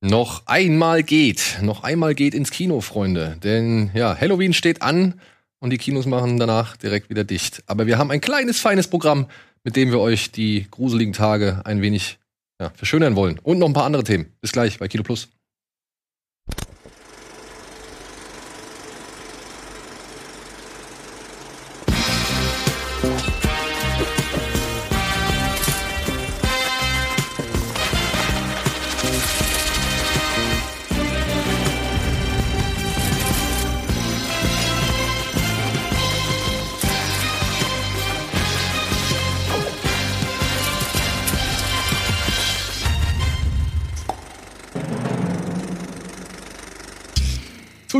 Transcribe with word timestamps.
Noch 0.00 0.46
einmal 0.46 1.02
geht, 1.02 1.58
noch 1.60 1.82
einmal 1.82 2.14
geht 2.14 2.32
ins 2.32 2.52
Kino, 2.52 2.80
Freunde. 2.80 3.36
Denn 3.42 3.90
ja, 3.94 4.16
Halloween 4.18 4.52
steht 4.52 4.80
an 4.80 5.20
und 5.58 5.70
die 5.70 5.78
Kinos 5.78 6.06
machen 6.06 6.38
danach 6.38 6.76
direkt 6.76 7.10
wieder 7.10 7.24
dicht. 7.24 7.64
Aber 7.66 7.86
wir 7.86 7.98
haben 7.98 8.12
ein 8.12 8.20
kleines, 8.20 8.60
feines 8.60 8.86
Programm, 8.88 9.26
mit 9.64 9.74
dem 9.74 9.90
wir 9.90 9.98
euch 9.98 10.30
die 10.30 10.68
gruseligen 10.70 11.12
Tage 11.12 11.62
ein 11.64 11.82
wenig 11.82 12.18
ja, 12.60 12.70
verschönern 12.76 13.16
wollen. 13.16 13.40
Und 13.40 13.58
noch 13.58 13.66
ein 13.66 13.72
paar 13.72 13.86
andere 13.86 14.04
Themen. 14.04 14.32
Bis 14.40 14.52
gleich 14.52 14.78
bei 14.78 14.86
Kino 14.86 15.02
Plus. 15.02 15.28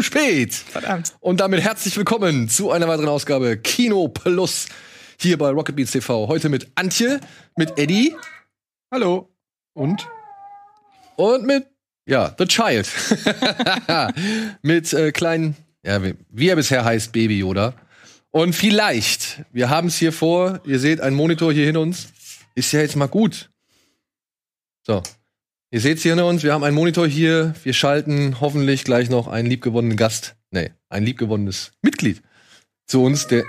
Spät. 0.08 0.54
Verdammt. 0.54 1.14
Und 1.20 1.40
damit 1.40 1.60
herzlich 1.60 1.94
willkommen 1.98 2.48
zu 2.48 2.70
einer 2.70 2.88
weiteren 2.88 3.10
Ausgabe 3.10 3.58
Kino 3.58 4.08
Plus 4.08 4.66
hier 5.20 5.36
bei 5.36 5.50
Rocket 5.50 5.76
Beats 5.76 5.90
TV. 5.90 6.28
Heute 6.28 6.48
mit 6.48 6.66
Antje, 6.76 7.20
mit 7.56 7.78
Eddie 7.78 8.16
Hallo. 8.90 9.28
Und? 9.74 10.08
und 11.16 11.44
mit 11.44 11.66
ja 12.06 12.34
The 12.38 12.46
Child, 12.46 12.88
mit 14.62 14.94
äh, 14.94 15.12
kleinen, 15.12 15.56
ja 15.84 16.02
wie, 16.02 16.14
wie 16.30 16.48
er 16.48 16.56
bisher 16.56 16.86
heißt, 16.86 17.12
Baby 17.12 17.40
Yoda. 17.40 17.74
Und 18.30 18.55
vielleicht, 18.55 19.44
wir 19.52 19.68
haben 19.68 19.88
es 19.88 19.98
hier 19.98 20.14
vor. 20.14 20.62
Ihr 20.64 20.78
seht 20.78 21.02
einen 21.02 21.16
Monitor 21.16 21.52
hier 21.52 21.66
hinter 21.66 21.80
uns. 21.80 22.08
Ist 22.55 22.72
ja 22.72 22.80
jetzt 22.80 22.96
mal 22.96 23.08
gut. 23.08 23.50
So. 24.86 25.02
Ihr 25.70 25.80
seht 25.80 25.98
hier 25.98 26.12
hinter 26.12 26.27
uns, 26.27 26.42
wir 26.42 26.55
haben 26.55 26.64
einen 26.64 26.74
Monitor 26.74 27.06
hier. 27.06 27.55
Wir 27.62 27.74
schalten 27.74 28.41
hoffentlich 28.41 28.84
gleich 28.84 29.11
noch 29.11 29.28
einen 29.28 29.48
liebgewonnenen 29.48 29.98
Gast, 29.98 30.34
nee, 30.50 30.70
ein 30.88 31.05
liebgewonnenes 31.05 31.72
Mitglied 31.83 32.22
zu 32.86 33.02
uns, 33.02 33.27
der 33.27 33.44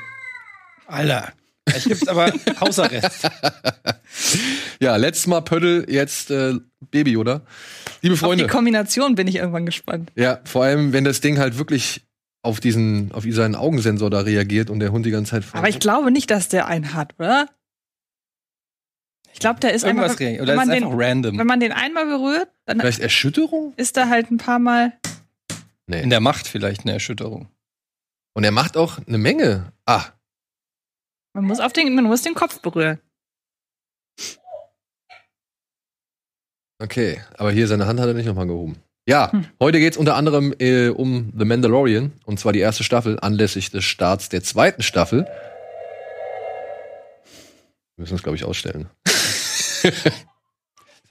Alter. 0.85 1.31
Es 1.63 1.85
gibt 1.85 2.09
aber 2.09 2.33
Hausarrest. 2.59 3.29
Ja, 4.81 4.97
letztes 4.97 5.27
Mal 5.27 5.41
Pöttl, 5.41 5.85
jetzt 5.87 6.29
äh, 6.29 6.55
Baby, 6.91 7.15
oder? 7.15 7.45
Liebe 8.01 8.13
Auf 8.15 8.19
Freunde. 8.19 8.45
die 8.45 8.49
Kombination 8.49 9.15
bin 9.15 9.27
ich 9.27 9.35
irgendwann 9.35 9.65
gespannt. 9.65 10.11
Ja, 10.15 10.41
vor 10.43 10.65
allem, 10.65 10.91
wenn 10.91 11.05
das 11.05 11.21
Ding 11.21 11.37
halt 11.37 11.57
wirklich 11.57 12.05
auf 12.41 12.59
diesen, 12.59 13.13
auf 13.13 13.23
seinen 13.29 13.55
Augensensor 13.55 14.09
da 14.09 14.21
reagiert 14.21 14.69
und 14.69 14.79
der 14.79 14.91
Hund 14.91 15.05
die 15.05 15.11
ganze 15.11 15.31
Zeit. 15.31 15.43
Aber 15.53 15.69
ich 15.69 15.79
glaube 15.79 16.11
nicht, 16.11 16.31
dass 16.31 16.49
der 16.49 16.67
einen 16.67 16.93
hat, 16.93 17.13
oder? 17.17 17.47
Ich 19.33 19.39
glaube, 19.39 19.59
der 19.59 19.73
ist 19.73 19.83
Irgendwas 19.85 20.11
einfach, 20.11 20.19
wenn 20.19 20.41
Oder 20.41 20.53
ist 20.53 20.57
man, 20.57 20.69
einfach 20.69 20.89
den, 20.89 20.99
random. 21.01 21.37
wenn 21.37 21.47
man 21.47 21.59
den 21.59 21.71
einmal 21.71 22.05
berührt, 22.05 22.49
dann 22.65 22.79
Vielleicht 22.79 22.99
Erschütterung? 22.99 23.73
ist 23.77 23.95
er 23.97 24.09
halt 24.09 24.31
ein 24.31 24.37
paar 24.37 24.59
Mal. 24.59 24.93
Nee. 25.87 26.01
In 26.01 26.09
der 26.09 26.19
Macht 26.19 26.47
vielleicht 26.47 26.81
eine 26.81 26.91
Erschütterung. 26.93 27.47
Und 28.33 28.43
er 28.43 28.51
macht 28.51 28.75
auch 28.77 28.99
eine 29.07 29.17
Menge. 29.17 29.71
Ah, 29.85 30.03
Man 31.33 31.45
muss 31.45 31.59
auf 31.59 31.73
den, 31.73 31.93
man 31.95 32.03
muss 32.05 32.21
den 32.21 32.33
Kopf 32.35 32.59
berühren. 32.61 32.99
okay. 36.81 37.21
Aber 37.37 37.51
hier 37.51 37.67
seine 37.67 37.87
Hand 37.87 37.99
hat 37.99 38.07
er 38.07 38.13
nicht 38.13 38.25
nochmal 38.25 38.47
gehoben. 38.47 38.77
Ja, 39.07 39.31
Hm. 39.31 39.45
heute 39.59 39.79
geht's 39.79 39.97
unter 39.97 40.15
anderem 40.15 40.53
äh, 40.59 40.89
um 40.89 41.33
The 41.37 41.45
Mandalorian. 41.45 42.11
Und 42.25 42.39
zwar 42.39 42.53
die 42.53 42.59
erste 42.59 42.83
Staffel, 42.83 43.19
anlässlich 43.19 43.71
des 43.71 43.83
Starts 43.85 44.29
der 44.29 44.43
zweiten 44.43 44.83
Staffel. 44.83 45.25
Wir 47.95 48.03
müssen 48.03 48.13
das, 48.13 48.23
glaube 48.23 48.35
ich, 48.35 48.43
ausstellen. 48.45 48.87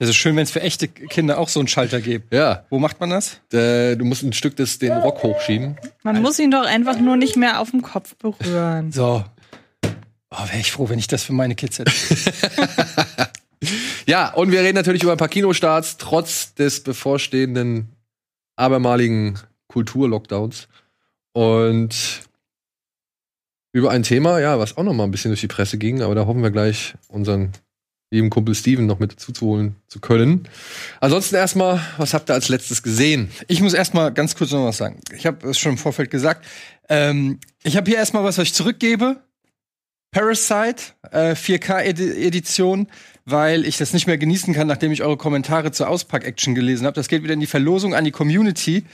Es 0.01 0.07
ist 0.07 0.15
schön, 0.15 0.35
wenn 0.37 0.43
es 0.43 0.51
für 0.51 0.61
echte 0.61 0.87
Kinder 0.87 1.37
auch 1.37 1.49
so 1.49 1.59
einen 1.59 1.67
Schalter 1.67 1.99
gibt. 1.99 2.33
Ja, 2.33 2.65
Wo 2.69 2.79
macht 2.79 3.01
man 3.01 3.09
das? 3.09 3.41
äh, 3.51 3.97
du 3.97 4.05
musst 4.05 4.23
ein 4.23 4.31
Stück 4.31 4.55
des, 4.55 4.79
den 4.79 4.93
Rock 4.93 5.23
hochschieben. 5.23 5.77
Man 6.03 6.21
muss 6.21 6.39
ihn 6.39 6.51
doch 6.51 6.65
einfach 6.65 6.97
nur 6.99 7.17
nicht 7.17 7.35
mehr 7.35 7.59
auf 7.59 7.71
dem 7.71 7.81
Kopf 7.81 8.15
berühren. 8.15 8.93
So. 8.93 9.25
Oh, 10.31 10.47
wäre 10.47 10.59
ich 10.59 10.71
froh, 10.71 10.87
wenn 10.87 10.99
ich 10.99 11.07
das 11.07 11.23
für 11.23 11.33
meine 11.33 11.55
Kids 11.55 11.79
hätte. 11.79 11.91
Ja, 14.05 14.33
und 14.33 14.51
wir 14.51 14.61
reden 14.61 14.75
natürlich 14.75 15.03
über 15.03 15.11
ein 15.11 15.17
paar 15.19 15.27
Kinostarts, 15.27 15.97
trotz 15.97 16.53
des 16.55 16.81
bevorstehenden 16.81 17.89
abermaligen 18.55 19.37
Kulturlockdowns. 19.67 20.67
Und 21.33 22.21
über 23.71 23.91
ein 23.91 24.01
Thema, 24.03 24.39
ja, 24.39 24.57
was 24.57 24.77
auch 24.77 24.83
noch 24.83 24.93
mal 24.93 25.03
ein 25.03 25.11
bisschen 25.11 25.29
durch 25.29 25.41
die 25.41 25.47
Presse 25.47 25.77
ging, 25.77 26.01
aber 26.01 26.15
da 26.15 26.25
hoffen 26.25 26.41
wir 26.41 26.49
gleich 26.51 26.95
unseren 27.07 27.51
lieben 28.11 28.29
Kumpel 28.29 28.55
Steven 28.55 28.85
noch 28.85 28.99
mit 28.99 29.11
dazuzuholen 29.13 29.75
zu 29.87 29.99
können. 29.99 30.47
Ansonsten 30.99 31.35
erstmal, 31.35 31.79
was 31.97 32.13
habt 32.13 32.29
ihr 32.29 32.33
als 32.33 32.49
letztes 32.49 32.81
gesehen? 32.81 33.29
Ich 33.47 33.61
muss 33.61 33.73
erstmal 33.73 34.11
ganz 34.11 34.35
kurz 34.35 34.51
noch 34.51 34.65
was 34.65 34.77
sagen. 34.77 34.99
Ich 35.15 35.25
habe 35.25 35.49
es 35.49 35.59
schon 35.59 35.73
im 35.73 35.77
Vorfeld 35.77 36.09
gesagt. 36.09 36.45
Ähm, 36.89 37.39
ich 37.63 37.77
habe 37.77 37.89
hier 37.89 37.97
erstmal 37.97 38.23
was, 38.23 38.37
was 38.37 38.47
ich 38.47 38.53
zurückgebe. 38.53 39.21
Parasite, 40.11 40.93
äh, 41.11 41.35
4K-Edition, 41.35 42.87
weil 43.25 43.65
ich 43.65 43.77
das 43.77 43.93
nicht 43.93 44.07
mehr 44.07 44.17
genießen 44.17 44.53
kann, 44.55 44.67
nachdem 44.67 44.91
ich 44.91 45.03
eure 45.03 45.17
Kommentare 45.17 45.71
zur 45.71 45.87
Auspack-Action 45.87 46.55
gelesen 46.55 46.87
habe. 46.87 46.95
Das 46.95 47.09
geht 47.09 47.21
wieder 47.23 47.35
in 47.35 47.39
die 47.39 47.45
Verlosung 47.45 47.93
an 47.93 48.05
die 48.05 48.11
Community. 48.11 48.85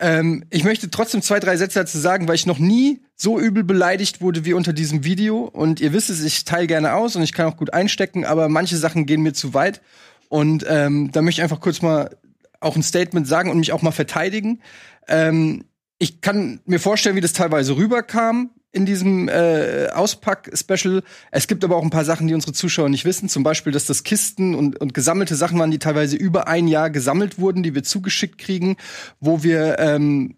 Ähm, 0.00 0.44
ich 0.50 0.64
möchte 0.64 0.90
trotzdem 0.90 1.20
zwei, 1.20 1.40
drei 1.40 1.56
Sätze 1.56 1.80
dazu 1.80 1.98
sagen, 1.98 2.26
weil 2.26 2.36
ich 2.36 2.46
noch 2.46 2.58
nie 2.58 3.02
so 3.16 3.38
übel 3.38 3.64
beleidigt 3.64 4.22
wurde 4.22 4.46
wie 4.46 4.54
unter 4.54 4.72
diesem 4.72 5.04
Video. 5.04 5.40
Und 5.44 5.80
ihr 5.80 5.92
wisst 5.92 6.08
es, 6.08 6.24
ich 6.24 6.44
teile 6.44 6.66
gerne 6.66 6.94
aus 6.94 7.16
und 7.16 7.22
ich 7.22 7.34
kann 7.34 7.46
auch 7.46 7.56
gut 7.56 7.74
einstecken, 7.74 8.24
aber 8.24 8.48
manche 8.48 8.78
Sachen 8.78 9.04
gehen 9.04 9.22
mir 9.22 9.34
zu 9.34 9.52
weit. 9.52 9.82
Und 10.28 10.64
ähm, 10.66 11.10
da 11.12 11.20
möchte 11.20 11.40
ich 11.40 11.42
einfach 11.42 11.60
kurz 11.60 11.82
mal 11.82 12.16
auch 12.60 12.76
ein 12.76 12.82
Statement 12.82 13.28
sagen 13.28 13.50
und 13.50 13.58
mich 13.58 13.72
auch 13.72 13.82
mal 13.82 13.92
verteidigen. 13.92 14.62
Ähm, 15.06 15.64
ich 15.98 16.22
kann 16.22 16.60
mir 16.64 16.80
vorstellen, 16.80 17.16
wie 17.16 17.20
das 17.20 17.34
teilweise 17.34 17.76
rüberkam 17.76 18.50
in 18.72 18.86
diesem 18.86 19.28
äh, 19.28 19.88
Auspack-Special. 19.92 21.02
Es 21.30 21.46
gibt 21.46 21.62
aber 21.62 21.76
auch 21.76 21.82
ein 21.82 21.90
paar 21.90 22.04
Sachen, 22.04 22.26
die 22.26 22.34
unsere 22.34 22.52
Zuschauer 22.52 22.88
nicht 22.88 23.04
wissen. 23.04 23.28
Zum 23.28 23.42
Beispiel, 23.42 23.72
dass 23.72 23.86
das 23.86 24.02
Kisten 24.02 24.54
und, 24.54 24.80
und 24.80 24.94
gesammelte 24.94 25.34
Sachen 25.34 25.58
waren, 25.58 25.70
die 25.70 25.78
teilweise 25.78 26.16
über 26.16 26.48
ein 26.48 26.66
Jahr 26.66 26.90
gesammelt 26.90 27.38
wurden, 27.38 27.62
die 27.62 27.74
wir 27.74 27.82
zugeschickt 27.82 28.38
kriegen, 28.38 28.76
wo 29.20 29.42
wir 29.42 29.78
ähm, 29.78 30.36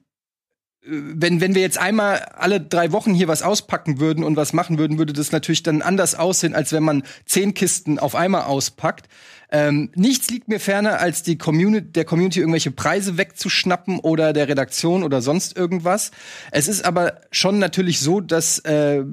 wenn, 0.86 1.40
wenn 1.40 1.54
wir 1.54 1.62
jetzt 1.62 1.78
einmal 1.78 2.18
alle 2.36 2.60
drei 2.60 2.92
Wochen 2.92 3.14
hier 3.14 3.28
was 3.28 3.42
auspacken 3.42 4.00
würden 4.00 4.22
und 4.22 4.36
was 4.36 4.52
machen 4.52 4.78
würden, 4.78 4.98
würde 4.98 5.12
das 5.14 5.32
natürlich 5.32 5.62
dann 5.62 5.82
anders 5.82 6.14
aussehen, 6.14 6.54
als 6.54 6.72
wenn 6.72 6.82
man 6.82 7.04
zehn 7.24 7.54
Kisten 7.54 7.98
auf 7.98 8.14
einmal 8.14 8.42
auspackt. 8.42 9.08
Ähm, 9.50 9.90
nichts 9.94 10.30
liegt 10.30 10.48
mir 10.48 10.60
ferner, 10.60 11.00
als 11.00 11.22
die 11.22 11.38
Community, 11.38 11.92
der 11.92 12.04
Community 12.04 12.40
irgendwelche 12.40 12.70
Preise 12.70 13.16
wegzuschnappen 13.16 13.98
oder 13.98 14.32
der 14.32 14.48
Redaktion 14.48 15.04
oder 15.04 15.22
sonst 15.22 15.56
irgendwas. 15.56 16.10
Es 16.50 16.68
ist 16.68 16.84
aber 16.84 17.20
schon 17.30 17.58
natürlich 17.58 18.00
so, 18.00 18.20
dass 18.20 18.58
äh, 18.60 19.04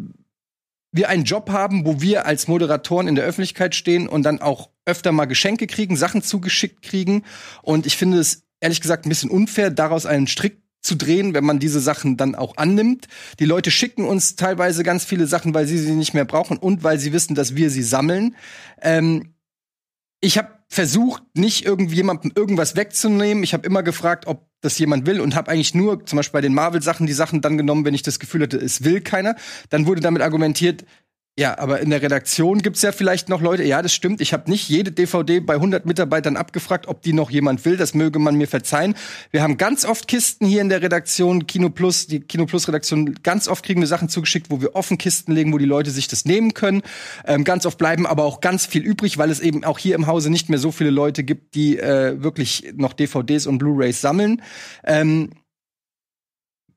wir 0.92 1.09
einen 1.09 1.24
Job 1.24 1.52
haben, 1.52 1.86
wo 1.86 2.02
wir 2.02 2.26
als 2.26 2.50
Moderatoren 2.50 3.08
in 3.08 3.16
der 3.16 3.24
Öffentlichkeit 3.24 3.76
stehen 3.76 4.09
und 4.09 4.24
dann 4.24 4.42
auch 4.42 4.70
öfter 4.86 5.14
mal 5.14 5.26
Geschenke 5.26 5.68
kriegen, 5.68 5.96
Sachen 5.96 6.22
zugeschickt 6.22 6.82
kriegen. 6.82 7.24
Und 7.62 7.86
ich 7.86 7.96
finde 7.96 8.20
es 8.20 8.44
ehrlich 8.59 8.82
gesagt 8.82 9.06
ein 9.06 9.09
bisschen 9.09 9.30
unfair, 9.30 9.70
daraus 9.70 10.06
einen 10.06 10.28
Strick 10.28 10.61
zu 10.81 10.96
drehen, 10.96 11.34
wenn 11.34 11.46
man 11.46 11.59
diese 11.59 11.80
Sachen 11.80 12.18
dann 12.18 12.36
auch 12.36 12.58
annimmt. 12.58 13.08
Die 13.40 13.46
Leute 13.46 13.72
schicken 13.72 14.06
uns 14.06 14.36
teilweise 14.36 14.84
ganz 14.84 15.06
viele 15.06 15.28
Sachen, 15.28 15.53
weil 15.53 15.68
sie 15.68 15.78
sie 15.78 15.94
nicht 15.94 16.14
mehr 16.14 16.25
brauchen 16.25 16.58
und 16.58 16.84
weil 16.84 17.00
sie 17.00 17.14
wissen, 17.14 17.36
dass 17.36 17.56
wir 17.56 17.69
sie 17.69 17.84
sammeln. 17.84 18.36
Ähm, 18.81 19.34
ich 20.22 20.38
habe 20.38 20.50
versucht, 20.70 21.24
nicht 21.34 21.66
irgendjemandem 21.66 22.31
irgendwas 22.36 22.75
wegzunehmen. 22.75 23.44
Ich 23.44 23.53
habe 23.53 23.66
immer 23.66 23.84
gefragt, 23.84 24.26
ob 24.28 24.47
das 24.61 24.78
jemand 24.78 25.06
will 25.06 25.20
und 25.20 25.35
habe 25.35 25.52
eigentlich 25.52 25.76
nur, 25.76 26.06
zum 26.06 26.17
Beispiel 26.17 26.38
bei 26.38 26.41
den 26.41 26.53
Marvel-Sachen, 26.53 27.08
die 27.08 27.14
Sachen 27.14 27.41
dann 27.41 27.58
genommen, 27.58 27.84
wenn 27.84 27.94
ich 27.94 28.03
das 28.03 28.20
Gefühl 28.20 28.44
hatte, 28.44 28.58
es 28.58 28.84
will 28.84 29.02
keiner. 29.02 29.35
Dann 29.70 29.85
wurde 29.85 30.02
damit 30.02 30.22
argumentiert, 30.22 30.85
ja, 31.40 31.58
aber 31.58 31.80
in 31.80 31.90
der 31.90 32.02
Redaktion 32.02 32.62
gibt's 32.62 32.82
ja 32.82 32.92
vielleicht 32.92 33.30
noch 33.30 33.42
Leute. 33.42 33.64
Ja, 33.64 33.82
das 33.82 33.94
stimmt. 33.94 34.20
Ich 34.20 34.34
habe 34.34 34.52
nicht 34.52 34.68
jede 34.68 34.92
DVD 34.92 35.40
bei 35.40 35.56
100 35.56 35.86
Mitarbeitern 35.86 36.36
abgefragt, 36.36 36.90
ob 36.90 37.02
die 37.02 37.14
noch 37.14 37.32
jemand 37.32 37.64
will. 37.64 37.78
Das 37.78 37.94
möge 37.94 38.20
man 38.20 38.36
mir 38.36 38.50
verzeihen. 38.50 38.96
Wir 39.32 39.42
haben 39.42 39.56
ganz 39.56 39.86
oft 39.86 40.10
Kisten 40.10 40.46
hier 40.46 40.60
in 40.60 40.68
der 40.68 40.82
Redaktion, 40.82 41.48
Kino 41.48 41.70
Plus, 41.70 42.06
die 42.06 42.20
Kino 42.20 42.46
Plus 42.46 42.68
Redaktion. 42.68 43.16
Ganz 43.24 43.48
oft 43.48 43.64
kriegen 43.66 43.80
wir 43.80 43.88
Sachen 43.88 44.10
zugeschickt, 44.10 44.52
wo 44.52 44.62
wir 44.62 44.76
offen 44.76 44.98
Kisten 44.98 45.32
legen, 45.32 45.54
wo 45.54 45.58
die 45.58 45.66
Leute 45.66 45.90
sich 45.90 46.10
das 46.10 46.26
nehmen 46.26 46.54
können. 46.54 46.82
Ähm, 47.26 47.46
ganz 47.46 47.66
oft 47.66 47.78
bleiben 47.78 48.06
aber 48.06 48.26
auch 48.26 48.42
ganz 48.42 48.66
viel 48.66 48.84
übrig, 48.84 49.18
weil 49.18 49.32
es 49.32 49.40
eben 49.40 49.64
auch 49.64 49.80
hier 49.80 49.96
im 49.96 50.08
Hause 50.08 50.32
nicht 50.32 50.50
mehr 50.50 50.60
so 50.60 50.74
viele 50.74 50.90
Leute 50.90 51.24
gibt, 51.24 51.56
die 51.56 51.80
äh, 51.80 52.22
wirklich 52.22 52.74
noch 52.76 52.92
DVDs 52.92 53.48
und 53.48 53.58
Blu-rays 53.58 54.02
sammeln. 54.02 54.42
Ähm, 54.84 55.30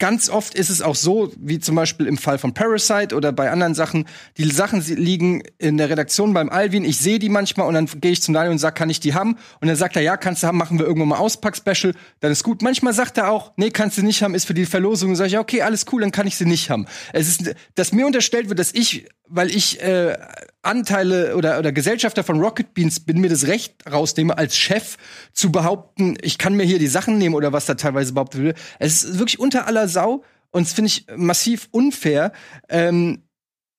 ganz 0.05 0.29
oft 0.29 0.55
ist 0.55 0.69
es 0.69 0.83
auch 0.83 0.97
so, 0.97 1.33
wie 1.39 1.59
zum 1.61 1.77
Beispiel 1.77 2.07
im 2.07 2.19
Fall 2.19 2.37
von 2.37 2.53
Parasite 2.53 3.17
oder 3.17 3.33
bei 3.33 3.51
anderen 3.51 3.75
Sachen, 3.75 4.05
die 4.37 4.45
Sachen 4.51 4.83
liegen 4.83 5.43
in 5.57 5.79
der 5.79 5.89
Redaktion 5.89 6.35
beim 6.35 6.51
Alvin, 6.51 6.85
ich 6.85 6.99
sehe 6.99 7.19
die 7.19 7.31
manchmal 7.31 7.67
und 7.69 7.73
dann 7.73 7.89
gehe 8.03 8.13
ich 8.13 8.21
zum 8.21 8.35
Daniel 8.35 8.53
und 8.53 8.59
sage, 8.59 8.75
kann 8.75 8.91
ich 8.91 9.01
die 9.01 9.15
haben? 9.15 9.39
Und 9.63 9.69
dann 9.69 9.77
sagt 9.77 9.97
er, 9.97 10.03
ja, 10.03 10.19
kannst 10.19 10.43
du 10.43 10.47
haben, 10.47 10.59
machen 10.59 10.79
wir 10.79 10.85
irgendwann 10.85 11.09
mal 11.09 11.17
Auspack-Special, 11.17 11.95
dann 12.21 12.33
ist 12.33 12.45
gut. 12.45 12.61
Manchmal 12.61 12.93
sagt 12.93 13.17
er 13.17 13.31
auch, 13.31 13.53
nee, 13.57 13.71
kannst 13.71 13.97
du 13.97 14.03
nicht 14.03 14.23
haben, 14.23 14.35
ist 14.35 14.45
für 14.45 14.53
die 14.53 14.67
Verlosung. 14.67 15.09
Und 15.09 15.17
sage 15.17 15.29
ich, 15.29 15.33
ja, 15.33 15.41
okay, 15.41 15.63
alles 15.63 15.87
cool, 15.91 16.03
dann 16.03 16.13
kann 16.13 16.27
ich 16.27 16.37
sie 16.37 16.45
nicht 16.45 16.69
haben. 16.69 16.85
Es 17.15 17.27
ist, 17.27 17.55
dass 17.75 17.93
mir 17.93 18.05
unterstellt 18.05 18.51
wird, 18.51 18.59
dass 18.59 18.75
ich, 18.75 19.07
weil 19.27 19.49
ich 19.49 19.81
äh, 19.81 20.19
Anteile 20.67 21.37
oder, 21.37 21.59
oder 21.59 21.73
Gesellschafter 21.73 22.25
von 22.25 22.41
Rocket 22.41 22.75
Beans 22.75 23.01
bin, 23.01 23.21
mir 23.21 23.31
das 23.31 23.47
Recht 23.47 23.75
rausnehme, 23.91 24.37
als 24.37 24.57
Chef 24.57 24.97
zu 25.33 25.53
behaupten, 25.53 26.17
ich 26.23 26.39
kann 26.39 26.55
mir 26.55 26.65
hier 26.65 26.79
die 26.79 26.87
Sachen 26.87 27.19
nehmen 27.19 27.35
oder 27.35 27.53
was 27.53 27.67
da 27.67 27.75
teilweise 27.75 28.13
behauptet 28.13 28.43
wird. 28.43 28.59
Es 28.79 29.05
ist 29.05 29.19
wirklich 29.19 29.39
unter 29.39 29.67
aller 29.67 29.89
Sau 29.89 30.25
und 30.51 30.67
das 30.67 30.73
finde 30.73 30.89
ich 30.89 31.07
massiv 31.17 31.69
unfair. 31.73 32.33
Ähm, 32.69 33.23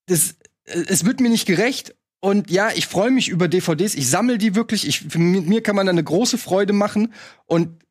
das, 0.08 0.36
es 0.66 1.06
wird 1.06 1.22
mir 1.22 1.30
nicht 1.30 1.46
gerecht. 1.46 1.96
Und 2.20 2.50
ja, 2.50 2.70
ich 2.76 2.88
freue 2.88 3.12
mich 3.12 3.30
über 3.30 3.48
DVDs. 3.48 3.96
Ich 3.96 4.10
sammle 4.10 4.38
die 4.38 4.56
wirklich. 4.56 4.88
Ich, 4.88 5.16
mit 5.16 5.48
mir 5.48 5.62
kann 5.62 5.76
man 5.76 5.86
da 5.86 5.92
eine 5.92 6.04
große 6.04 6.38
Freude 6.38 6.74
machen. 6.74 7.14
Und 7.46 7.85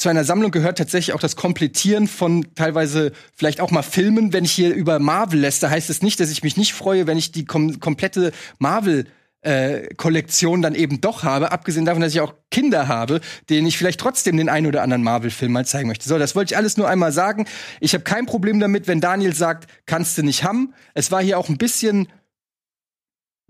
zu 0.00 0.08
einer 0.08 0.24
Sammlung 0.24 0.50
gehört 0.50 0.78
tatsächlich 0.78 1.14
auch 1.14 1.20
das 1.20 1.36
Komplettieren 1.36 2.08
von 2.08 2.54
teilweise 2.54 3.12
vielleicht 3.36 3.60
auch 3.60 3.70
mal 3.70 3.82
Filmen. 3.82 4.32
Wenn 4.32 4.46
ich 4.46 4.52
hier 4.52 4.74
über 4.74 4.98
Marvel 4.98 5.40
lässt, 5.40 5.62
heißt 5.62 5.90
es 5.90 6.00
nicht, 6.00 6.18
dass 6.20 6.30
ich 6.30 6.42
mich 6.42 6.56
nicht 6.56 6.72
freue, 6.72 7.06
wenn 7.06 7.18
ich 7.18 7.32
die 7.32 7.44
kom 7.44 7.80
komplette 7.80 8.32
Marvel 8.58 9.04
äh, 9.42 9.94
Kollektion 9.96 10.62
dann 10.62 10.74
eben 10.74 11.02
doch 11.02 11.22
habe, 11.22 11.52
abgesehen 11.52 11.84
davon, 11.84 12.00
dass 12.00 12.14
ich 12.14 12.20
auch 12.22 12.32
Kinder 12.50 12.88
habe, 12.88 13.20
denen 13.50 13.66
ich 13.66 13.76
vielleicht 13.76 14.00
trotzdem 14.00 14.38
den 14.38 14.48
einen 14.48 14.66
oder 14.66 14.82
anderen 14.82 15.02
Marvel-Film 15.02 15.52
mal 15.52 15.66
zeigen 15.66 15.88
möchte. 15.88 16.08
So, 16.08 16.18
das 16.18 16.34
wollte 16.34 16.54
ich 16.54 16.56
alles 16.56 16.78
nur 16.78 16.88
einmal 16.88 17.12
sagen. 17.12 17.44
Ich 17.80 17.92
habe 17.92 18.02
kein 18.02 18.24
Problem 18.24 18.58
damit, 18.58 18.88
wenn 18.88 19.02
Daniel 19.02 19.34
sagt, 19.34 19.70
kannst 19.84 20.16
du 20.16 20.22
nicht 20.22 20.44
haben. 20.44 20.72
Es 20.94 21.12
war 21.12 21.22
hier 21.22 21.38
auch 21.38 21.50
ein 21.50 21.58
bisschen 21.58 22.08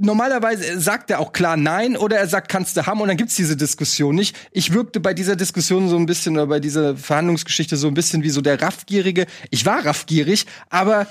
normalerweise 0.01 0.81
sagt 0.81 1.11
er 1.11 1.21
auch 1.21 1.33
klar 1.33 1.57
nein 1.57 1.97
oder 1.97 2.17
er 2.17 2.27
sagt, 2.27 2.49
kannst 2.49 2.77
du 2.77 2.87
haben 2.87 3.01
und 3.01 3.09
dann 3.09 3.17
gibt's 3.17 3.37
diese 3.37 3.57
Diskussion 3.57 4.15
nicht. 4.15 4.37
Ich 4.51 4.73
wirkte 4.73 4.99
bei 4.99 5.15
dieser 5.15 5.37
Diskussion 5.37 5.89
so 5.89 5.97
ein 5.97 6.07
bisschen 6.07 6.35
oder 6.35 6.47
bei 6.47 6.61
dieser 6.61 6.97
Verhandlungsgeschichte 6.97 7.77
so 7.77 7.87
ein 7.87 7.95
bisschen 7.95 8.23
wie 8.23 8.31
so 8.31 8.41
der 8.41 8.61
Raffgierige. 8.61 9.27
Ich 9.51 9.67
war 9.67 9.85
raffgierig, 9.85 10.47
aber 10.71 11.07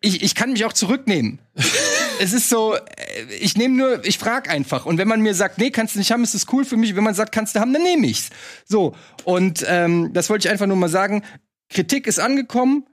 ich, 0.00 0.22
ich 0.22 0.34
kann 0.34 0.52
mich 0.52 0.64
auch 0.64 0.72
zurücknehmen. 0.72 1.40
es 2.20 2.32
ist 2.32 2.48
so, 2.48 2.76
äh, 2.76 2.80
ich 3.40 3.56
nehme 3.56 3.76
nur, 3.76 4.04
ich 4.04 4.18
frage 4.18 4.50
einfach. 4.50 4.86
Und 4.86 4.98
wenn 4.98 5.08
man 5.08 5.20
mir 5.20 5.34
sagt, 5.34 5.58
nee, 5.58 5.70
kannst 5.70 5.94
du 5.94 5.98
nicht 5.98 6.12
haben, 6.12 6.22
ist 6.22 6.34
es 6.34 6.46
cool 6.52 6.64
für 6.64 6.76
mich. 6.76 6.94
Wenn 6.94 7.04
man 7.04 7.14
sagt, 7.14 7.32
kannst 7.32 7.56
du 7.56 7.60
haben, 7.60 7.72
dann 7.72 7.82
nehme 7.82 8.06
ich's. 8.06 8.30
So. 8.66 8.94
Und 9.24 9.64
ähm, 9.66 10.12
das 10.12 10.30
wollte 10.30 10.46
ich 10.46 10.52
einfach 10.52 10.66
nur 10.66 10.76
mal 10.76 10.88
sagen. 10.88 11.24
Kritik 11.70 12.06
ist 12.06 12.20
angekommen. 12.20 12.86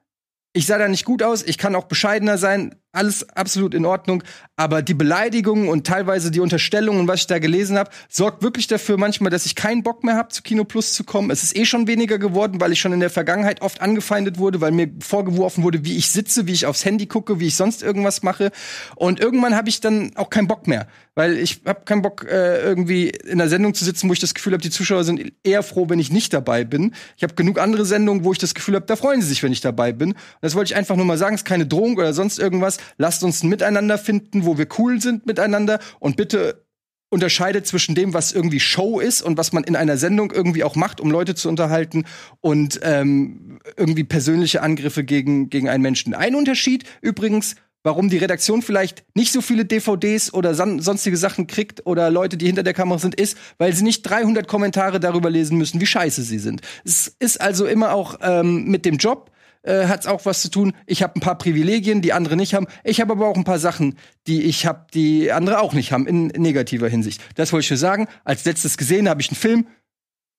Ich 0.54 0.66
sah 0.66 0.78
da 0.78 0.88
nicht 0.88 1.06
gut 1.06 1.24
aus. 1.24 1.44
Ich 1.44 1.58
kann 1.58 1.76
auch 1.76 1.86
bescheidener 1.86 2.38
sein. 2.38 2.76
Alles 2.94 3.28
absolut 3.30 3.74
in 3.74 3.86
Ordnung. 3.86 4.22
Aber 4.58 4.82
die 4.82 4.94
Beleidigungen 4.94 5.70
und 5.70 5.88
teilweise 5.88 6.30
die 6.30 6.42
Unterstellungen, 6.42 7.08
was 7.08 7.22
ich 7.22 7.28
da 7.28 7.40
gelesen 7.40 7.78
habe, 7.78 7.90
sorgt 8.10 8.44
wirklich 8.44 8.68
dafür 8.68 8.98
manchmal, 8.98 9.32
dass 9.32 9.46
ich 9.46 9.56
keinen 9.56 9.82
Bock 9.82 10.04
mehr 10.04 10.16
habe, 10.16 10.30
zu 10.30 10.44
Kino 10.44 10.66
Plus 10.66 10.94
zu 10.94 11.04
kommen. 11.06 11.32
Es 11.32 11.42
ist 11.42 11.56
eh 11.56 11.66
schon 11.66 11.88
weniger 11.88 12.20
geworden, 12.20 12.60
weil 12.60 12.74
ich 12.74 12.82
schon 12.82 12.92
in 12.92 13.00
der 13.00 13.10
Vergangenheit 13.10 13.62
oft 13.62 13.82
angefeindet 13.82 14.38
wurde, 14.40 14.60
weil 14.60 14.72
mir 14.72 14.90
vorgeworfen 15.00 15.64
wurde, 15.64 15.86
wie 15.86 15.98
ich 15.98 16.12
sitze, 16.12 16.48
wie 16.48 16.52
ich 16.52 16.66
aufs 16.66 16.84
Handy 16.84 17.08
gucke, 17.08 17.40
wie 17.40 17.48
ich 17.48 17.56
sonst 17.56 17.82
irgendwas 17.82 18.24
mache. 18.24 18.52
Und 18.96 19.22
irgendwann 19.22 19.56
habe 19.56 19.70
ich 19.70 19.80
dann 19.80 20.12
auch 20.16 20.30
keinen 20.30 20.48
Bock 20.48 20.68
mehr. 20.68 20.88
Weil 21.16 21.38
ich 21.38 21.62
habe 21.66 21.82
keinen 21.86 22.02
Bock, 22.02 22.26
äh, 22.30 22.62
irgendwie 22.62 23.10
in 23.10 23.42
einer 23.42 23.50
Sendung 23.50 23.74
zu 23.74 23.84
sitzen, 23.84 24.08
wo 24.10 24.14
ich 24.14 24.20
das 24.20 24.34
Gefühl 24.34 24.54
habe, 24.54 24.64
die 24.64 24.70
Zuschauer 24.70 25.04
sind 25.04 25.34
eher 25.44 25.62
froh, 25.64 25.90
wenn 25.90 26.00
ich 26.00 26.12
nicht 26.12 26.34
dabei 26.34 26.64
bin. 26.64 26.94
Ich 27.18 27.24
habe 27.24 27.36
genug 27.36 27.60
andere 27.60 27.86
Sendungen, 27.86 28.24
wo 28.24 28.32
ich 28.32 28.38
das 28.38 28.54
Gefühl 28.54 28.76
habe, 28.76 28.86
da 28.86 28.96
freuen 28.96 29.22
sie 29.22 29.28
sich, 29.28 29.44
wenn 29.44 29.52
ich 29.52 29.60
dabei 29.60 29.92
bin. 29.92 30.12
Und 30.12 30.18
das 30.42 30.56
wollte 30.56 30.72
ich 30.72 30.78
einfach 30.78 30.96
nur 30.96 31.06
mal 31.06 31.18
sagen, 31.18 31.36
es 31.36 31.42
ist 31.42 31.46
keine 31.46 31.66
Drohung 31.66 31.98
oder 31.98 32.14
sonst 32.14 32.40
irgendwas. 32.40 32.78
Lasst 32.98 33.24
uns 33.24 33.44
ein 33.44 33.50
Miteinander 33.50 33.98
finden, 33.98 34.46
wo 34.46 34.58
wir 34.58 34.68
cool 34.78 35.02
sind 35.02 35.26
miteinander 35.26 35.80
und 36.00 36.18
bitte 36.18 36.66
unterscheidet 37.12 37.68
zwischen 37.68 37.94
dem, 37.94 38.14
was 38.14 38.32
irgendwie 38.32 38.60
Show 38.60 39.00
ist 39.00 39.22
und 39.22 39.38
was 39.38 39.52
man 39.52 39.66
in 39.66 39.76
einer 39.76 39.98
Sendung 39.98 40.32
irgendwie 40.32 40.64
auch 40.64 40.76
macht, 40.76 41.02
um 41.02 41.12
Leute 41.12 41.36
zu 41.36 41.50
unterhalten 41.50 42.06
und 42.40 42.80
ähm, 42.84 43.60
irgendwie 43.76 44.06
persönliche 44.06 44.62
Angriffe 44.62 45.04
gegen, 45.04 45.50
gegen 45.50 45.68
einen 45.68 45.84
Menschen. 45.84 46.14
Ein 46.14 46.36
Unterschied 46.36 46.86
übrigens, 47.02 47.56
warum 47.84 48.10
die 48.10 48.18
Redaktion 48.18 48.62
vielleicht 48.62 49.04
nicht 49.14 49.34
so 49.34 49.42
viele 49.42 49.66
DVDs 49.66 50.34
oder 50.34 50.56
son 50.56 50.80
sonstige 50.80 51.18
Sachen 51.18 51.48
kriegt 51.48 51.86
oder 51.86 52.10
Leute, 52.10 52.38
die 52.38 52.46
hinter 52.46 52.64
der 52.64 52.74
Kamera 52.74 52.98
sind, 52.98 53.16
ist, 53.16 53.38
weil 53.58 53.74
sie 53.74 53.84
nicht 53.84 54.04
300 54.04 54.48
Kommentare 54.48 55.02
darüber 55.02 55.30
lesen 55.30 55.58
müssen, 55.58 55.82
wie 55.82 55.86
scheiße 55.86 56.22
sie 56.24 56.40
sind. 56.40 56.62
Es 56.86 57.14
ist 57.20 57.42
also 57.42 57.66
immer 57.66 57.94
auch 57.94 58.20
ähm, 58.22 58.66
mit 58.66 58.86
dem 58.86 58.98
Job 58.98 59.32
äh, 59.64 59.86
hat's 59.88 60.08
auch 60.08 60.26
was 60.26 60.42
zu 60.42 60.50
tun. 60.50 60.74
Ich 60.86 61.04
habe 61.04 61.16
ein 61.16 61.20
paar 61.22 61.38
Privilegien, 61.38 62.02
die 62.02 62.14
andere 62.14 62.36
nicht 62.36 62.54
haben. 62.54 62.68
Ich 62.84 63.00
habe 63.02 63.14
aber 63.14 63.28
auch 63.28 63.38
ein 63.38 63.44
paar 63.44 63.60
Sachen, 63.60 63.98
die 64.28 64.44
ich 64.44 64.66
habe, 64.66 64.88
die 64.94 65.32
andere 65.32 65.60
auch 65.62 65.74
nicht 65.74 65.92
haben, 65.92 66.08
in 66.08 66.28
negativer 66.28 66.88
Hinsicht. 66.90 67.22
Das 67.36 67.54
wollte 67.54 67.66
ich 67.66 67.70
nur 67.70 67.78
sagen. 67.78 68.08
Als 68.24 68.46
letztes 68.46 68.78
gesehen 68.78 69.08
habe 69.10 69.22
ich 69.22 69.30
einen 69.30 69.38
Film, 69.38 69.68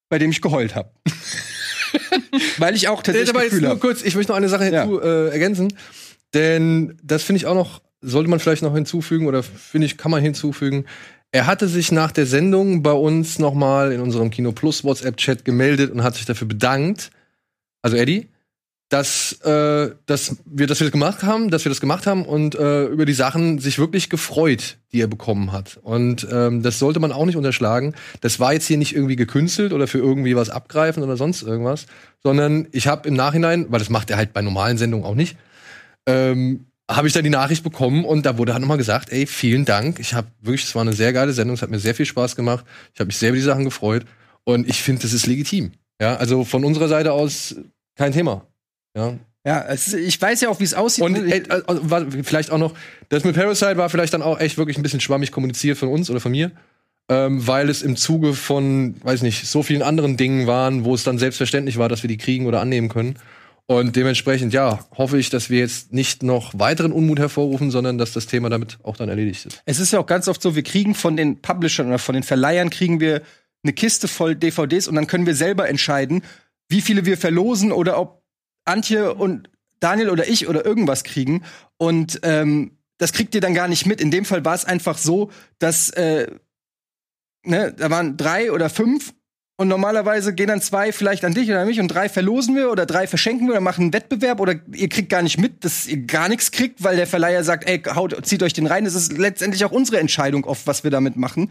bei 0.08 0.18
dem 0.18 0.30
ich 0.30 0.40
geheult 0.40 0.74
habe. 0.74 0.90
Weil 2.58 2.74
ich 2.74 2.88
auch 2.88 2.98
Jetzt 2.98 3.06
tatsächlich 3.06 3.30
aber 3.30 3.42
jetzt 3.42 3.50
Gefühle 3.50 3.68
nur 3.68 3.80
kurz, 3.80 4.02
ich 4.02 4.14
möchte 4.14 4.32
noch 4.32 4.36
eine 4.36 4.48
Sache 4.48 4.70
Ja. 4.72 4.82
hinzu, 4.82 5.00
äh, 5.00 5.28
ergänzen. 5.30 5.72
Denn 6.34 6.96
das 7.02 7.22
finde 7.22 7.38
ich 7.38 7.46
auch 7.46 7.54
noch, 7.54 7.82
sollte 8.00 8.30
man 8.30 8.40
vielleicht 8.40 8.62
noch 8.62 8.74
hinzufügen 8.74 9.26
oder 9.26 9.42
finde 9.42 9.86
ich, 9.86 9.98
kann 9.98 10.10
man 10.10 10.22
hinzufügen. 10.22 10.86
Er 11.30 11.46
hatte 11.46 11.68
sich 11.68 11.92
nach 11.92 12.12
der 12.12 12.26
Sendung 12.26 12.82
bei 12.82 12.92
uns 12.92 13.38
nochmal 13.38 13.92
in 13.92 14.00
unserem 14.00 14.30
Kino 14.30 14.52
Plus 14.52 14.84
WhatsApp-Chat 14.84 15.44
gemeldet 15.44 15.90
und 15.90 16.02
hat 16.02 16.14
sich 16.14 16.24
dafür 16.24 16.48
bedankt. 16.48 17.10
Also 17.82 17.96
Eddie, 17.96 18.28
dass, 18.92 19.40
äh, 19.40 19.90
dass 20.04 20.36
wir, 20.44 20.66
dass 20.66 20.80
wir 20.80 20.84
das 20.84 20.92
gemacht 20.92 21.22
haben, 21.22 21.50
dass 21.50 21.64
wir 21.64 21.70
das 21.70 21.80
gemacht 21.80 22.06
haben 22.06 22.26
und 22.26 22.54
äh, 22.54 22.84
über 22.84 23.06
die 23.06 23.14
Sachen 23.14 23.58
sich 23.58 23.78
wirklich 23.78 24.10
gefreut, 24.10 24.76
die 24.92 25.00
er 25.00 25.06
bekommen 25.06 25.50
hat. 25.50 25.78
Und 25.82 26.26
ähm, 26.30 26.62
das 26.62 26.78
sollte 26.78 27.00
man 27.00 27.10
auch 27.10 27.24
nicht 27.24 27.36
unterschlagen. 27.36 27.94
Das 28.20 28.38
war 28.38 28.52
jetzt 28.52 28.66
hier 28.66 28.76
nicht 28.76 28.94
irgendwie 28.94 29.16
gekünstelt 29.16 29.72
oder 29.72 29.86
für 29.86 29.96
irgendwie 29.96 30.36
was 30.36 30.50
abgreifen 30.50 31.02
oder 31.02 31.16
sonst 31.16 31.42
irgendwas, 31.42 31.86
sondern 32.22 32.68
ich 32.72 32.86
habe 32.86 33.08
im 33.08 33.14
Nachhinein, 33.14 33.64
weil 33.70 33.78
das 33.78 33.88
macht 33.88 34.10
er 34.10 34.18
halt 34.18 34.34
bei 34.34 34.42
normalen 34.42 34.76
Sendungen 34.76 35.06
auch 35.06 35.14
nicht, 35.14 35.38
ähm, 36.04 36.66
habe 36.90 37.08
ich 37.08 37.14
dann 37.14 37.24
die 37.24 37.30
Nachricht 37.30 37.64
bekommen 37.64 38.04
und 38.04 38.26
da 38.26 38.36
wurde 38.36 38.52
halt 38.52 38.60
nochmal 38.60 38.76
gesagt, 38.76 39.10
ey, 39.10 39.26
vielen 39.26 39.64
Dank. 39.64 40.00
Ich 40.00 40.12
habe 40.12 40.26
wirklich, 40.42 40.64
es 40.64 40.74
war 40.74 40.82
eine 40.82 40.92
sehr 40.92 41.14
geile 41.14 41.32
Sendung, 41.32 41.54
es 41.54 41.62
hat 41.62 41.70
mir 41.70 41.78
sehr 41.78 41.94
viel 41.94 42.04
Spaß 42.04 42.36
gemacht. 42.36 42.66
Ich 42.92 43.00
habe 43.00 43.06
mich 43.06 43.16
sehr 43.16 43.30
über 43.30 43.36
die 43.36 43.42
Sachen 43.42 43.64
gefreut 43.64 44.04
und 44.44 44.68
ich 44.68 44.82
finde, 44.82 45.00
das 45.00 45.14
ist 45.14 45.26
legitim. 45.26 45.72
Ja, 45.98 46.16
also 46.16 46.44
von 46.44 46.62
unserer 46.62 46.88
Seite 46.88 47.12
aus 47.12 47.56
kein 47.96 48.12
Thema. 48.12 48.46
Ja. 48.96 49.14
Ja, 49.44 49.58
ist, 49.58 49.92
ich 49.94 50.20
weiß 50.22 50.40
ja 50.40 50.48
auch, 50.50 50.60
wie 50.60 50.64
es 50.64 50.74
aussieht. 50.74 51.02
Und 51.04 51.16
äh, 51.16 51.38
äh, 51.38 51.62
war 51.66 52.06
vielleicht 52.22 52.52
auch 52.52 52.58
noch, 52.58 52.74
das 53.08 53.24
mit 53.24 53.34
Parasite 53.34 53.76
war 53.76 53.90
vielleicht 53.90 54.14
dann 54.14 54.22
auch 54.22 54.38
echt 54.38 54.56
wirklich 54.56 54.78
ein 54.78 54.82
bisschen 54.82 55.00
schwammig 55.00 55.32
kommuniziert 55.32 55.78
von 55.78 55.88
uns 55.88 56.10
oder 56.10 56.20
von 56.20 56.30
mir. 56.30 56.52
Ähm, 57.08 57.44
weil 57.46 57.68
es 57.68 57.82
im 57.82 57.96
Zuge 57.96 58.34
von, 58.34 58.94
weiß 59.02 59.22
nicht, 59.22 59.48
so 59.48 59.64
vielen 59.64 59.82
anderen 59.82 60.16
Dingen 60.16 60.46
waren, 60.46 60.84
wo 60.84 60.94
es 60.94 61.02
dann 61.02 61.18
selbstverständlich 61.18 61.76
war, 61.76 61.88
dass 61.88 62.04
wir 62.04 62.08
die 62.08 62.16
kriegen 62.18 62.46
oder 62.46 62.60
annehmen 62.60 62.88
können. 62.88 63.18
Und 63.66 63.96
dementsprechend, 63.96 64.52
ja, 64.52 64.86
hoffe 64.96 65.18
ich, 65.18 65.30
dass 65.30 65.50
wir 65.50 65.58
jetzt 65.58 65.92
nicht 65.92 66.22
noch 66.22 66.52
weiteren 66.56 66.92
Unmut 66.92 67.18
hervorrufen, 67.18 67.70
sondern 67.70 67.98
dass 67.98 68.12
das 68.12 68.26
Thema 68.26 68.48
damit 68.50 68.78
auch 68.84 68.96
dann 68.96 69.08
erledigt 69.08 69.46
ist. 69.46 69.62
Es 69.66 69.80
ist 69.80 69.92
ja 69.92 69.98
auch 69.98 70.06
ganz 70.06 70.28
oft 70.28 70.40
so, 70.42 70.54
wir 70.54 70.62
kriegen 70.62 70.94
von 70.94 71.16
den 71.16 71.40
Publishern 71.40 71.88
oder 71.88 71.98
von 71.98 72.14
den 72.14 72.22
Verleihern 72.22 72.70
kriegen 72.70 73.00
wir 73.00 73.22
eine 73.64 73.72
Kiste 73.72 74.08
voll 74.08 74.36
DVDs 74.36 74.88
und 74.88 74.94
dann 74.94 75.06
können 75.06 75.26
wir 75.26 75.34
selber 75.34 75.68
entscheiden, 75.68 76.22
wie 76.68 76.80
viele 76.80 77.04
wir 77.06 77.16
verlosen 77.16 77.72
oder 77.72 77.98
ob 77.98 78.21
Antje 78.64 79.14
und 79.14 79.50
Daniel 79.80 80.10
oder 80.10 80.28
ich 80.28 80.48
oder 80.48 80.64
irgendwas 80.64 81.04
kriegen. 81.04 81.44
Und 81.76 82.20
ähm, 82.22 82.78
das 82.98 83.12
kriegt 83.12 83.34
ihr 83.34 83.40
dann 83.40 83.54
gar 83.54 83.68
nicht 83.68 83.86
mit. 83.86 84.00
In 84.00 84.10
dem 84.10 84.24
Fall 84.24 84.44
war 84.44 84.54
es 84.54 84.64
einfach 84.64 84.96
so, 84.96 85.30
dass 85.58 85.90
äh, 85.90 86.30
ne, 87.44 87.72
da 87.72 87.90
waren 87.90 88.16
drei 88.16 88.52
oder 88.52 88.70
fünf 88.70 89.14
und 89.56 89.68
normalerweise 89.68 90.34
gehen 90.34 90.48
dann 90.48 90.60
zwei 90.62 90.92
vielleicht 90.92 91.24
an 91.24 91.34
dich 91.34 91.48
oder 91.48 91.60
an 91.60 91.68
mich 91.68 91.78
und 91.78 91.88
drei 91.88 92.08
verlosen 92.08 92.56
wir 92.56 92.70
oder 92.70 92.86
drei 92.86 93.06
verschenken 93.06 93.46
wir 93.46 93.52
oder 93.52 93.60
machen 93.60 93.82
einen 93.82 93.92
Wettbewerb 93.92 94.40
oder 94.40 94.54
ihr 94.72 94.88
kriegt 94.88 95.08
gar 95.10 95.22
nicht 95.22 95.38
mit, 95.38 95.64
dass 95.64 95.86
ihr 95.86 95.98
gar 95.98 96.28
nichts 96.28 96.50
kriegt, 96.50 96.82
weil 96.82 96.96
der 96.96 97.06
Verleiher 97.06 97.44
sagt, 97.44 97.68
ey, 97.68 97.80
haut, 97.94 98.16
zieht 98.26 98.42
euch 98.42 98.54
den 98.54 98.66
rein. 98.66 98.86
Es 98.86 98.94
ist 98.94 99.16
letztendlich 99.16 99.64
auch 99.64 99.70
unsere 99.70 100.00
Entscheidung 100.00 100.44
oft, 100.44 100.66
was 100.66 100.84
wir 100.84 100.90
damit 100.90 101.16
machen. 101.16 101.50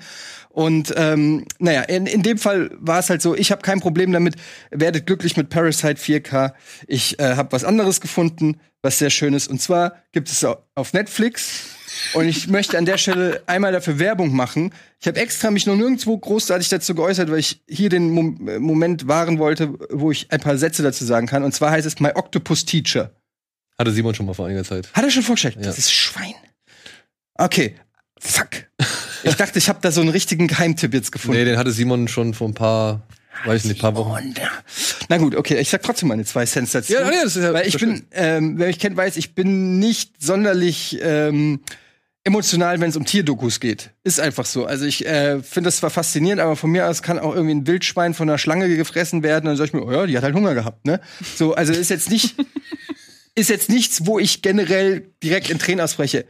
Und 0.50 0.93
ähm, 0.98 1.46
naja, 1.60 1.81
in, 1.84 2.05
in 2.08 2.24
dem 2.24 2.38
Fall 2.38 2.72
war 2.79 3.00
es 3.00 3.10
halt 3.10 3.22
so, 3.22 3.36
ich 3.36 3.51
habe 3.51 3.62
kein 3.62 3.79
Problem 3.79 4.12
damit, 4.12 4.36
werdet 4.72 5.05
glücklich 5.05 5.38
mit 5.38 5.50
Parasite 5.50 6.01
4K. 6.01 6.53
Ich 6.88 7.20
äh, 7.20 7.36
habe 7.36 7.51
was 7.51 7.63
anderes 7.63 8.01
gefunden, 8.01 8.60
was 8.81 8.98
sehr 8.98 9.12
schön 9.12 9.34
ist. 9.34 9.48
Und 9.48 9.62
zwar 9.62 9.93
gibt 10.12 10.27
es 10.29 10.43
au- 10.43 10.58
auf 10.75 10.91
Netflix 10.93 11.65
und 12.13 12.27
ich 12.27 12.48
möchte 12.48 12.77
an 12.77 12.86
der 12.86 12.98
Stelle 12.98 13.41
einmal 13.48 13.71
dafür 13.71 14.00
Werbung 14.00 14.36
machen. 14.36 14.74
Ich 15.00 15.07
habe 15.07 15.19
extra 15.19 15.51
mich 15.51 15.65
noch 15.65 15.75
nirgendwo 15.75 16.17
großartig 16.17 16.69
dazu 16.69 16.95
geäußert, 16.95 17.31
weil 17.31 17.39
ich 17.39 17.62
hier 17.67 17.89
den 17.89 18.12
Mom 18.12 18.48
äh, 18.48 18.60
Moment 18.60 19.07
wahren 19.07 19.39
wollte, 19.39 19.74
wo 19.89 20.12
ich 20.12 20.31
ein 20.31 20.39
paar 20.39 20.57
Sätze 20.57 20.83
dazu 20.83 21.05
sagen 21.05 21.27
kann. 21.27 21.43
Und 21.43 21.53
zwar 21.53 21.71
heißt 21.71 21.88
es 21.88 22.00
My 22.00 22.12
Octopus 22.13 22.65
Teacher. 22.65 23.12
Hatte 23.77 23.91
Simon 23.91 24.13
schon 24.13 24.25
mal 24.25 24.33
vor 24.33 24.45
einiger 24.45 24.63
Zeit. 24.63 24.89
Hat 24.93 25.03
er 25.03 25.12
schon 25.12 25.24
vorgestellt? 25.24 25.55
Ja. 25.55 25.63
Das 25.63 25.77
ist 25.77 25.91
Schwein. 25.91 26.36
Okay. 27.36 27.75
Fuck. 28.19 28.50
Ich 29.24 29.36
dachte, 29.36 29.57
ich 29.57 29.67
habe 29.67 29.79
da 29.81 29.91
so 29.91 30.01
einen 30.01 30.10
richtigen 30.10 30.48
Geheimtipp 30.48 30.93
jetzt 30.93 31.12
gefunden. 31.12 31.38
Nee, 31.38 31.45
den 31.45 31.57
hatte 31.57 31.71
Simon 31.71 32.07
schon 32.07 32.33
vor 32.33 32.48
ein 32.48 32.53
paar, 32.53 33.07
weiß 33.45 33.63
ich 33.63 33.69
nicht, 33.69 33.81
paar 33.81 33.95
Wochen. 33.95 34.11
Und. 34.11 34.41
Na 35.09 35.17
gut, 35.17 35.35
okay, 35.35 35.59
ich 35.59 35.69
sag 35.69 35.81
trotzdem 35.83 36.09
meine 36.09 36.25
zwei 36.25 36.45
Cents 36.45 36.71
dazu. 36.71 36.93
Ja, 36.93 37.09
nee, 37.09 37.17
das 37.23 37.35
ist 37.35 37.43
ja 37.43 37.53
weil 37.53 37.67
ich 37.67 37.77
bin, 37.77 38.05
ähm, 38.11 38.57
wer 38.57 38.67
mich 38.67 38.79
kennt, 38.79 38.97
weiß, 38.97 39.17
ich 39.17 39.35
bin 39.35 39.79
nicht 39.79 40.21
sonderlich 40.21 41.00
ähm, 41.01 41.61
emotional, 42.23 42.79
wenn 42.79 42.89
es 42.89 42.97
um 42.97 43.05
Tierdokus 43.05 43.59
geht. 43.59 43.91
Ist 44.03 44.19
einfach 44.19 44.45
so. 44.45 44.65
Also 44.65 44.85
ich 44.85 45.05
äh, 45.05 45.41
finde 45.41 45.67
das 45.67 45.77
zwar 45.77 45.89
faszinierend, 45.89 46.41
aber 46.41 46.55
von 46.55 46.69
mir 46.71 46.88
aus 46.88 47.01
kann 47.01 47.19
auch 47.19 47.33
irgendwie 47.33 47.55
ein 47.55 47.67
Wildschwein 47.67 48.13
von 48.13 48.29
einer 48.29 48.38
Schlange 48.38 48.75
gefressen 48.75 49.23
werden. 49.23 49.47
Und 49.47 49.51
dann 49.51 49.57
sag 49.57 49.65
ich 49.65 49.73
mir, 49.73 49.83
oh 49.83 49.91
ja, 49.91 50.05
die 50.05 50.17
hat 50.17 50.23
halt 50.23 50.35
Hunger 50.35 50.53
gehabt, 50.53 50.85
ne? 50.85 51.01
So, 51.35 51.55
also 51.55 51.73
ist 51.73 51.89
jetzt 51.89 52.11
nicht, 52.11 52.35
ist 53.35 53.50
jetzt 53.50 53.69
nichts, 53.69 54.05
wo 54.05 54.19
ich 54.19 54.41
generell 54.41 55.09
direkt 55.23 55.50
in 55.50 55.57
Tränen 55.57 55.81
ausbreche. 55.81 56.25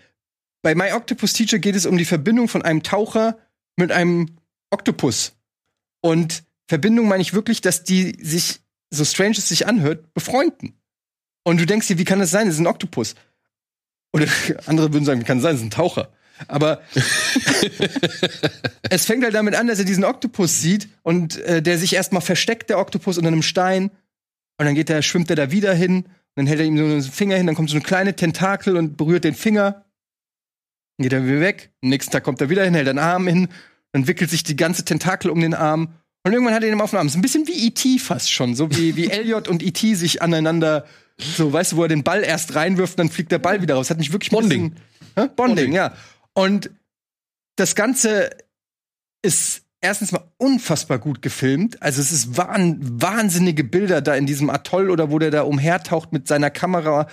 Bei 0.61 0.75
My 0.75 0.93
Octopus 0.93 1.33
Teacher 1.33 1.59
geht 1.59 1.75
es 1.75 1.85
um 1.85 1.97
die 1.97 2.05
Verbindung 2.05 2.47
von 2.47 2.61
einem 2.61 2.83
Taucher 2.83 3.37
mit 3.75 3.91
einem 3.91 4.37
Oktopus. 4.69 5.33
Und 6.01 6.43
Verbindung 6.67 7.07
meine 7.07 7.21
ich 7.21 7.33
wirklich, 7.33 7.61
dass 7.61 7.83
die 7.83 8.17
sich, 8.21 8.61
so 8.89 9.05
strange 9.05 9.35
es 9.37 9.47
sich 9.47 9.67
anhört, 9.67 10.13
befreunden. 10.13 10.73
Und 11.43 11.59
du 11.59 11.65
denkst 11.65 11.87
dir, 11.87 11.97
wie 11.97 12.05
kann 12.05 12.19
das 12.19 12.31
sein? 12.31 12.47
Das 12.47 12.55
ist 12.55 12.61
ein 12.61 12.67
Oktopus. 12.67 13.15
Oder 14.13 14.27
andere 14.65 14.93
würden 14.93 15.05
sagen, 15.05 15.21
wie 15.21 15.25
kann 15.25 15.37
das 15.37 15.43
sein? 15.43 15.53
Das 15.53 15.61
ist 15.61 15.67
ein 15.67 15.71
Taucher. 15.71 16.11
Aber 16.47 16.81
es 18.89 19.05
fängt 19.05 19.23
halt 19.23 19.35
damit 19.35 19.55
an, 19.55 19.67
dass 19.67 19.79
er 19.79 19.85
diesen 19.85 20.03
Oktopus 20.03 20.61
sieht 20.61 20.89
und 21.03 21.37
äh, 21.37 21.61
der 21.61 21.77
sich 21.77 21.93
erstmal 21.93 22.21
versteckt, 22.21 22.69
der 22.69 22.79
Oktopus, 22.79 23.17
unter 23.17 23.27
einem 23.27 23.43
Stein. 23.43 23.91
Und 24.57 24.65
dann 24.65 24.75
geht 24.75 24.89
er, 24.89 25.01
schwimmt 25.01 25.29
er 25.29 25.35
da 25.35 25.51
wieder 25.51 25.73
hin. 25.73 26.03
Und 26.03 26.09
dann 26.35 26.47
hält 26.47 26.59
er 26.59 26.65
ihm 26.65 26.77
so 26.77 26.83
einen 26.83 27.03
Finger 27.03 27.35
hin, 27.35 27.45
dann 27.45 27.55
kommt 27.55 27.69
so 27.69 27.75
eine 27.75 27.83
kleine 27.83 28.15
Tentakel 28.15 28.77
und 28.77 28.97
berührt 28.97 29.23
den 29.23 29.35
Finger. 29.35 29.85
Dann 30.97 31.03
geht 31.03 31.13
er 31.13 31.25
wieder 31.25 31.41
weg. 31.41 31.71
Am 31.81 31.89
nächsten 31.89 32.11
Tag 32.11 32.23
kommt 32.23 32.41
er 32.41 32.49
wieder 32.49 32.63
hin, 32.63 32.73
hält 32.73 32.87
den 32.87 32.99
Arm 32.99 33.27
hin. 33.27 33.49
Dann 33.91 34.07
wickelt 34.07 34.29
sich 34.29 34.43
die 34.43 34.55
ganze 34.55 34.85
Tentakel 34.85 35.29
um 35.29 35.41
den 35.41 35.53
Arm. 35.53 35.93
Und 36.23 36.33
irgendwann 36.33 36.53
hat 36.53 36.63
er 36.63 36.71
ihn 36.71 36.79
auf 36.79 36.91
dem 36.91 36.99
Arm. 36.99 37.07
ist 37.07 37.15
ein 37.15 37.21
bisschen 37.21 37.47
wie 37.47 37.67
E.T. 37.67 37.99
fast 37.99 38.31
schon. 38.31 38.55
So 38.55 38.69
wie, 38.71 38.95
wie 38.95 39.07
Elliot 39.09 39.47
und 39.47 39.63
E.T. 39.63 39.95
sich 39.95 40.21
aneinander, 40.21 40.85
so, 41.17 41.51
weißt 41.51 41.71
du, 41.73 41.77
wo 41.77 41.83
er 41.83 41.87
den 41.87 42.03
Ball 42.03 42.23
erst 42.23 42.55
reinwirft, 42.55 42.99
dann 42.99 43.09
fliegt 43.09 43.31
der 43.31 43.39
Ball 43.39 43.61
wieder 43.61 43.75
raus. 43.75 43.89
Hat 43.89 43.97
mich 43.97 44.11
wirklich 44.13 44.31
ein 44.31 44.35
Bonding. 44.35 44.69
Bisschen? 44.71 44.81
Bonding, 45.15 45.35
Bonding. 45.35 45.73
ja. 45.73 45.93
Und 46.33 46.69
das 47.55 47.75
Ganze 47.75 48.29
ist 49.23 49.63
erstens 49.81 50.11
mal 50.11 50.23
unfassbar 50.37 50.99
gut 50.99 51.21
gefilmt. 51.21 51.81
Also 51.81 52.01
es 52.01 52.11
ist 52.11 52.37
wahn, 52.37 52.77
wahnsinnige 53.01 53.63
Bilder 53.63 54.01
da 54.01 54.15
in 54.15 54.25
diesem 54.27 54.49
Atoll 54.49 54.89
oder 54.89 55.11
wo 55.11 55.19
der 55.19 55.31
da 55.31 55.41
umhertaucht 55.41 56.13
mit 56.13 56.27
seiner 56.27 56.51
Kamera 56.51 57.07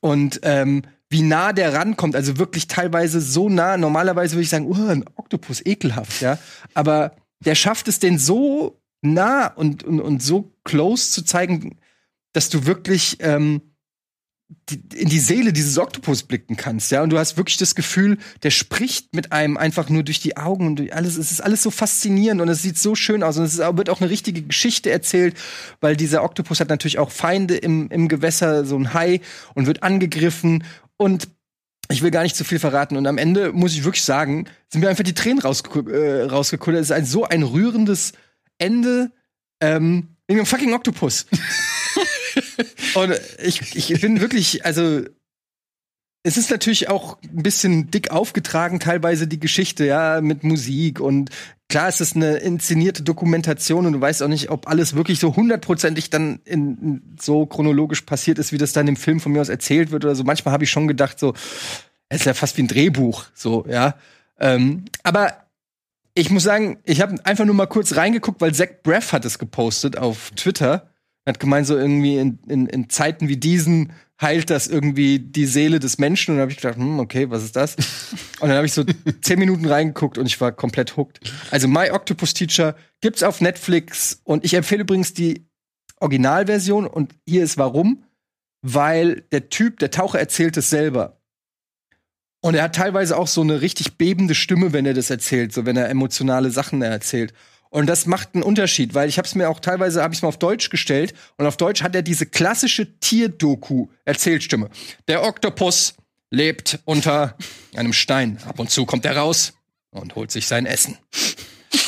und 0.00 0.40
ähm, 0.44 0.82
wie 1.10 1.22
nah 1.22 1.52
der 1.52 1.74
rankommt. 1.74 2.16
Also 2.16 2.38
wirklich 2.38 2.68
teilweise 2.68 3.20
so 3.20 3.48
nah. 3.48 3.76
Normalerweise 3.76 4.34
würde 4.34 4.44
ich 4.44 4.48
sagen, 4.48 4.66
oh, 4.66 4.90
ein 4.90 5.04
Oktopus, 5.16 5.64
ekelhaft, 5.64 6.22
ja. 6.22 6.38
Aber 6.72 7.14
der 7.40 7.54
schafft 7.54 7.88
es, 7.88 7.98
den 7.98 8.18
so 8.18 8.80
nah 9.02 9.46
und, 9.46 9.84
und, 9.84 10.00
und 10.00 10.22
so 10.22 10.52
close 10.64 11.10
zu 11.10 11.22
zeigen, 11.22 11.78
dass 12.32 12.48
du 12.48 12.66
wirklich 12.66 13.18
ähm, 13.20 13.62
die, 14.68 14.80
in 14.96 15.08
die 15.08 15.18
Seele 15.20 15.52
dieses 15.52 15.78
Oktopus 15.78 16.22
blicken 16.22 16.56
kannst, 16.56 16.90
ja. 16.90 17.02
Und 17.02 17.10
du 17.10 17.18
hast 17.18 17.36
wirklich 17.36 17.56
das 17.56 17.74
Gefühl, 17.74 18.18
der 18.42 18.50
spricht 18.50 19.14
mit 19.14 19.32
einem 19.32 19.56
einfach 19.56 19.88
nur 19.88 20.02
durch 20.02 20.20
die 20.20 20.36
Augen 20.36 20.66
und 20.66 20.76
durch 20.76 20.94
alles. 20.94 21.16
Es 21.16 21.32
ist 21.32 21.40
alles 21.40 21.62
so 21.62 21.70
faszinierend 21.70 22.40
und 22.40 22.48
es 22.48 22.62
sieht 22.62 22.78
so 22.78 22.94
schön 22.94 23.22
aus 23.22 23.36
und 23.36 23.44
es 23.44 23.54
ist, 23.54 23.76
wird 23.76 23.90
auch 23.90 24.00
eine 24.00 24.10
richtige 24.10 24.42
Geschichte 24.42 24.90
erzählt, 24.90 25.36
weil 25.80 25.96
dieser 25.96 26.22
Oktopus 26.22 26.60
hat 26.60 26.68
natürlich 26.68 26.98
auch 26.98 27.10
Feinde 27.10 27.56
im, 27.56 27.88
im 27.90 28.08
Gewässer, 28.08 28.64
so 28.64 28.76
ein 28.76 28.94
Hai 28.94 29.20
und 29.54 29.66
wird 29.66 29.82
angegriffen 29.82 30.64
und 30.96 31.28
ich 31.90 32.02
will 32.02 32.10
gar 32.10 32.22
nicht 32.22 32.36
zu 32.36 32.44
viel 32.44 32.58
verraten. 32.58 32.96
Und 32.96 33.06
am 33.06 33.18
Ende 33.18 33.52
muss 33.52 33.74
ich 33.74 33.84
wirklich 33.84 34.04
sagen, 34.04 34.46
sind 34.68 34.80
mir 34.80 34.88
einfach 34.88 35.04
die 35.04 35.14
Tränen 35.14 35.40
rausgeku- 35.40 35.90
äh, 35.90 36.22
rausgekullert. 36.24 36.80
Es 36.80 36.88
ist 36.88 36.96
ein, 36.96 37.04
so 37.06 37.24
ein 37.24 37.42
rührendes 37.42 38.12
Ende 38.58 39.10
ähm, 39.60 40.16
wegen 40.26 40.40
dem 40.40 40.46
fucking 40.46 40.72
Oktopus. 40.72 41.26
Und 42.94 43.20
ich, 43.42 43.76
ich 43.76 44.00
bin 44.00 44.20
wirklich, 44.20 44.64
also 44.64 45.02
es 46.26 46.38
ist 46.38 46.50
natürlich 46.50 46.88
auch 46.88 47.18
ein 47.22 47.42
bisschen 47.42 47.90
dick 47.90 48.10
aufgetragen, 48.10 48.80
teilweise 48.80 49.28
die 49.28 49.38
Geschichte, 49.38 49.84
ja, 49.84 50.22
mit 50.22 50.42
Musik 50.42 50.98
und 50.98 51.30
klar 51.68 51.88
ist 51.88 52.00
es 52.00 52.16
eine 52.16 52.36
inszenierte 52.38 53.02
Dokumentation 53.02 53.84
und 53.84 53.92
du 53.92 54.00
weißt 54.00 54.22
auch 54.22 54.28
nicht, 54.28 54.48
ob 54.48 54.66
alles 54.66 54.94
wirklich 54.94 55.20
so 55.20 55.36
hundertprozentig 55.36 56.08
dann 56.08 56.40
in, 56.46 57.16
so 57.20 57.44
chronologisch 57.44 58.02
passiert 58.02 58.38
ist, 58.38 58.52
wie 58.52 58.58
das 58.58 58.72
dann 58.72 58.88
im 58.88 58.96
Film 58.96 59.20
von 59.20 59.32
mir 59.32 59.42
aus 59.42 59.50
erzählt 59.50 59.90
wird 59.90 60.06
oder 60.06 60.14
so. 60.14 60.24
Manchmal 60.24 60.54
habe 60.54 60.64
ich 60.64 60.70
schon 60.70 60.88
gedacht, 60.88 61.18
so, 61.18 61.34
es 62.08 62.20
ist 62.20 62.26
ja 62.26 62.32
fast 62.32 62.56
wie 62.56 62.62
ein 62.62 62.68
Drehbuch, 62.68 63.26
so, 63.34 63.66
ja. 63.68 63.94
Ähm, 64.40 64.86
aber 65.02 65.44
ich 66.14 66.30
muss 66.30 66.44
sagen, 66.44 66.78
ich 66.84 67.02
habe 67.02 67.16
einfach 67.24 67.44
nur 67.44 67.54
mal 67.54 67.66
kurz 67.66 67.96
reingeguckt, 67.96 68.40
weil 68.40 68.54
Zach 68.54 68.68
Braff 68.82 69.12
hat 69.12 69.26
es 69.26 69.38
gepostet 69.38 69.98
auf 69.98 70.30
Twitter. 70.36 70.88
Hat 71.26 71.40
gemeint, 71.40 71.66
so 71.66 71.76
irgendwie 71.76 72.16
in, 72.18 72.38
in, 72.48 72.66
in 72.66 72.88
Zeiten 72.88 73.28
wie 73.28 73.36
diesen 73.36 73.92
heilt 74.20 74.50
das 74.50 74.66
irgendwie 74.66 75.18
die 75.18 75.46
Seele 75.46 75.80
des 75.80 75.98
Menschen. 75.98 76.32
Und 76.32 76.36
dann 76.36 76.42
habe 76.42 76.52
ich 76.52 76.58
gedacht, 76.58 76.76
hm, 76.76 77.00
okay, 77.00 77.30
was 77.30 77.42
ist 77.42 77.56
das? 77.56 77.76
Und 78.40 78.48
dann 78.48 78.56
habe 78.56 78.66
ich 78.66 78.72
so 78.72 78.84
zehn 79.22 79.38
Minuten 79.38 79.66
reingeguckt 79.66 80.18
und 80.18 80.26
ich 80.26 80.40
war 80.40 80.52
komplett 80.52 80.96
hooked. 80.96 81.20
Also 81.50 81.66
My 81.68 81.90
Octopus 81.90 82.34
Teacher 82.34 82.76
gibt's 83.00 83.22
auf 83.22 83.40
Netflix 83.40 84.20
und 84.24 84.44
ich 84.44 84.54
empfehle 84.54 84.82
übrigens 84.82 85.14
die 85.14 85.46
Originalversion 86.00 86.86
und 86.86 87.14
hier 87.26 87.44
ist 87.44 87.56
warum. 87.56 88.04
Weil 88.60 89.22
der 89.32 89.50
Typ, 89.50 89.78
der 89.78 89.90
Taucher 89.90 90.18
erzählt 90.18 90.56
es 90.56 90.70
selber. 90.70 91.20
Und 92.40 92.54
er 92.54 92.64
hat 92.64 92.74
teilweise 92.74 93.16
auch 93.16 93.26
so 93.26 93.40
eine 93.40 93.62
richtig 93.62 93.96
bebende 93.96 94.34
Stimme, 94.34 94.72
wenn 94.72 94.84
er 94.84 94.94
das 94.94 95.10
erzählt, 95.10 95.52
so 95.52 95.64
wenn 95.64 95.76
er 95.76 95.88
emotionale 95.88 96.50
Sachen 96.50 96.82
erzählt. 96.82 97.32
Und 97.74 97.86
das 97.86 98.06
macht 98.06 98.34
einen 98.34 98.44
Unterschied, 98.44 98.94
weil 98.94 99.08
ich 99.08 99.18
habe 99.18 99.26
es 99.26 99.34
mir 99.34 99.50
auch 99.50 99.58
teilweise 99.58 100.00
habe 100.00 100.14
ich 100.14 100.22
mal 100.22 100.28
auf 100.28 100.38
Deutsch 100.38 100.70
gestellt 100.70 101.12
und 101.38 101.46
auf 101.46 101.56
Deutsch 101.56 101.82
hat 101.82 101.92
er 101.96 102.02
diese 102.02 102.24
klassische 102.24 103.00
Tierdoku 103.00 103.88
Erzählstimme. 104.04 104.70
Der 105.08 105.24
Oktopus 105.24 105.94
lebt 106.30 106.78
unter 106.84 107.36
einem 107.74 107.92
Stein. 107.92 108.38
Ab 108.46 108.60
und 108.60 108.70
zu 108.70 108.86
kommt 108.86 109.04
er 109.04 109.16
raus 109.16 109.54
und 109.90 110.14
holt 110.14 110.30
sich 110.30 110.46
sein 110.46 110.66
Essen. 110.66 110.98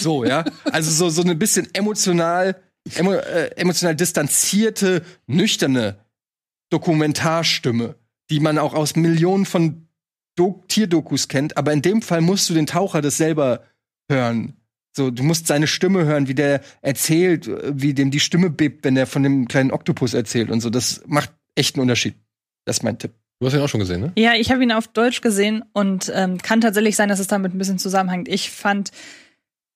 So, 0.00 0.24
ja? 0.24 0.44
Also 0.64 0.90
so 0.90 1.08
so 1.08 1.22
eine 1.22 1.36
bisschen 1.36 1.72
emotional 1.72 2.60
emo, 2.96 3.12
äh, 3.12 3.52
emotional 3.54 3.94
distanzierte, 3.94 5.04
nüchterne 5.28 6.00
Dokumentarstimme, 6.70 7.94
die 8.28 8.40
man 8.40 8.58
auch 8.58 8.74
aus 8.74 8.96
Millionen 8.96 9.46
von 9.46 9.86
Do 10.34 10.64
Tierdokus 10.66 11.28
kennt, 11.28 11.56
aber 11.56 11.72
in 11.72 11.80
dem 11.80 12.02
Fall 12.02 12.22
musst 12.22 12.50
du 12.50 12.54
den 12.54 12.66
Taucher 12.66 13.02
das 13.02 13.18
selber 13.18 13.62
hören. 14.10 14.55
So, 14.96 15.10
du 15.10 15.22
musst 15.22 15.46
seine 15.46 15.66
Stimme 15.66 16.06
hören, 16.06 16.26
wie 16.26 16.34
der 16.34 16.62
erzählt, 16.80 17.50
wie 17.68 17.92
dem 17.92 18.10
die 18.10 18.18
Stimme 18.18 18.48
bebt, 18.48 18.82
wenn 18.82 18.96
er 18.96 19.06
von 19.06 19.22
dem 19.22 19.46
kleinen 19.46 19.70
Oktopus 19.70 20.14
erzählt 20.14 20.50
und 20.50 20.62
so. 20.62 20.70
Das 20.70 21.02
macht 21.06 21.32
echt 21.54 21.76
einen 21.76 21.82
Unterschied. 21.82 22.14
Das 22.64 22.78
ist 22.78 22.82
mein 22.82 22.98
Tipp. 22.98 23.12
Du 23.38 23.46
hast 23.46 23.52
ihn 23.52 23.60
auch 23.60 23.68
schon 23.68 23.80
gesehen, 23.80 24.00
ne? 24.00 24.12
Ja, 24.16 24.32
ich 24.32 24.50
habe 24.50 24.62
ihn 24.62 24.72
auf 24.72 24.88
Deutsch 24.88 25.20
gesehen 25.20 25.62
und 25.74 26.10
ähm, 26.14 26.38
kann 26.38 26.62
tatsächlich 26.62 26.96
sein, 26.96 27.10
dass 27.10 27.18
es 27.18 27.26
damit 27.26 27.54
ein 27.54 27.58
bisschen 27.58 27.78
zusammenhängt. 27.78 28.26
Ich 28.26 28.50
fand, 28.50 28.90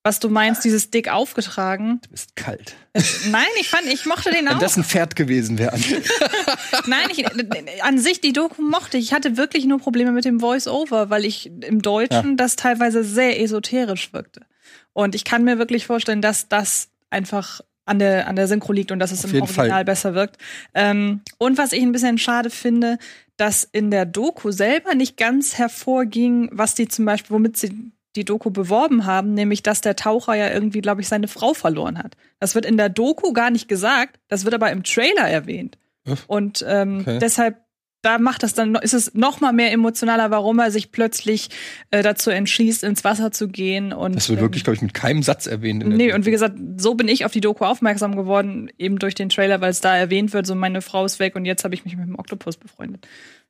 was 0.03 0.21
du 0.21 0.31
meinst, 0.31 0.65
dieses 0.65 0.91
dick 0.91 1.13
aufgetragen. 1.13 2.01
Du 2.03 2.09
bist 2.09 2.35
kalt. 2.35 2.75
Nein, 3.31 3.45
ich 3.61 3.69
fand, 3.69 3.85
ich 3.93 4.07
mochte 4.07 4.31
den 4.31 4.47
Wenn 4.47 4.55
auch. 4.55 4.59
das 4.59 4.79
ein 4.79 4.85
Pferd 4.85 5.17
gewesen 5.17 5.59
wäre. 5.59 5.79
Nein, 6.87 7.09
ich, 7.13 7.27
an 7.83 7.99
sich 7.99 8.23
die 8.23 8.33
Doku 8.33 8.63
mochte 8.63 8.97
ich. 8.97 9.09
Ich 9.09 9.13
hatte 9.13 9.37
wirklich 9.37 9.67
nur 9.67 9.79
Probleme 9.81 10.13
mit 10.13 10.25
dem 10.25 10.41
Voice-Over, 10.41 11.11
weil 11.11 11.27
ich 11.27 11.51
im 11.61 11.83
Deutschen 11.83 12.39
das 12.39 12.57
teilweise 12.57 13.05
sehr 13.05 13.39
esoterisch 13.39 14.15
wirkte. 14.15 14.41
Und 14.93 15.15
ich 15.15 15.25
kann 15.25 15.45
mir 15.45 15.59
wirklich 15.59 15.87
vorstellen, 15.87 16.23
dass 16.23 16.49
das 16.49 16.89
einfach 17.11 17.61
an 17.87 17.99
der, 17.99 18.29
an 18.29 18.37
der 18.37 18.47
Synchro 18.47 18.73
liegt 18.73 18.93
und 18.93 18.99
dass 18.99 19.11
es 19.11 19.25
Auf 19.25 19.33
im 19.33 19.41
Original 19.43 19.69
Fall. 19.71 19.85
besser 19.85 20.15
wirkt. 20.15 20.37
Ähm, 20.75 21.23
und 21.39 21.59
was 21.59 21.73
ich 21.73 21.83
ein 21.83 21.93
bisschen 21.93 22.19
schade 22.19 22.51
finde, 22.51 22.99
dass 23.37 23.65
in 23.65 23.91
der 23.91 24.05
Doku 24.07 24.51
selber 24.51 24.95
nicht 24.95 25.17
ganz 25.17 25.57
hervorging, 25.59 26.49
was 26.53 26.75
die 26.75 26.89
zum 26.89 27.05
Beispiel, 27.05 27.35
womit 27.35 27.57
sie 27.57 27.93
die 28.17 28.25
Doku 28.25 28.51
beworben 28.51 29.07
haben, 29.07 29.35
nämlich 29.35 29.63
dass 29.63 29.81
der 29.81 29.97
Taucher 29.97 30.35
ja 30.35 30.51
irgendwie, 30.51 30.81
glaube 30.81 31.01
ich, 31.01 31.09
seine 31.09 31.29
Frau 31.29 31.55
verloren 31.55 31.97
hat. 31.99 32.17
Das 32.39 32.55
wird 32.55 32.67
in 32.67 32.77
der 32.77 32.89
Doku 32.89 33.33
gar 33.33 33.51
nicht 33.51 33.69
gesagt, 33.69 34.19
das 34.29 34.45
wird 34.45 34.55
aber 34.55 34.71
im 34.73 34.83
Trailer 34.83 35.29
erwähnt. 35.29 35.79
Und 36.27 36.65
ähm, 36.69 37.01
Okay. 37.01 37.19
deshalb, 37.21 37.57
da 38.03 38.19
macht 38.19 38.43
das 38.43 38.55
dann, 38.55 38.75
ist 38.77 38.95
es 38.95 39.15
noch 39.15 39.41
mal 39.41 39.53
mehr 39.53 39.73
emotionaler, 39.73 40.31
warum 40.31 40.59
er 40.59 40.71
sich 40.71 40.91
plötzlich 40.91 41.51
äh, 41.91 42.03
dazu 42.03 42.31
entschließt, 42.31 42.83
ins 42.83 43.05
Wasser 43.05 43.31
zu 43.31 43.49
gehen. 43.49 43.93
Und, 43.93 44.15
Das 44.17 44.29
wird 44.29 44.39
ähm, 44.39 44.45
wirklich, 44.45 44.65
glaube 44.65 44.77
ich, 44.77 44.83
mit 44.83 44.95
keinem 44.95 45.23
Satz 45.23 45.47
erwähnt. 45.47 45.87
Nee, 45.87 46.07
Doku. 46.07 46.17
und 46.17 46.27
wie 46.27 46.31
gesagt, 46.31 46.57
so 46.79 46.95
bin 46.95 47.09
ich 47.09 47.25
auf 47.25 47.33
die 47.33 47.41
Doku 47.41 47.65
aufmerksam 47.65 48.17
geworden, 48.17 48.71
eben 48.79 48.99
durch 48.99 49.15
den 49.15 49.29
Trailer, 49.29 49.61
weil 49.61 49.71
es 49.71 49.81
da 49.81 49.97
erwähnt 49.97 50.33
wird, 50.33 50.47
so 50.47 50.55
meine 50.55 50.81
Frau 50.83 51.05
ist 51.05 51.19
weg 51.19 51.37
und 51.37 51.45
jetzt 51.45 51.65
habe 51.65 51.75
ich 51.75 51.85
mich 51.85 51.97
mit 51.97 52.07
dem 52.07 52.19
Oktopus 52.19 52.57
befreundet. 52.57 53.07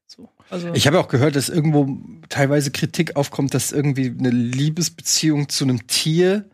So, 0.07 0.29
also 0.49 0.73
Ich 0.75 0.89
habe 0.89 0.99
auch 0.99 1.07
gehört, 1.07 1.37
dass 1.37 1.49
irgendwo 1.49 1.97
teilweise 2.29 2.73
Kritik 2.73 3.15
aufkommt, 3.15 3.55
dass 3.55 3.71
irgendwie 3.71 4.13
eine 4.19 4.31
Liebesbeziehung 4.31 5.49
zu 5.49 5.63
einem 5.63 5.87
Tier, 5.87 6.51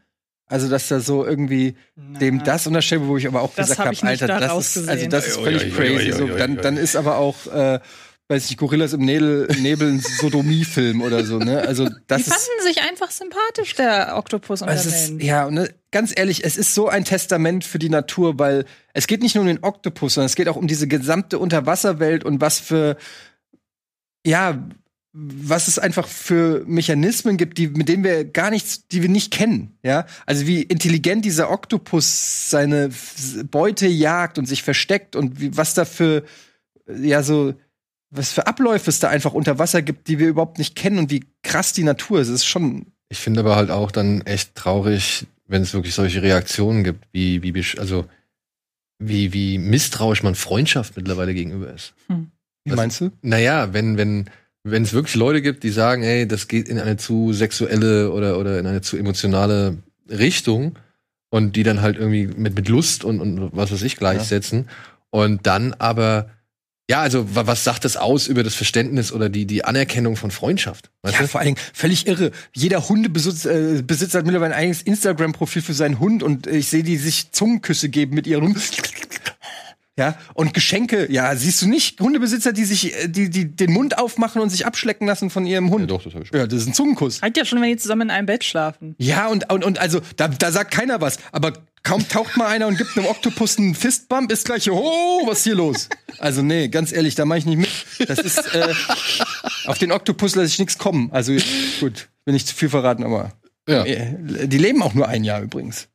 also 0.49 0.69
dass 0.69 0.89
da 0.89 1.01
so 1.01 1.25
irgendwie 1.27 1.77
dem 1.97 2.45
das 2.45 2.67
unterstellt, 2.67 3.03
wo 3.05 3.17
ich 3.17 3.27
aber 3.27 3.43
auch 3.43 3.55
Das 3.55 3.71
gesagt 3.71 3.89
hab 3.89 3.97
habe, 3.97 4.07
Alter, 4.07 4.27
da 4.27 4.41
das 4.41 4.77
ist, 4.77 4.89
also 4.89 5.07
das 5.09 5.27
ist 5.27 5.37
völlig 5.37 5.75
crazy. 5.75 6.13
So, 6.13 6.27
dann, 6.29 6.77
ist 6.77 6.97
aber 6.97 7.17
auch 7.17 7.47
äh, 7.47 7.81
weiß 8.29 8.51
ich, 8.51 8.57
Gorillas 8.57 8.93
im 8.93 9.03
Nebel, 9.03 9.47
Nebel 9.61 9.93
ein 9.93 10.01
Sodomie-Film 10.01 11.01
oder 11.01 11.25
so, 11.25 11.39
ne? 11.39 11.61
Also 11.61 11.89
das 12.09 12.25
Die 12.25 12.31
ist. 12.31 12.35
fanden 12.35 12.63
sich 12.67 12.83
einfach 12.83 13.11
sympathisch, 13.11 13.75
der 13.75 14.17
Oktopus 14.17 14.63
und 14.63 14.69
Es 14.69 14.83
der 14.83 14.93
ist, 14.93 15.23
ja, 15.23 15.47
und 15.47 15.55
ne, 15.55 15.73
ganz 15.93 16.13
ehrlich, 16.17 16.45
es 16.45 16.57
ist 16.57 16.75
so 16.75 16.89
ein 16.89 17.05
Testament 17.05 17.65
für 17.65 17.79
die 17.79 17.89
Natur, 17.89 18.39
weil 18.39 18.65
es 18.95 19.07
geht 19.07 19.23
nicht 19.23 19.37
nur 19.37 19.43
um 19.43 19.49
den 19.49 19.63
Oktopus, 19.63 20.15
sondern 20.15 20.27
es 20.27 20.35
geht 20.35 20.49
auch 20.49 20.57
um 20.57 20.67
diese 20.67 20.89
gesamte 20.89 21.39
Unterwasserwelt 21.39 22.25
und 22.25 22.41
was 22.41 22.59
für, 22.59 22.97
ja, 24.27 24.67
was 25.19 25.67
es 25.67 25.79
einfach 25.79 26.07
für 26.07 26.63
Mechanismen 26.67 27.39
gibt, 27.39 27.57
die, 27.57 27.69
mit 27.69 27.89
denen 27.89 28.05
wir 28.05 28.25
gar 28.27 28.51
nichts, 28.51 28.87
die 28.89 29.01
wir 29.01 29.09
nicht 29.09 29.33
kennen, 29.33 29.79
ja. 29.83 30.05
Also 30.27 30.47
wie 30.47 30.63
intelligent 30.63 31.25
dieser 31.25 31.51
Oktopus 31.51 32.51
seine 32.51 32.91
Beute 33.51 33.87
jagt 33.87 34.39
und 34.39 34.45
sich 34.45 34.63
versteckt 34.63 35.17
und 35.17 35.41
wie, 35.41 35.57
was 35.57 35.73
da 35.73 35.87
für, 35.87 36.23
ja, 36.87 37.23
so, 37.23 37.55
was 38.11 38.33
für 38.33 38.47
Abläufe 38.47 38.91
es 38.91 38.99
da 38.99 39.09
einfach 39.09 39.33
unter 39.33 39.59
Wasser 39.59 39.81
gibt, 39.81 40.09
die 40.09 40.19
wir 40.19 40.29
überhaupt 40.29 40.59
nicht 40.59 40.77
kennen 40.77 40.99
und 40.99 41.11
wie 41.11 41.25
krass 41.43 41.73
die 41.73 41.85
Natur 41.85 42.21
ist. 42.21 42.29
Es 42.29 42.35
ist 42.43 42.47
schon 42.47 42.87
Ich 43.09 43.19
finde 43.19 43.41
aber 43.41 43.57
halt 43.57 43.71
auch 43.71 43.91
dann 43.91 44.21
echt 44.23 44.55
traurig, 44.55 45.27
wenn 45.47 45.63
es 45.63 45.73
wirklich 45.73 45.95
solche 45.95 46.21
Reaktionen 46.21 46.85
gibt, 46.85 47.07
wie, 47.13 47.43
wie, 47.43 47.65
also, 47.79 48.05
wie, 48.99 49.33
wie 49.33 49.57
misstrauisch 49.57 50.23
man 50.23 50.35
Freundschaft 50.35 50.95
mittlerweile 50.97 51.33
gegenüber 51.33 51.73
ist. 51.73 51.95
Wie 52.09 52.71
Was- 52.71 52.77
meinst 52.77 53.01
du? 53.01 53.13
Naja, 53.23 53.73
wenn, 53.73 53.97
wenn, 53.97 54.29
wenn 54.69 54.83
es 54.83 54.93
wirklich 54.93 55.15
Leute 55.15 55.43
gibt, 55.43 55.63
die 55.63 55.71
sagen, 55.71 56.03
ey, 56.03 56.27
das 56.27 56.49
geht 56.49 56.69
in 56.69 56.79
eine 56.79 56.97
zu 56.97 57.33
sexuelle 57.33 58.11
oder, 58.11 58.39
oder 58.39 58.59
in 58.59 58.67
eine 58.67 58.81
zu 58.81 58.97
emotionale 58.97 59.79
Richtung 60.11 60.79
und 61.31 61.57
die 61.57 61.63
dann 61.63 61.83
halt 61.83 61.97
irgendwie 61.97 62.27
mit, 62.27 62.55
mit 62.57 62.69
Lust 62.69 63.05
und, 63.05 63.21
und 63.21 63.51
was 63.53 63.71
weiß 63.73 63.83
ich 63.83 63.97
gleichsetzen 63.97 64.69
und 65.11 65.47
dann 65.47 65.73
aber, 65.75 66.31
ja, 66.91 67.01
also 67.01 67.35
wa- 67.35 67.47
was 67.47 67.65
sagt 67.65 67.85
das 67.85 67.97
aus 67.97 68.27
über 68.29 68.43
das 68.43 68.55
Verständnis 68.55 69.13
oder 69.13 69.29
die, 69.29 69.47
die 69.47 69.65
Anerkennung 69.65 70.17
von 70.17 70.31
Freundschaft? 70.31 70.91
Weißt 71.03 71.15
Ja, 71.17 71.23
du? 71.23 71.29
vor 71.29 71.41
allen 71.41 71.55
Dingen 71.55 71.61
völlig 71.73 72.07
irre. 72.07 72.31
Jeder 72.55 72.89
Hundebesitzer 72.89 73.79
äh, 73.79 73.83
Besitzer 73.83 74.19
hat 74.19 74.27
mittlerweile 74.27 74.55
ein 74.55 74.61
eigenes 74.61 74.83
Instagram-Profil 74.83 75.63
für 75.63 75.75
seinen 75.75 75.99
Hund 76.01 76.23
und 76.23 76.47
ich 76.47 76.69
sehe 76.69 76.83
die 76.83 76.97
sich 76.97 77.31
Zungenküsse 77.33 77.89
geben 77.89 78.15
mit 78.15 78.27
ihren 78.27 78.45
Hund. 78.45 78.57
Ja, 79.99 80.19
und 80.35 80.53
Geschenke, 80.53 81.11
ja, 81.11 81.35
siehst 81.37 81.63
du 81.63 81.69
nicht 81.69 81.99
Hundebesitzer, 82.01 82.53
die 82.53 82.65
sich, 82.67 82.95
äh, 82.95 83.09
die, 83.09 83.31
die 83.31 83.57
den 83.57 83.73
Mund 83.73 83.97
aufmachen 83.97 84.43
und 84.43 84.51
sich 84.51 84.67
abschlecken 84.67 85.07
lassen 85.07 85.31
von 85.31 85.47
ihrem 85.47 85.67
Ja, 85.67 85.71
Hund. 85.73 85.91
doch, 85.91 86.03
das 86.03 86.13
habe 86.13 86.23
ich 86.25 86.29
schon. 86.29 86.39
Ja, 86.39 86.47
das 86.47 86.61
ist 86.61 86.67
ein 86.69 86.75
Zungenkuss. 86.75 87.23
Halt 87.23 87.37
ja 87.39 87.47
schon, 87.47 87.63
wenn 87.63 87.71
die 87.71 87.79
zusammen 87.79 88.03
in 88.03 88.11
einem 88.11 88.27
Bett 88.27 88.45
schlafen. 88.45 88.95
Ja, 88.99 89.29
und, 89.29 89.51
und, 89.51 89.65
und 89.65 89.79
also, 89.79 90.01
da, 90.17 90.29
da 90.29 90.53
sagt 90.53 90.71
keiner 90.71 91.01
was. 91.01 91.19
Aber 91.33 91.55
kaum 91.83 92.07
taucht 92.07 92.37
mal 92.37 92.47
einer 92.49 92.67
und 92.67 92.77
gibt 92.77 92.95
einem 92.99 93.07
Oktopus 93.07 93.57
einen 93.57 93.75
Fistbump, 93.75 94.31
ist 94.31 94.45
gleich, 94.45 94.71
oh, 94.71 95.27
was 95.27 95.39
ist 95.39 95.45
hier 95.45 95.55
los? 95.55 95.89
Also, 96.19 96.43
nee, 96.43 96.69
ganz 96.69 96.93
ehrlich, 96.93 97.15
da 97.15 97.25
mache 97.25 97.39
ich 97.39 97.47
nicht 97.47 97.59
mit. 97.99 98.09
Das 98.09 98.19
ist, 98.19 98.55
äh, 98.55 98.75
auf 99.65 99.79
den 99.79 99.93
Oktopus 99.93 100.35
lasse 100.35 100.49
ich 100.49 100.59
nichts 100.59 100.77
kommen. 100.77 101.09
Also, 101.13 101.33
gut, 101.81 102.09
will 102.27 102.35
nicht 102.35 102.47
zu 102.49 102.55
viel 102.55 102.69
verraten, 102.69 103.03
aber. 103.03 103.33
Ja. 103.67 103.85
Äh, 103.87 104.47
Die 104.47 104.59
leben 104.59 104.83
auch 104.83 104.93
nur 104.93 105.09
ein 105.09 105.25
Jahr 105.25 105.41
übrigens. 105.41 105.89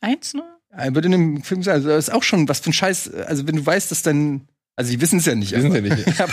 Eins 0.00 0.34
nur? 0.34 0.57
Äh, 0.76 0.92
Wird 0.94 1.04
in 1.06 1.12
dem 1.12 1.42
Film 1.42 1.62
sagen, 1.62 1.76
also 1.76 1.88
das 1.88 2.08
ist 2.08 2.14
auch 2.14 2.22
schon 2.22 2.48
was 2.48 2.60
für 2.60 2.70
ein 2.70 2.74
Scheiß, 2.74 3.12
also 3.14 3.46
wenn 3.46 3.56
du 3.56 3.64
weißt, 3.66 3.90
dass 3.90 4.02
dein, 4.02 4.48
also 4.76 4.90
die 4.90 5.00
wissen 5.00 5.18
es 5.18 5.26
ja 5.26 5.34
nicht. 5.34 5.52
Wissen 5.52 5.66
aber, 5.66 5.76
sie 5.76 5.82
nicht. 5.94 6.20
aber, 6.20 6.32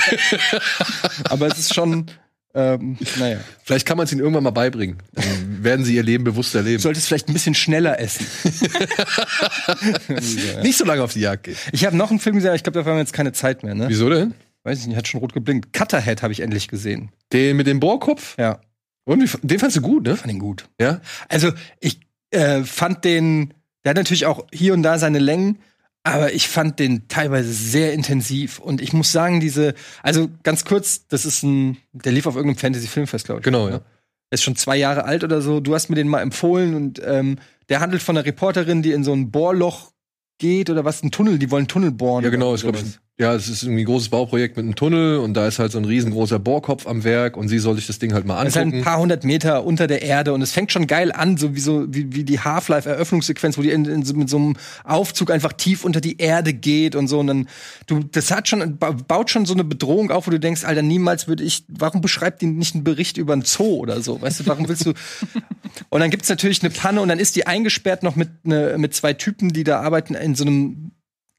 aber 1.31 1.47
es 1.47 1.57
ist 1.59 1.73
schon, 1.73 2.05
ähm, 2.53 2.97
naja. 3.17 3.39
Vielleicht 3.63 3.85
kann 3.85 3.97
man 3.97 4.05
es 4.05 4.11
ihnen 4.13 4.21
irgendwann 4.21 4.43
mal 4.43 4.51
beibringen. 4.51 4.97
Dann 5.13 5.63
werden 5.63 5.83
sie 5.85 5.95
ihr 5.95 6.03
Leben 6.03 6.23
bewusster 6.23 6.61
Du 6.63 6.69
leben. 6.69 6.81
solltest 6.81 7.07
vielleicht 7.07 7.27
ein 7.27 7.33
bisschen 7.33 7.53
schneller 7.53 7.99
essen. 7.99 8.25
Nicht 10.63 10.77
so 10.77 10.85
lange 10.85 11.03
auf 11.03 11.13
die 11.13 11.21
Jagd 11.21 11.43
gehen. 11.43 11.55
Ich 11.71 11.85
habe 11.85 11.95
noch 11.97 12.09
einen 12.09 12.19
Film 12.19 12.35
gesehen, 12.35 12.49
aber 12.49 12.55
ich 12.55 12.63
glaube, 12.63 12.79
dafür 12.79 12.91
haben 12.91 12.97
wir 12.97 13.01
jetzt 13.03 13.13
keine 13.13 13.33
Zeit 13.33 13.63
mehr, 13.63 13.75
ne? 13.75 13.85
Wieso 13.89 14.09
denn? 14.09 14.33
Weiß 14.63 14.79
ich 14.79 14.87
nicht, 14.87 14.97
hat 14.97 15.07
schon 15.07 15.19
rot 15.19 15.33
geblinkt. 15.33 15.73
Cutterhead 15.73 16.23
habe 16.23 16.33
ich 16.33 16.39
endlich 16.39 16.67
gesehen. 16.67 17.09
Den 17.33 17.57
mit 17.57 17.67
dem 17.67 17.79
Bohrkopf? 17.79 18.35
Ja, 18.39 18.59
Und 19.05 19.37
den 19.43 19.59
fandst 19.59 19.77
du 19.77 19.81
gut, 19.81 20.05
ne? 20.05 20.15
fand 20.15 20.31
ihn 20.31 20.39
gut. 20.39 20.65
Ja? 20.79 21.01
Also, 21.29 21.51
ich 21.79 21.99
äh, 22.31 22.63
fand 22.63 23.03
den, 23.05 23.53
der 23.85 23.91
hat 23.91 23.97
natürlich 23.97 24.25
auch 24.25 24.45
hier 24.51 24.73
und 24.73 24.83
da 24.83 24.97
seine 24.97 25.19
Längen, 25.19 25.59
aber 26.03 26.33
ich 26.33 26.47
fand 26.47 26.79
den 26.79 27.07
teilweise 27.07 27.53
sehr 27.53 27.93
intensiv. 27.93 28.59
Und 28.59 28.81
ich 28.81 28.93
muss 28.93 29.11
sagen, 29.11 29.39
diese, 29.39 29.75
also 30.03 30.29
ganz 30.43 30.65
kurz, 30.65 31.07
das 31.07 31.25
ist 31.25 31.43
ein, 31.43 31.77
der 31.93 32.11
lief 32.11 32.25
auf 32.25 32.35
irgendeinem 32.35 32.59
Fantasy-Filmfest, 32.59 33.25
glaube 33.25 33.39
ich. 33.39 33.45
Genau, 33.45 33.69
ja. 33.69 33.77
Der 33.77 33.83
ist 34.31 34.43
schon 34.43 34.55
zwei 34.55 34.75
Jahre 34.75 35.05
alt 35.05 35.23
oder 35.23 35.41
so. 35.41 35.59
Du 35.59 35.73
hast 35.73 35.89
mir 35.89 35.95
den 35.95 36.07
mal 36.07 36.21
empfohlen 36.21 36.75
und 36.75 37.01
ähm, 37.05 37.37
der 37.69 37.79
handelt 37.79 38.01
von 38.01 38.17
einer 38.17 38.25
Reporterin, 38.25 38.81
die 38.81 38.91
in 38.91 39.03
so 39.03 39.13
ein 39.13 39.31
Bohrloch 39.31 39.91
geht 40.39 40.69
oder 40.69 40.83
was, 40.83 41.03
ein 41.03 41.11
Tunnel, 41.11 41.39
die 41.39 41.51
wollen 41.51 41.67
Tunnel 41.67 41.91
bohren. 41.91 42.23
Ja, 42.23 42.29
genau, 42.31 42.53
ist, 42.53 42.63
glaub 42.63 42.75
ich, 42.75 42.81
sowas. 42.81 42.99
Ja, 43.17 43.33
es 43.33 43.47
ist 43.47 43.63
irgendwie 43.63 43.83
ein 43.83 43.85
großes 43.85 44.09
Bauprojekt 44.09 44.57
mit 44.57 44.63
einem 44.65 44.75
Tunnel 44.75 45.19
und 45.19 45.35
da 45.35 45.47
ist 45.47 45.57
halt 45.57 45.71
so 45.71 45.77
ein 45.77 45.85
riesengroßer 45.85 46.37
Bohrkopf 46.37 46.85
am 46.85 47.05
Werk 47.05 47.37
und 47.37 47.47
sie 47.47 47.59
soll 47.59 47.75
sich 47.77 47.87
das 47.87 47.97
Ding 47.97 48.13
halt 48.13 48.25
mal 48.25 48.43
Das 48.43 48.49
ist 48.49 48.55
halt 48.57 48.65
angucken. 48.65 48.81
ein 48.81 48.83
paar 48.83 48.99
hundert 48.99 49.23
Meter 49.23 49.63
unter 49.63 49.87
der 49.87 50.01
Erde 50.01 50.33
und 50.33 50.41
es 50.41 50.51
fängt 50.51 50.73
schon 50.73 50.85
geil 50.85 51.13
an, 51.13 51.37
so 51.37 51.55
wie 51.55 51.61
so 51.61 51.85
wie, 51.87 52.13
wie 52.13 52.25
die 52.25 52.41
Half-Life-Eröffnungssequenz, 52.41 53.57
wo 53.57 53.61
die 53.61 53.69
in, 53.71 53.85
in, 53.85 54.03
so, 54.03 54.15
mit 54.15 54.29
so 54.29 54.35
einem 54.35 54.57
Aufzug 54.83 55.31
einfach 55.31 55.53
tief 55.53 55.85
unter 55.85 56.01
die 56.01 56.17
Erde 56.17 56.53
geht 56.53 56.93
und 56.97 57.07
so. 57.07 57.19
Und 57.19 57.27
dann 57.27 57.47
du, 57.87 58.01
das 58.03 58.31
hat 58.31 58.49
schon 58.49 58.77
ba- 58.77 58.91
baut 58.91 59.29
schon 59.29 59.45
so 59.45 59.53
eine 59.53 59.63
Bedrohung 59.63 60.11
auf, 60.11 60.27
wo 60.27 60.31
du 60.31 60.39
denkst, 60.39 60.65
Alter, 60.65 60.81
niemals 60.81 61.29
würde 61.29 61.45
ich. 61.45 61.63
Warum 61.69 62.01
beschreibt 62.01 62.41
die 62.41 62.47
nicht 62.47 62.75
einen 62.75 62.83
Bericht 62.83 63.15
über 63.15 63.31
einen 63.31 63.43
Zoo 63.43 63.77
oder 63.77 64.01
so? 64.01 64.21
Weißt 64.21 64.41
du, 64.41 64.47
warum 64.47 64.67
willst 64.67 64.85
du? 64.87 64.89
und 65.89 66.01
dann 66.01 66.09
gibt's 66.09 66.27
natürlich 66.27 66.61
eine 66.63 66.69
Panne 66.69 66.99
und 66.99 67.07
dann 67.07 67.19
ist 67.19 67.37
die 67.37 67.47
eingesperrt 67.47 68.03
noch 68.03 68.17
mit 68.17 68.45
ne, 68.45 68.75
mit 68.77 68.93
zwei 68.93 69.13
Typen, 69.13 69.53
die 69.53 69.63
da 69.63 69.79
arbeiten 69.79 70.15
in 70.15 70.35
so 70.35 70.43
einem 70.43 70.91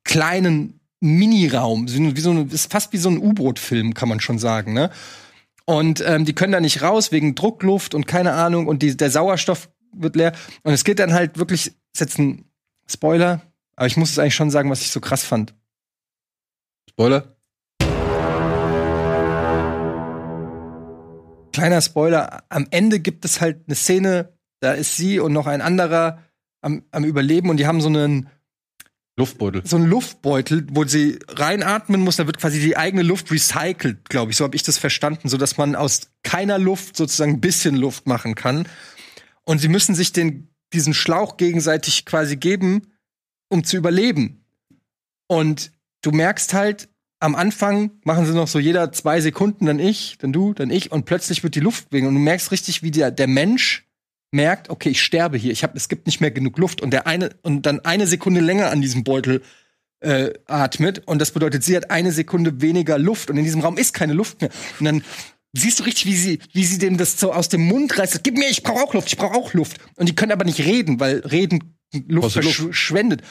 kleinen 0.05 0.76
Miniraum, 1.00 1.88
wie 1.88 2.20
so 2.20 2.30
ein, 2.30 2.48
ist 2.48 2.72
fast 2.72 2.92
wie 2.92 2.98
so 2.98 3.11
ein 3.11 3.18
U-Boot-Film, 3.18 3.94
kann 3.94 4.09
man 4.09 4.20
schon 4.20 4.38
sagen, 4.38 4.72
ne? 4.72 4.90
Und 5.66 6.02
ähm, 6.06 6.24
die 6.24 6.32
können 6.32 6.52
da 6.52 6.61
nicht 6.61 6.82
raus 6.82 7.11
wegen 7.11 7.35
Druckluft 7.35 7.94
und 7.94 8.06
keine 8.06 8.32
Ahnung 8.32 8.68
und 8.68 8.82
die, 8.82 8.96
der 8.96 9.11
Sauerstoff 9.11 9.68
wird 9.92 10.14
leer. 10.14 10.32
Und 10.62 10.72
es 10.72 10.85
geht 10.85 11.00
dann 11.00 11.12
halt 11.12 11.38
wirklich, 11.38 11.68
ist 11.68 12.00
jetzt 12.00 12.18
ein 12.18 12.44
Spoiler, 12.88 13.42
aber 13.74 13.87
ich 13.87 13.96
muss 13.96 14.11
es 14.11 14.18
eigentlich 14.18 14.37
schon 14.37 14.50
sagen, 14.50 14.70
was 14.70 14.82
ich 14.82 14.90
so 14.90 15.00
krass 15.00 15.24
fand. 15.24 15.54
Spoiler? 16.88 17.37
Kleiner 21.52 21.80
Spoiler, 21.80 22.44
am 22.48 22.66
Ende 22.70 23.00
gibt 23.00 23.24
es 23.24 23.40
halt 23.40 23.64
eine 23.66 23.74
Szene, 23.74 24.32
da 24.61 24.72
ist 24.72 24.96
sie 24.96 25.18
und 25.18 25.32
noch 25.32 25.46
ein 25.46 25.62
anderer 25.62 26.22
am, 26.61 26.85
am 26.90 27.04
Überleben 27.04 27.50
und 27.50 27.56
die 27.56 27.66
haben 27.66 27.80
so 27.80 27.88
einen 27.88 28.28
Luftbeutel. 29.18 29.62
so 29.64 29.76
einen 29.76 29.87
Luftbeutel, 29.87 30.66
wo 30.70 30.85
sie 30.85 31.18
reinatmen 31.29 32.02
muss, 32.02 32.16
da 32.16 32.26
wird 32.26 32.38
quasi 32.38 32.61
die 32.61 32.76
eigene 32.76 33.02
Luft 33.02 33.31
recycelt, 33.31 34.11
glaube 34.11 34.31
ich. 34.31 34.37
So 34.37 34.44
habe 34.44 34.55
ich 34.55 34.62
das 34.62 34.76
verstanden, 34.76 35.29
so 35.29 35.38
dass 35.38 35.57
man 35.57 35.74
aus 35.74 36.11
keiner 36.22 36.59
Luft 36.59 36.96
sozusagen 36.96 37.33
ein 37.33 37.40
bisschen 37.40 37.76
Luft 37.76 38.07
machen 38.07 38.35
kann. 38.35 38.68
Und 39.44 39.61
sie 39.61 39.68
müssen 39.68 39.94
sich 39.94 40.12
den, 40.12 40.48
diesen 40.74 40.92
Schlauch 40.92 41.38
gegenseitig 41.38 42.05
quasi 42.05 42.37
geben, 42.37 42.92
um 43.48 43.64
zu 43.64 43.79
überleben. 43.79 44.44
Und 45.29 45.72
du 46.02 46.11
merkst 46.11 46.52
halt, 46.52 46.88
am 47.18 47.35
Anfang 47.35 47.92
machen 48.05 48.26
sie 48.26 48.35
noch 48.35 48.48
so 48.48 48.59
jeder 48.59 48.92
zwei 48.92 49.22
Sekunden, 49.22 49.64
dann 49.64 49.79
ich, 49.79 50.18
dann 50.18 50.35
du, 50.35 50.52
dann 50.52 50.70
ich, 50.70 50.92
und 50.92 51.07
plötzlich 51.07 51.42
wird 51.42 51.55
die 51.55 51.61
Luft 51.61 51.90
wegen. 51.90 52.07
Und 52.07 52.14
du 52.14 52.20
merkst 52.20 52.52
richtig, 52.52 52.83
wie 52.83 52.90
der, 52.90 53.11
der 53.11 53.29
Mensch 53.29 53.86
merkt, 54.31 54.71
okay, 54.71 54.91
ich 54.91 55.03
sterbe 55.03 55.39
hier, 55.39 55.53
ich 55.53 55.62
hab, 55.62 55.77
es 55.77 55.89
gibt 55.89 56.07
nicht 56.07 56.21
mehr 56.21 56.31
genug 56.31 56.59
Luft. 56.59 56.81
Und 56.81 56.91
der 56.91 57.07
eine 57.07 57.31
und 57.43 57.67
dann 57.67 57.81
eine 57.81 58.07
Sekunde 58.07 58.41
länger 58.41 58.71
an 58.71 58.81
diesem 58.81 59.05
Beutel 59.05 59.43
äh, 60.01 60.31
atmet. 60.47 61.03
Und 61.07 61.21
das 61.21 61.31
bedeutet, 61.31 61.65
sie 61.65 61.77
hat 61.77 61.91
eine 61.91 62.12
Sekunde 62.12 62.61
weniger 62.61 62.99
Luft. 62.99 63.31
Und 63.31 63.37
in 63.37 63.45
diesem 63.45 63.61
Raum 63.61 63.79
ist 63.79 63.95
keine 63.95 64.12
Luft 64.12 64.41
mehr. 64.41 64.51
Und 64.79 64.85
dann 64.85 65.05
siehst 65.53 65.81
du 65.81 65.85
richtig, 65.85 66.07
wie 66.07 66.17
sie, 66.17 66.39
wie 66.53 66.65
sie 66.65 66.79
dem 66.79 66.97
das 66.97 67.19
so 67.19 67.33
aus 67.33 67.49
dem 67.49 67.62
Mund 67.62 67.99
reißt. 67.99 68.23
Gib 68.23 68.37
mir, 68.37 68.49
ich 68.49 68.62
brauche 68.62 68.83
auch 68.83 68.95
Luft, 68.95 69.09
ich 69.09 69.17
brauche 69.17 69.35
auch 69.35 69.55
Luft. 69.55 69.79
Und 69.97 70.09
die 70.09 70.15
können 70.15 70.33
aber 70.33 70.45
nicht 70.45 70.61
reden, 70.61 71.01
weil 71.01 71.21
reden 71.21 71.77
Luft. 72.07 72.33
verschwendet. 72.33 73.23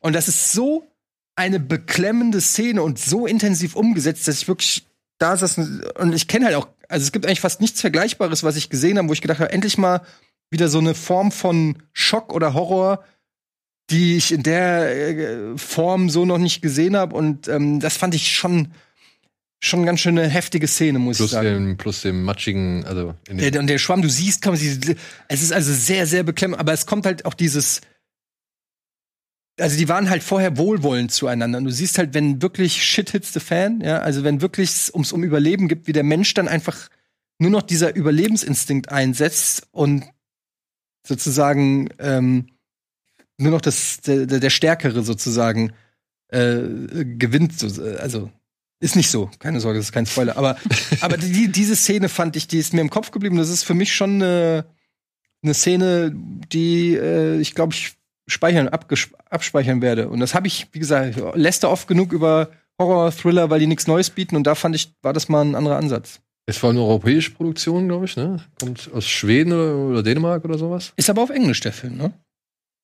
Und 0.00 0.14
das 0.14 0.28
ist 0.28 0.52
so 0.52 0.86
eine 1.34 1.60
beklemmende 1.60 2.40
Szene 2.40 2.82
und 2.82 2.98
so 2.98 3.26
intensiv 3.26 3.74
umgesetzt, 3.74 4.28
dass 4.28 4.42
ich 4.42 4.48
wirklich 4.48 4.86
da 5.18 5.36
saß 5.36 5.58
und 5.98 6.12
ich 6.12 6.28
kenne 6.28 6.46
halt 6.46 6.56
auch, 6.56 6.68
also 6.88 7.04
es 7.04 7.12
gibt 7.12 7.26
eigentlich 7.26 7.40
fast 7.40 7.60
nichts 7.60 7.80
Vergleichbares, 7.80 8.42
was 8.42 8.56
ich 8.56 8.68
gesehen 8.68 8.98
habe, 8.98 9.08
wo 9.08 9.12
ich 9.12 9.20
gedacht 9.20 9.38
habe, 9.40 9.52
endlich 9.52 9.78
mal 9.78 10.02
wieder 10.52 10.68
so 10.68 10.78
eine 10.78 10.94
Form 10.94 11.32
von 11.32 11.82
Schock 11.92 12.32
oder 12.32 12.54
Horror, 12.54 13.04
die 13.90 14.16
ich 14.16 14.32
in 14.32 14.42
der 14.42 15.18
äh, 15.18 15.58
Form 15.58 16.10
so 16.10 16.24
noch 16.24 16.38
nicht 16.38 16.62
gesehen 16.62 16.96
habe. 16.96 17.16
Und 17.16 17.48
ähm, 17.48 17.80
das 17.80 17.96
fand 17.96 18.14
ich 18.14 18.34
schon 18.34 18.72
schon 19.64 19.86
ganz 19.86 20.00
schön 20.00 20.18
eine 20.18 20.28
heftige 20.28 20.66
Szene, 20.66 20.98
muss 20.98 21.18
Plus 21.18 21.30
ich 21.30 21.34
sagen. 21.34 21.46
dem, 21.46 21.76
plus 21.76 22.02
dem 22.02 22.24
matschigen, 22.24 22.84
also 22.84 23.14
in 23.28 23.38
Der, 23.38 23.60
und 23.60 23.68
der 23.68 23.78
Schwamm, 23.78 24.02
du 24.02 24.08
siehst, 24.08 24.42
kann 24.42 24.54
man 24.54 24.58
sie, 24.58 24.96
es 25.28 25.42
ist 25.42 25.52
also 25.52 25.72
sehr, 25.72 26.06
sehr 26.06 26.24
beklemmend, 26.24 26.58
aber 26.58 26.72
es 26.72 26.84
kommt 26.84 27.06
halt 27.06 27.24
auch 27.26 27.34
dieses, 27.34 27.80
also 29.60 29.76
die 29.76 29.88
waren 29.88 30.10
halt 30.10 30.24
vorher 30.24 30.56
wohlwollend 30.56 31.12
zueinander. 31.12 31.58
Und 31.58 31.64
du 31.64 31.70
siehst 31.70 31.98
halt, 31.98 32.12
wenn 32.12 32.42
wirklich 32.42 32.82
Shit 32.82 33.10
hits 33.10 33.32
the 33.32 33.40
fan, 33.40 33.80
ja, 33.80 34.00
also 34.00 34.24
wenn 34.24 34.40
wirklich 34.40 34.70
es 34.70 34.90
ums 34.90 35.12
um 35.12 35.22
Überleben 35.22 35.68
gibt, 35.68 35.86
wie 35.86 35.92
der 35.92 36.02
Mensch 36.04 36.34
dann 36.34 36.48
einfach 36.48 36.88
nur 37.38 37.50
noch 37.50 37.62
dieser 37.62 37.94
Überlebensinstinkt 37.94 38.90
einsetzt 38.90 39.68
und 39.70 40.04
sozusagen 41.06 41.88
ähm, 41.98 42.46
nur 43.38 43.52
noch 43.52 43.60
das, 43.60 44.00
der, 44.00 44.26
der 44.26 44.50
Stärkere 44.50 45.02
sozusagen 45.02 45.72
äh, 46.28 46.62
gewinnt. 47.04 47.58
So, 47.58 47.82
also 47.98 48.30
Ist 48.80 48.96
nicht 48.96 49.10
so, 49.10 49.30
keine 49.38 49.60
Sorge, 49.60 49.78
das 49.78 49.86
ist 49.86 49.92
kein 49.92 50.06
Spoiler. 50.06 50.36
Aber, 50.36 50.56
aber 51.00 51.16
die, 51.16 51.48
diese 51.48 51.76
Szene 51.76 52.08
fand 52.08 52.36
ich, 52.36 52.48
die 52.48 52.58
ist 52.58 52.72
mir 52.72 52.80
im 52.80 52.90
Kopf 52.90 53.10
geblieben. 53.10 53.36
Das 53.36 53.48
ist 53.48 53.64
für 53.64 53.74
mich 53.74 53.94
schon 53.94 54.22
eine, 54.22 54.64
eine 55.42 55.54
Szene, 55.54 56.12
die 56.14 56.94
äh, 56.94 57.38
ich 57.40 57.54
glaube 57.54 57.74
ich 57.74 57.94
speichern, 58.26 58.68
abspeichern 58.68 59.82
werde. 59.82 60.08
Und 60.08 60.20
das 60.20 60.34
habe 60.34 60.46
ich, 60.46 60.68
wie 60.72 60.78
gesagt, 60.78 61.20
lässt 61.34 61.64
oft 61.64 61.88
genug 61.88 62.12
über 62.12 62.50
Horror-Thriller, 62.78 63.50
weil 63.50 63.60
die 63.60 63.66
nichts 63.66 63.86
Neues 63.86 64.10
bieten. 64.10 64.36
Und 64.36 64.46
da 64.46 64.54
fand 64.54 64.74
ich, 64.74 64.94
war 65.02 65.12
das 65.12 65.28
mal 65.28 65.44
ein 65.44 65.54
anderer 65.54 65.76
Ansatz. 65.76 66.20
Es 66.46 66.62
war 66.62 66.70
eine 66.70 66.80
europäische 66.80 67.30
Produktion, 67.30 67.86
glaube 67.86 68.06
ich, 68.06 68.16
ne? 68.16 68.40
Kommt 68.58 68.90
aus 68.92 69.06
Schweden 69.06 69.52
oder, 69.52 69.76
oder, 69.76 70.02
Dänemark 70.02 70.44
oder 70.44 70.58
sowas. 70.58 70.92
Ist 70.96 71.08
aber 71.08 71.22
auf 71.22 71.30
Englisch 71.30 71.60
der 71.60 71.72
Film, 71.72 71.96
ne? 71.96 72.12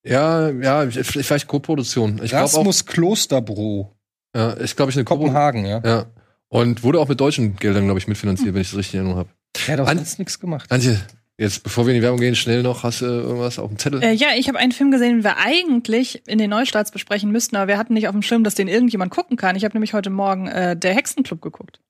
Ja, 0.06 0.48
ja, 0.50 0.88
vielleicht 0.90 1.48
Co-Produktion. 1.48 2.20
Rasmus 2.20 2.86
Klosterbro. 2.86 3.92
Ja, 4.34 4.50
ist, 4.52 4.76
glaube 4.76 4.90
ich, 4.90 4.96
eine 4.96 5.04
Kopenhagen, 5.04 5.64
ja. 5.66 5.80
Ja. 5.84 6.06
Und 6.48 6.82
wurde 6.82 7.00
auch 7.00 7.08
mit 7.08 7.20
deutschen 7.20 7.56
Geldern, 7.56 7.84
glaube 7.84 7.98
ich, 7.98 8.06
mitfinanziert, 8.06 8.48
hm. 8.48 8.54
wenn 8.54 8.62
ich 8.62 8.70
das 8.70 8.78
richtig 8.78 8.94
in 8.94 9.00
Erinnerung 9.00 9.18
habe. 9.18 9.30
Ja, 9.66 9.76
da 9.76 9.86
hat 9.86 10.18
nichts 10.18 10.38
gemacht. 10.38 10.70
Antje, 10.70 11.00
jetzt, 11.36 11.62
bevor 11.62 11.86
wir 11.86 11.92
in 11.92 12.00
die 12.00 12.02
Werbung 12.02 12.20
gehen, 12.20 12.36
schnell 12.36 12.62
noch, 12.62 12.84
hast 12.84 13.00
du 13.00 13.06
irgendwas 13.06 13.58
auf 13.58 13.68
dem 13.68 13.78
Zettel? 13.78 14.02
Äh, 14.02 14.12
ja, 14.12 14.28
ich 14.36 14.48
habe 14.48 14.58
einen 14.58 14.72
Film 14.72 14.90
gesehen, 14.90 15.16
den 15.16 15.24
wir 15.24 15.36
eigentlich 15.38 16.22
in 16.26 16.38
den 16.38 16.50
Neustarts 16.50 16.92
besprechen 16.92 17.30
müssten, 17.30 17.56
aber 17.56 17.68
wir 17.68 17.78
hatten 17.78 17.94
nicht 17.94 18.06
auf 18.06 18.14
dem 18.14 18.22
Schirm, 18.22 18.44
dass 18.44 18.54
den 18.54 18.68
irgendjemand 18.68 19.10
gucken 19.10 19.36
kann. 19.36 19.56
Ich 19.56 19.64
habe 19.64 19.74
nämlich 19.74 19.94
heute 19.94 20.10
Morgen 20.10 20.46
äh, 20.46 20.76
der 20.76 20.94
Hexenclub 20.94 21.42
geguckt. 21.42 21.80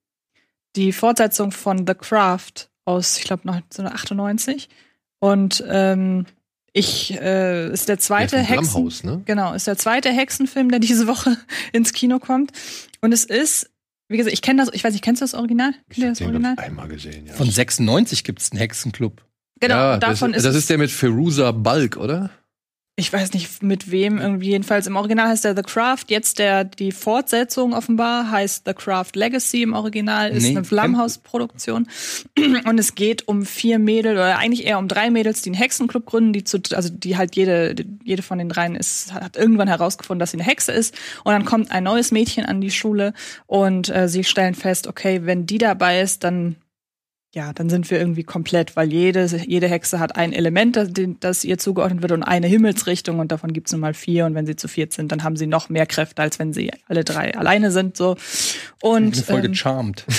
Die 0.78 0.92
Fortsetzung 0.92 1.50
von 1.50 1.86
The 1.86 1.94
Craft 1.94 2.68
aus, 2.84 3.18
ich 3.18 3.24
glaube, 3.24 3.48
1998. 3.48 4.68
Und 5.18 5.64
ähm, 5.68 6.26
ich 6.72 7.12
äh, 7.20 7.72
ist 7.72 7.88
der 7.88 7.98
zweite 7.98 8.36
ja, 8.36 8.42
Hexen 8.42 8.92
ne? 9.02 9.22
genau 9.24 9.52
ist 9.54 9.66
der 9.66 9.76
zweite 9.76 10.10
Hexenfilm, 10.10 10.70
der 10.70 10.78
diese 10.78 11.08
Woche 11.08 11.36
ins 11.72 11.92
Kino 11.92 12.20
kommt 12.20 12.52
und 13.00 13.12
es 13.12 13.24
ist 13.24 13.70
wie 14.10 14.16
gesagt, 14.16 14.32
ich 14.32 14.42
kenne 14.42 14.64
das, 14.64 14.72
ich 14.72 14.84
weiß 14.84 14.92
nicht, 14.92 15.02
kennst 15.02 15.20
du 15.20 15.24
das 15.24 15.34
Original? 15.34 15.72
Ich 15.90 15.98
habe 15.98 16.10
das 16.10 16.22
Original? 16.22 16.54
einmal 16.56 16.88
gesehen, 16.88 17.26
ja. 17.26 17.34
Von 17.34 17.50
96 17.50 18.22
gibt 18.22 18.40
es 18.40 18.52
einen 18.52 18.58
Hexenclub. 18.60 19.22
Genau, 19.60 19.74
ja, 19.74 19.96
davon 19.98 20.32
das, 20.32 20.44
ist 20.44 20.46
das 20.46 20.56
ist 20.56 20.70
der 20.70 20.78
mit 20.78 20.90
Feruza 20.90 21.50
Balk, 21.50 21.96
oder? 21.96 22.30
Ich 22.98 23.12
weiß 23.12 23.32
nicht 23.32 23.62
mit 23.62 23.92
wem 23.92 24.18
irgendwie. 24.18 24.50
Jedenfalls 24.50 24.88
im 24.88 24.96
Original 24.96 25.28
heißt 25.28 25.44
der 25.44 25.54
The 25.54 25.62
Craft. 25.62 26.06
Jetzt 26.08 26.40
der 26.40 26.64
die 26.64 26.90
Fortsetzung 26.90 27.72
offenbar 27.72 28.28
heißt 28.28 28.64
The 28.66 28.74
Craft 28.74 29.10
Legacy. 29.14 29.62
Im 29.62 29.72
Original 29.72 30.30
ist 30.30 30.42
nee, 30.42 30.50
eine 30.50 30.64
Flammhaus 30.64 31.18
Produktion 31.18 31.86
und 32.36 32.78
es 32.78 32.96
geht 32.96 33.28
um 33.28 33.46
vier 33.46 33.78
Mädel 33.78 34.14
oder 34.14 34.36
eigentlich 34.38 34.66
eher 34.66 34.80
um 34.80 34.88
drei 34.88 35.10
Mädels 35.10 35.42
die 35.42 35.50
einen 35.50 35.58
Hexenclub 35.58 36.06
gründen 36.06 36.32
die 36.32 36.42
zu 36.42 36.58
also 36.72 36.88
die 36.88 37.16
halt 37.16 37.36
jede 37.36 37.76
jede 38.02 38.22
von 38.22 38.38
den 38.38 38.48
dreien 38.48 38.74
ist 38.74 39.14
hat 39.14 39.36
irgendwann 39.36 39.68
herausgefunden 39.68 40.18
dass 40.18 40.32
sie 40.32 40.38
eine 40.38 40.44
Hexe 40.44 40.72
ist. 40.72 40.92
Und 41.22 41.32
dann 41.32 41.44
kommt 41.44 41.70
ein 41.70 41.84
neues 41.84 42.10
Mädchen 42.10 42.46
an 42.46 42.60
die 42.60 42.72
Schule 42.72 43.12
und 43.46 43.94
äh, 43.94 44.08
sie 44.08 44.24
stellen 44.24 44.56
fest 44.56 44.88
okay 44.88 45.20
wenn 45.22 45.46
die 45.46 45.58
dabei 45.58 46.00
ist 46.00 46.24
dann 46.24 46.56
ja, 47.38 47.52
dann 47.52 47.70
sind 47.70 47.88
wir 47.88 48.00
irgendwie 48.00 48.24
komplett, 48.24 48.74
weil 48.74 48.92
jede, 48.92 49.24
jede 49.46 49.68
Hexe 49.68 50.00
hat 50.00 50.16
ein 50.16 50.32
Element, 50.32 50.74
das, 50.74 50.88
das 51.20 51.44
ihr 51.44 51.56
zugeordnet 51.56 52.02
wird 52.02 52.10
und 52.10 52.24
eine 52.24 52.48
Himmelsrichtung 52.48 53.20
und 53.20 53.30
davon 53.30 53.52
gibt 53.52 53.68
es 53.68 53.72
nun 53.72 53.80
mal 53.80 53.94
vier 53.94 54.26
und 54.26 54.34
wenn 54.34 54.44
sie 54.44 54.56
zu 54.56 54.66
viert 54.66 54.92
sind, 54.92 55.12
dann 55.12 55.22
haben 55.22 55.36
sie 55.36 55.46
noch 55.46 55.68
mehr 55.68 55.86
Kräfte, 55.86 56.20
als 56.20 56.40
wenn 56.40 56.52
sie 56.52 56.72
alle 56.88 57.04
drei 57.04 57.36
alleine 57.36 57.70
sind. 57.70 57.96
So. 57.96 58.16
Und, 58.82 59.14
Eine 59.14 59.22
Folge 59.22 59.46
ähm, 59.46 59.54
Charmed. 59.54 60.04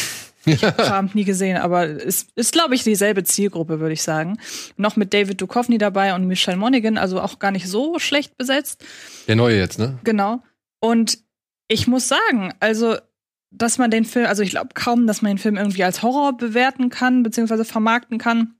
Ich 0.45 0.63
habe 0.63 0.83
Charmed 0.83 1.15
nie 1.15 1.25
gesehen, 1.25 1.57
aber 1.57 1.85
es 1.85 2.27
ist, 2.35 2.53
glaube 2.53 2.73
ich, 2.73 2.83
dieselbe 2.83 3.25
Zielgruppe, 3.25 3.81
würde 3.81 3.93
ich 3.93 4.01
sagen. 4.01 4.39
Noch 4.77 4.95
mit 4.95 5.13
David 5.13 5.41
Duchovny 5.41 5.77
dabei 5.77 6.15
und 6.15 6.25
Michelle 6.25 6.57
Monaghan, 6.57 6.97
also 6.97 7.19
auch 7.19 7.39
gar 7.39 7.51
nicht 7.51 7.67
so 7.67 7.99
schlecht 7.99 8.37
besetzt. 8.37 8.83
Der 9.27 9.35
neue 9.35 9.57
jetzt, 9.57 9.77
ne? 9.77 9.99
Genau. 10.05 10.41
Und 10.79 11.19
ich 11.67 11.87
muss 11.87 12.07
sagen, 12.07 12.53
also 12.61 12.95
dass 13.51 13.77
man 13.77 13.91
den 13.91 14.05
Film, 14.05 14.25
also 14.25 14.43
ich 14.43 14.51
glaube 14.51 14.69
kaum, 14.73 15.07
dass 15.07 15.21
man 15.21 15.31
den 15.31 15.37
Film 15.37 15.57
irgendwie 15.57 15.83
als 15.83 16.03
Horror 16.03 16.37
bewerten 16.37 16.89
kann, 16.89 17.23
beziehungsweise 17.23 17.65
vermarkten 17.65 18.17
kann. 18.17 18.55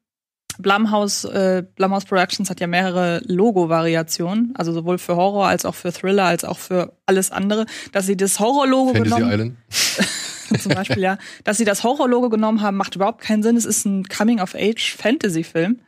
Blumhouse, 0.58 1.24
äh, 1.26 1.64
Blumhouse 1.76 2.06
Productions 2.06 2.50
hat 2.50 2.60
ja 2.60 2.68
mehrere 2.68 3.22
Logo-Variationen, 3.26 4.54
also 4.56 4.74
sowohl 4.74 4.98
für 4.98 5.16
Horror 5.16 5.48
als 5.48 5.66
auch 5.66 5.76
für 5.76 5.94
Thriller, 5.94 6.26
als 6.26 6.44
auch 6.44 6.58
für 6.58 6.98
alles 7.06 7.32
andere, 7.32 7.66
dass 7.94 8.06
sie 8.06 8.18
das 8.18 8.40
Horror-Logo 8.40 8.92
genommen 8.94 9.32
Island. 9.32 9.56
zum 10.60 10.74
Beispiel, 10.74 11.02
ja. 11.02 11.18
Dass 11.46 11.58
sie 11.58 11.66
das 11.66 11.84
Horror-Logo 11.84 12.30
genommen 12.30 12.62
haben, 12.62 12.76
macht 12.76 12.96
überhaupt 12.96 13.22
keinen 13.22 13.44
Sinn. 13.44 13.56
Es 13.56 13.66
ist 13.66 13.86
ein 13.86 14.04
Coming-of-Age-Fantasy-Film. 14.06 15.80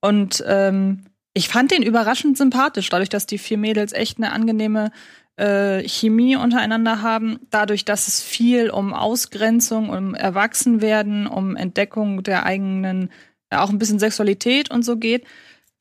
Und 0.00 0.44
ähm, 0.46 1.04
ich 1.32 1.48
fand 1.48 1.70
den 1.70 1.82
überraschend 1.82 2.36
sympathisch, 2.36 2.90
dadurch, 2.90 3.08
dass 3.08 3.24
die 3.24 3.38
vier 3.38 3.56
Mädels 3.56 3.92
echt 3.92 4.18
eine 4.18 4.32
angenehme 4.32 4.90
äh, 5.36 5.86
Chemie 5.88 6.36
untereinander 6.36 7.02
haben, 7.02 7.40
dadurch, 7.50 7.84
dass 7.84 8.08
es 8.08 8.22
viel 8.22 8.70
um 8.70 8.94
Ausgrenzung, 8.94 9.90
um 9.90 10.14
Erwachsenwerden, 10.14 11.26
um 11.26 11.56
Entdeckung 11.56 12.22
der 12.22 12.46
eigenen, 12.46 13.10
ja, 13.52 13.62
auch 13.62 13.70
ein 13.70 13.78
bisschen 13.78 13.98
Sexualität 13.98 14.70
und 14.70 14.84
so 14.84 14.96
geht, 14.96 15.24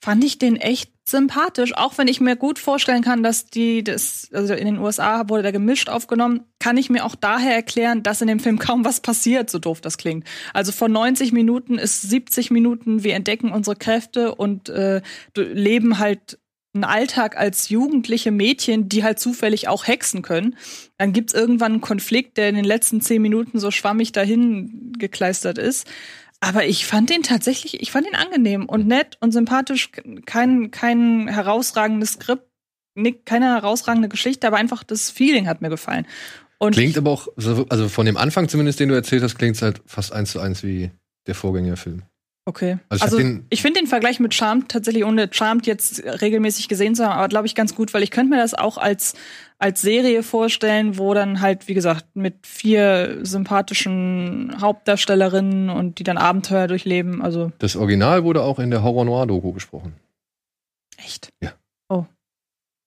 fand 0.04 0.24
ich 0.24 0.38
den 0.38 0.58
echt 0.58 0.92
sympathisch. 1.06 1.76
Auch 1.76 1.98
wenn 1.98 2.08
ich 2.08 2.20
mir 2.20 2.36
gut 2.36 2.60
vorstellen 2.60 3.02
kann, 3.04 3.24
dass 3.24 3.46
die, 3.46 3.84
das, 3.84 4.30
also 4.34 4.54
in 4.54 4.66
den 4.66 4.78
USA 4.78 5.30
wurde 5.30 5.44
der 5.44 5.52
gemischt 5.52 5.90
aufgenommen, 5.90 6.42
kann 6.60 6.78
ich 6.78 6.90
mir 6.90 7.06
auch 7.06 7.16
daher 7.16 7.54
erklären, 7.56 8.04
dass 8.04 8.22
in 8.22 8.28
dem 8.28 8.40
Film 8.40 8.60
kaum 8.60 8.84
was 8.84 9.02
passiert, 9.02 9.50
so 9.50 9.60
doof 9.60 9.82
das 9.82 9.98
klingt. 9.98 10.26
Also 10.54 10.72
von 10.72 10.92
90 10.92 11.32
Minuten 11.32 11.78
ist 11.78 12.02
70 12.02 12.52
Minuten, 12.52 13.04
wir 13.04 13.16
entdecken 13.16 13.52
unsere 13.52 13.76
Kräfte 13.76 14.36
und 14.36 14.70
äh, 14.70 15.02
leben 15.36 16.00
halt 16.00 16.40
einen 16.74 16.84
Alltag 16.84 17.38
als 17.38 17.70
jugendliche 17.70 18.32
Mädchen, 18.32 18.90
die 18.90 19.04
halt 19.04 19.20
zufällig 19.20 19.68
auch 19.68 19.86
hexen 19.88 20.22
können. 20.24 20.56
Dann 20.98 21.14
gibt's 21.14 21.34
irgendwann 21.34 21.74
einen 21.74 21.82
Konflikt, 21.82 22.38
der 22.38 22.50
in 22.50 22.56
den 22.56 22.66
letzten 22.66 23.02
zehn 23.02 23.22
Minuten 23.22 23.60
so 23.60 23.70
schwammig 23.70 24.12
dahin 24.12 24.94
gekleistert 24.98 25.58
ist. 25.58 25.88
Aber 26.40 26.66
ich 26.66 26.86
fand 26.86 27.10
den 27.10 27.24
tatsächlich, 27.24 27.82
ich 27.82 27.92
fand 27.92 28.08
ihn 28.08 28.16
angenehm 28.16 28.66
und 28.66 28.88
nett 28.88 29.18
und 29.22 29.32
sympathisch. 29.32 29.92
Kein, 30.26 30.72
kein 30.72 31.28
herausragendes 31.28 32.14
Skript, 32.14 32.48
keine 33.26 33.46
herausragende 33.46 34.10
Geschichte, 34.10 34.48
aber 34.48 34.58
einfach 34.58 34.84
das 34.84 35.10
Feeling 35.10 35.48
hat 35.48 35.62
mir 35.62 35.70
gefallen. 35.70 36.06
Und 36.58 36.74
klingt 36.74 36.98
aber 36.98 37.12
auch, 37.12 37.28
also 37.38 37.90
von 37.90 38.06
dem 38.06 38.18
Anfang 38.18 38.50
zumindest, 38.50 38.80
den 38.80 38.90
du 38.90 38.96
erzählt 38.96 39.24
hast, 39.24 39.38
klingt 39.38 39.56
es 39.56 39.62
halt 39.62 39.82
fast 39.86 40.12
eins 40.12 40.32
zu 40.32 40.40
eins 40.40 40.64
wie 40.64 40.92
der 41.28 41.36
Vorgängerfilm. 41.36 42.04
Okay. 42.46 42.78
Also, 42.90 43.18
ich, 43.18 43.26
also, 43.26 43.40
ich 43.50 43.62
finde 43.62 43.80
den 43.80 43.88
Vergleich 43.88 44.20
mit 44.20 44.34
Charmed 44.34 44.68
tatsächlich, 44.70 45.06
ohne 45.06 45.30
Charmed 45.32 45.66
jetzt 45.66 46.04
regelmäßig 46.04 46.68
gesehen 46.68 46.94
zu 46.94 47.06
haben, 47.06 47.18
aber 47.18 47.30
glaube 47.30 47.48
ich 47.48 47.56
ganz 47.56 47.74
gut, 47.74 47.94
weil 47.94 48.04
ich 48.04 48.12
könnte 48.12 48.32
mir 48.32 48.42
das 48.42 48.54
auch 48.54 48.78
als, 48.78 49.14
als 49.60 49.82
Serie 49.82 50.24
vorstellen, 50.24 50.98
wo 50.98 51.14
dann 51.14 51.40
halt, 51.40 51.70
wie 51.70 51.74
gesagt, 51.74 52.06
mit 52.16 52.46
vier 52.46 53.20
sympathischen 53.26 54.58
Hauptdarstellerinnen 54.60 55.70
und 55.70 56.00
die 56.00 56.04
dann 56.04 56.18
Abenteuer 56.18 56.68
durchleben. 56.68 57.22
Also 57.22 57.54
das 57.60 57.78
Original 57.78 58.26
wurde 58.26 58.44
auch 58.44 58.60
in 58.60 58.72
der 58.72 58.84
Horror 58.84 59.06
Noir 59.06 59.26
Doku 59.26 59.54
besprochen. 59.54 59.94
Echt? 60.98 61.30
Ja. 61.42 61.54
Oh. 61.88 62.06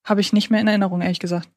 Habe 0.05 0.21
ich 0.21 0.35
nicht 0.35 0.51
mehr 0.51 0.61
in 0.61 0.69
Erinnerung, 0.69 1.01
ehrlich 1.01 1.19
gesagt. 1.19 1.49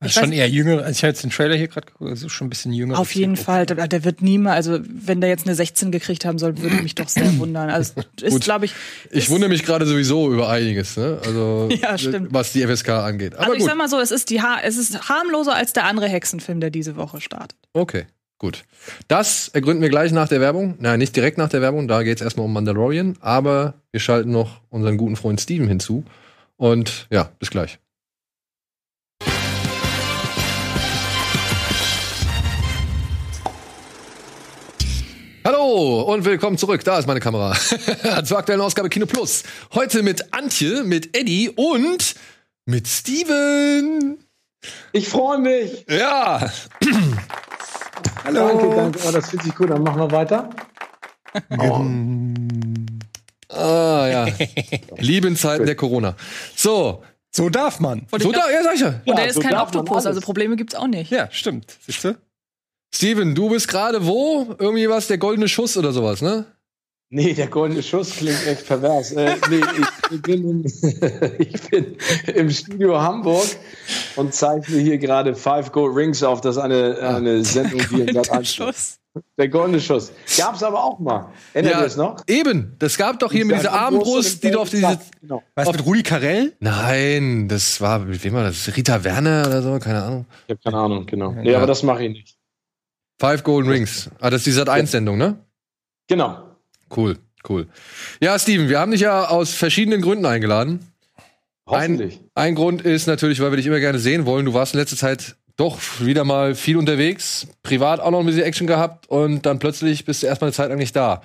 Ist 0.00 0.14
schon 0.14 0.32
eher 0.32 0.48
jünger. 0.48 0.78
Also 0.78 0.90
ich 0.90 0.98
habe 0.98 1.08
jetzt 1.08 1.24
den 1.24 1.30
Trailer 1.30 1.56
hier 1.56 1.66
gerade 1.66 1.86
geguckt, 1.86 2.12
das 2.12 2.22
ist 2.22 2.30
schon 2.30 2.46
ein 2.46 2.50
bisschen 2.50 2.72
jünger. 2.72 2.98
Auf 3.00 3.16
jeden 3.16 3.34
Fall. 3.36 3.66
Der, 3.66 3.88
der, 3.88 4.04
wird 4.04 4.22
niemals, 4.22 4.68
also 4.68 4.78
wenn 4.88 5.20
der 5.20 5.28
jetzt 5.28 5.46
eine 5.46 5.56
16 5.56 5.90
gekriegt 5.90 6.24
haben 6.24 6.38
soll, 6.38 6.58
würde 6.58 6.76
mich 6.82 6.94
doch 6.94 7.08
sehr 7.08 7.36
wundern. 7.38 7.68
Also 7.68 7.94
ist, 8.22 8.40
glaube 8.40 8.66
ich. 8.66 8.74
Ich 9.10 9.28
wundere 9.28 9.50
mich 9.50 9.64
gerade 9.64 9.86
sowieso 9.86 10.32
über 10.32 10.48
einiges, 10.48 10.96
ne? 10.96 11.18
Also 11.24 11.68
ja, 11.82 11.98
stimmt. 11.98 12.28
was 12.32 12.52
die 12.52 12.64
FSK 12.64 12.90
angeht. 12.90 13.34
Aber 13.34 13.44
also 13.44 13.54
ich 13.54 13.60
gut. 13.60 13.68
sag 13.68 13.76
mal 13.76 13.88
so, 13.88 13.98
es 13.98 14.12
ist 14.12 14.30
die 14.30 14.40
ha 14.40 14.58
es 14.62 14.76
ist 14.76 15.08
harmloser 15.08 15.56
als 15.56 15.72
der 15.72 15.84
andere 15.84 16.08
Hexenfilm, 16.08 16.60
der 16.60 16.70
diese 16.70 16.94
Woche 16.94 17.20
startet. 17.20 17.58
Okay. 17.72 18.06
Gut. 18.38 18.66
Das 19.08 19.48
ergründen 19.48 19.82
wir 19.82 19.88
gleich 19.88 20.12
nach 20.12 20.28
der 20.28 20.40
Werbung. 20.40 20.76
Nein, 20.78 21.00
nicht 21.00 21.16
direkt 21.16 21.38
nach 21.38 21.48
der 21.48 21.60
Werbung, 21.60 21.88
da 21.88 22.04
geht 22.04 22.18
es 22.18 22.22
erstmal 22.22 22.46
um 22.46 22.52
Mandalorian, 22.52 23.16
aber 23.20 23.74
wir 23.90 23.98
schalten 23.98 24.30
noch 24.30 24.60
unseren 24.70 24.96
guten 24.96 25.16
Freund 25.16 25.40
Steven 25.40 25.66
hinzu. 25.66 26.04
Und 26.56 27.08
ja, 27.10 27.32
bis 27.40 27.50
gleich. 27.50 27.80
Hallo 35.50 36.02
und 36.02 36.26
willkommen 36.26 36.58
zurück. 36.58 36.84
Da 36.84 36.98
ist 36.98 37.06
meine 37.06 37.20
Kamera. 37.20 37.54
Zur 38.22 38.36
aktuellen 38.36 38.60
Ausgabe 38.60 38.90
Kino 38.90 39.06
Plus. 39.06 39.44
Heute 39.72 40.02
mit 40.02 40.34
Antje, 40.34 40.84
mit 40.84 41.16
Eddie 41.16 41.48
und 41.48 42.16
mit 42.66 42.86
Steven. 42.86 44.18
Ich 44.92 45.08
freue 45.08 45.38
mich. 45.38 45.86
Ja. 45.88 46.50
Hallo. 48.24 48.46
Danke, 48.46 48.76
danke. 48.76 48.98
Oh, 49.08 49.10
das 49.10 49.30
fühlt 49.30 49.42
sich 49.42 49.54
gut 49.54 49.70
an. 49.70 49.82
Machen 49.84 50.02
wir 50.02 50.10
weiter. 50.10 50.50
Oh. 51.56 51.82
Ah, 53.48 54.06
ja. 54.06 54.26
Lieben 54.98 55.34
Zeiten 55.34 55.64
der 55.64 55.76
Corona. 55.76 56.14
So. 56.56 57.02
So 57.30 57.48
darf 57.48 57.80
man. 57.80 58.06
So 58.18 58.32
da, 58.32 58.50
ja, 58.50 58.62
sag 58.64 58.74
ich 58.74 58.80
ja. 58.82 59.00
Und 59.06 59.16
der 59.16 59.28
ist 59.28 59.36
so 59.36 59.40
kein 59.40 59.56
Oktopus, 59.56 60.04
also 60.04 60.20
Probleme 60.20 60.56
gibt's 60.56 60.74
auch 60.74 60.88
nicht. 60.88 61.10
Ja, 61.10 61.30
stimmt. 61.30 61.74
Siehst 61.86 62.04
du? 62.04 62.18
Steven, 62.94 63.34
du 63.34 63.50
bist 63.50 63.68
gerade 63.68 64.06
wo? 64.06 64.54
Irgendwie 64.58 64.88
was, 64.88 65.06
der 65.06 65.18
goldene 65.18 65.48
Schuss 65.48 65.76
oder 65.76 65.92
sowas, 65.92 66.22
ne? 66.22 66.46
Nee, 67.10 67.32
der 67.32 67.46
goldene 67.46 67.82
Schuss 67.82 68.10
klingt 68.10 68.46
echt 68.46 68.66
pervers. 68.66 69.12
äh, 69.12 69.36
nee, 69.48 69.60
ich, 70.10 70.20
bin 70.22 70.50
im, 70.50 70.64
ich 71.38 71.60
bin 71.70 71.96
im 72.34 72.50
Studio 72.50 73.00
Hamburg 73.00 73.46
und 74.16 74.34
zeichne 74.34 74.78
hier 74.78 74.98
gerade 74.98 75.34
Five 75.34 75.72
Gold 75.72 75.96
Rings 75.96 76.22
auf. 76.22 76.42
Das 76.42 76.56
ist 76.56 76.62
eine, 76.62 76.98
eine 76.98 77.42
Sendung, 77.44 77.80
die 77.90 78.02
in 78.02 78.12
Sat 78.14 78.30
1 78.30 78.54
Schuss. 78.54 78.98
Der 79.38 79.48
goldene 79.48 79.80
Schuss. 79.80 80.12
Gab's 80.36 80.62
aber 80.62 80.84
auch 80.84 80.98
mal. 80.98 81.30
Erinnert 81.54 81.74
ihr 81.76 81.80
Ja, 81.80 81.86
es 81.86 81.96
noch? 81.96 82.16
eben. 82.26 82.76
Das 82.78 82.98
gab 82.98 83.18
doch 83.18 83.32
hier 83.32 83.46
mit 83.46 83.56
dieser 83.56 83.72
Armbrust, 83.72 84.44
die 84.44 84.50
du 84.50 84.60
auf 84.60 84.68
diese. 84.68 84.98
Genau. 85.22 85.42
Was 85.54 85.72
mit 85.72 85.84
Rudi 85.86 86.02
Carell? 86.02 86.52
Nein, 86.60 87.48
das 87.48 87.80
war, 87.80 88.00
mit 88.00 88.22
wem 88.22 88.34
war 88.34 88.44
das? 88.44 88.70
Rita 88.76 89.02
Werner 89.02 89.44
oder 89.46 89.62
so? 89.62 89.78
Keine 89.78 90.02
Ahnung. 90.02 90.26
Ich 90.46 90.50
habe 90.50 90.60
keine 90.62 90.76
Ahnung, 90.76 91.06
genau. 91.06 91.32
Nee, 91.32 91.54
aber 91.54 91.66
das 91.66 91.82
mache 91.82 92.04
ich 92.04 92.10
nicht. 92.12 92.37
Five 93.20 93.42
Golden 93.42 93.70
Rings. 93.70 94.10
Ah, 94.20 94.30
das 94.30 94.40
ist 94.40 94.46
die 94.46 94.52
Sat 94.52 94.68
1 94.68 94.90
Sendung, 94.90 95.18
ne? 95.18 95.38
Genau. 96.06 96.56
Cool, 96.94 97.18
cool. 97.48 97.66
Ja, 98.20 98.38
Steven, 98.38 98.68
wir 98.68 98.78
haben 98.78 98.92
dich 98.92 99.00
ja 99.00 99.26
aus 99.28 99.54
verschiedenen 99.54 100.00
Gründen 100.00 100.24
eingeladen. 100.24 100.80
Hoffentlich. 101.66 102.20
Ein 102.34 102.54
Grund 102.54 102.82
ist 102.82 103.06
natürlich, 103.06 103.40
weil 103.40 103.50
wir 103.52 103.56
dich 103.56 103.66
immer 103.66 103.80
gerne 103.80 103.98
sehen 103.98 104.24
wollen. 104.24 104.46
Du 104.46 104.54
warst 104.54 104.74
in 104.74 104.80
letzter 104.80 104.96
Zeit 104.96 105.36
doch 105.56 105.78
wieder 106.00 106.24
mal 106.24 106.54
viel 106.54 106.76
unterwegs, 106.76 107.48
privat 107.62 108.00
auch 108.00 108.12
noch 108.12 108.20
ein 108.20 108.26
bisschen 108.26 108.44
Action 108.44 108.66
gehabt 108.66 109.08
und 109.08 109.44
dann 109.44 109.58
plötzlich 109.58 110.04
bist 110.04 110.22
du 110.22 110.28
erstmal 110.28 110.48
eine 110.48 110.54
Zeit 110.54 110.68
lang 110.70 110.78
nicht 110.78 110.94
da. 110.94 111.22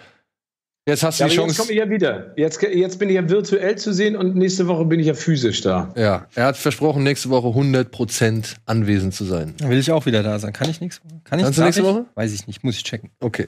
Jetzt 0.85 1.01
hast 1.01 1.17
du 1.19 1.23
Ja, 1.23 1.29
die 1.29 1.37
aber 1.39 1.47
jetzt 1.47 1.55
Chance. 1.55 1.61
komme 1.61 1.71
ich 1.71 1.77
ja 1.79 1.89
wieder. 1.89 2.33
Jetzt, 2.35 2.61
jetzt 2.61 2.99
bin 2.99 3.07
ich 3.07 3.15
ja 3.15 3.29
virtuell 3.29 3.77
zu 3.77 3.93
sehen 3.93 4.17
und 4.17 4.35
nächste 4.35 4.67
Woche 4.67 4.83
bin 4.83 4.99
ich 4.99 5.07
ja 5.07 5.13
physisch 5.13 5.61
da. 5.61 5.93
Ja, 5.95 6.27
er 6.35 6.45
hat 6.47 6.57
versprochen, 6.57 7.03
nächste 7.03 7.29
Woche 7.29 7.47
100% 7.57 8.55
anwesend 8.65 9.13
zu 9.13 9.23
sein. 9.23 9.53
Dann 9.59 9.69
will 9.69 9.77
ich 9.79 9.91
auch 9.93 10.05
wieder 10.05 10.23
da 10.23 10.37
sein. 10.39 10.51
Kann 10.51 10.69
ich 10.69 10.81
nächste 10.81 11.05
Woche? 11.05 11.21
Kann 11.23 11.39
ich 11.39 11.45
Kannst 11.45 11.59
du 11.59 11.63
nächste 11.63 11.81
ich? 11.83 11.87
Woche? 11.87 12.05
Weiß 12.15 12.33
ich 12.33 12.47
nicht, 12.47 12.65
muss 12.65 12.75
ich 12.75 12.83
checken. 12.83 13.11
Okay. 13.21 13.47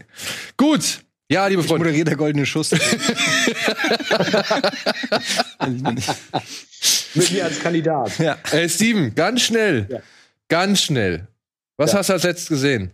Gut. 0.55 1.01
Ja, 1.29 1.47
liebe 1.47 1.61
Ich 1.61 1.67
Freunde. 1.67 1.85
moderiere 1.85 2.05
der 2.05 2.15
goldene 2.17 2.45
Schuss. 2.45 2.71
Mit 7.15 7.31
mir 7.31 7.45
als 7.45 7.59
Kandidat. 7.59 8.17
ja. 8.19 8.37
Ey, 8.51 8.69
Steven, 8.69 9.13
ganz 9.15 9.41
schnell. 9.41 9.87
Ja. 9.89 9.99
Ganz 10.49 10.81
schnell. 10.81 11.27
Was 11.77 11.91
Ja. 11.93 11.97
hast 11.99 12.09
du 12.09 12.13
als 12.13 12.23
letztes 12.23 12.47
gesehen? 12.49 12.91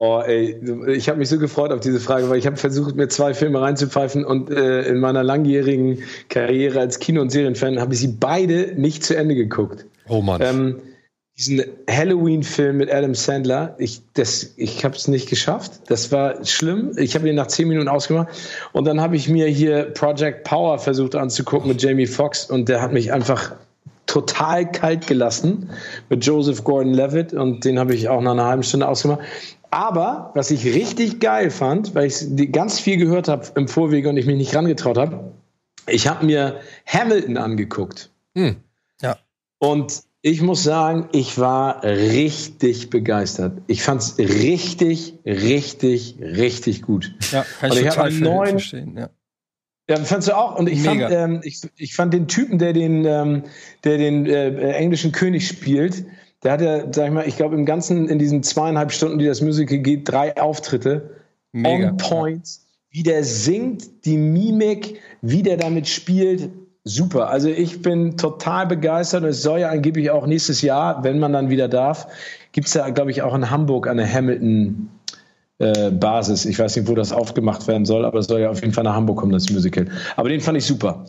Oh, 0.00 0.22
ey, 0.24 0.60
ich 0.92 1.08
habe 1.08 1.18
mich 1.18 1.28
so 1.28 1.38
gefreut 1.38 1.72
auf 1.72 1.80
diese 1.80 1.98
Frage, 1.98 2.30
weil 2.30 2.38
ich 2.38 2.46
habe 2.46 2.56
versucht, 2.56 2.94
mir 2.94 3.08
zwei 3.08 3.34
Filme 3.34 3.60
reinzupfeifen 3.60 4.24
und 4.24 4.48
äh, 4.48 4.82
in 4.82 5.00
meiner 5.00 5.24
langjährigen 5.24 6.04
Karriere 6.28 6.78
als 6.78 7.00
Kino- 7.00 7.20
und 7.20 7.30
Serienfan 7.30 7.80
habe 7.80 7.94
ich 7.94 8.00
sie 8.00 8.08
beide 8.08 8.74
nicht 8.76 9.02
zu 9.02 9.16
Ende 9.16 9.34
geguckt. 9.34 9.86
Oh 10.08 10.22
Mann. 10.22 10.40
Ähm, 10.40 10.76
diesen 11.36 11.64
Halloween-Film 11.90 12.76
mit 12.76 12.92
Adam 12.92 13.14
Sandler, 13.14 13.74
ich, 13.78 14.02
das, 14.14 14.54
ich 14.56 14.84
habe 14.84 14.94
es 14.94 15.08
nicht 15.08 15.28
geschafft. 15.28 15.72
Das 15.86 16.12
war 16.12 16.44
schlimm. 16.44 16.92
Ich 16.96 17.16
habe 17.16 17.28
ihn 17.28 17.34
nach 17.34 17.48
zehn 17.48 17.66
Minuten 17.66 17.88
ausgemacht. 17.88 18.28
Und 18.72 18.86
dann 18.86 19.00
habe 19.00 19.16
ich 19.16 19.28
mir 19.28 19.46
hier 19.46 19.84
Project 19.84 20.44
Power 20.44 20.78
versucht 20.78 21.16
anzugucken 21.16 21.68
mit 21.68 21.82
Jamie 21.82 22.06
Foxx 22.06 22.48
und 22.50 22.68
der 22.68 22.82
hat 22.82 22.92
mich 22.92 23.12
einfach 23.12 23.52
total 24.06 24.70
kalt 24.72 25.06
gelassen 25.06 25.70
mit 26.08 26.24
Joseph 26.24 26.64
Gordon-Levitt 26.64 27.34
und 27.34 27.64
den 27.64 27.78
habe 27.78 27.94
ich 27.94 28.08
auch 28.08 28.22
nach 28.22 28.32
einer 28.32 28.46
halben 28.46 28.62
Stunde 28.62 28.88
ausgemacht. 28.88 29.20
Aber 29.70 30.30
was 30.34 30.50
ich 30.50 30.64
richtig 30.64 31.20
geil 31.20 31.50
fand, 31.50 31.94
weil 31.94 32.06
ich 32.06 32.52
ganz 32.52 32.80
viel 32.80 32.96
gehört 32.96 33.28
habe 33.28 33.46
im 33.56 33.68
Vorwege 33.68 34.08
und 34.08 34.16
ich 34.16 34.26
mich 34.26 34.36
nicht 34.36 34.54
rangetraut 34.54 34.96
habe, 34.98 35.32
ich 35.86 36.08
habe 36.08 36.24
mir 36.26 36.60
Hamilton 36.86 37.36
angeguckt. 37.36 38.10
Hm. 38.34 38.56
Und 39.60 40.02
ich 40.22 40.40
muss 40.40 40.62
sagen, 40.62 41.08
ich 41.10 41.36
war 41.38 41.82
richtig 41.82 42.90
begeistert. 42.90 43.60
Ich 43.66 43.82
fand 43.82 44.02
es 44.02 44.16
richtig, 44.18 45.18
richtig, 45.26 46.16
richtig 46.20 46.82
gut. 46.82 47.12
ja, 47.32 47.44
kann 47.58 47.70
Und 47.72 47.76
ich 47.78 47.82
ich 47.84 47.88
total 47.90 48.12
neuen- 48.12 48.50
verstehen. 48.50 48.96
Ja. 48.96 49.10
Ja, 49.90 49.96
fandst 50.04 50.28
du 50.28 50.36
auch? 50.36 50.56
Und 50.56 50.68
ich 50.68 50.82
fand, 50.82 51.00
Mega. 51.00 51.24
ähm, 51.24 51.40
ich, 51.42 51.60
ich 51.76 51.94
fand 51.94 52.12
den 52.12 52.28
Typen, 52.28 52.58
der 52.58 52.72
den, 52.74 53.04
ähm, 53.06 53.44
der 53.84 53.96
den 53.98 54.26
äh, 54.26 54.72
englischen 54.74 55.12
König 55.12 55.48
spielt, 55.48 56.04
der 56.42 56.52
hat 56.52 56.60
ja, 56.60 56.84
sag 56.92 57.06
ich 57.06 57.12
mal, 57.12 57.26
ich 57.26 57.36
glaube 57.36 57.56
im 57.56 57.66
Ganzen 57.66 58.08
in 58.08 58.18
diesen 58.18 58.42
zweieinhalb 58.42 58.92
Stunden, 58.92 59.18
die 59.18 59.26
das 59.26 59.40
Musical 59.40 59.78
geht, 59.78 60.08
drei 60.08 60.36
Auftritte. 60.40 61.10
Mega. 61.52 61.90
On 61.90 61.96
point. 61.96 62.48
Wie 62.90 63.02
der 63.02 63.24
singt, 63.24 64.06
die 64.06 64.16
Mimik, 64.16 65.00
wie 65.20 65.42
der 65.42 65.56
damit 65.56 65.88
spielt. 65.88 66.50
Super. 66.84 67.28
Also 67.28 67.48
ich 67.48 67.82
bin 67.82 68.16
total 68.16 68.66
begeistert 68.66 69.22
und 69.22 69.30
es 69.30 69.42
soll 69.42 69.60
ja 69.60 69.68
angeblich 69.68 70.10
auch 70.10 70.26
nächstes 70.26 70.62
Jahr, 70.62 71.04
wenn 71.04 71.18
man 71.18 71.32
dann 71.32 71.50
wieder 71.50 71.68
darf, 71.68 72.06
gibt 72.52 72.68
es 72.68 72.74
ja, 72.74 72.88
glaube 72.88 73.10
ich, 73.10 73.22
auch 73.22 73.34
in 73.34 73.50
Hamburg 73.50 73.88
eine 73.88 74.10
Hamilton 74.10 74.88
äh, 75.58 75.90
Basis. 75.90 76.44
Ich 76.44 76.58
weiß 76.58 76.76
nicht, 76.76 76.88
wo 76.88 76.94
das 76.94 77.12
aufgemacht 77.12 77.66
werden 77.66 77.84
soll, 77.84 78.04
aber 78.04 78.20
es 78.20 78.26
soll 78.26 78.40
ja 78.40 78.50
auf 78.50 78.62
jeden 78.62 78.72
Fall 78.72 78.84
nach 78.84 78.94
Hamburg 78.94 79.18
kommen, 79.18 79.32
das 79.32 79.50
Musical. 79.50 79.86
Aber 80.16 80.28
den 80.28 80.40
fand 80.40 80.56
ich 80.56 80.64
super. 80.64 81.04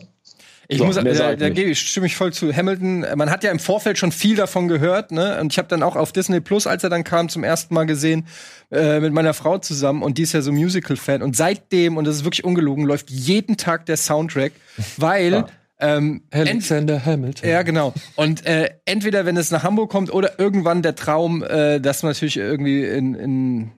Ich 0.72 0.78
So, 0.78 0.84
muss, 0.84 0.94
da, 0.94 1.02
da 1.34 1.48
gebe 1.48 1.70
ich, 1.70 1.80
stimme 1.80 2.06
ich 2.06 2.14
voll 2.16 2.32
zu. 2.32 2.54
Hamilton, 2.54 3.04
man 3.16 3.28
hat 3.28 3.42
ja 3.42 3.50
im 3.50 3.58
Vorfeld 3.58 3.98
schon 3.98 4.12
viel 4.12 4.36
davon 4.36 4.68
gehört, 4.68 5.10
ne? 5.10 5.38
Und 5.40 5.52
ich 5.52 5.58
habe 5.58 5.66
dann 5.66 5.82
auch 5.82 5.96
auf 5.96 6.12
Disney 6.12 6.40
Plus, 6.40 6.66
als 6.68 6.84
er 6.84 6.90
dann 6.90 7.02
kam, 7.02 7.28
zum 7.28 7.42
ersten 7.42 7.74
Mal 7.74 7.86
gesehen, 7.86 8.26
äh, 8.70 9.00
mit 9.00 9.12
meiner 9.12 9.34
Frau 9.34 9.58
zusammen 9.58 10.02
und 10.04 10.16
die 10.16 10.22
ist 10.22 10.32
ja 10.32 10.42
so 10.42 10.52
Musical-Fan. 10.52 11.22
Und 11.22 11.36
seitdem, 11.36 11.96
und 11.96 12.04
das 12.06 12.14
ist 12.16 12.24
wirklich 12.24 12.44
ungelogen, 12.44 12.84
läuft 12.84 13.10
jeden 13.10 13.56
Tag 13.56 13.86
der 13.86 13.96
Soundtrack, 13.96 14.52
weil 14.96 15.44
ähm, 15.80 16.22
ent- 16.30 16.48
Alexander 16.50 17.04
Hamilton. 17.04 17.48
ja, 17.50 17.62
genau. 17.62 17.92
Und 18.14 18.46
äh, 18.46 18.70
entweder, 18.84 19.26
wenn 19.26 19.36
es 19.36 19.50
nach 19.50 19.64
Hamburg 19.64 19.90
kommt 19.90 20.12
oder 20.12 20.38
irgendwann 20.38 20.82
der 20.82 20.94
Traum, 20.94 21.42
äh, 21.42 21.80
dass 21.80 22.02
man 22.04 22.12
natürlich 22.12 22.36
irgendwie 22.36 22.84
in, 22.84 23.14
in 23.14 23.70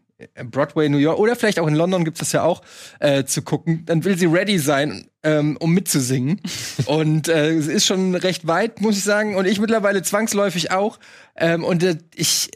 Broadway, 0.45 0.89
New 0.89 0.99
York 0.99 1.19
oder 1.19 1.37
vielleicht 1.37 1.59
auch 1.59 1.67
in 1.67 1.75
London 1.75 2.05
gibt 2.05 2.17
es 2.17 2.21
das 2.21 2.33
ja 2.33 2.43
auch, 2.43 2.63
äh, 3.01 3.25
zu 3.25 3.43
gucken, 3.43 3.85
dann 3.87 4.05
will 4.05 4.19
sie 4.19 4.27
ready 4.27 4.59
sein, 4.59 5.09
ähm, 5.23 5.57
um 5.59 5.73
mitzusingen. 5.73 6.41
und 6.87 7.29
äh, 7.29 7.51
es 7.51 7.67
ist 7.69 7.87
schon 7.87 8.15
recht 8.15 8.47
weit, 8.47 8.81
muss 8.81 8.97
ich 8.97 9.05
sagen. 9.05 9.37
Und 9.37 9.47
ich 9.47 9.61
mittlerweile 9.61 10.03
zwangsläufig 10.03 10.71
auch. 10.73 10.99
Ähm, 11.37 11.65
und 11.65 11.83
äh, 11.83 11.97
ich. 12.15 12.51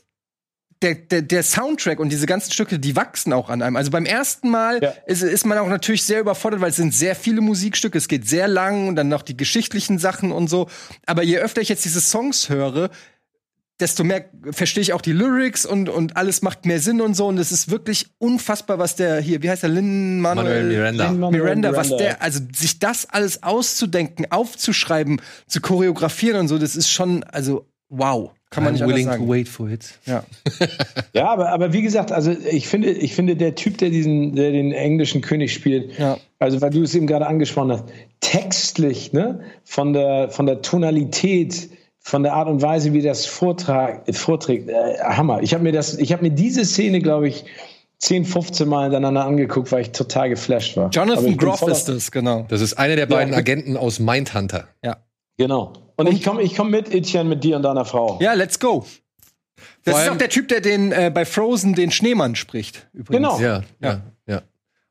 Der, 0.82 0.94
der, 0.94 1.22
der 1.22 1.42
Soundtrack 1.42 1.98
und 1.98 2.10
diese 2.10 2.26
ganzen 2.26 2.52
Stücke, 2.52 2.78
die 2.78 2.94
wachsen 2.96 3.32
auch 3.32 3.48
an 3.48 3.62
einem. 3.62 3.76
Also 3.76 3.90
beim 3.90 4.04
ersten 4.04 4.50
Mal 4.50 4.78
Ja. 4.82 4.92
ist, 5.06 5.22
ist 5.22 5.46
man 5.46 5.56
auch 5.56 5.68
natürlich 5.68 6.02
sehr 6.02 6.20
überfordert, 6.20 6.60
weil 6.60 6.68
es 6.68 6.76
sind 6.76 6.92
sehr 6.92 7.16
viele 7.16 7.40
Musikstücke, 7.40 7.96
es 7.96 8.08
geht 8.08 8.28
sehr 8.28 8.46
lang 8.46 8.86
und 8.86 8.94
dann 8.96 9.08
noch 9.08 9.22
die 9.22 9.38
geschichtlichen 9.38 9.98
Sachen 9.98 10.32
und 10.32 10.48
so. 10.48 10.68
Aber 11.06 11.22
je 11.22 11.38
öfter 11.38 11.62
ich 11.62 11.70
jetzt 11.70 11.86
diese 11.86 12.02
Songs 12.02 12.50
höre, 12.50 12.90
desto 13.80 14.04
mehr 14.04 14.24
verstehe 14.52 14.82
ich 14.82 14.92
auch 14.92 15.00
die 15.02 15.12
Lyrics 15.12 15.66
und, 15.66 15.88
und 15.88 16.16
alles 16.16 16.42
macht 16.42 16.64
mehr 16.66 16.80
Sinn 16.80 17.00
und 17.00 17.14
so. 17.14 17.26
Und 17.26 17.38
es 17.38 17.52
ist 17.52 17.70
wirklich 17.70 18.06
unfassbar, 18.18 18.78
was 18.78 18.96
der 18.96 19.20
hier, 19.20 19.42
wie 19.42 19.50
heißt 19.50 19.62
der, 19.62 19.70
Lin 19.70 20.20
Manuel, 20.20 20.44
Manuel 20.46 20.64
Miranda. 20.78 21.10
Lin-Manuel 21.10 21.42
Miranda, 21.42 21.76
was 21.76 21.96
der, 21.96 22.22
also 22.22 22.40
sich 22.54 22.78
das 22.78 23.06
alles 23.10 23.42
auszudenken, 23.42 24.26
aufzuschreiben, 24.30 25.20
zu 25.46 25.60
choreografieren 25.60 26.40
und 26.40 26.48
so, 26.48 26.58
das 26.58 26.74
ist 26.76 26.90
schon, 26.90 27.22
also 27.24 27.66
wow, 27.88 28.30
kann 28.50 28.64
man 28.64 28.72
nicht 28.72 28.82
anders 28.82 28.94
willing 28.96 29.06
to 29.08 29.12
sagen. 29.12 29.28
wait 29.28 29.48
for 29.48 29.68
it. 29.68 29.98
Ja. 30.06 30.24
Ja, 31.12 31.28
aber, 31.28 31.48
aber 31.50 31.72
wie 31.72 31.80
gesagt, 31.80 32.12
also 32.12 32.30
ich 32.30 32.68
finde, 32.68 32.90
ich 32.90 33.14
finde, 33.14 33.36
der 33.36 33.54
Typ, 33.54 33.78
der 33.78 33.88
diesen, 33.88 34.34
der 34.36 34.52
den 34.52 34.72
englischen 34.72 35.22
König 35.22 35.52
spielt, 35.54 35.98
Ja. 35.98 36.18
also 36.38 36.60
weil 36.60 36.70
du 36.70 36.82
es 36.82 36.94
eben 36.94 37.06
gerade 37.06 37.26
angesprochen 37.26 37.72
hast, 37.72 37.84
textlich, 38.20 39.12
ne, 39.14 39.40
von 39.64 39.92
der, 39.94 40.28
von 40.30 40.44
der 40.46 40.60
Tonalität, 40.62 41.70
von 42.06 42.22
der 42.22 42.34
Art 42.34 42.46
und 42.46 42.62
Weise, 42.62 42.92
wie 42.92 43.02
das 43.02 43.26
Vortrag, 43.26 44.02
vorträgt, 44.14 44.68
äh, 44.68 44.96
Hammer. 45.00 45.42
Ich 45.42 45.52
habe 45.52 45.64
mir 45.64 45.72
das, 45.72 45.98
ich 45.98 46.12
habe 46.12 46.22
mir 46.22 46.30
diese 46.30 46.64
Szene, 46.64 47.00
glaube 47.00 47.26
ich, 47.26 47.44
10, 47.98 48.24
15 48.24 48.68
Mal 48.68 48.84
hintereinander 48.84 49.24
angeguckt, 49.24 49.72
weil 49.72 49.82
ich 49.82 49.90
total 49.90 50.28
geflasht 50.28 50.76
war. 50.76 50.88
Jonathan 50.90 51.36
Groff 51.36 51.62
ist 51.62 51.88
das, 51.88 52.12
genau. 52.12 52.46
Das 52.48 52.60
ist 52.60 52.74
einer 52.74 52.94
der 52.94 53.06
beiden 53.06 53.32
Ja. 53.32 53.38
Agenten 53.40 53.76
aus 53.76 53.98
Mindhunter. 53.98 54.68
Ja. 54.84 54.98
Genau. 55.36 55.72
Und, 55.96 56.08
ich 56.08 56.22
komme 56.22 56.42
ich 56.42 56.54
komm 56.54 56.70
mit, 56.70 56.94
Etienne, 56.94 57.28
mit 57.28 57.42
dir 57.42 57.56
und 57.56 57.62
deiner 57.62 57.84
Frau. 57.84 58.18
Ja, 58.20 58.34
let's 58.34 58.60
go. 58.60 58.86
Das 59.82 59.94
Vor 59.94 60.04
ist 60.04 60.10
auch 60.10 60.16
der 60.16 60.28
Typ, 60.28 60.46
der 60.46 60.60
den 60.60 60.92
äh, 60.92 61.10
bei 61.12 61.24
Frozen 61.24 61.74
den 61.74 61.90
Schneemann 61.90 62.36
spricht. 62.36 62.86
Übrigens. 62.92 63.36
Genau. 63.36 63.40
Ja, 63.40 63.62
ja, 63.80 63.90
ja. 63.90 64.02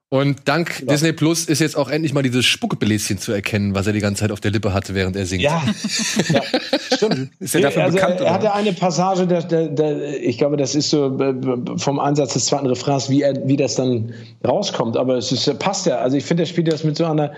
Und 0.10 0.48
dank 0.48 0.86
Disney 0.88 1.13
Plus 1.13 1.46
ist 1.46 1.60
jetzt 1.60 1.76
auch 1.76 1.89
endlich 1.89 2.13
mal 2.13 2.22
dieses 2.22 2.46
Spuckebeläschen 2.46 3.18
zu 3.18 3.32
erkennen, 3.32 3.74
was 3.74 3.88
er 3.88 3.94
die 3.94 4.00
ganze 4.00 4.22
Zeit 4.22 4.32
auf 4.32 4.39
der 4.39 4.52
Lippe 4.52 4.72
hatte, 4.72 4.94
während 4.94 5.15
er 5.15 5.26
singt. 5.26 5.41
Ja, 5.41 5.63
ja 6.30 6.41
stimmt. 6.94 7.32
Ist 7.39 7.56
er 7.56 7.62
dafür 7.62 7.86
also, 7.86 7.96
bekannt, 7.96 8.20
Er 8.20 8.22
oder? 8.22 8.34
hatte 8.34 8.54
eine 8.54 8.74
Passage, 8.74 9.26
der, 9.26 9.41
der, 9.41 9.68
der, 9.70 10.24
ich 10.24 10.38
glaube, 10.38 10.58
das 10.58 10.76
ist 10.76 10.91
so 10.91 11.18
äh, 11.20 11.34
vom 11.78 12.00
Einsatz 12.00 12.34
des 12.34 12.46
zweiten 12.46 12.68
Refrains, 12.68 13.10
wie, 13.10 13.24
er, 13.24 13.48
wie 13.48 13.58
das 13.58 13.76
dann 13.76 14.13
rauskommt. 14.48 14.96
Aber 14.96 15.15
es 15.15 15.32
ist, 15.32 15.58
passt 15.58 15.88
ja. 15.88 15.98
Also 15.98 16.18
ich 16.18 16.24
finde, 16.24 16.44
er 16.44 16.48
spielt 16.48 16.72
das 16.72 16.84
mit 16.84 16.98
so 16.98 17.06
einer 17.06 17.34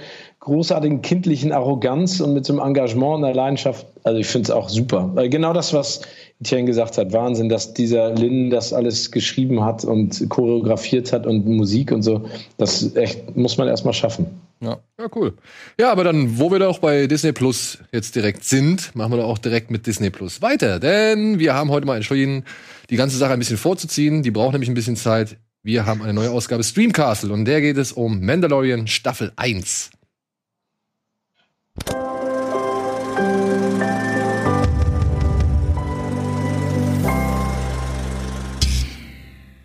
großartigen 0.47 1.01
kindlichen 1.01 1.51
Arroganz 1.51 2.21
und 2.21 2.33
mit 2.33 2.45
so 2.45 2.53
einem 2.53 2.61
Engagement 2.65 3.17
und 3.17 3.25
einer 3.25 3.35
Leidenschaft. 3.35 3.85
Also 4.03 4.17
ich 4.19 4.27
finde 4.27 4.45
es 4.45 4.51
auch 4.51 4.69
super. 4.69 5.11
Weil 5.13 5.29
genau 5.29 5.51
das, 5.51 5.73
was 5.73 6.01
Etienne 6.39 6.65
gesagt 6.65 6.97
hat, 6.97 7.11
Wahnsinn, 7.11 7.49
dass 7.49 7.73
dieser 7.73 8.13
Lin 8.13 8.49
das 8.49 8.71
alles 8.71 9.11
geschrieben 9.11 9.63
hat 9.65 9.83
und 9.83 10.29
choreografiert 10.29 11.11
hat 11.11 11.27
und 11.27 11.45
Musik 11.45 11.91
und 11.91 12.01
so. 12.01 12.29
Das 12.57 12.95
echt, 12.95 13.35
muss 13.35 13.57
man 13.57 13.67
erstmal 13.67 13.93
schaffen. 13.93 14.27
Ja, 14.61 14.79
cool. 15.15 15.33
Ja, 15.79 15.91
aber 15.91 16.05
dann, 16.05 16.39
wo 16.39 16.49
wir 16.49 16.59
doch 16.59 16.79
bei 16.79 17.07
Disney 17.07 17.33
Plus 17.33 17.79
jetzt 17.91 18.15
direkt 18.15 18.45
sind, 18.45 18.95
machen 18.95 19.11
wir 19.11 19.17
doch 19.17 19.27
auch 19.27 19.37
direkt 19.37 19.69
mit 19.69 19.85
Disney 19.85 20.09
Plus 20.09 20.41
weiter. 20.41 20.79
Denn 20.79 21.39
wir 21.39 21.53
haben 21.55 21.69
heute 21.71 21.85
mal 21.85 21.97
entschieden, 21.97 22.45
die 22.89 22.95
ganze 22.95 23.17
Sache 23.17 23.33
ein 23.33 23.39
bisschen 23.39 23.57
vorzuziehen. 23.57 24.23
Die 24.23 24.31
braucht 24.31 24.53
nämlich 24.53 24.69
ein 24.69 24.75
bisschen 24.75 24.95
Zeit. 24.95 25.35
Wir 25.61 25.85
haben 25.85 26.01
eine 26.01 26.13
neue 26.13 26.31
Ausgabe 26.31 26.63
Streamcastle 26.63 27.33
und 27.33 27.43
der 27.43 27.59
geht 27.59 27.75
es 27.75 27.91
um 27.91 28.25
Mandalorian 28.25 28.87
Staffel 28.87 29.33
1. 29.35 29.91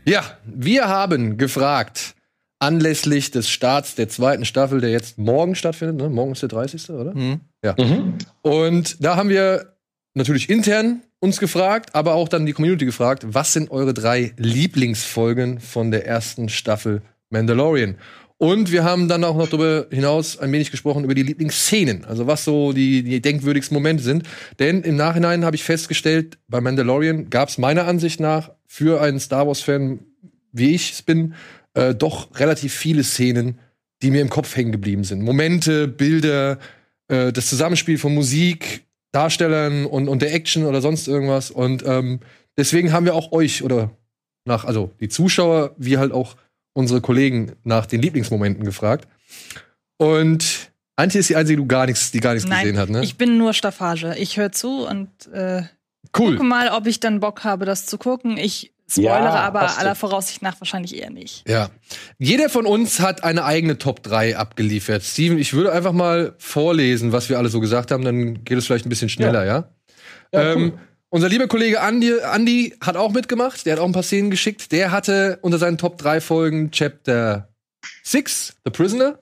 Ja, 0.05 0.39
wir 0.45 0.89
haben 0.89 1.39
gefragt, 1.39 2.15
anlässlich 2.59 3.31
des 3.31 3.51
Starts 3.51 3.95
der 3.95 4.09
zweiten 4.09 4.45
Staffel, 4.45 4.81
der 4.81 4.91
jetzt 4.91 5.19
morgen 5.19 5.55
stattfindet. 5.55 5.97
Ne? 5.97 6.09
Morgen 6.09 6.33
ist 6.33 6.43
der 6.43 6.49
30. 6.49 6.91
oder? 6.91 7.13
Ja. 7.65 7.77
Und 8.43 9.05
da 9.05 9.17
haben 9.17 9.29
wir 9.29 9.75
natürlich 10.15 10.49
intern 10.51 11.03
uns 11.21 11.39
gefragt, 11.39 11.95
aber 11.95 12.15
auch 12.15 12.29
dann 12.29 12.47
die 12.47 12.53
Community 12.53 12.85
gefragt, 12.85 13.25
was 13.29 13.53
sind 13.53 13.71
eure 13.71 13.95
drei 13.95 14.33
Lieblingsfolgen 14.37 15.61
von 15.61 15.91
der 15.91 16.07
ersten 16.07 16.49
Staffel 16.49 17.03
Mandalorian? 17.31 17.97
Und 18.39 18.73
wir 18.73 18.83
haben 18.83 19.07
dann 19.07 19.23
auch 19.23 19.37
noch 19.37 19.49
darüber 19.49 19.87
hinaus 19.93 20.37
ein 20.37 20.51
wenig 20.51 20.73
gesprochen 20.73 21.05
über 21.05 21.15
die 21.15 21.23
Lieblingsszenen, 21.23 22.05
also 22.05 22.27
was 22.27 22.45
so 22.45 22.73
die, 22.73 23.05
die 23.05 23.23
denkwürdigsten 23.23 23.73
Momente 23.73 24.03
sind. 24.03 24.25
Denn 24.59 24.83
im 24.83 24.97
Nachhinein 24.97 25.45
habe 25.45 25.55
ich 25.55 25.63
festgestellt, 25.63 26.39
bei 26.49 26.61
Mandalorian 26.61 27.31
gab 27.31 27.51
es 27.51 27.59
meiner 27.59 27.87
Ansicht 27.87 28.19
nach 28.19 28.51
für 28.73 29.03
einen 29.03 29.21
Star 29.21 29.47
Wars-Fan, 29.47 30.01
wie 30.53 30.75
ich 30.75 30.93
es 30.93 31.03
bin, 31.03 31.35
äh, 31.75 31.95
doch 31.95 32.41
relativ 32.41 32.73
viele 32.73 33.05
Szenen, 33.05 33.59
die 34.01 34.11
mir 34.11 34.23
im 34.23 34.31
Kopf 34.31 34.57
hängen 34.57 34.73
geblieben 34.73 35.05
sind. 35.05 35.21
Momente, 35.21 35.89
Bilder, 35.89 36.59
äh, 37.09 37.35
das 37.35 37.51
Zusammenspiel 37.51 37.99
von 37.99 38.15
Musik, 38.15 38.87
Darstellern 39.13 39.85
und, 39.85 40.09
und 40.09 40.23
der 40.23 40.33
Action 40.33 40.65
oder 40.65 40.81
sonst 40.81 41.07
irgendwas. 41.07 41.51
Und 41.51 41.85
ähm, 41.87 42.21
deswegen 42.57 42.95
haben 42.95 43.05
wir 43.05 43.15
auch 43.15 43.31
euch 43.33 43.63
oder 43.63 43.91
nach, 44.47 44.65
also 44.65 44.91
die 45.01 45.11
Zuschauer, 45.11 45.75
wie 45.77 45.99
halt 45.99 46.13
auch 46.13 46.37
unsere 46.73 47.03
Kollegen 47.03 47.53
nach 47.65 47.85
den 47.85 48.01
Lieblingsmomenten 48.01 48.65
gefragt. 48.65 49.07
Und 49.99 50.73
Antje 50.97 51.21
ist 51.21 51.29
die 51.29 51.37
einzige, 51.37 51.61
die 51.61 51.69
gar 51.69 51.85
nichts, 51.85 52.11
die 52.11 52.21
gar 52.21 52.33
nichts 52.33 52.49
gesehen 52.49 52.79
hat, 52.79 52.89
ne? 52.89 53.05
ich 53.05 53.19
bin 53.19 53.37
nur 53.37 53.53
Staffage. 53.53 54.17
Ich 54.17 54.39
höre 54.39 54.51
zu 54.51 54.87
und 54.87 55.11
äh, 55.31 55.65
cool. 56.19 56.33
gucke 56.33 56.45
mal, 56.45 56.69
ob 56.71 56.87
ich 56.87 57.01
dann 57.01 57.21
Bock 57.21 57.45
habe, 57.45 57.65
das 57.65 57.87
zu 57.87 57.99
gucken. 57.99 58.37
Ich 58.37 58.73
spoilere 58.91 59.25
Ja, 59.25 59.41
aber 59.41 59.79
aller. 59.79 59.95
Voraussicht 59.95 60.43
nach 60.43 60.61
wahrscheinlich 60.61 60.97
eher 60.97 61.11
nicht. 61.11 61.49
Ja. 61.49 61.71
Jeder 62.19 62.49
von 62.49 62.67
uns 62.67 63.01
hat 63.01 63.25
eine 63.25 63.45
eigene 63.45 63.79
Top 63.79 64.03
3 64.03 64.37
abgeliefert. 64.37 65.03
Steven, 65.03 65.39
ich 65.39 65.55
würde 65.55 65.73
einfach 65.73 65.93
mal 65.93 66.35
vorlesen, 66.39 67.13
was 67.13 67.29
wir 67.29 67.39
alle 67.39 67.49
so 67.49 67.61
gesagt 67.61 67.91
haben, 67.91 68.05
dann 68.05 68.45
geht 68.45 68.59
es 68.59 68.67
vielleicht 68.67 68.87
ein 68.87 68.91
bisschen 68.91 69.09
schneller, 69.09 69.45
ja? 69.45 69.69
Ja, 70.33 70.53
ähm, 70.53 70.73
cool. 70.73 70.79
unser 71.11 71.29
lieber 71.29 71.49
Kollege 71.49 71.81
Andi, 71.81 72.21
Andi 72.23 72.75
hat 72.81 72.97
auch 72.97 73.13
mitgemacht, 73.13 73.67
der 73.67 73.75
hat 73.75 73.81
auch 73.81 73.87
ein 73.87 73.93
paar 73.93 74.03
Szenen 74.03 74.31
geschickt. 74.31 74.73
Der 74.73 74.91
hatte 74.91 75.39
unter 75.43 75.59
seinen 75.59 75.79
Top 75.79 75.99
3 75.99 76.21
Folgen 76.21 76.71
Chapter 76.71 77.49
6, 78.05 78.57
The 78.65 78.71
Prisoner. 78.71 79.19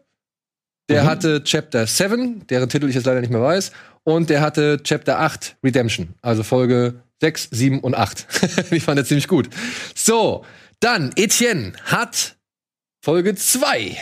Der 0.89 1.05
hatte 1.05 1.45
Chapter 1.45 1.87
7, 1.87 2.49
deren 2.49 2.69
Titel 2.69 2.89
ich 2.89 2.97
jetzt 2.97 3.07
leider 3.07 3.21
nicht 3.21 3.31
mehr 3.31 3.41
weiß. 3.41 3.71
Und 4.05 4.31
der 4.31 4.41
hatte 4.41 4.83
Chapter 4.83 5.21
8, 5.21 5.57
Redemption. 5.63 6.15
Also 6.23 6.43
Folge 6.43 7.03
6, 7.21 7.49
7 7.51 7.81
und 7.81 7.95
8. 7.95 8.27
ich 8.71 8.83
fand 8.85 8.99
das 8.99 9.09
ziemlich 9.09 9.29
gut. 9.29 9.51
So, 9.95 10.45
dann 10.81 11.13
Etienne 11.17 11.75
hat 11.85 12.37
Folge 13.05 13.35
2. 13.35 13.97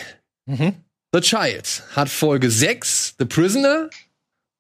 The 1.13 1.21
Child 1.21 1.83
hat 1.95 2.09
Folge 2.09 2.51
6, 2.51 3.15
The 3.19 3.25
Prisoner. 3.25 3.91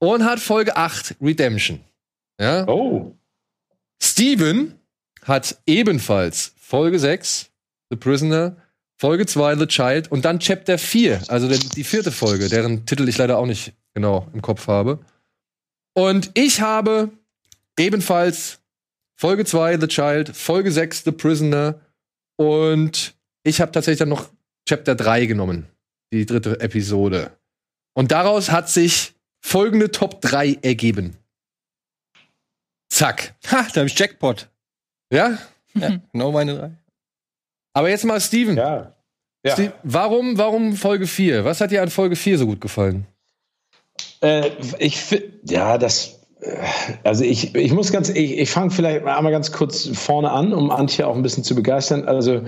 Und 0.01 0.25
hat 0.25 0.39
Folge 0.39 0.77
8, 0.77 1.17
Redemption. 1.21 1.81
Ja. 2.41 2.67
Oh. 2.69 3.17
Steven 4.01 4.79
hat 5.25 5.59
ebenfalls 5.67 6.55
Folge 6.57 6.99
6, 6.99 7.51
The 7.91 7.97
Prisoner, 7.97 8.57
Folge 8.97 9.27
2, 9.27 9.57
The 9.57 9.67
Child 9.67 10.13
und 10.13 10.25
dann 10.25 10.39
Chapter 10.39 10.79
4, 10.79 11.23
also 11.29 11.49
die 11.49 11.85
vierte 11.85 12.13
Folge, 12.13 12.49
deren 12.49 12.87
Titel 12.87 13.09
ich 13.09 13.19
leider 13.19 13.39
auch 13.39 13.47
nicht 13.47 13.73
genau 13.95 14.29
im 14.33 14.43
Kopf 14.43 14.69
habe. 14.69 15.01
Und 15.99 16.31
ich 16.35 16.61
habe 16.61 17.11
ebenfalls 17.77 18.61
Folge 19.19 19.45
2, 19.45 19.81
The 19.81 19.89
Child, 19.89 20.29
Folge 20.29 20.71
6, 20.71 21.03
The 21.03 21.11
Prisoner 21.11 21.81
und 22.37 23.17
ich 23.43 23.61
habe 23.61 23.73
tatsächlich 23.73 23.99
dann 23.99 24.11
noch 24.11 24.31
Chapter 24.69 24.95
3 24.95 25.27
genommen, 25.27 25.67
die 26.13 26.25
dritte 26.25 26.61
Episode. 26.61 27.37
Und 27.97 28.13
daraus 28.13 28.53
hat 28.53 28.71
sich 28.71 29.15
folgende 29.41 29.91
Top 29.91 30.21
3 30.21 30.61
ergeben. 30.63 31.17
Zack. 32.89 33.35
Ha, 33.51 33.67
da 33.75 33.81
habe 33.81 33.89
ich 33.89 33.99
Jackpot. 33.99 34.49
Ja? 35.13 35.37
Ja, 35.75 36.01
genau 36.13 36.31
meine 36.31 36.57
drei. 36.57 36.71
Aber 37.73 37.91
jetzt 37.91 38.05
mal 38.05 38.21
Steven. 38.21 38.57
Ja. 38.57 38.95
Ja. 39.45 39.55
Steve, 39.55 39.73
warum, 39.83 40.39
warum 40.39 40.77
Folge 40.77 41.09
4? 41.09 41.45
Was 41.45 41.61
hat 41.61 41.73
dir 41.73 41.83
an 41.83 41.91
Folge 41.91 42.15
4 42.15 42.39
so 42.39 42.47
gut 42.47 42.61
gefallen? 42.61 43.05
Äh, 44.21 44.51
ich 44.79 45.01
ja, 45.49 45.79
das. 45.79 46.21
äh, 46.41 46.49
Also 47.05 47.25
ich, 47.25 47.55
ich 47.55 47.73
muss 47.73 47.93
ganz, 47.93 48.09
ich, 48.11 48.39
ich 48.39 48.51
fange 48.51 48.71
vielleicht 48.71 49.05
mal 49.05 49.17
einmal 49.17 49.33
ganz 49.33 49.51
kurz 49.53 49.89
vorne 49.93 50.31
an, 50.31 50.53
um 50.53 50.71
Antje 50.71 51.07
auch 51.07 51.15
ein 51.17 51.23
bisschen 51.23 51.45
zu 51.45 51.55
begeistern. 51.55 52.05
Also 52.07 52.43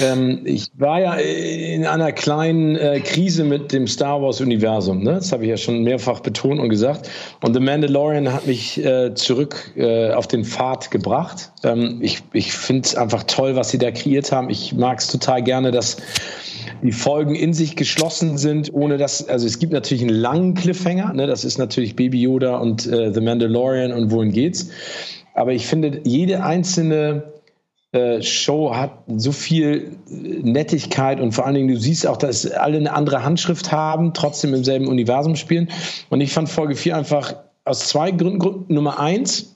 ähm, 0.00 0.42
ich 0.44 0.70
war 0.74 1.00
ja 1.00 1.14
in 1.14 1.86
einer 1.86 2.12
kleinen 2.12 2.76
äh, 2.76 3.00
Krise 3.00 3.44
mit 3.44 3.72
dem 3.72 3.86
Star 3.86 4.20
Wars 4.22 4.40
Universum. 4.40 5.02
Ne? 5.02 5.14
Das 5.14 5.32
habe 5.32 5.44
ich 5.44 5.50
ja 5.50 5.56
schon 5.56 5.82
mehrfach 5.82 6.20
betont 6.20 6.60
und 6.60 6.68
gesagt. 6.68 7.08
Und 7.42 7.54
The 7.54 7.60
Mandalorian 7.60 8.32
hat 8.32 8.46
mich 8.46 8.84
äh, 8.84 9.14
zurück 9.14 9.72
äh, 9.76 10.12
auf 10.12 10.26
den 10.26 10.44
Pfad 10.44 10.90
gebracht. 10.90 11.52
Ähm, 11.62 11.98
ich 12.02 12.22
ich 12.32 12.52
finde 12.52 12.82
es 12.86 12.94
einfach 12.94 13.24
toll, 13.24 13.56
was 13.56 13.70
sie 13.70 13.78
da 13.78 13.90
kreiert 13.90 14.32
haben. 14.32 14.50
Ich 14.50 14.72
mag 14.72 14.98
es 14.98 15.08
total 15.08 15.42
gerne, 15.42 15.70
dass 15.70 15.96
die 16.82 16.92
Folgen 16.92 17.34
in 17.34 17.52
sich 17.52 17.76
geschlossen 17.76 18.38
sind, 18.38 18.72
ohne 18.72 18.98
dass, 18.98 19.28
also 19.28 19.46
es 19.46 19.58
gibt 19.58 19.72
natürlich 19.72 20.02
einen 20.02 20.14
langen 20.14 20.54
Cliffhanger, 20.54 21.12
ne, 21.12 21.26
das 21.26 21.44
ist 21.44 21.58
natürlich 21.58 21.96
Baby 21.96 22.22
Yoda 22.22 22.56
und 22.56 22.86
äh, 22.86 23.12
The 23.12 23.20
Mandalorian 23.20 23.92
und 23.92 24.10
wohin 24.10 24.32
geht's. 24.32 24.70
Aber 25.34 25.52
ich 25.52 25.66
finde, 25.66 26.00
jede 26.04 26.44
einzelne 26.44 27.34
äh, 27.94 28.22
Show 28.22 28.74
hat 28.74 29.04
so 29.16 29.30
viel 29.30 29.96
äh, 30.10 30.12
Nettigkeit 30.42 31.20
und 31.20 31.32
vor 31.32 31.46
allen 31.46 31.54
Dingen, 31.54 31.68
du 31.68 31.76
siehst 31.76 32.06
auch, 32.06 32.16
dass 32.16 32.50
alle 32.50 32.76
eine 32.78 32.92
andere 32.92 33.24
Handschrift 33.24 33.70
haben, 33.70 34.14
trotzdem 34.14 34.52
im 34.52 34.64
selben 34.64 34.88
Universum 34.88 35.36
spielen. 35.36 35.70
Und 36.10 36.20
ich 36.20 36.32
fand 36.32 36.48
Folge 36.48 36.74
4 36.74 36.96
einfach 36.96 37.36
aus 37.64 37.88
zwei 37.88 38.10
Gründen, 38.10 38.40
Grund 38.40 38.70
Nummer 38.70 38.98
eins, 38.98 39.53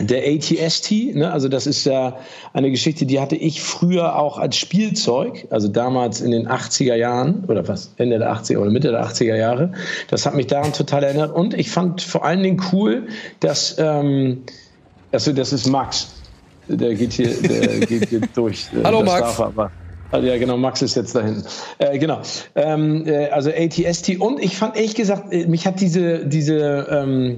der 0.00 0.22
ATST, 0.26 1.14
ne, 1.14 1.32
also 1.32 1.48
das 1.48 1.66
ist 1.66 1.84
ja 1.84 2.18
eine 2.52 2.70
Geschichte, 2.70 3.04
die 3.06 3.20
hatte 3.20 3.36
ich 3.36 3.62
früher 3.62 4.16
auch 4.16 4.38
als 4.38 4.56
Spielzeug, 4.56 5.46
also 5.50 5.68
damals 5.68 6.20
in 6.20 6.30
den 6.30 6.48
80er 6.48 6.94
Jahren 6.94 7.44
oder 7.48 7.66
was, 7.66 7.92
Ende 7.96 8.18
der 8.18 8.32
80er 8.32 8.58
oder 8.58 8.70
Mitte 8.70 8.90
der 8.90 9.04
80er 9.04 9.36
Jahre. 9.36 9.72
Das 10.08 10.24
hat 10.24 10.34
mich 10.34 10.46
daran 10.46 10.72
total 10.72 11.02
erinnert 11.04 11.34
und 11.34 11.54
ich 11.54 11.70
fand 11.70 12.02
vor 12.02 12.24
allen 12.24 12.42
Dingen 12.42 12.62
cool, 12.72 13.08
dass, 13.40 13.76
ähm, 13.78 14.42
also 15.10 15.32
das 15.32 15.52
ist 15.52 15.66
Max, 15.66 16.08
der 16.68 16.94
geht 16.94 17.12
hier, 17.14 17.34
der 17.34 17.80
geht 17.86 18.08
hier 18.08 18.20
durch. 18.34 18.66
Hallo, 18.84 19.02
Das 19.02 19.36
Max. 19.36 19.70
Ah, 20.10 20.18
Ja, 20.20 20.38
genau, 20.38 20.56
Max 20.56 20.80
ist 20.80 20.94
jetzt 20.94 21.14
da 21.14 21.22
hinten. 21.22 21.44
Äh, 21.78 21.98
genau. 21.98 22.20
Ähm, 22.54 23.06
äh, 23.06 23.28
also 23.28 23.50
ATST. 23.50 24.18
Und 24.18 24.42
ich 24.42 24.56
fand 24.56 24.76
ehrlich 24.76 24.94
gesagt, 24.94 25.32
äh, 25.32 25.46
mich 25.46 25.66
hat 25.66 25.80
diese, 25.80 26.24
diese 26.24 26.86
ähm, 26.90 27.36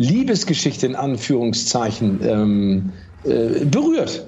Liebesgeschichte 0.00 0.86
in 0.86 0.96
Anführungszeichen 0.96 2.20
ähm, 2.26 2.92
äh, 3.22 3.66
berührt. 3.66 4.26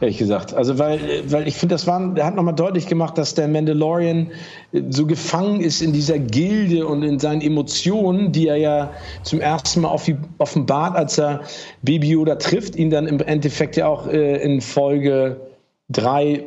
Ehrlich 0.00 0.16
gesagt. 0.16 0.54
Also, 0.54 0.78
weil, 0.78 1.30
weil 1.30 1.46
ich 1.46 1.56
finde, 1.56 1.74
das 1.74 1.86
war, 1.86 2.14
der 2.14 2.24
hat 2.24 2.34
nochmal 2.34 2.54
deutlich 2.54 2.86
gemacht, 2.86 3.18
dass 3.18 3.34
der 3.34 3.46
Mandalorian 3.46 4.30
äh, 4.72 4.80
so 4.88 5.04
gefangen 5.04 5.60
ist 5.60 5.82
in 5.82 5.92
dieser 5.92 6.18
Gilde 6.18 6.86
und 6.86 7.02
in 7.02 7.18
seinen 7.18 7.42
Emotionen, 7.42 8.32
die 8.32 8.48
er 8.48 8.56
ja 8.56 8.94
zum 9.22 9.42
ersten 9.42 9.82
Mal 9.82 9.94
offenbart, 10.38 10.96
als 10.96 11.18
er 11.18 11.42
Baby 11.82 12.08
Yoda 12.08 12.36
trifft, 12.36 12.74
ihn 12.74 12.88
dann 12.88 13.06
im 13.06 13.20
Endeffekt 13.20 13.76
ja 13.76 13.88
auch 13.88 14.06
äh, 14.06 14.42
in 14.42 14.62
Folge 14.62 15.42
drei 15.90 16.44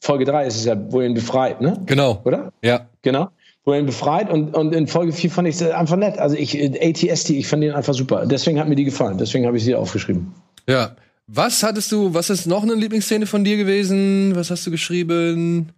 Folge 0.00 0.26
3 0.26 0.46
ist 0.46 0.56
es 0.56 0.66
ja, 0.66 0.76
wo 0.92 1.00
er 1.00 1.06
ihn 1.06 1.14
befreit, 1.14 1.62
ne? 1.62 1.82
Genau. 1.86 2.20
Oder? 2.24 2.52
Ja. 2.62 2.88
Genau. 3.00 3.28
Ihn 3.74 3.86
befreit 3.86 4.30
und, 4.30 4.54
und 4.54 4.72
in 4.74 4.86
Folge 4.86 5.12
4 5.12 5.30
fand 5.30 5.48
ich 5.48 5.56
es 5.56 5.62
einfach 5.62 5.96
nett. 5.96 6.18
Also 6.18 6.36
ich, 6.36 6.56
äh, 6.56 6.90
ATST, 6.90 7.30
ich 7.30 7.48
fand 7.48 7.64
ihn 7.64 7.72
einfach 7.72 7.94
super. 7.94 8.24
Deswegen 8.24 8.60
hat 8.60 8.68
mir 8.68 8.76
die 8.76 8.84
gefallen. 8.84 9.18
Deswegen 9.18 9.44
habe 9.44 9.56
ich 9.56 9.64
sie 9.64 9.74
aufgeschrieben. 9.74 10.32
Ja. 10.68 10.94
Was 11.26 11.64
hattest 11.64 11.90
du, 11.90 12.14
was 12.14 12.30
ist 12.30 12.46
noch 12.46 12.62
eine 12.62 12.74
Lieblingsszene 12.74 13.26
von 13.26 13.42
dir 13.42 13.56
gewesen? 13.56 14.36
Was 14.36 14.50
hast 14.52 14.64
du 14.64 14.70
geschrieben? 14.70 15.72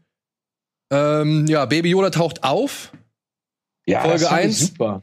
Ähm, 0.92 1.46
ja, 1.48 1.64
Baby 1.64 1.90
Yoda 1.90 2.10
taucht 2.10 2.44
auf. 2.44 2.92
Ja, 3.86 4.02
Folge 4.02 4.20
das 4.20 4.28
fand 4.28 4.40
ich 4.40 4.46
eins? 4.46 4.66
super. 4.68 5.02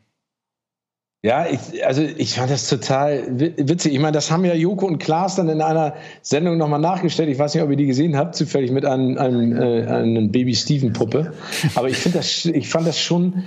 Ja, 1.25 1.47
ich, 1.49 1.83
also 1.83 2.03
ich 2.03 2.35
fand 2.35 2.51
das 2.51 2.69
total 2.69 3.23
wi- 3.39 3.53
witzig. 3.57 3.93
Ich 3.93 3.99
meine, 3.99 4.11
das 4.11 4.29
haben 4.29 4.45
ja 4.45 4.53
Joko 4.53 4.85
und 4.85 4.99
Klaas 4.99 5.35
dann 5.37 5.49
in 5.49 5.59
einer 5.59 5.95
Sendung 6.21 6.57
nochmal 6.57 6.79
nachgestellt. 6.79 7.29
Ich 7.29 7.39
weiß 7.39 7.55
nicht, 7.55 7.63
ob 7.63 7.71
ihr 7.71 7.77
die 7.77 7.87
gesehen 7.87 8.15
habt, 8.15 8.35
zufällig 8.35 8.69
mit 8.69 8.85
einem, 8.85 9.17
einem, 9.17 9.59
äh, 9.59 9.87
einem 9.87 10.31
Baby 10.31 10.53
Steven 10.53 10.93
Puppe. 10.93 11.33
Aber 11.73 11.89
ich 11.89 12.03
das, 12.13 12.45
ich 12.45 12.69
fand 12.69 12.85
das 12.85 12.99
schon, 12.99 13.43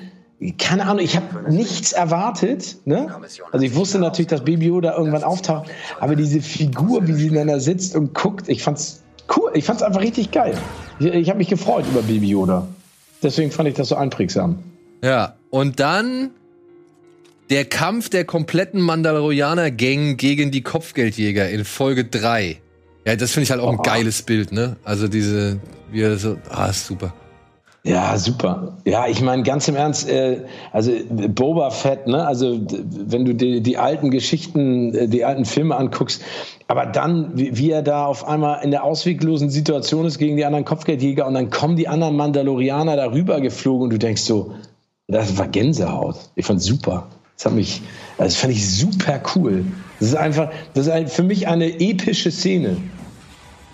keine 0.58 0.86
Ahnung, 0.86 1.04
ich 1.04 1.14
habe 1.14 1.52
nichts 1.52 1.92
erwartet. 1.92 2.78
Ne? 2.84 3.06
Also 3.52 3.64
ich 3.64 3.76
wusste 3.76 4.00
natürlich, 4.00 4.26
dass 4.28 4.42
Baby 4.44 4.66
Yoda 4.66 4.96
irgendwann 4.96 5.22
auftaucht, 5.22 5.70
aber 6.00 6.16
diese 6.16 6.40
Figur, 6.40 7.06
wie 7.06 7.12
sie 7.12 7.30
dann 7.30 7.46
da 7.46 7.60
sitzt 7.60 7.94
und 7.94 8.12
guckt, 8.12 8.48
ich 8.48 8.64
fand's 8.64 9.02
cool. 9.36 9.52
Ich 9.54 9.64
fand's 9.64 9.84
einfach 9.84 10.00
richtig 10.00 10.32
geil. 10.32 10.54
Ich, 10.98 11.06
ich 11.06 11.28
habe 11.28 11.38
mich 11.38 11.48
gefreut 11.48 11.84
über 11.88 12.02
Baby 12.02 12.30
Yoda. 12.30 12.66
Deswegen 13.22 13.52
fand 13.52 13.68
ich 13.68 13.76
das 13.76 13.88
so 13.90 13.94
einprägsam. 13.94 14.58
Ja. 15.04 15.34
Und 15.50 15.78
dann 15.78 16.30
der 17.50 17.64
Kampf 17.64 18.08
der 18.10 18.24
kompletten 18.24 18.80
Mandalorianer-Gang 18.80 20.16
gegen 20.16 20.50
die 20.50 20.62
Kopfgeldjäger 20.62 21.48
in 21.48 21.64
Folge 21.64 22.04
3. 22.04 22.58
Ja, 23.06 23.16
das 23.16 23.30
finde 23.30 23.44
ich 23.44 23.50
halt 23.50 23.60
auch 23.60 23.70
ein 23.70 23.78
geiles 23.78 24.22
Bild, 24.22 24.52
ne? 24.52 24.76
Also 24.84 25.08
diese, 25.08 25.58
wie 25.90 26.02
er 26.02 26.18
so, 26.18 26.36
ah, 26.50 26.66
ist 26.66 26.86
super. 26.86 27.14
Ja, 27.84 28.18
super. 28.18 28.76
Ja, 28.84 29.06
ich 29.06 29.22
meine, 29.22 29.44
ganz 29.44 29.66
im 29.68 29.76
Ernst, 29.76 30.10
äh, 30.10 30.42
also 30.72 30.92
Boba 31.08 31.70
Fett, 31.70 32.06
ne? 32.06 32.26
Also 32.26 32.60
wenn 32.68 33.24
du 33.24 33.34
die, 33.34 33.62
die 33.62 33.78
alten 33.78 34.10
Geschichten, 34.10 34.94
äh, 34.94 35.08
die 35.08 35.24
alten 35.24 35.46
Filme 35.46 35.76
anguckst, 35.76 36.22
aber 36.66 36.84
dann, 36.84 37.30
wie, 37.34 37.56
wie 37.56 37.70
er 37.70 37.82
da 37.82 38.04
auf 38.04 38.28
einmal 38.28 38.62
in 38.62 38.72
der 38.72 38.84
ausweglosen 38.84 39.48
Situation 39.48 40.04
ist 40.04 40.18
gegen 40.18 40.36
die 40.36 40.44
anderen 40.44 40.66
Kopfgeldjäger 40.66 41.26
und 41.26 41.32
dann 41.32 41.48
kommen 41.48 41.76
die 41.76 41.88
anderen 41.88 42.16
Mandalorianer 42.16 42.96
darüber 42.96 43.40
geflogen 43.40 43.84
und 43.84 43.90
du 43.90 43.98
denkst 43.98 44.22
so, 44.22 44.52
das 45.06 45.38
war 45.38 45.48
Gänsehaut. 45.48 46.16
Ich 46.34 46.44
fand's 46.44 46.66
super. 46.66 47.08
Das 47.38 47.46
hat 47.46 47.52
mich, 47.52 47.82
also 48.18 48.24
das 48.24 48.36
fand 48.36 48.52
ich 48.52 48.68
super 48.68 49.22
cool. 49.36 49.64
Das 50.00 50.08
ist 50.08 50.16
einfach, 50.16 50.50
das 50.74 50.86
ist 50.86 50.92
ein, 50.92 51.06
für 51.06 51.22
mich 51.22 51.46
eine 51.46 51.80
epische 51.80 52.32
Szene. 52.32 52.76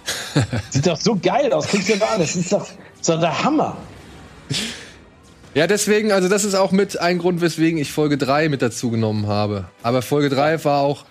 Sieht 0.71 0.87
doch 0.87 1.01
so 1.01 1.17
geil 1.17 1.51
aus. 1.51 1.69
Guck's 1.71 1.87
dir 1.87 1.97
mal 1.97 2.09
an. 2.09 2.21
Das 2.21 2.37
ist 2.37 2.53
doch, 2.53 2.67
das 2.67 3.01
ist 3.01 3.09
doch 3.09 3.21
der 3.21 3.43
Hammer. 3.43 3.79
Ja, 5.55 5.67
deswegen, 5.67 6.12
also 6.12 6.29
das 6.29 6.45
ist 6.45 6.55
auch 6.55 6.73
mit 6.73 7.01
ein 7.01 7.17
Grund, 7.19 7.41
weswegen 7.41 7.79
ich 7.79 7.91
Folge 7.91 8.19
3 8.19 8.51
mit 8.51 8.61
dazu 8.61 8.91
genommen 8.91 9.29
habe. 9.29 9.65
Aber 9.83 10.03
Folge 10.03 10.29
3 10.29 10.62
war 10.65 10.81
auch, 10.81 11.07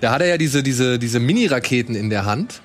da 0.00 0.12
hat 0.12 0.22
er 0.22 0.28
ja 0.28 0.38
diese, 0.38 0.62
diese, 0.62 0.98
diese 0.98 1.20
Mini-Raketen 1.20 1.94
in 1.94 2.08
der 2.08 2.24
Hand. 2.24 2.62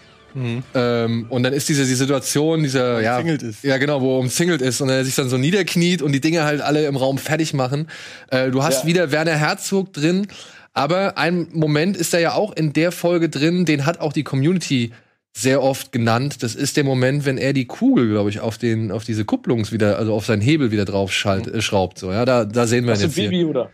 Ähm, 0.73 1.25
und 1.29 1.43
dann 1.43 1.53
ist 1.53 1.69
diese 1.69 1.85
die 1.85 1.95
Situation, 1.95 2.63
dieser, 2.63 3.01
ja, 3.01 3.21
ja 3.63 3.77
genau, 3.77 4.01
wo 4.01 4.15
er 4.17 4.19
umzingelt 4.19 4.61
ist 4.61 4.81
und 4.81 4.89
er 4.89 5.03
sich 5.05 5.15
dann 5.15 5.29
so 5.29 5.37
niederkniet 5.37 6.01
und 6.01 6.11
die 6.11 6.21
Dinge 6.21 6.43
halt 6.43 6.61
alle 6.61 6.85
im 6.85 6.95
Raum 6.97 7.17
fertig 7.17 7.53
machen. 7.53 7.87
Äh, 8.29 8.51
du 8.51 8.63
hast 8.63 8.83
Ja. 8.83 8.87
wieder 8.87 9.11
Werner 9.11 9.35
Herzog 9.37 9.93
drin, 9.93 10.27
aber 10.73 11.17
ein 11.17 11.47
Moment 11.53 11.95
ist 11.95 12.13
da 12.13 12.19
ja 12.19 12.33
auch 12.33 12.51
in 12.55 12.73
der 12.73 12.91
Folge 12.91 13.29
drin, 13.29 13.65
den 13.65 13.85
hat 13.85 13.99
auch 14.01 14.11
die 14.13 14.23
Community 14.23 14.91
sehr 15.37 15.61
oft 15.61 15.91
genannt. 15.91 16.43
Das 16.43 16.55
ist 16.55 16.77
der 16.77 16.83
Moment, 16.85 17.25
wenn 17.25 17.37
er 17.37 17.51
die 17.53 17.65
Kugel, 17.65 18.09
glaube 18.09 18.29
ich, 18.29 18.39
auf 18.39 18.57
den, 18.57 18.91
auf 18.91 19.03
diese 19.03 19.25
Kupplungs 19.25 19.71
wieder, 19.71 19.97
also 19.97 20.13
auf 20.13 20.25
seinen 20.25 20.41
Hebel 20.41 20.71
wieder 20.71 20.85
drauf 20.85 21.11
schalt, 21.11 21.47
äh, 21.47 21.61
schraubt. 21.61 21.97
So, 21.99 22.11
ja, 22.11 22.23
da, 22.25 22.45
da 22.45 22.67
sehen 22.67 22.85
wir 22.87 22.93
ihn 22.95 23.01
jetzt 23.01 23.15
hier. 23.15 23.29
Baby 23.29 23.45
oder? 23.45 23.69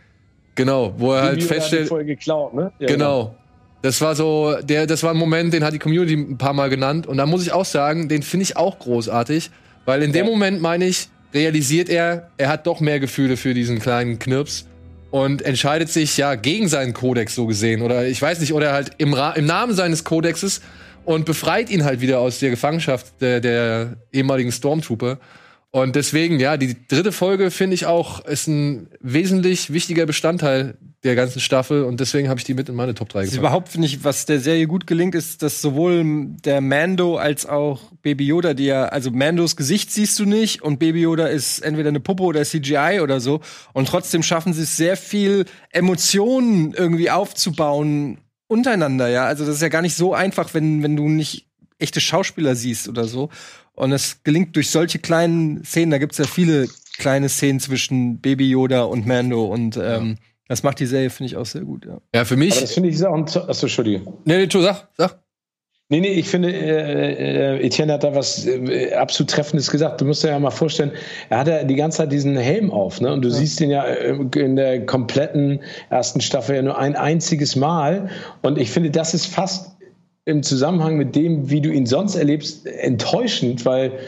Genau, 0.54 0.92
wo 0.98 1.12
er 1.12 1.22
halt 1.22 1.30
Baby 1.34 1.42
Yoda 1.44 1.54
hat 1.54 1.54
die 1.54 1.60
feststellt, 1.60 1.88
Folge 1.88 2.16
geklaut, 2.16 2.54
ne? 2.54 2.72
Ja, 2.78 2.86
Genau. 2.88 3.36
Das 3.82 4.00
war 4.00 4.14
so, 4.14 4.56
der, 4.62 4.86
das 4.86 5.02
war 5.02 5.10
ein 5.10 5.16
Moment, 5.16 5.52
den 5.52 5.64
hat 5.64 5.74
die 5.74 5.80
Community 5.80 6.14
ein 6.14 6.38
paar 6.38 6.52
Mal 6.52 6.70
genannt. 6.70 7.06
Und 7.06 7.16
da 7.16 7.26
muss 7.26 7.42
ich 7.42 7.52
auch 7.52 7.64
sagen, 7.64 8.08
den 8.08 8.22
finde 8.22 8.44
ich 8.44 8.56
auch 8.56 8.78
großartig. 8.78 9.50
Weil 9.84 10.02
in 10.02 10.12
dem. 10.12 10.26
Moment, 10.26 10.62
meine 10.62 10.86
ich, 10.86 11.08
realisiert 11.34 11.88
er, 11.88 12.30
er 12.36 12.48
hat 12.48 12.66
doch 12.66 12.80
mehr 12.80 13.00
Gefühle 13.00 13.36
für 13.36 13.54
diesen 13.54 13.80
kleinen 13.80 14.18
Knirps. 14.20 14.66
Und 15.10 15.42
entscheidet 15.42 15.90
sich 15.90 16.16
ja 16.16 16.36
gegen 16.36 16.68
seinen 16.68 16.94
Kodex 16.94 17.34
so 17.34 17.46
gesehen. 17.46 17.82
Oder 17.82 18.06
ich 18.06 18.22
weiß 18.22 18.40
nicht, 18.40 18.54
oder 18.54 18.72
halt 18.72 18.92
im, 18.98 19.12
Ra 19.12 19.32
im 19.32 19.44
Namen 19.44 19.74
seines 19.74 20.04
Kodexes 20.04 20.62
und 21.04 21.26
befreit 21.26 21.68
ihn 21.68 21.84
halt 21.84 22.00
wieder 22.00 22.20
aus 22.20 22.38
der 22.38 22.50
Gefangenschaft 22.50 23.20
der, 23.20 23.40
der 23.40 23.96
ehemaligen 24.12 24.52
Stormtrooper. 24.52 25.18
Und 25.74 25.96
deswegen, 25.96 26.38
ja, 26.38 26.58
die 26.58 26.76
dritte 26.86 27.12
Folge 27.12 27.50
finde 27.50 27.74
ich 27.74 27.86
auch, 27.86 28.22
ist 28.26 28.46
ein 28.46 28.88
wesentlich 29.00 29.72
wichtiger 29.72 30.04
Bestandteil 30.04 30.76
der 31.02 31.14
ganzen 31.14 31.40
Staffel 31.40 31.84
und 31.84 31.98
deswegen 31.98 32.28
habe 32.28 32.38
ich 32.38 32.44
die 32.44 32.52
mit 32.52 32.68
in 32.68 32.74
meine 32.74 32.94
Top 32.94 33.08
3 33.08 33.20
Das 33.20 33.28
ist 33.28 33.34
gepackt. 33.34 33.40
überhaupt, 33.40 33.68
finde 33.70 33.86
ich, 33.86 34.04
was 34.04 34.26
der 34.26 34.38
Serie 34.38 34.66
gut 34.66 34.86
gelingt, 34.86 35.14
ist, 35.14 35.42
dass 35.42 35.62
sowohl 35.62 36.04
der 36.44 36.60
Mando 36.60 37.16
als 37.16 37.46
auch 37.46 37.80
Baby 38.02 38.26
Yoda, 38.26 38.52
die 38.52 38.66
ja, 38.66 38.84
also 38.84 39.10
Mandos 39.10 39.56
Gesicht 39.56 39.90
siehst 39.90 40.18
du 40.18 40.26
nicht 40.26 40.60
und 40.62 40.78
Baby 40.78 41.00
Yoda 41.00 41.26
ist 41.26 41.60
entweder 41.60 41.88
eine 41.88 42.00
Puppe 42.00 42.22
oder 42.22 42.44
CGI 42.44 43.00
oder 43.02 43.18
so. 43.20 43.40
Und 43.72 43.88
trotzdem 43.88 44.22
schaffen 44.22 44.52
sie 44.52 44.62
es 44.62 44.76
sehr 44.76 44.98
viel 44.98 45.46
Emotionen 45.70 46.74
irgendwie 46.74 47.10
aufzubauen 47.10 48.18
untereinander, 48.46 49.08
ja. 49.08 49.24
Also 49.24 49.46
das 49.46 49.56
ist 49.56 49.62
ja 49.62 49.68
gar 49.68 49.82
nicht 49.82 49.96
so 49.96 50.12
einfach, 50.12 50.52
wenn, 50.52 50.82
wenn 50.82 50.96
du 50.96 51.08
nicht 51.08 51.46
echte 51.82 52.00
Schauspieler 52.00 52.54
siehst 52.54 52.88
oder 52.88 53.04
so. 53.04 53.28
Und 53.74 53.92
es 53.92 54.22
gelingt 54.22 54.54
durch 54.56 54.70
solche 54.70 54.98
kleinen 54.98 55.64
Szenen, 55.64 55.90
da 55.90 55.98
gibt's 55.98 56.18
ja 56.18 56.26
viele 56.26 56.68
kleine 56.98 57.28
Szenen 57.28 57.60
zwischen 57.60 58.20
Baby 58.20 58.50
Yoda 58.50 58.82
und 58.82 59.06
Mando 59.06 59.46
und 59.46 59.78
ähm, 59.82 60.18
das 60.48 60.62
macht 60.62 60.80
die 60.80 60.86
Serie, 60.86 61.08
finde 61.08 61.32
ich, 61.32 61.36
auch 61.36 61.46
sehr 61.46 61.62
gut, 61.62 61.86
ja. 61.86 61.98
Ja, 62.14 62.24
für 62.26 62.36
mich. 62.36 62.52
Aber 62.52 62.60
das 62.60 62.74
finde 62.74 62.90
ich 62.90 62.96
ist 62.96 63.04
auch 63.04 63.14
ein. 63.14 63.22
Achso, 63.22 63.66
Entschuldige. 63.66 64.02
nee, 64.24 64.36
nee, 64.36 64.46
tu, 64.46 64.60
sag, 64.60 64.88
sag. 64.98 65.18
Nee, 65.88 66.00
nee, 66.00 66.12
ich 66.12 66.28
finde, 66.28 66.50
äh, 66.50 67.56
äh, 67.56 67.66
Etienne 67.66 67.92
hat 67.92 68.02
da 68.02 68.14
was 68.14 68.46
äh, 68.46 68.94
absolut 68.94 69.30
Treffendes 69.30 69.70
gesagt. 69.70 70.00
Du 70.00 70.06
musst 70.06 70.24
dir 70.24 70.28
ja 70.28 70.38
mal 70.38 70.50
vorstellen, 70.50 70.92
er 71.28 71.38
hat 71.38 71.48
ja 71.48 71.64
die 71.64 71.74
ganze 71.74 71.98
Zeit 71.98 72.12
diesen 72.12 72.34
Helm 72.36 72.70
auf, 72.70 73.02
ne? 73.02 73.12
Und 73.12 73.22
du 73.22 73.30
siehst 73.30 73.60
ihn 73.60 73.70
ja 73.70 73.84
äh, 73.84 74.16
in 74.36 74.56
der 74.56 74.86
kompletten 74.86 75.60
ersten 75.90 76.22
Staffel 76.22 76.56
ja 76.56 76.62
nur 76.62 76.78
ein 76.78 76.96
einziges 76.96 77.56
Mal. 77.56 78.08
Und 78.40 78.56
ich 78.58 78.70
finde, 78.70 78.90
das 78.90 79.12
ist 79.12 79.26
fast 79.26 79.71
im 80.24 80.42
Zusammenhang 80.42 80.96
mit 80.96 81.16
dem, 81.16 81.50
wie 81.50 81.60
du 81.60 81.70
ihn 81.70 81.86
sonst 81.86 82.14
erlebst, 82.14 82.66
enttäuschend, 82.66 83.64
weil 83.64 83.98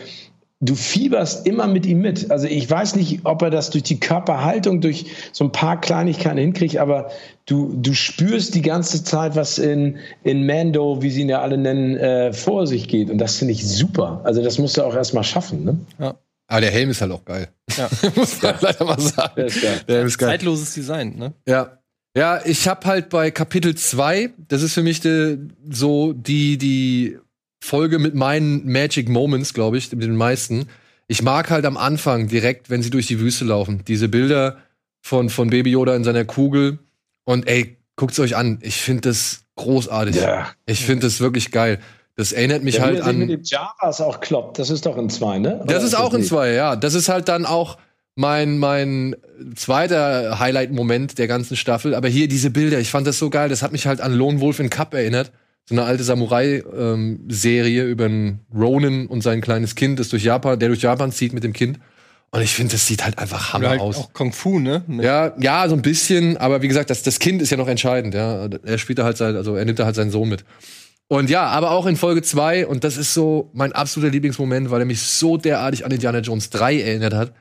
du 0.60 0.74
fieberst 0.74 1.46
immer 1.46 1.66
mit 1.66 1.84
ihm 1.86 2.00
mit. 2.00 2.30
Also 2.30 2.46
ich 2.46 2.68
weiß 2.70 2.96
nicht, 2.96 3.20
ob 3.24 3.42
er 3.42 3.50
das 3.50 3.70
durch 3.70 3.82
die 3.82 4.00
Körperhaltung, 4.00 4.80
durch 4.80 5.06
so 5.32 5.44
ein 5.44 5.52
paar 5.52 5.80
Kleinigkeiten 5.80 6.38
hinkriegt, 6.38 6.78
aber 6.78 7.10
du, 7.46 7.74
du 7.76 7.92
spürst 7.92 8.54
die 8.54 8.62
ganze 8.62 9.04
Zeit, 9.04 9.36
was 9.36 9.58
in, 9.58 9.98
in 10.22 10.46
Mando, 10.46 11.02
wie 11.02 11.10
sie 11.10 11.22
ihn 11.22 11.28
ja 11.28 11.42
alle 11.42 11.58
nennen, 11.58 11.96
äh, 11.96 12.32
vor 12.32 12.66
sich 12.66 12.88
geht. 12.88 13.10
Und 13.10 13.18
das 13.18 13.36
finde 13.36 13.52
ich 13.52 13.66
super. 13.66 14.20
Also 14.24 14.42
das 14.42 14.58
musst 14.58 14.76
du 14.76 14.82
auch 14.82 14.94
erstmal 14.94 15.24
schaffen. 15.24 15.64
Ne? 15.64 16.14
Aber 16.46 16.60
der 16.60 16.70
Helm 16.70 16.90
ist 16.90 17.00
halt 17.00 17.12
auch 17.12 17.24
geil. 17.24 17.48
Ja. 17.76 17.88
Muss 18.14 18.40
man 18.40 18.54
leider 18.60 18.84
mal 18.84 19.00
sagen. 19.00 19.32
Der 19.36 19.46
ist 19.46 19.62
geil. 19.62 19.80
Der 19.88 19.96
Helm 19.96 20.06
ist 20.06 20.18
geil. 20.18 20.28
Zeitloses 20.30 20.74
Design, 20.74 21.16
ne? 21.16 21.32
Ja. 21.46 21.78
Ja, 22.16 22.40
ich 22.44 22.68
habe 22.68 22.86
halt 22.86 23.08
bei 23.08 23.30
Kapitel 23.32 23.74
2, 23.74 24.30
das 24.48 24.62
ist 24.62 24.74
für 24.74 24.82
mich 24.82 25.00
de, 25.00 25.38
so 25.68 26.12
die, 26.12 26.58
die 26.58 27.18
Folge 27.60 27.98
mit 27.98 28.14
meinen 28.14 28.70
Magic 28.70 29.08
Moments, 29.08 29.52
glaube 29.52 29.78
ich, 29.78 29.90
mit 29.90 30.02
den 30.02 30.16
meisten. 30.16 30.68
Ich 31.08 31.22
mag 31.22 31.50
halt 31.50 31.64
am 31.64 31.76
Anfang 31.76 32.28
direkt, 32.28 32.70
wenn 32.70 32.82
sie 32.82 32.90
durch 32.90 33.08
die 33.08 33.18
Wüste 33.18 33.44
laufen, 33.44 33.82
diese 33.88 34.08
Bilder 34.08 34.58
von, 35.02 35.28
von 35.28 35.50
Baby 35.50 35.72
Yoda 35.72 35.96
in 35.96 36.04
seiner 36.04 36.24
Kugel. 36.24 36.78
Und 37.24 37.48
ey, 37.48 37.76
guckt's 37.96 38.20
euch 38.20 38.36
an. 38.36 38.58
Ich 38.62 38.76
finde 38.76 39.08
das 39.08 39.44
großartig. 39.56 40.16
Ja. 40.16 40.48
Ich 40.66 40.84
finde 40.84 41.06
das 41.06 41.20
wirklich 41.20 41.50
geil. 41.50 41.80
Das 42.16 42.32
erinnert 42.32 42.62
mich 42.62 42.76
wie 42.76 42.80
halt 42.80 42.96
sich 42.98 43.06
mit 43.06 43.22
an. 43.22 43.28
dem 43.28 43.42
Javas 43.42 44.00
auch 44.00 44.20
kloppt. 44.20 44.58
Das 44.60 44.70
ist 44.70 44.86
doch 44.86 44.96
in 44.96 45.10
zwei, 45.10 45.40
ne? 45.40 45.62
Das 45.66 45.78
Oder 45.78 45.86
ist 45.86 45.94
auch 45.94 46.14
in 46.14 46.22
zwei, 46.22 46.52
ja. 46.52 46.76
Das 46.76 46.94
ist 46.94 47.08
halt 47.08 47.28
dann 47.28 47.44
auch 47.44 47.76
mein, 48.16 48.58
mein 48.58 49.16
zweiter 49.56 50.38
Highlight-Moment 50.38 51.18
der 51.18 51.26
ganzen 51.26 51.56
Staffel. 51.56 51.94
Aber 51.94 52.08
hier 52.08 52.28
diese 52.28 52.50
Bilder, 52.50 52.78
ich 52.78 52.90
fand 52.90 53.06
das 53.06 53.18
so 53.18 53.30
geil. 53.30 53.48
Das 53.48 53.62
hat 53.62 53.72
mich 53.72 53.86
halt 53.86 54.00
an 54.00 54.12
Lone 54.12 54.40
Wolf 54.40 54.60
in 54.60 54.70
Cup 54.70 54.94
erinnert. 54.94 55.32
So 55.66 55.74
eine 55.74 55.84
alte 55.84 56.04
Samurai-Serie 56.04 57.84
über 57.84 58.04
einen 58.04 58.40
Ronin 58.54 59.06
und 59.06 59.22
sein 59.22 59.40
kleines 59.40 59.74
Kind, 59.74 59.98
das 59.98 60.10
durch 60.10 60.22
Japan, 60.22 60.58
der 60.58 60.68
durch 60.68 60.82
Japan 60.82 61.10
zieht 61.10 61.32
mit 61.32 61.42
dem 61.42 61.54
Kind. 61.54 61.78
Und 62.30 62.42
ich 62.42 62.52
finde, 62.52 62.72
das 62.72 62.86
sieht 62.86 63.04
halt 63.04 63.18
einfach 63.18 63.52
Hammer 63.52 63.70
halt 63.70 63.80
aus. 63.80 63.96
auch 63.96 64.12
Kung 64.12 64.32
Fu, 64.32 64.58
ne? 64.58 64.82
Ja, 65.00 65.32
ja, 65.38 65.68
so 65.68 65.74
ein 65.74 65.82
bisschen, 65.82 66.36
aber 66.36 66.62
wie 66.62 66.68
gesagt, 66.68 66.90
das, 66.90 67.02
das 67.02 67.18
Kind 67.18 67.40
ist 67.40 67.50
ja 67.50 67.56
noch 67.56 67.68
entscheidend, 67.68 68.12
ja. 68.12 68.48
Er 68.64 68.78
spielt 68.78 68.98
da 68.98 69.04
halt 69.04 69.16
sein, 69.16 69.36
also 69.36 69.54
er 69.54 69.64
nimmt 69.64 69.78
da 69.78 69.86
halt 69.86 69.94
seinen 69.94 70.10
Sohn 70.10 70.28
mit. 70.28 70.44
Und 71.06 71.30
ja, 71.30 71.46
aber 71.46 71.70
auch 71.70 71.86
in 71.86 71.96
Folge 71.96 72.22
2, 72.22 72.66
und 72.66 72.82
das 72.82 72.96
ist 72.96 73.14
so 73.14 73.50
mein 73.54 73.72
absoluter 73.72 74.10
Lieblingsmoment, 74.10 74.70
weil 74.70 74.80
er 74.80 74.84
mich 74.84 75.00
so 75.00 75.36
derartig 75.36 75.84
an 75.84 75.92
Indiana 75.92 76.18
Jones 76.18 76.50
3 76.50 76.80
erinnert 76.80 77.14
hat. 77.14 77.32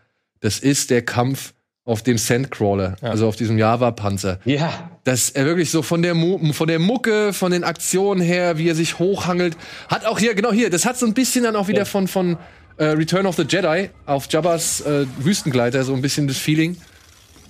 Das 0.44 0.60
ist 0.60 0.90
der 0.90 1.02
Kampf 1.04 1.54
auf 1.86 2.02
dem 2.04 2.18
Sandcrawler, 2.18 2.96
Ja. 3.02 3.10
also 3.10 3.28
auf 3.28 3.36
diesem 3.36 3.58
Java-Panzer. 3.58 4.40
Ja, 4.46 4.90
Dass 5.04 5.30
er 5.32 5.46
wirklich 5.46 5.70
so 5.72 5.82
von 5.82 6.02
der, 6.02 6.14
Mu 6.14 6.54
von 6.54 6.68
der 6.68 6.80
Mucke, 6.80 7.34
von 7.34 7.52
den 7.52 7.64
Aktionen 7.64 8.22
her, 8.22 8.58
wie 8.58 8.70
er 8.70 8.76
sich 8.76 9.00
hochhangelt, 9.00 9.58
hat 9.90 10.06
auch 10.06 10.18
hier, 10.20 10.34
genau 10.36 10.52
hier, 10.54 10.70
das 10.70 10.86
hat 10.86 10.98
so 10.98 11.06
ein 11.06 11.14
bisschen 11.14 11.44
dann 11.44 11.56
auch 11.58 11.68
wieder 11.68 11.80
Ja. 11.80 11.86
von, 11.86 12.08
von 12.08 12.38
äh, 12.78 12.86
Return 12.86 13.26
of 13.26 13.36
the 13.36 13.44
Jedi 13.48 13.90
auf 14.06 14.28
Jabba's 14.30 14.82
äh, 14.82 15.06
Wüstengleiter, 15.20 15.84
so 15.84 15.94
ein 15.94 16.02
bisschen 16.02 16.28
das 16.28 16.38
Feeling. 16.38 16.78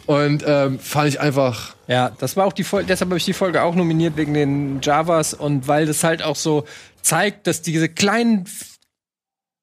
Und 0.05 0.43
ähm, 0.45 0.79
fand 0.79 1.09
ich 1.09 1.19
einfach, 1.19 1.75
Ja, 1.87 2.11
das 2.19 2.35
war 2.35 2.45
auch 2.45 2.53
die 2.53 2.63
Folge, 2.63 2.87
deshalb 2.87 3.09
habe 3.11 3.17
ich 3.17 3.25
die 3.25 3.33
Folge 3.33 3.61
auch 3.61 3.75
nominiert 3.75 4.17
wegen 4.17 4.33
den 4.33 4.81
Javas 4.81 5.33
und 5.33 5.67
weil 5.67 5.85
das 5.85 6.03
halt 6.03 6.23
auch 6.23 6.35
so 6.35 6.65
zeigt, 7.01 7.45
dass 7.47 7.61
diese 7.61 7.87
kleinen, 7.87 8.45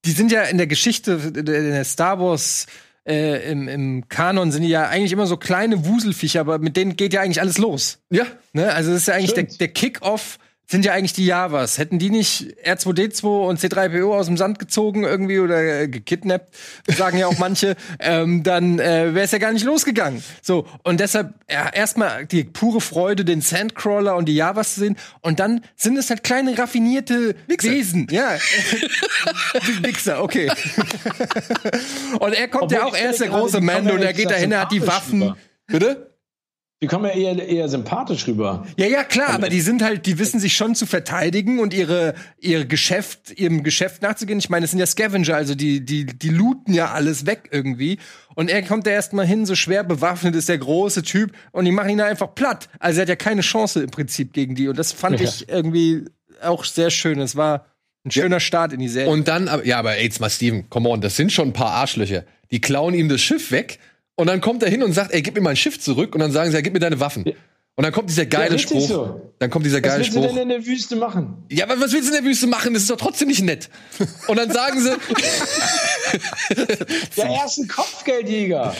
die 0.05 0.13
sind 0.13 0.33
ja 0.33 0.43
in 0.45 0.57
der 0.59 0.67
Geschichte, 0.67 1.13
in 1.35 1.45
der 1.45 1.85
Star 1.85 2.19
Wars, 2.21 2.67
äh, 3.11 3.51
im, 3.51 3.69
im 3.69 4.09
Kanon 4.09 4.53
sind 4.53 4.63
die 4.63 4.69
ja 4.69 4.89
eigentlich 4.89 5.13
immer 5.13 5.27
so 5.27 5.37
kleine 5.37 5.85
Wuselviecher, 5.85 6.41
aber 6.41 6.59
mit 6.59 6.77
denen 6.77 6.97
geht 6.97 7.13
ja 7.13 7.21
eigentlich 7.21 7.41
alles 7.41 7.59
los. 7.59 7.99
ja, 8.11 8.25
Ne? 8.53 8.73
Also 8.73 8.91
das 8.93 9.03
ist 9.03 9.09
ja 9.09 9.15
eigentlich 9.15 9.35
der, 9.35 9.43
Stimmt. 9.43 9.61
der 9.61 9.69
Kick-Off 9.69 10.39
sind 10.71 10.85
ja 10.85 10.93
eigentlich 10.93 11.13
die 11.13 11.27
Javas. 11.27 11.79
Hätten 11.79 11.99
die 11.99 12.11
nicht 12.11 12.55
R2D2 12.65 13.49
und 13.49 13.59
C3PO 13.59 14.17
aus 14.17 14.27
dem 14.27 14.37
Sand 14.37 14.61
gezogen 14.61 15.03
irgendwie 15.03 15.41
oder 15.41 15.81
äh, 15.81 15.89
gekidnappt, 15.89 16.57
sagen 16.87 17.19
ja 17.19 17.27
auch 17.27 17.39
manche, 17.39 17.75
ähm, 17.99 18.45
dann 18.45 18.79
äh, 18.79 19.13
wäre 19.13 19.25
es 19.25 19.33
ja 19.33 19.39
gar 19.39 19.53
nicht 19.53 19.65
losgegangen. 19.65 20.23
So, 20.43 20.69
und 20.85 21.01
deshalb 21.01 21.35
ja, 21.51 21.69
erstmal 21.69 22.25
die 22.27 22.45
pure 22.45 22.81
Freude, 22.81 23.25
den 23.25 23.41
Sandcrawler 23.41 24.15
und 24.15 24.27
die 24.27 24.37
Javas 24.37 24.75
zu 24.75 24.81
sehen. 24.81 24.97
Und 25.23 25.41
dann 25.41 25.65
sind 25.75 25.97
es 25.97 26.09
halt 26.09 26.23
kleine 26.23 26.57
raffinierte 26.57 27.35
Wesen. 27.49 28.07
Ja. 28.11 28.35
Wichser, 29.83 30.23
okay. 30.23 30.51
und 32.21 32.33
er 32.33 32.47
kommt 32.47 32.65
Obwohl 32.65 32.79
ja 32.79 32.85
auch, 32.85 32.97
er 32.97 33.11
ist 33.11 33.21
der 33.21 33.29
große 33.29 33.61
Mando 33.61 33.95
und 33.95 34.03
er 34.03 34.13
geht 34.13 34.31
dahin, 34.31 34.53
er 34.53 34.61
hat 34.61 34.73
die 34.73 34.87
Waffen. 34.87 35.23
rüber. 35.23 35.37
bitte? 35.67 36.10
Die 36.83 36.87
kommen 36.87 37.05
ja 37.05 37.11
eher, 37.11 37.47
eher 37.47 37.69
sympathisch 37.69 38.27
rüber. 38.27 38.67
Ja, 38.79 38.87
ja, 38.87 39.05
klar, 39.05 39.29
aber 39.31 39.51
die 39.51 39.61
sind 39.61 39.83
halt, 39.83 40.07
die 40.07 40.19
wissen 40.19 40.41
sich 40.41 40.57
schon 40.57 40.75
zu 40.75 40.87
verteidigen 40.87 41.59
und 41.59 41.75
ihre, 41.75 42.15
ihre 42.39 42.67
Geschäft, 42.67 43.39
ihrem 43.39 43.63
Geschäft 43.63 44.01
nachzugehen. 44.01 44.39
Ich 44.39 44.49
meine, 44.49 44.65
es 44.65 44.71
sind 44.71 44.81
ja 44.81 44.87
Scavenger, 44.87 45.35
also 45.37 45.55
die, 45.55 45.85
die, 45.85 46.07
die 46.07 46.29
looten 46.31 46.73
ja 46.73 46.91
alles 46.93 47.27
weg 47.27 47.51
irgendwie. 47.53 47.99
Und 48.35 48.49
er 48.49 48.63
kommt 48.63 48.87
da 48.87 48.93
erstmal 48.93 49.27
hin, 49.27 49.45
so 49.45 49.55
schwer 49.55 49.85
bewaffnet 49.85 50.35
ist 50.35 50.49
der 50.49 50.57
große 50.57 51.03
Typ 51.03 51.33
und 51.53 51.67
die 51.67 51.71
machen 51.71 51.91
ihn 51.91 52.01
einfach 52.01 52.35
platt. 52.35 52.71
Also 52.79 53.01
er 53.01 53.03
hat 53.03 53.09
ja 53.11 53.17
keine 53.17 53.43
Chance 53.43 53.83
im 53.83 53.91
Prinzip 53.91 54.33
gegen 54.33 54.55
die. 54.55 54.69
Und 54.69 54.79
das 54.79 54.93
fand 54.93 55.21
Ja. 55.21 55.29
ich 55.29 55.51
irgendwie 55.51 56.07
auch 56.43 56.65
sehr 56.65 56.89
schön. 56.91 57.21
Es 57.21 57.37
war 57.37 57.67
ein 58.07 58.11
schöner 58.11 58.41
Start 58.41 58.73
in 58.73 58.81
die 58.81 58.89
Serie. 58.89 59.11
Und 59.13 59.29
dann, 59.29 59.51
ja, 59.65 59.79
aber 59.79 60.01
jetzt 60.01 60.19
mal 60.21 60.31
Steven, 60.31 60.71
come 60.71 60.89
on, 60.89 61.03
das 61.03 61.15
sind 61.17 61.31
schon 61.31 61.49
ein 61.49 61.53
paar 61.53 61.73
Arschlöcher. 61.73 62.25
Die 62.51 62.61
klauen 62.63 62.95
ihm 62.95 63.11
das 63.11 63.21
Schiff 63.21 63.51
weg 63.51 63.79
und 64.21 64.27
dann 64.29 64.41
kommt 64.41 64.63
er 64.63 64.71
hin 64.71 64.83
und 64.83 64.93
sagt, 64.93 65.13
ey, 65.13 65.23
gib 65.23 65.35
mir 65.35 65.41
mein 65.41 65.57
Schiff 65.57 65.81
zurück 65.81 66.15
und 66.15 66.21
dann 66.21 66.33
sagen 66.33 66.51
sie, 66.51 66.57
ja, 66.57 66.61
gib 66.61 66.73
mir 66.73 66.79
deine 66.81 67.01
Waffen. 67.01 67.25
Und 67.77 67.85
dann 67.85 67.93
kommt 67.93 68.11
dieser 68.11 68.27
geile 68.27 68.55
richtig 68.55 68.85
Spruch. 68.85 68.89
so. 68.89 69.33
Dann 69.39 69.49
kommt 69.49 69.65
dieser 69.65 69.79
Was 69.79 69.83
geile 69.83 69.99
willst 70.05 70.15
du 70.15 70.21
Spruch. 70.23 70.35
denn 70.35 70.43
in 70.43 70.49
der 70.51 70.67
Wüste 70.67 70.97
machen? 70.97 71.45
Ja, 71.51 71.65
aber 71.65 71.81
was 71.81 71.93
willst 71.93 72.11
du 72.11 72.15
in 72.15 72.23
der 72.23 72.31
Wüste 72.31 72.47
machen? 72.47 72.75
Das 72.75 72.83
ist 72.83 72.91
doch 72.91 72.97
trotzdem 72.99 73.29
nicht 73.29 73.43
nett. 73.43 73.71
Und 74.27 74.37
dann 74.39 74.51
sagen 74.51 74.83
sie, 74.83 74.91
Ja, 77.17 77.25
er 77.25 77.47
ist 77.47 77.59
ein 77.59 77.69
Kopfgeldjäger. 77.69 78.75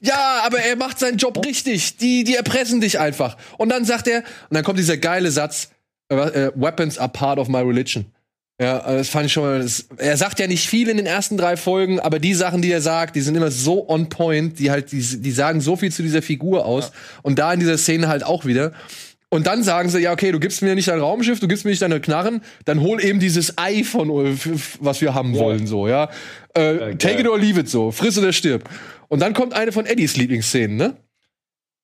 ja, 0.00 0.42
aber 0.44 0.58
er 0.60 0.76
macht 0.76 0.98
seinen 0.98 1.18
Job 1.18 1.44
richtig. 1.44 1.98
Die, 1.98 2.24
die 2.24 2.34
erpressen 2.36 2.80
dich 2.80 2.98
einfach. 2.98 3.36
Und 3.58 3.68
dann 3.68 3.84
sagt 3.84 4.08
er, 4.08 4.18
und 4.48 4.54
dann 4.54 4.64
kommt 4.64 4.78
dieser 4.78 4.96
geile 4.96 5.30
Satz, 5.30 5.68
äh, 6.10 6.14
äh, 6.16 6.52
Weapons 6.54 6.96
are 6.98 7.10
part 7.10 7.38
of 7.38 7.48
my 7.48 7.58
religion. 7.60 8.06
Ja, 8.60 8.78
äh, 8.78 8.96
das 8.96 9.08
fand 9.08 9.26
ich 9.26 9.32
schon 9.32 9.42
mal. 9.42 9.60
Das, 9.60 9.86
er 9.98 10.16
sagt 10.16 10.38
ja 10.40 10.46
nicht 10.46 10.68
viel 10.68 10.88
in 10.88 10.96
den 10.96 11.06
ersten 11.06 11.36
drei 11.36 11.56
Folgen, 11.56 12.00
aber 12.00 12.18
die 12.18 12.34
Sachen, 12.34 12.62
die 12.62 12.72
er 12.72 12.80
sagt, 12.80 13.16
die 13.16 13.20
sind 13.20 13.34
immer 13.34 13.50
so 13.50 13.88
on 13.88 14.08
point, 14.08 14.58
die 14.58 14.70
halt, 14.70 14.92
die, 14.92 15.00
die 15.00 15.30
sagen 15.30 15.60
so 15.60 15.76
viel 15.76 15.92
zu 15.92 16.02
dieser 16.02 16.22
Figur 16.22 16.64
aus. 16.64 16.92
Und 17.22 17.38
da 17.38 17.52
in 17.52 17.60
dieser 17.60 17.78
Szene 17.78 18.08
halt 18.08 18.24
auch 18.24 18.44
wieder. 18.44 18.72
Und 19.28 19.46
dann 19.46 19.62
sagen 19.62 19.88
sie, 19.88 20.00
ja, 20.00 20.12
okay, 20.12 20.30
du 20.30 20.38
gibst 20.38 20.62
mir 20.62 20.74
nicht 20.74 20.88
dein 20.88 21.00
Raumschiff, 21.00 21.40
du 21.40 21.48
gibst 21.48 21.64
mir 21.64 21.72
nicht 21.72 21.82
deine 21.82 22.00
Knarren, 22.00 22.42
dann 22.64 22.80
hol 22.80 23.02
eben 23.04 23.18
dieses 23.18 23.58
Ei 23.58 23.82
von, 23.82 24.08
was 24.78 25.00
wir 25.00 25.14
haben 25.14 25.34
wollen, 25.34 25.66
so, 25.66 25.88
ja. 25.88 26.10
Äh, 26.54 26.94
take 26.94 27.20
it 27.20 27.28
or 27.28 27.38
leave 27.38 27.58
it, 27.58 27.68
so. 27.68 27.90
Friss 27.90 28.16
oder 28.16 28.32
stirb. 28.32 28.70
Und 29.08 29.20
dann 29.20 29.34
kommt 29.34 29.52
eine 29.52 29.72
von 29.72 29.84
Eddies 29.84 30.16
Lieblingsszenen, 30.16 30.76
ne? 30.76 30.96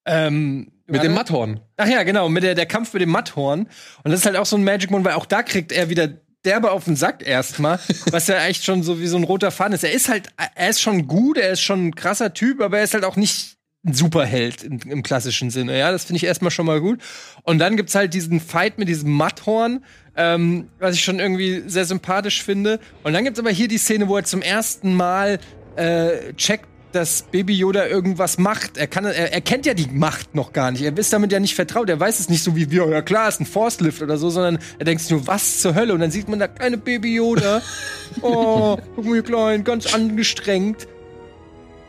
ähm, 0.07 0.71
Mit 0.87 1.03
dem 1.03 1.15
Matthorn. 1.15 1.61
Ach 1.77 1.89
ja, 1.89 2.05
genau, 2.05 2.29
mit 2.29 2.45
der, 2.45 2.55
der 2.55 2.67
Kampf 2.67 2.93
mit 2.93 3.03
dem 3.03 3.11
Matthorn. 3.11 3.69
Und 4.05 4.11
das 4.11 4.21
ist 4.21 4.27
halt 4.27 4.37
auch 4.37 4.47
so 4.47 4.57
ein 4.57 4.65
Magic 4.65 4.91
Moment, 4.91 5.07
weil 5.07 5.15
auch 5.15 5.27
da 5.27 5.43
kriegt 5.43 5.73
er 5.73 5.91
wieder 5.91 6.09
derbe 6.45 6.71
auf 6.71 6.85
den 6.85 6.97
Sack 6.97 7.27
erstmal, 7.27 7.79
was 8.11 8.27
ja 8.27 8.45
echt 8.45 8.65
schon 8.65 8.83
so 8.83 9.01
wie 9.01 9.07
so 9.07 9.17
ein 9.17 9.25
roter 9.25 9.51
Faden 9.51 9.75
ist. 9.75 9.85
Er 9.85 9.93
ist 9.93 10.09
halt, 10.09 10.29
er 10.55 10.69
ist 10.69 10.81
schon 10.81 11.07
gut, 11.07 11.39
er 11.39 11.51
ist 11.51 11.61
schon 11.61 11.89
ein 11.89 11.95
krasser 11.95 12.35
Typ, 12.35 12.61
aber 12.61 12.79
er 12.79 12.85
ist 12.85 12.95
halt 12.95 13.05
auch 13.05 13.17
nicht 13.17 13.57
ein 13.85 13.95
Superheld 13.95 14.63
im, 14.63 14.79
im 14.89 15.03
klassischen 15.03 15.51
Sinne. 15.51 15.79
Ja, 15.79 15.91
das 15.91 16.05
finde 16.05 16.19
ich 16.19 16.25
erstmal 16.25 16.51
schon 16.51 16.67
mal 16.67 16.81
gut. 16.81 17.01
Und 17.43 17.59
dann 17.59 17.77
gibt's 17.77 17.95
halt 17.95 18.15
diesen 18.15 18.41
Fight 18.41 18.79
mit 18.79 18.89
diesem 18.89 19.11
Matthorn, 19.11 19.85
ähm, 20.17 20.69
was 20.79 20.95
ich 20.95 21.03
schon 21.03 21.19
irgendwie 21.19 21.65
sehr 21.67 21.85
sympathisch 21.85 22.43
finde. 22.43 22.79
Und 23.03 23.13
dann 23.13 23.25
gibt's 23.25 23.41
aber 23.41 23.51
hier 23.51 23.69
die 23.69 23.79
Szene, 23.79 24.09
wo 24.09 24.17
er 24.17 24.25
zum 24.25 24.43
ersten 24.43 24.95
Mal 24.95 25.41
äh, 25.77 26.33
checkt, 26.35 26.69
dass 26.93 27.23
Baby 27.23 27.55
Yoda 27.57 27.87
irgendwas 27.87 28.39
macht. 28.39 28.77
Er 28.77 28.87
kann, 28.87 29.05
er, 29.05 29.33
er 29.33 29.41
kennt 29.41 29.67
ja 29.67 29.75
die 29.75 29.87
Macht 29.87 30.35
noch 30.35 30.53
gar 30.53 30.71
nicht. 30.71 30.83
Er 30.83 30.97
ist 30.97 31.13
damit 31.13 31.33
ja 31.33 31.41
nicht 31.41 31.55
vertraut. 31.55 31.89
Er 31.89 31.99
weiß 31.99 32.21
es 32.21 32.29
nicht 32.29 32.43
so 32.43 32.55
wie 32.57 32.71
wir. 32.71 32.89
Ja 32.89 33.03
klar, 33.03 33.29
ist 33.29 33.41
ein 33.41 33.47
Force 33.47 33.81
Lift 33.81 34.03
oder 34.03 34.19
so, 34.19 34.31
sondern 34.31 34.59
er 34.79 34.85
denkt 34.85 35.03
sich 35.03 35.11
nur, 35.11 35.27
was 35.27 35.61
zur 35.61 35.75
Hölle? 35.75 35.95
Und 35.95 36.01
dann 36.01 36.11
sieht 36.11 36.29
man 36.29 36.39
da 36.39 36.49
kleine 36.49 36.79
Baby 36.79 37.15
Yoda. 37.17 37.63
Oh, 38.21 38.77
guck 38.95 39.07
mal, 39.07 39.15
hier 39.15 39.23
klein, 39.23 39.65
ganz 39.65 39.95
angestrengt. 39.95 40.87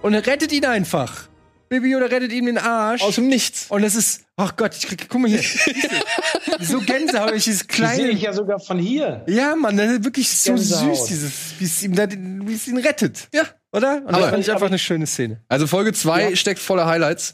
Und 0.01 0.14
er 0.14 0.26
rettet 0.26 0.54
ihn 0.54 0.64
einfach. 0.66 1.28
Baby 1.68 1.89
Yoda 1.91 2.06
rettet 2.06 2.32
ihm 2.32 2.45
den 2.45 2.58
Arsch. 2.58 3.01
Aus 3.01 3.16
dem 3.16 3.28
Nichts. 3.28 3.66
Und 3.70 3.84
es 3.84 3.95
ist, 3.95 4.22
ach 4.38 4.56
Gott, 4.56 4.74
ich 4.74 4.88
krieg, 4.88 5.08
guck 5.10 5.20
mal 5.20 5.28
hier. 5.30 5.41
so 6.62 6.80
Gänsehaut, 6.80 7.34
ich 7.34 7.43
dieses 7.43 7.68
Die 7.68 7.76
sehe 7.76 7.86
kleine. 7.86 8.10
ich 8.12 8.22
ja 8.22 8.32
sogar 8.32 8.60
von 8.60 8.80
hier. 8.80 9.26
Ja, 9.28 9.56
Mann, 9.56 9.76
das 9.76 9.91
ist 9.91 10.04
wirklich 10.06 10.30
so 10.30 10.54
Gänsehaut. 10.54 10.95
süß, 10.95 11.06
dieses, 11.08 11.32
wie 11.60 12.54
es 12.54 12.68
ihn 12.68 12.78
rettet. 12.78 13.28
Ja. 13.34 13.43
Oder? 13.74 13.97
Und 14.05 14.09
Aber- 14.09 14.19
das 14.21 14.30
fand 14.30 14.43
ich 14.43 14.51
einfach 14.51 14.67
eine 14.67 14.80
schöne 14.80 15.07
Szene. 15.07 15.41
Also 15.49 15.67
Folge 15.67 15.93
2 15.93 16.36
steckt 16.36 16.59
voller 16.59 16.86
Highlights. 16.86 17.34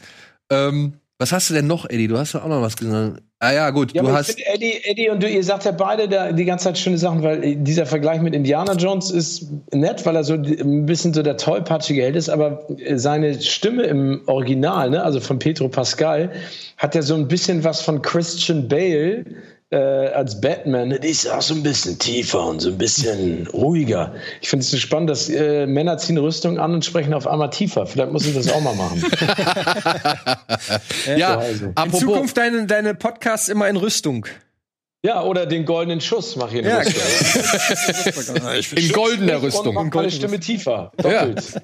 Ähm, 0.51 0.93
was 1.17 1.31
hast 1.33 1.49
du 1.49 1.53
denn 1.53 1.67
noch, 1.67 1.89
Eddie? 1.89 2.07
Du 2.07 2.17
hast 2.17 2.33
doch 2.33 2.43
auch 2.43 2.47
noch 2.47 2.61
was 2.61 2.77
gesagt. 2.77 3.21
Ah 3.41 3.51
ja, 3.53 3.69
gut. 3.69 3.93
Ja, 3.93 4.01
du 4.01 4.11
hast. 4.11 4.27
finde, 4.27 4.45
Eddie, 4.53 4.81
Eddie 4.83 5.09
und 5.09 5.23
du, 5.23 5.29
ihr 5.29 5.43
sagt 5.43 5.63
ja 5.65 5.71
beide 5.71 6.09
da 6.09 6.31
die 6.33 6.43
ganze 6.45 6.65
Zeit 6.65 6.77
schöne 6.77 6.97
Sachen, 6.97 7.23
weil 7.23 7.55
dieser 7.57 7.85
Vergleich 7.85 8.21
mit 8.21 8.33
Indiana 8.33 8.73
Jones 8.73 9.11
ist 9.11 9.47
nett, 9.73 10.05
weil 10.05 10.15
er 10.17 10.23
so 10.25 10.33
ein 10.33 10.85
bisschen 10.85 11.13
so 11.13 11.23
der 11.23 11.37
tollpatschige 11.37 12.01
Held 12.01 12.17
ist, 12.17 12.29
aber 12.29 12.65
seine 12.95 13.39
Stimme 13.41 13.83
im 13.83 14.21
Original, 14.27 14.89
ne, 14.89 15.03
also 15.03 15.21
von 15.21 15.39
Pedro 15.39 15.69
Pascal, 15.69 16.31
hat 16.77 16.95
ja 16.95 17.01
so 17.01 17.15
ein 17.15 17.27
bisschen 17.29 17.63
was 17.63 17.81
von 17.81 18.01
Christian 18.01 18.67
Bale 18.67 19.23
äh, 19.71 19.77
als 19.77 20.41
Batman. 20.41 20.97
Die 21.01 21.07
ist 21.07 21.27
auch 21.29 21.41
so 21.41 21.53
ein 21.53 21.63
bisschen 21.63 21.99
tiefer 21.99 22.45
und 22.45 22.59
so 22.59 22.69
ein 22.69 22.77
bisschen 22.77 23.47
ruhiger. 23.47 24.15
Ich 24.41 24.49
finde 24.49 24.63
es 24.63 24.71
so 24.71 24.77
spannend, 24.77 25.09
dass 25.09 25.29
äh, 25.29 25.67
Männer 25.67 25.97
ziehen 25.97 26.17
Rüstung 26.17 26.57
an 26.57 26.73
und 26.73 26.85
sprechen 26.85 27.13
auf 27.13 27.27
einmal 27.27 27.49
tiefer. 27.49 27.85
Vielleicht 27.85 28.11
muss 28.11 28.25
ich 28.25 28.33
das 28.33 28.51
auch 28.51 28.61
mal 28.61 28.75
machen. 28.75 29.03
ja, 31.17 31.37
also. 31.37 31.65
In 31.65 31.71
apropos. 31.75 31.99
Zukunft 31.99 32.37
deine, 32.37 32.65
deine 32.65 32.95
Podcasts 32.95 33.49
immer 33.49 33.69
in 33.69 33.75
Rüstung. 33.75 34.25
Ja, 35.01 35.23
oder 35.23 35.45
den 35.45 35.65
goldenen 35.65 36.01
Schuss 36.01 36.35
mache 36.35 36.57
ich 36.57 36.63
in 36.63 36.65
Ja, 36.65 36.79
Rüstung. 36.79 38.35
in 38.77 38.91
goldener 38.91 39.41
Rüstung. 39.41 39.77
Und 39.77 39.85
macht 39.85 39.95
meine 39.95 40.11
Stimme 40.11 40.39
tiefer. 40.39 40.91
Ja. 41.01 41.25
Doppelt. 41.25 41.61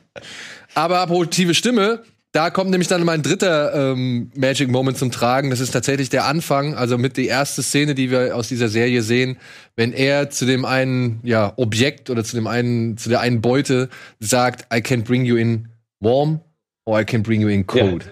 Aber 0.73 0.99
apropos 0.99 1.29
tiefe 1.31 1.53
Stimme, 1.53 2.03
da 2.35 2.49
kommt 2.49 2.69
nämlich 2.69 2.89
dann 2.89 3.03
mein 3.05 3.21
dritter 3.21 3.93
ähm, 3.93 4.29
Magic 4.35 4.69
Moment 4.69 4.97
zum 4.97 5.09
Tragen. 5.09 5.51
Das 5.51 5.61
ist 5.61 5.71
tatsächlich 5.71 6.09
der 6.09 6.25
Anfang, 6.25 6.75
also 6.75 6.97
mit 6.97 7.15
die 7.15 7.27
erste 7.27 7.63
Szene, 7.63 7.95
die 7.95 8.11
wir 8.11 8.35
aus 8.35 8.49
dieser 8.49 8.67
Serie 8.67 9.01
sehen, 9.03 9.37
wenn 9.77 9.93
er 9.93 10.29
zu 10.29 10.45
dem 10.45 10.65
einen 10.65 11.21
ja, 11.23 11.53
Objekt 11.55 12.09
oder 12.09 12.25
zu 12.25 12.35
dem 12.35 12.47
einen, 12.47 12.97
zu 12.97 13.07
der 13.07 13.21
einen 13.21 13.39
Beute 13.39 13.89
sagt, 14.19 14.73
I 14.73 14.81
can 14.81 15.03
bring 15.03 15.23
you 15.23 15.37
in 15.37 15.69
warm 16.01 16.41
or 16.83 16.99
I 16.99 17.05
can 17.05 17.23
bring 17.23 17.41
you 17.41 17.47
in 17.47 17.65
cold. 17.65 18.03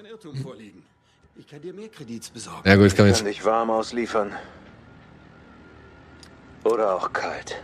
Vorliegen. 0.42 0.84
Ich 1.36 1.46
kann 1.46 1.62
dir 1.62 1.74
mehr 1.74 1.90
Kredits 1.90 2.30
besorgen. 2.30 2.62
Ja, 2.66 2.76
gut, 2.76 2.86
das 2.86 2.96
kann 2.96 3.06
man 3.08 3.14
Kann 3.14 3.26
jetzt. 3.26 3.38
dich 3.38 3.46
warm 3.46 3.70
ausliefern. 3.70 4.32
Oder 6.64 6.96
auch 6.96 7.12
kalt. 7.12 7.62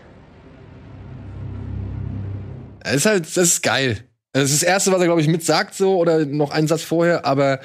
Das 2.84 2.96
ist 2.96 3.06
halt, 3.06 3.26
das 3.26 3.38
ist 3.38 3.64
geil. 3.64 4.09
Das 4.32 4.52
ist 4.52 4.62
das 4.62 4.64
Erste, 4.64 4.92
was 4.92 5.00
er, 5.00 5.06
glaube 5.06 5.22
ich, 5.22 5.28
mit 5.28 5.44
sagt, 5.44 5.76
so, 5.76 5.98
oder 5.98 6.26
noch 6.26 6.52
einen 6.52 6.68
Satz 6.68 6.84
vorher, 6.84 7.26
aber 7.26 7.60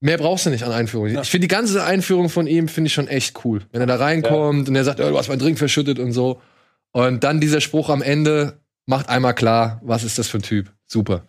mehr 0.00 0.18
brauchst 0.18 0.46
du 0.46 0.50
nicht 0.50 0.64
an 0.64 0.72
Einführung. 0.72 1.06
Ich 1.08 1.30
finde 1.30 1.46
die 1.46 1.54
ganze 1.54 1.84
Einführung 1.84 2.28
von 2.28 2.46
ihm, 2.46 2.68
finde 2.68 2.88
ich 2.88 2.94
schon 2.94 3.08
echt 3.08 3.44
cool. 3.44 3.62
Wenn 3.70 3.80
er 3.80 3.86
da 3.86 3.96
reinkommt 3.96 4.68
und 4.68 4.74
er 4.74 4.84
sagt, 4.84 5.00
oh, 5.00 5.08
du 5.08 5.18
hast 5.18 5.28
meinen 5.28 5.38
Drink 5.38 5.58
verschüttet 5.58 5.98
und 5.98 6.12
so. 6.12 6.40
Und 6.92 7.22
dann 7.24 7.40
dieser 7.40 7.60
Spruch 7.60 7.90
am 7.90 8.02
Ende 8.02 8.60
macht 8.86 9.08
einmal 9.08 9.34
klar, 9.34 9.80
was 9.84 10.04
ist 10.04 10.18
das 10.18 10.28
für 10.28 10.38
ein 10.38 10.42
Typ. 10.42 10.72
Super. 10.86 11.24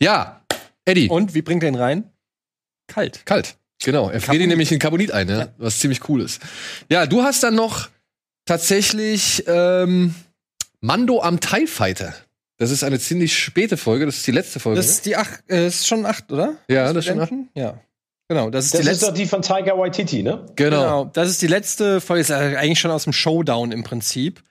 Ja, 0.00 0.42
Eddie. 0.84 1.08
Und 1.08 1.34
wie 1.34 1.42
bringt 1.42 1.62
er 1.62 1.68
ihn 1.68 1.76
rein? 1.76 2.10
Kalt. 2.88 3.24
Kalt. 3.24 3.56
Genau. 3.84 4.10
Er 4.10 4.20
friert 4.20 4.42
ihn 4.42 4.48
nämlich 4.48 4.72
in 4.72 4.78
Carbonit 4.78 5.12
ein, 5.12 5.26
ne? 5.26 5.52
was 5.56 5.78
ziemlich 5.78 6.08
cool 6.08 6.20
ist. 6.20 6.42
Ja, 6.90 7.06
du 7.06 7.22
hast 7.22 7.42
dann 7.42 7.54
noch 7.54 7.88
tatsächlich 8.44 9.44
ähm, 9.46 10.14
Mando 10.80 11.22
am 11.22 11.38
TIE 11.38 11.66
Fighter. 11.66 12.14
Das 12.58 12.70
ist 12.70 12.82
eine 12.82 12.98
ziemlich 12.98 13.38
späte 13.38 13.76
Folge, 13.76 14.04
das 14.04 14.16
ist 14.16 14.26
die 14.26 14.32
letzte 14.32 14.60
Folge. 14.60 14.76
Das 14.76 14.88
ist 14.88 15.06
die 15.06 15.16
acht, 15.16 15.42
äh, 15.48 15.68
ist 15.68 15.86
schon 15.86 16.04
acht, 16.04 16.30
oder? 16.32 16.56
Ja, 16.68 16.92
das 16.92 17.04
ist 17.04 17.06
schon 17.06 17.22
Studenten? 17.22 17.48
Ja. 17.54 17.80
Genau, 18.28 18.50
das 18.50 18.66
ist 18.66 18.74
Das 18.74 18.80
die 18.80 18.86
ist 18.86 18.92
letzte. 18.92 19.06
doch 19.06 19.14
die 19.14 19.26
von 19.26 19.42
Tiger 19.42 19.78
Waititi, 19.78 20.22
ne? 20.22 20.30
ne? 20.30 20.46
genau. 20.56 20.80
Genau, 20.80 21.04
das 21.06 21.30
ist 21.30 21.40
die 21.40 21.46
letzte 21.46 22.00
Folge, 22.00 22.20
ist 22.20 22.30
eigentlich 22.30 22.80
schon 22.80 22.90
aus 22.90 23.04
dem 23.04 23.12
Showdown 23.12 23.72
im 23.72 23.84
Prinzip. 23.84 24.42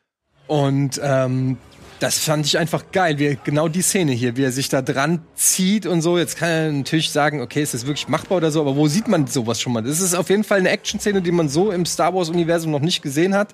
Und 0.47 0.99
ähm, 1.03 1.57
das 1.99 2.19
fand 2.19 2.45
ich 2.45 2.57
einfach 2.57 2.91
geil, 2.91 3.19
wie 3.19 3.37
genau 3.43 3.67
die 3.67 3.81
Szene 3.81 4.13
hier, 4.13 4.37
wie 4.37 4.43
er 4.43 4.51
sich 4.51 4.69
da 4.69 4.81
dran 4.81 5.21
zieht 5.35 5.85
und 5.85 6.01
so. 6.01 6.17
Jetzt 6.17 6.37
kann 6.37 6.49
er 6.49 6.71
natürlich 6.71 7.11
sagen, 7.11 7.41
okay, 7.41 7.61
ist 7.61 7.73
das 7.73 7.85
wirklich 7.85 8.07
machbar 8.07 8.37
oder 8.37 8.51
so, 8.51 8.61
aber 8.61 8.75
wo 8.75 8.87
sieht 8.87 9.07
man 9.07 9.27
sowas 9.27 9.59
schon 9.59 9.73
mal? 9.73 9.83
Das 9.83 9.99
ist 9.99 10.15
auf 10.15 10.29
jeden 10.29 10.43
Fall 10.43 10.59
eine 10.59 10.69
Action-Szene, 10.69 11.21
die 11.21 11.31
man 11.31 11.49
so 11.49 11.71
im 11.71 11.85
Star 11.85 12.13
Wars-Universum 12.13 12.71
noch 12.71 12.79
nicht 12.79 13.01
gesehen 13.01 13.35
hat. 13.35 13.53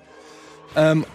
Ähm, 0.76 1.06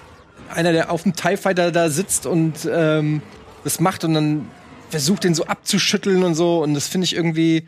einer, 0.51 0.73
der 0.73 0.91
auf 0.91 1.03
dem 1.03 1.15
TIE 1.15 1.37
Fighter 1.37 1.71
da 1.73 1.89
sitzt 1.91 2.27
und 2.27 2.69
ähm, 2.71 3.23
das 3.65 3.81
macht 3.81 4.05
und 4.05 4.15
dann 4.15 4.49
versucht, 4.91 5.25
den 5.25 5.35
so 5.35 5.45
abzuschütteln 5.47 6.23
und 6.25 6.35
so. 6.35 6.63
Und 6.63 6.75
das 6.75 6.89
finde 6.89 7.05
ich 7.05 7.15
irgendwie. 7.15 7.67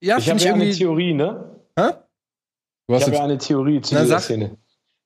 Ja, 0.00 0.18
Ich 0.18 0.28
habe 0.28 0.38
ich 0.38 0.44
ja 0.44 0.54
eine 0.54 0.64
irgendwie. 0.64 0.78
Theorie, 0.78 1.14
ne? 1.14 1.44
Hä? 1.78 1.90
Du 2.86 2.94
Ich 2.94 2.94
hast 2.96 3.06
habe 3.06 3.16
ja 3.16 3.24
eine 3.24 3.38
Theorie 3.38 3.80
zu 3.80 3.94
Na, 3.94 4.02
dieser 4.02 4.14
sag. 4.16 4.22
Szene. 4.24 4.56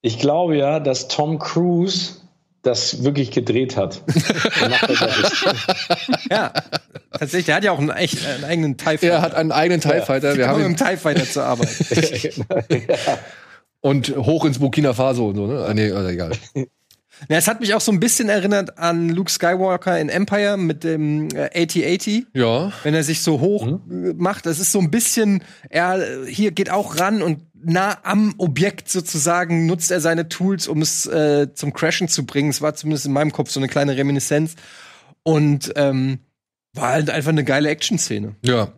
Ich 0.02 0.18
glaube 0.18 0.56
ja, 0.56 0.80
dass 0.80 1.08
Tom 1.08 1.38
Cruise 1.38 2.14
das 2.62 3.02
wirklich 3.02 3.30
gedreht 3.32 3.76
hat. 3.76 4.02
Er 4.60 4.68
macht 4.68 4.88
das 4.88 5.00
ja 5.00 5.06
nicht. 5.06 6.30
Ja, 6.30 6.52
tatsächlich, 7.10 7.46
der 7.46 7.56
hat 7.56 7.64
ja 7.64 7.72
auch 7.72 7.78
einen, 7.78 7.90
echt, 7.90 8.24
einen 8.26 8.44
eigenen 8.44 8.76
TIE 8.76 8.84
Fighter. 8.98 9.08
er 9.08 9.22
hat 9.22 9.34
einen 9.34 9.50
eigenen 9.52 9.80
TIE 9.80 10.00
Fighter. 10.00 10.36
Wir 10.36 10.44
Immer 10.44 10.52
haben 10.52 10.62
mit 10.62 10.70
ihn 10.70 10.76
dem 10.76 10.86
TIE 10.86 10.96
Fighter 10.96 11.24
zu 11.24 11.42
arbeiten. 11.42 11.72
und 13.82 14.16
hoch 14.16 14.46
ins 14.46 14.58
Burkina 14.58 14.94
Faso 14.94 15.28
und 15.28 15.36
so, 15.36 15.46
ne? 15.46 15.64
Ah, 15.66 15.74
nee, 15.74 15.90
also 15.90 16.08
egal. 16.08 16.32
Ja, 17.28 17.36
es 17.36 17.46
hat 17.46 17.60
mich 17.60 17.74
auch 17.74 17.80
so 17.80 17.92
ein 17.92 18.00
bisschen 18.00 18.28
erinnert 18.28 18.78
an 18.78 19.08
Luke 19.08 19.30
Skywalker 19.30 20.00
in 20.00 20.08
Empire 20.08 20.56
mit 20.56 20.82
dem 20.82 21.28
äh, 21.28 21.50
8080. 21.54 22.26
Ja. 22.34 22.72
wenn 22.82 22.94
er 22.94 23.04
sich 23.04 23.22
so 23.22 23.38
hoch 23.40 23.66
äh, 23.66 24.14
macht. 24.16 24.46
Das 24.46 24.58
ist 24.58 24.72
so 24.72 24.80
ein 24.80 24.90
bisschen, 24.90 25.44
er 25.68 26.26
hier 26.26 26.50
geht 26.50 26.70
auch 26.70 26.98
ran 26.98 27.22
und 27.22 27.40
nah 27.54 27.98
am 28.02 28.34
Objekt 28.38 28.88
sozusagen 28.88 29.66
nutzt 29.66 29.92
er 29.92 30.00
seine 30.00 30.28
Tools, 30.28 30.66
um 30.66 30.82
es 30.82 31.06
äh, 31.06 31.54
zum 31.54 31.72
Crashen 31.72 32.08
zu 32.08 32.26
bringen. 32.26 32.50
Es 32.50 32.60
war 32.60 32.74
zumindest 32.74 33.06
in 33.06 33.12
meinem 33.12 33.30
Kopf 33.30 33.50
so 33.50 33.60
eine 33.60 33.68
kleine 33.68 33.96
Reminiszenz. 33.96 34.56
Und 35.22 35.72
ähm, 35.76 36.18
war 36.74 36.88
halt 36.88 37.10
einfach 37.10 37.30
eine 37.30 37.44
geile 37.44 37.68
Action-Szene. 37.68 38.34
Ja. 38.44 38.72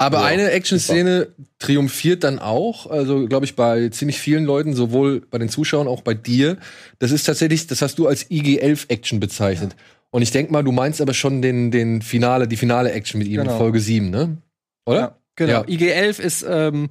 Aber 0.00 0.24
eine 0.24 0.50
Action-Szene 0.50 1.28
triumphiert 1.58 2.24
dann 2.24 2.38
auch, 2.38 2.86
also 2.90 3.26
glaube 3.26 3.44
ich 3.44 3.54
bei 3.54 3.90
ziemlich 3.90 4.18
vielen 4.18 4.44
Leuten, 4.46 4.74
sowohl 4.74 5.20
bei 5.30 5.36
den 5.36 5.50
Zuschauern, 5.50 5.88
auch 5.88 6.00
bei 6.00 6.14
dir. 6.14 6.56
Das 7.00 7.10
ist 7.10 7.24
tatsächlich, 7.24 7.66
das 7.66 7.82
hast 7.82 7.98
du 7.98 8.06
als 8.06 8.30
IG-11-Action 8.30 9.20
bezeichnet. 9.20 9.76
Und 10.10 10.22
ich 10.22 10.30
denk 10.30 10.50
mal, 10.50 10.64
du 10.64 10.72
meinst 10.72 11.02
aber 11.02 11.12
schon 11.12 11.42
den, 11.42 11.70
den 11.70 12.00
Finale, 12.00 12.48
die 12.48 12.56
finale 12.56 12.92
Action 12.92 13.18
mit 13.18 13.28
ihm 13.28 13.40
Genau. 13.40 13.52
in 13.52 13.58
Folge 13.58 13.78
7, 13.80 14.08
ne? 14.10 14.38
Oder? 14.86 15.00
Ja, 15.00 15.16
genau. 15.36 15.52
Ja. 15.52 15.68
IG-11 15.68 16.18
ist, 16.18 16.46
ähm, 16.48 16.88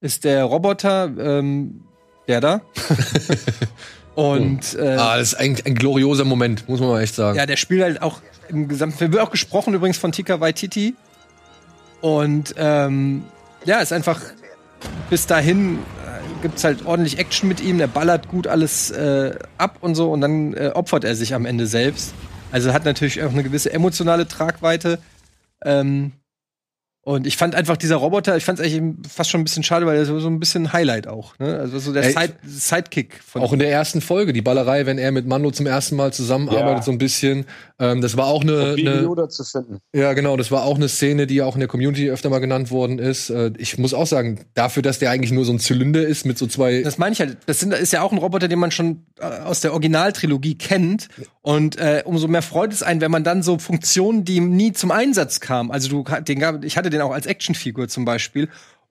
ist 0.00 0.24
der 0.24 0.42
Roboter, 0.44 1.10
ähm, 1.18 1.82
der 2.26 2.40
da. 2.40 2.60
Und 4.14 4.74
äh, 4.74 4.96
Ah, 4.96 5.16
das 5.16 5.28
ist 5.28 5.34
ein, 5.34 5.56
ein 5.64 5.76
glorioser 5.76 6.24
Moment, 6.24 6.68
muss 6.68 6.80
man 6.80 6.88
mal 6.88 7.02
echt 7.02 7.14
sagen. 7.14 7.38
Ja, 7.38 7.46
der 7.46 7.56
spielt 7.56 7.82
halt 7.82 8.02
auch 8.02 8.20
im 8.48 8.66
gesamten 8.66 8.98
Film. 8.98 9.12
Wird 9.12 9.22
auch 9.22 9.30
gesprochen 9.30 9.74
übrigens 9.74 9.96
von 9.96 10.10
Tika 10.10 10.40
Waititi. 10.40 10.94
Und 12.00 12.54
ähm, 12.56 13.24
ja, 13.64 13.78
ist 13.80 13.92
einfach 13.92 14.20
bis 15.10 15.26
dahin 15.26 15.76
äh, 15.78 16.42
gibt's 16.42 16.62
halt 16.64 16.86
ordentlich 16.86 17.18
Action 17.18 17.48
mit 17.48 17.60
ihm. 17.60 17.78
Der 17.78 17.88
ballert 17.88 18.28
gut 18.28 18.46
alles 18.46 18.90
äh, 18.90 19.34
ab 19.58 19.78
und 19.80 19.94
so 19.94 20.12
und 20.12 20.20
dann 20.20 20.54
äh, 20.54 20.70
opfert 20.74 21.04
er 21.04 21.14
sich 21.16 21.34
am 21.34 21.46
Ende 21.46 21.66
selbst. 21.66 22.14
Also 22.52 22.72
hat 22.72 22.84
natürlich 22.84 23.22
auch 23.22 23.32
eine 23.32 23.42
gewisse 23.42 23.72
emotionale 23.72 24.26
Tragweite. 24.28 24.98
Ähm, 25.64 26.12
und 27.02 27.26
ich 27.26 27.38
fand 27.38 27.54
einfach 27.54 27.78
dieser 27.78 27.96
Roboter, 27.96 28.36
ich 28.36 28.44
fand 28.44 28.58
es 28.60 28.66
eigentlich 28.66 28.94
fast 29.10 29.30
schon 29.30 29.40
ein 29.40 29.44
bisschen 29.44 29.62
schade, 29.62 29.86
weil 29.86 29.96
er 29.96 30.04
so, 30.04 30.20
so 30.20 30.28
ein 30.28 30.38
bisschen 30.38 30.74
Highlight 30.74 31.06
auch. 31.06 31.38
Ne? 31.38 31.58
Also 31.58 31.78
so 31.78 31.92
der 31.92 32.04
Ey, 32.04 32.12
Side 32.12 32.34
Sidekick 32.46 33.20
von 33.24 33.40
Auch 33.40 33.54
in 33.54 33.60
der 33.60 33.70
ersten 33.70 34.02
Folge, 34.02 34.34
die 34.34 34.42
Ballerei, 34.42 34.84
wenn 34.84 34.98
er 34.98 35.10
mit 35.10 35.26
Mando 35.26 35.50
zum 35.50 35.66
ersten 35.66 35.96
Mal 35.96 36.12
zusammenarbeitet, 36.12 36.78
Ja. 36.78 36.82
so 36.82 36.90
ein 36.92 36.98
bisschen. 36.98 37.46
Ähm, 37.80 38.00
das 38.00 38.16
war 38.16 38.26
auch 38.26 38.42
eine, 38.42 38.74
eine 38.76 39.02
Yoda 39.02 39.28
zu 39.28 39.44
finden. 39.44 39.78
Ja, 39.92 40.12
genau, 40.12 40.36
das 40.36 40.50
war 40.50 40.64
auch 40.64 40.76
eine 40.76 40.88
Szene, 40.88 41.28
die 41.28 41.42
auch 41.42 41.54
in 41.54 41.60
der 41.60 41.68
Community 41.68 42.10
öfter 42.10 42.28
mal 42.28 42.40
genannt 42.40 42.70
worden 42.72 42.98
ist. 42.98 43.30
Äh, 43.30 43.52
ich 43.56 43.78
muss 43.78 43.94
auch 43.94 44.06
sagen, 44.06 44.40
dafür, 44.54 44.82
dass 44.82 44.98
der 44.98 45.10
eigentlich 45.10 45.30
nur 45.30 45.44
so 45.44 45.52
ein 45.52 45.60
Zylinder 45.60 46.04
ist 46.04 46.26
mit 46.26 46.38
so 46.38 46.48
zwei. 46.48 46.82
Das 46.82 46.98
meine 46.98 47.12
ich 47.12 47.20
halt. 47.20 47.38
Das 47.46 47.60
sind, 47.60 47.72
ist 47.72 47.92
ja 47.92 48.02
auch 48.02 48.10
ein 48.10 48.18
Roboter, 48.18 48.48
den 48.48 48.58
man 48.58 48.72
schon 48.72 49.04
äh, 49.20 49.24
aus 49.24 49.60
der 49.60 49.72
Originaltrilogie 49.72 50.58
kennt. 50.58 51.08
Und 51.40 51.78
äh, 51.78 52.02
umso 52.04 52.26
mehr 52.26 52.42
freut 52.42 52.72
es 52.72 52.82
einen, 52.82 53.00
wenn 53.00 53.12
man 53.12 53.22
dann 53.22 53.42
so 53.42 53.58
Funktionen, 53.58 54.24
die 54.24 54.40
nie 54.40 54.72
zum 54.72 54.90
Einsatz 54.90 55.38
kamen. 55.38 55.70
Also 55.70 55.88
du, 55.88 56.04
den 56.22 56.40
gab, 56.40 56.64
ich 56.64 56.76
hatte 56.76 56.90
den 56.90 57.00
auch 57.00 57.12
als 57.12 57.26
Actionfigur 57.26 57.88
zum 57.88 58.04
Beispiel. 58.04 58.48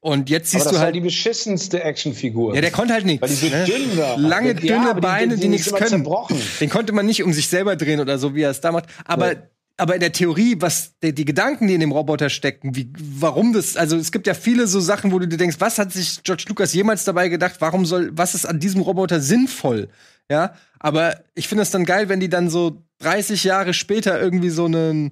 Und 0.08 0.30
jetzt 0.30 0.54
Aber 0.56 0.60
siehst 0.64 0.66
das 0.68 0.74
du 0.74 0.80
halt. 0.80 0.96
die 0.96 1.02
beschissenste 1.02 1.84
Actionfigur. 1.84 2.56
Ja, 2.56 2.62
der 2.62 2.72
konnte 2.72 2.94
halt 2.94 3.06
nichts. 3.06 3.22
Weil 3.22 3.30
die 3.30 3.36
so 3.36 3.48
ne? 3.48 3.66
dünn 3.66 3.98
war. 3.98 4.18
Lange, 4.18 4.48
Ja, 4.50 4.54
dünne 4.54 4.90
aber 4.92 4.94
die- 4.96 5.02
Beine, 5.02 5.36
die, 5.36 5.42
die 5.42 5.48
nichts 5.50 5.68
ist 5.68 5.72
immer 5.72 5.80
können. 5.80 5.90
zerbrochen. 5.90 6.38
Den 6.62 6.70
konnte 6.70 6.94
man 6.94 7.06
nicht 7.06 7.24
um 7.24 7.34
sich 7.34 7.48
selber 7.50 7.76
drehen 7.76 8.00
oder 8.00 8.18
so, 8.18 8.34
wie 8.34 8.42
er 8.44 8.52
es 8.52 8.62
da 8.62 8.72
macht. 8.72 8.86
Aber, 9.06 9.34
aber 9.76 9.96
in 9.96 10.00
der 10.00 10.14
Theorie, 10.14 10.56
was 10.60 10.94
die, 11.04 11.14
die 11.14 11.26
Gedanken, 11.26 11.68
die 11.68 11.74
in 11.74 11.82
dem 11.82 11.92
Roboter 11.92 12.30
stecken, 12.30 12.76
wie, 12.76 12.92
warum 12.98 13.52
das, 13.52 13.76
also 13.76 13.98
es 13.98 14.12
gibt 14.14 14.28
ja 14.28 14.34
viele 14.34 14.66
so 14.68 14.80
Sachen, 14.80 15.12
wo 15.12 15.20
du 15.20 15.28
dir 15.28 15.38
denkst, 15.38 15.58
was 15.60 15.78
hat 15.78 15.92
sich 15.92 16.24
George 16.24 16.46
Lucas 16.48 16.74
jemals 16.74 17.04
dabei 17.04 17.28
gedacht, 17.28 17.56
warum 17.60 17.86
soll, 17.86 18.10
was 18.14 18.34
ist 18.34 18.46
an 18.46 18.60
diesem 18.62 18.82
Roboter 18.82 19.20
sinnvoll? 19.20 19.90
Ja, 20.32 20.54
aber 20.80 21.20
ich 21.36 21.48
finde 21.48 21.64
es 21.64 21.72
dann 21.72 21.86
geil, 21.86 22.08
wenn 22.10 22.20
die 22.20 22.30
dann 22.30 22.50
so 22.50 22.84
30 23.00 23.44
Jahre 23.44 23.74
später 23.74 24.20
irgendwie 24.22 24.50
so 24.50 24.66
einen 24.66 25.12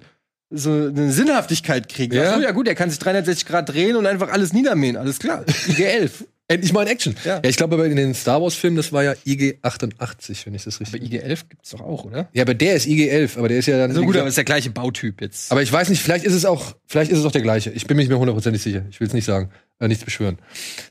so 0.50 0.70
eine 0.70 1.12
Sinnhaftigkeit 1.12 1.88
kriegen. 1.88 2.14
Ja. 2.14 2.24
Ja. 2.24 2.34
So, 2.36 2.42
ja 2.42 2.50
gut, 2.52 2.68
er 2.68 2.74
kann 2.74 2.90
sich 2.90 2.98
360 2.98 3.46
Grad 3.46 3.68
drehen 3.68 3.96
und 3.96 4.06
einfach 4.06 4.30
alles 4.30 4.52
niedermähen. 4.52 4.96
Alles 4.96 5.18
klar. 5.18 5.44
IG-11. 5.68 6.10
Endlich 6.48 6.72
mal 6.72 6.82
in 6.82 6.88
Action. 6.88 7.16
Ja. 7.24 7.40
Ja, 7.42 7.48
ich 7.48 7.56
glaube, 7.56 7.74
aber 7.74 7.86
in 7.86 7.96
den 7.96 8.14
Star 8.14 8.40
Wars-Filmen, 8.40 8.76
das 8.76 8.92
war 8.92 9.02
ja 9.02 9.14
IG-88, 9.24 10.46
wenn 10.46 10.54
ich 10.54 10.62
das 10.62 10.78
richtig. 10.80 11.02
Aber 11.02 11.04
IG-11 11.04 11.40
gibt's 11.48 11.70
doch 11.70 11.80
auch, 11.80 12.04
oder? 12.04 12.28
ja, 12.32 12.42
aber 12.42 12.54
der 12.54 12.76
ist 12.76 12.86
IG-11, 12.86 13.36
aber 13.36 13.48
der 13.48 13.58
ist 13.58 13.66
ja 13.66 13.78
dann. 13.78 13.92
So 13.92 14.02
wie 14.02 14.06
gut, 14.06 14.16
aber 14.16 14.28
ist 14.28 14.36
der 14.36 14.44
gleiche 14.44 14.70
Bautyp 14.70 15.20
jetzt. 15.20 15.50
aber 15.50 15.62
ich 15.62 15.72
weiß 15.72 15.88
nicht, 15.88 16.00
vielleicht 16.00 16.24
ist 16.24 16.34
es 16.34 16.44
auch, 16.44 16.76
vielleicht 16.86 17.10
ist 17.10 17.18
es 17.18 17.24
auch 17.24 17.32
der 17.32 17.42
gleiche. 17.42 17.70
Ich 17.70 17.88
bin 17.88 17.96
mir 17.96 18.02
nicht 18.02 18.10
mehr 18.10 18.18
hundertprozentig 18.20 18.62
sicher. 18.62 18.84
Ich 18.90 19.00
will 19.00 19.08
es 19.08 19.12
nicht 19.12 19.24
sagen, 19.24 19.50
äh, 19.80 19.88
nichts 19.88 20.04
beschwören. 20.04 20.38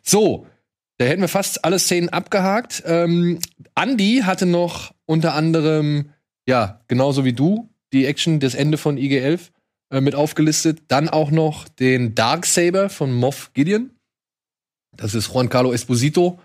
So, 0.03 0.45
da 0.97 1.05
hätten 1.05 1.21
wir 1.21 1.29
fast 1.29 1.63
alle 1.63 1.79
Szenen 1.79 2.09
abgehakt. 2.09 2.83
Ähm, 2.85 3.39
Andy 3.75 4.23
hatte 4.25 4.45
noch 4.45 4.93
unter 5.05 5.35
anderem, 5.35 6.09
ja, 6.45 6.81
genauso 6.89 7.23
wie 7.23 7.33
du, 7.33 7.69
die 7.93 8.05
Action, 8.05 8.39
das 8.39 8.55
Ende 8.55 8.77
von 8.77 8.97
IG-11 8.97 9.51
äh, 9.91 10.01
mit 10.01 10.15
aufgelistet. 10.15 10.83
Dann 10.87 11.09
auch 11.09 11.31
noch 11.31 11.67
den 11.67 12.15
Darksaber 12.15 12.89
von 12.89 13.13
Moff 13.13 13.51
Gideon. 13.53 13.91
Das 14.95 15.13
ist 15.13 15.33
Juan 15.33 15.49
Carlo 15.49 15.73
Esposito, 15.73 16.39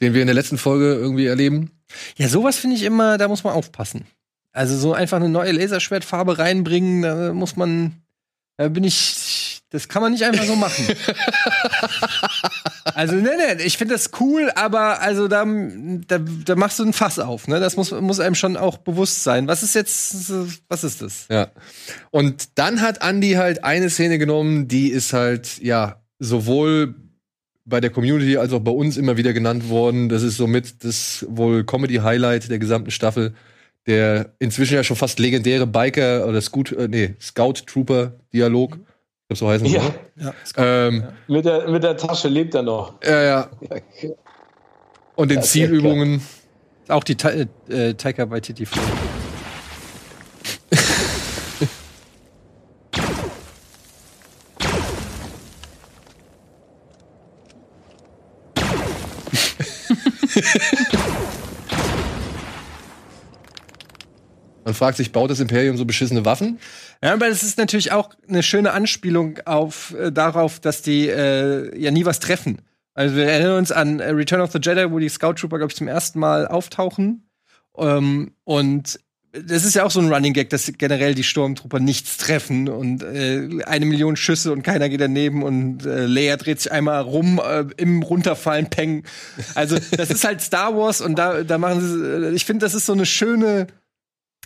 den 0.00 0.14
wir 0.14 0.22
in 0.22 0.26
der 0.26 0.34
letzten 0.34 0.58
Folge 0.58 0.94
irgendwie 0.94 1.26
erleben. 1.26 1.70
Ja, 2.16 2.28
sowas 2.28 2.56
finde 2.56 2.76
ich 2.76 2.82
immer, 2.82 3.18
da 3.18 3.28
muss 3.28 3.44
man 3.44 3.52
aufpassen. 3.52 4.06
Also 4.52 4.76
so 4.76 4.92
einfach 4.92 5.18
eine 5.18 5.28
neue 5.28 5.52
Laserschwertfarbe 5.52 6.38
reinbringen, 6.38 7.02
da 7.02 7.32
muss 7.32 7.56
man, 7.56 8.02
da 8.56 8.68
bin 8.68 8.84
ich, 8.84 9.62
das 9.70 9.88
kann 9.88 10.02
man 10.02 10.12
nicht 10.12 10.24
einfach 10.24 10.44
so 10.44 10.56
machen. 10.56 10.86
also 12.84 13.14
ne, 13.14 13.36
ne, 13.36 13.62
ich 13.64 13.78
finde 13.78 13.94
das 13.94 14.10
cool, 14.20 14.50
aber 14.54 15.00
also 15.00 15.28
da, 15.28 15.44
da, 15.44 16.18
da 16.18 16.54
machst 16.56 16.78
du 16.78 16.84
ein 16.84 16.92
Fass 16.92 17.18
auf, 17.18 17.48
ne? 17.48 17.60
Das 17.60 17.76
muss, 17.76 17.90
muss 17.92 18.20
einem 18.20 18.34
schon 18.34 18.56
auch 18.56 18.78
bewusst 18.78 19.22
sein. 19.24 19.48
Was 19.48 19.62
ist 19.62 19.74
jetzt, 19.74 20.32
was 20.68 20.84
ist 20.84 21.02
das? 21.02 21.26
Ja. 21.30 21.48
Und 22.10 22.58
dann 22.58 22.80
hat 22.80 23.02
Andy 23.02 23.32
halt 23.32 23.64
eine 23.64 23.90
Szene 23.90 24.18
genommen, 24.18 24.68
die 24.68 24.88
ist 24.88 25.12
halt, 25.12 25.58
ja, 25.62 26.02
sowohl 26.18 26.94
bei 27.64 27.80
der 27.80 27.90
Community 27.90 28.36
als 28.36 28.52
auch 28.52 28.60
bei 28.60 28.70
uns 28.70 28.96
immer 28.96 29.16
wieder 29.16 29.32
genannt 29.32 29.68
worden. 29.68 30.08
Das 30.08 30.22
ist 30.22 30.36
somit 30.36 30.84
das 30.84 31.26
wohl 31.28 31.64
Comedy-Highlight 31.64 32.50
der 32.50 32.58
gesamten 32.58 32.90
Staffel. 32.90 33.34
Der 33.86 34.34
inzwischen 34.38 34.74
ja 34.74 34.84
schon 34.84 34.96
fast 34.96 35.18
legendäre 35.18 35.66
Biker 35.66 36.26
oder 36.28 36.40
Scoot, 36.40 36.72
äh, 36.72 36.88
nee, 36.88 37.14
Scout-Trooper-Dialog. 37.20 38.78
Ich 38.78 38.91
glaube, 39.32 39.36
so 39.36 39.48
heißen 39.48 39.66
sie. 39.66 39.74
Ja. 39.74 39.82
ne? 39.82 40.34
Ja. 40.56 40.86
Ähm, 40.88 41.04
Mit 41.28 41.44
der, 41.44 41.68
mit 41.68 41.82
der 41.82 41.96
Tasche 41.96 42.28
lebt 42.28 42.54
er 42.54 42.62
noch. 42.62 42.94
ja, 43.04 43.22
ja. 43.22 43.50
Und 45.14 45.30
den 45.30 45.42
Zielübungen. 45.42 46.22
Auch 46.88 47.04
die 47.04 47.16
Ta 47.16 47.30
äh, 47.30 47.46
äh, 47.68 47.94
Taika 47.94 48.28
Waititi 48.30 48.66
Folge. 48.66 48.88
Man 64.64 64.74
fragt 64.74 64.96
sich, 64.96 65.12
baut 65.12 65.30
das 65.30 65.40
Imperium 65.40 65.76
so 65.76 65.84
beschissene 65.84 66.24
Waffen? 66.24 66.58
Ja, 67.02 67.14
aber 67.14 67.28
das 67.28 67.42
ist 67.42 67.58
natürlich 67.58 67.92
auch 67.92 68.10
eine 68.28 68.42
schöne 68.42 68.72
Anspielung 68.72 69.38
auf 69.44 69.94
äh, 69.98 70.12
darauf, 70.12 70.60
dass 70.60 70.82
die 70.82 71.08
äh, 71.08 71.76
ja 71.78 71.90
nie 71.90 72.04
was 72.04 72.20
treffen. 72.20 72.62
Also 72.94 73.16
wir 73.16 73.24
erinnern 73.24 73.58
uns 73.58 73.72
an 73.72 74.00
äh, 74.00 74.10
Return 74.10 74.40
of 74.40 74.52
the 74.52 74.60
Jedi, 74.62 74.90
wo 74.90 74.98
die 74.98 75.08
Scout 75.08 75.34
Trooper, 75.34 75.58
glaube 75.58 75.72
ich, 75.72 75.76
zum 75.76 75.88
ersten 75.88 76.18
Mal 76.18 76.46
auftauchen. 76.46 77.28
Ähm, 77.76 78.32
und 78.44 78.98
das 79.32 79.64
ist 79.64 79.74
ja 79.74 79.84
auch 79.84 79.90
so 79.90 80.00
ein 80.00 80.12
Running 80.12 80.34
Gag, 80.34 80.50
dass 80.50 80.70
generell 80.76 81.14
die 81.14 81.24
Stormtrooper 81.24 81.80
nichts 81.80 82.18
treffen 82.18 82.68
und 82.68 83.02
äh, 83.02 83.48
eine 83.64 83.86
Million 83.86 84.16
Schüsse 84.16 84.52
und 84.52 84.62
keiner 84.62 84.90
geht 84.90 85.00
daneben 85.00 85.42
und 85.42 85.86
äh, 85.86 86.04
Leia 86.04 86.36
dreht 86.36 86.60
sich 86.60 86.70
einmal 86.70 87.00
rum 87.00 87.40
äh, 87.42 87.64
im 87.78 88.02
Runterfallen, 88.02 88.68
peng. 88.68 89.04
Also 89.54 89.78
das 89.96 90.10
ist 90.10 90.24
halt 90.24 90.42
Star 90.42 90.76
Wars 90.76 91.00
und 91.00 91.18
da, 91.18 91.44
da 91.44 91.56
machen 91.56 91.80
sie, 91.80 92.26
äh, 92.26 92.34
ich 92.34 92.44
finde, 92.44 92.66
das 92.66 92.74
ist 92.74 92.84
so 92.84 92.92
eine 92.92 93.06
schöne 93.06 93.68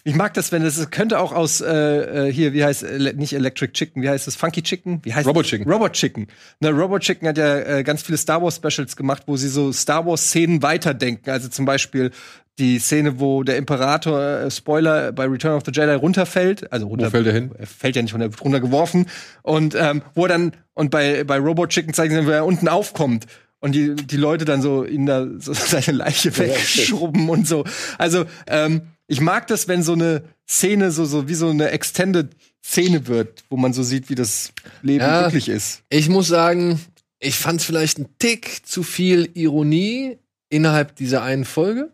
ich 0.06 0.14
mag 0.14 0.34
das, 0.34 0.52
wenn 0.52 0.62
es 0.62 0.90
könnte 0.90 1.18
auch 1.18 1.32
aus 1.32 1.60
äh, 1.60 2.28
äh, 2.28 2.32
hier, 2.32 2.52
wie 2.52 2.64
heißt 2.64 2.84
nicht 3.16 3.32
Electric 3.32 3.72
Chicken, 3.72 4.02
wie 4.02 4.08
heißt 4.08 4.28
es? 4.28 4.36
Funky 4.36 4.62
Chicken? 4.62 5.00
Wie 5.02 5.12
heißt 5.12 5.26
Robot 5.26 5.44
das? 5.44 5.50
Chicken. 5.50 5.68
Robot 5.68 5.92
Chicken. 5.94 6.28
Ne, 6.60 6.70
Robot 6.70 7.02
Chicken 7.02 7.26
hat 7.26 7.36
ja 7.36 7.58
äh, 7.58 7.82
ganz 7.82 8.02
viele 8.02 8.16
Star 8.16 8.40
Wars 8.40 8.54
Specials 8.54 8.94
gemacht, 8.94 9.24
wo 9.26 9.36
sie 9.36 9.48
so 9.48 9.72
Star 9.72 10.06
Wars 10.06 10.28
Szenen 10.28 10.62
weiterdenken. 10.62 11.28
Also 11.28 11.48
zum 11.48 11.64
Beispiel 11.64 12.12
die 12.60 12.78
Szene, 12.78 13.18
wo 13.18 13.42
der 13.42 13.56
Imperator 13.56 14.20
äh, 14.22 14.50
Spoiler 14.50 15.10
bei 15.10 15.26
Return 15.26 15.56
of 15.56 15.64
the 15.66 15.72
Jedi 15.74 15.94
runterfällt, 15.94 16.72
also 16.72 16.86
runter, 16.86 17.06
Wo 17.06 17.10
fällt 17.10 17.26
er 17.26 17.32
hin? 17.32 17.50
Er 17.58 17.66
fällt 17.66 17.96
ja 17.96 18.02
nicht 18.02 18.14
runter, 18.14 18.30
runtergeworfen 18.40 19.06
und 19.42 19.74
ähm, 19.74 20.02
wo 20.14 20.26
er 20.26 20.28
dann 20.28 20.52
und 20.74 20.92
bei 20.92 21.24
bei 21.24 21.38
Robot 21.38 21.70
Chicken 21.70 21.94
zeigen 21.94 22.10
sie, 22.10 22.16
dann, 22.18 22.26
wo 22.26 22.30
er 22.30 22.46
unten 22.46 22.68
aufkommt. 22.68 23.26
Und 23.58 23.74
die, 23.74 23.96
die 23.96 24.18
Leute 24.18 24.44
dann 24.44 24.62
so 24.62 24.84
ihn 24.84 25.06
da 25.06 25.26
so 25.38 25.52
seine 25.54 25.98
Leiche 25.98 26.38
wegschrubben 26.38 27.28
und 27.28 27.48
so. 27.48 27.64
Also, 27.98 28.26
ähm, 28.46 28.82
ich 29.08 29.20
mag 29.20 29.46
das, 29.46 29.68
wenn 29.68 29.82
so 29.82 29.92
eine 29.92 30.22
Szene 30.48 30.90
so, 30.90 31.04
so 31.04 31.28
wie 31.28 31.34
so 31.34 31.48
eine 31.48 31.70
Extended 31.70 32.28
Szene 32.64 33.06
wird, 33.06 33.44
wo 33.48 33.56
man 33.56 33.72
so 33.72 33.82
sieht, 33.82 34.08
wie 34.10 34.14
das 34.16 34.52
Leben 34.82 35.04
Ja. 35.04 35.22
wirklich 35.22 35.48
ist. 35.48 35.82
Ich 35.88 36.08
muss 36.08 36.26
sagen, 36.28 36.80
ich 37.20 37.36
fand 37.36 37.60
es 37.60 37.66
vielleicht 37.66 37.98
ein 37.98 38.08
Tick 38.18 38.66
zu 38.66 38.82
viel 38.82 39.30
Ironie 39.34 40.18
innerhalb 40.50 40.96
dieser 40.96 41.22
einen 41.22 41.44
Folge. 41.44 41.92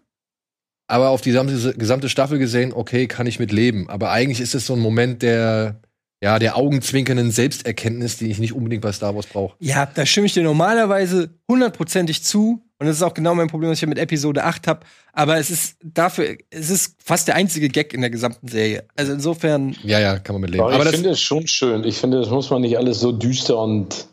aber 0.88 1.08
auf 1.08 1.22
die 1.22 1.30
gesamte, 1.30 1.74
gesamte 1.78 2.08
Staffel 2.10 2.38
gesehen, 2.38 2.72
okay, 2.74 3.06
kann 3.06 3.26
ich 3.26 3.38
mit 3.38 3.50
leben. 3.52 3.88
Aber 3.88 4.10
eigentlich 4.10 4.40
ist 4.40 4.54
es 4.54 4.66
so 4.66 4.74
ein 4.74 4.80
Moment 4.80 5.22
der, 5.22 5.80
ja, 6.22 6.38
der 6.38 6.56
augenzwinkernden 6.56 7.30
Selbsterkenntnis, 7.30 8.18
die 8.18 8.30
ich 8.30 8.38
nicht 8.38 8.52
unbedingt 8.52 8.82
bei 8.82 8.92
Star 8.92 9.14
Wars 9.14 9.26
brauche. 9.26 9.56
Ja, 9.58 9.86
da 9.86 10.04
stimme 10.04 10.26
ich 10.26 10.34
dir 10.34 10.42
normalerweise 10.42 11.30
hundertprozentig 11.48 12.22
zu. 12.24 12.60
Und 12.82 12.88
das 12.88 12.96
ist 12.96 13.02
auch 13.04 13.14
genau 13.14 13.32
mein 13.36 13.46
Problem, 13.46 13.70
was 13.70 13.80
ich 13.80 13.88
mit 13.88 13.96
Episode 13.96 14.42
8 14.42 14.66
habe. 14.66 14.80
Aber 15.12 15.36
es 15.36 15.50
ist 15.50 15.76
dafür, 15.84 16.36
es 16.50 16.68
ist 16.68 16.96
fast 17.00 17.28
der 17.28 17.36
einzige 17.36 17.68
Gag 17.68 17.94
in 17.94 18.00
der 18.00 18.10
gesamten 18.10 18.48
Serie. 18.48 18.82
Also 18.96 19.12
insofern. 19.12 19.76
Ja, 19.84 20.00
ja, 20.00 20.18
kann 20.18 20.34
man 20.34 20.40
mit 20.40 20.50
leben. 20.50 20.64
Aber, 20.64 20.74
Aber 20.74 20.86
ich 20.86 20.90
finde 20.90 21.10
es 21.10 21.20
schon 21.20 21.46
schön. 21.46 21.84
Ich 21.84 21.98
finde, 21.98 22.18
das 22.18 22.28
muss 22.30 22.50
man 22.50 22.62
nicht 22.62 22.76
alles 22.76 22.98
so 22.98 23.12
düster 23.12 23.56
und 23.56 24.08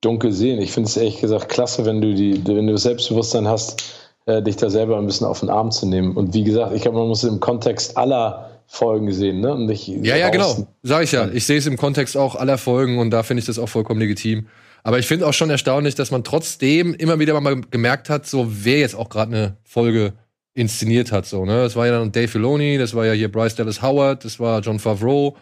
dunkel 0.00 0.32
sehen. 0.32 0.60
Ich 0.60 0.72
finde 0.72 0.88
es 0.88 0.96
ehrlich 0.96 1.20
gesagt 1.20 1.50
klasse, 1.50 1.86
wenn 1.86 2.00
du 2.00 2.12
die, 2.12 2.44
wenn 2.48 2.66
du 2.66 2.72
das 2.72 2.82
Selbstbewusstsein 2.82 3.46
hast, 3.46 3.84
äh, 4.26 4.42
dich 4.42 4.56
da 4.56 4.70
selber 4.70 4.98
ein 4.98 5.06
bisschen 5.06 5.28
auf 5.28 5.38
den 5.38 5.48
Arm 5.48 5.70
zu 5.70 5.86
nehmen. 5.86 6.16
Und 6.16 6.34
wie 6.34 6.42
gesagt, 6.42 6.74
ich 6.74 6.82
glaube, 6.82 6.98
man 6.98 7.06
muss 7.06 7.22
es 7.22 7.30
im 7.30 7.38
Kontext 7.38 7.96
aller 7.96 8.50
Folgen 8.66 9.12
sehen, 9.12 9.38
ne? 9.38 9.54
Und 9.54 9.66
nicht 9.66 9.86
Ja, 9.86 10.16
ja, 10.16 10.30
genau. 10.30 10.66
Sag 10.82 11.04
ich 11.04 11.12
ja. 11.12 11.28
Ich 11.28 11.46
sehe 11.46 11.58
es 11.58 11.66
im 11.66 11.76
Kontext 11.76 12.16
auch 12.16 12.34
aller 12.34 12.58
Folgen 12.58 12.98
und 12.98 13.10
da 13.10 13.22
finde 13.22 13.38
ich 13.38 13.46
das 13.46 13.60
auch 13.60 13.68
vollkommen 13.68 14.00
legitim. 14.00 14.48
Aber 14.82 14.98
ich 14.98 15.06
finde 15.06 15.26
auch 15.26 15.32
schon 15.32 15.50
erstaunlich, 15.50 15.94
dass 15.94 16.10
man 16.10 16.24
trotzdem 16.24 16.94
immer 16.94 17.18
wieder 17.18 17.38
mal 17.40 17.60
gemerkt 17.70 18.08
hat, 18.08 18.26
so 18.26 18.46
wer 18.50 18.78
jetzt 18.78 18.94
auch 18.94 19.08
gerade 19.08 19.34
eine 19.34 19.56
Folge 19.62 20.14
inszeniert 20.54 21.12
hat. 21.12 21.26
So, 21.26 21.44
ne? 21.44 21.62
Das 21.62 21.76
war 21.76 21.86
ja 21.86 21.92
dann 21.92 22.12
Dave 22.12 22.28
Filoni, 22.28 22.78
das 22.78 22.94
war 22.94 23.06
ja 23.06 23.12
hier 23.12 23.30
Bryce 23.30 23.54
Dallas 23.54 23.82
Howard, 23.82 24.24
das 24.24 24.40
war 24.40 24.60
John 24.60 24.78
Favreau, 24.78 25.36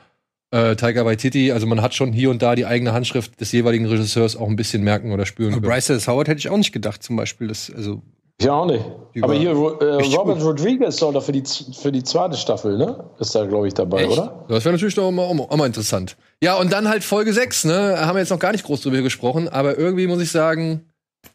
äh, 0.50 0.76
Taika 0.76 1.04
Waititi. 1.04 1.52
Also 1.52 1.66
man 1.66 1.82
hat 1.82 1.94
schon 1.94 2.12
hier 2.12 2.30
und 2.30 2.42
da 2.42 2.54
die 2.54 2.66
eigene 2.66 2.92
Handschrift 2.92 3.40
des 3.40 3.52
jeweiligen 3.52 3.86
Regisseurs 3.86 4.36
auch 4.36 4.48
ein 4.48 4.56
bisschen 4.56 4.82
merken 4.82 5.12
oder 5.12 5.26
spüren 5.26 5.52
Aber 5.52 5.62
können. 5.62 5.72
Bryce 5.72 5.86
Dallas 5.88 6.08
Howard 6.08 6.28
hätte 6.28 6.38
ich 6.38 6.48
auch 6.48 6.56
nicht 6.56 6.72
gedacht, 6.72 7.02
zum 7.02 7.16
Beispiel. 7.16 7.48
Das, 7.48 7.72
also, 7.74 8.02
Ich 8.40 8.48
auch 8.48 8.66
nicht. 8.66 8.84
Die 9.14 9.22
Aber 9.22 9.34
hier, 9.34 9.50
äh, 9.50 9.54
Robert. 9.54 10.40
Rodriguez 10.40 10.96
soll 10.96 11.12
doch 11.12 11.24
für 11.24 11.32
die, 11.32 11.42
für 11.80 11.90
die 11.90 12.04
zweite 12.04 12.36
Staffel, 12.36 12.78
ne? 12.78 13.04
Ist 13.18 13.34
da, 13.34 13.44
glaube 13.46 13.66
ich, 13.66 13.74
dabei, 13.74 14.02
Echt? 14.02 14.12
oder? 14.12 14.44
Das 14.48 14.64
wäre 14.64 14.74
natürlich 14.74 14.94
doch 14.94 15.10
mal, 15.10 15.24
auch 15.24 15.56
mal 15.56 15.66
interessant. 15.66 16.16
Ja, 16.40 16.54
und 16.54 16.72
dann 16.72 16.88
halt 16.88 17.02
Folge 17.02 17.32
6, 17.32 17.64
ne? 17.64 17.96
Haben 17.98 18.14
wir 18.14 18.20
jetzt 18.20 18.30
noch 18.30 18.38
gar 18.38 18.52
nicht 18.52 18.64
groß 18.64 18.82
drüber 18.82 19.02
gesprochen, 19.02 19.48
aber 19.48 19.76
irgendwie 19.76 20.06
muss 20.06 20.22
ich 20.22 20.30
sagen, 20.30 20.84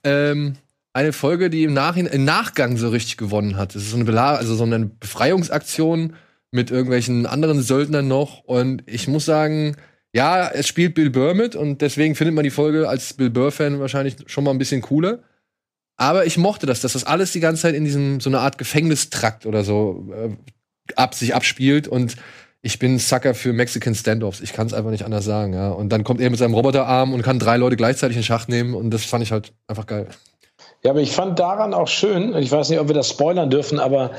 ähm, 0.05 0.55
eine 0.93 1.11
Folge, 1.11 1.49
die 1.49 1.63
im, 1.63 1.73
Nachhin 1.73 2.05
im 2.05 2.23
Nachgang 2.23 2.77
so 2.77 2.87
richtig 2.89 3.17
gewonnen 3.17 3.57
hat. 3.57 3.75
Das 3.75 3.81
ist 3.81 3.89
so 3.89 3.97
eine, 3.97 4.05
Bela 4.05 4.35
also 4.35 4.55
so 4.55 4.63
eine 4.63 4.85
Befreiungsaktion 4.85 6.15
mit 6.51 6.71
irgendwelchen 6.71 7.25
anderen 7.25 7.61
Söldnern 7.61 8.07
noch. 8.07 8.43
Und 8.45 8.83
ich 8.85 9.07
muss 9.09 9.25
sagen, 9.25 9.75
ja, 10.13 10.47
es 10.47 10.67
spielt 10.67 10.93
Bill 10.93 11.09
Burr 11.09 11.33
mit 11.33 11.55
und 11.55 11.81
deswegen 11.81 12.15
findet 12.15 12.35
man 12.35 12.43
die 12.43 12.51
Folge 12.51 12.87
als 12.87 13.13
Bill 13.13 13.31
Burr-Fan 13.31 13.79
wahrscheinlich 13.79 14.15
schon 14.27 14.43
mal 14.43 14.51
ein 14.51 14.59
bisschen 14.59 14.81
cooler. 14.81 15.19
Aber 15.97 16.25
ich 16.25 16.37
mochte 16.37 16.65
das, 16.65 16.81
dass 16.81 16.93
das 16.93 17.03
alles 17.03 17.31
die 17.31 17.39
ganze 17.39 17.63
Zeit 17.63 17.75
in 17.75 17.85
diesem 17.85 18.19
so 18.19 18.29
eine 18.29 18.39
Art 18.39 18.57
Gefängnistrakt 18.57 19.45
oder 19.45 19.63
so 19.63 20.07
äh, 20.11 20.29
ab 20.95 21.13
sich 21.13 21.35
abspielt 21.35 21.87
und 21.87 22.15
ich 22.65 22.79
bin 22.79 22.97
Sucker 22.97 23.35
für 23.35 23.51
Mexican 23.51 23.93
Standoffs. 23.93 24.39
Ich 24.39 24.53
kann 24.53 24.67
es 24.67 24.73
einfach 24.73 24.89
nicht 24.89 25.03
anders 25.03 25.25
sagen, 25.25 25.53
ja. 25.53 25.69
Und 25.69 25.89
dann 25.89 26.05
kommt 26.05 26.21
er 26.21 26.29
mit 26.29 26.39
seinem 26.39 26.53
Roboterarm 26.53 27.13
und 27.13 27.21
kann 27.21 27.37
drei 27.37 27.57
Leute 27.57 27.75
gleichzeitig 27.75 28.15
in 28.15 28.23
Schacht 28.23 28.47
nehmen 28.47 28.73
und 28.73 28.89
das 28.91 29.03
fand 29.03 29.21
ich 29.21 29.31
halt 29.31 29.53
einfach 29.67 29.85
geil. 29.85 30.07
Ja, 30.83 30.91
aber 30.91 31.01
ich 31.01 31.11
fand 31.11 31.39
daran 31.39 31.73
auch 31.73 31.87
schön, 31.87 32.35
ich 32.35 32.51
weiß 32.51 32.69
nicht, 32.69 32.79
ob 32.79 32.87
wir 32.87 32.95
das 32.95 33.09
spoilern 33.09 33.49
dürfen, 33.49 33.79
aber 33.79 34.11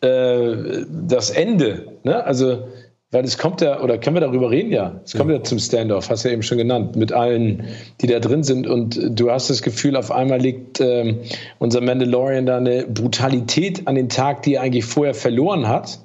äh, 0.00 0.84
das 0.88 1.30
Ende, 1.30 1.98
ne? 2.02 2.24
Also, 2.24 2.68
weil 3.10 3.24
es 3.24 3.38
kommt 3.38 3.62
ja, 3.62 3.80
oder 3.80 3.96
können 3.96 4.16
wir 4.16 4.20
darüber 4.20 4.50
reden? 4.50 4.70
Ja, 4.70 5.00
es 5.02 5.14
kommt 5.14 5.30
ja 5.30 5.42
zum 5.42 5.58
Standoff, 5.58 6.10
hast 6.10 6.24
du 6.24 6.28
ja 6.28 6.34
eben 6.34 6.42
schon 6.42 6.58
genannt, 6.58 6.94
mit 6.94 7.10
allen, 7.10 7.64
die 8.02 8.06
da 8.06 8.20
drin 8.20 8.42
sind. 8.42 8.66
Und 8.66 9.00
du 9.18 9.30
hast 9.30 9.48
das 9.48 9.62
Gefühl, 9.62 9.96
auf 9.96 10.10
einmal 10.10 10.40
legt 10.40 10.80
ähm, 10.80 11.20
unser 11.58 11.80
Mandalorian 11.80 12.44
da 12.44 12.58
eine 12.58 12.86
Brutalität 12.86 13.88
an 13.88 13.94
den 13.94 14.10
Tag, 14.10 14.42
die 14.42 14.54
er 14.54 14.62
eigentlich 14.62 14.84
vorher 14.84 15.14
verloren 15.14 15.68
hat. 15.68 16.00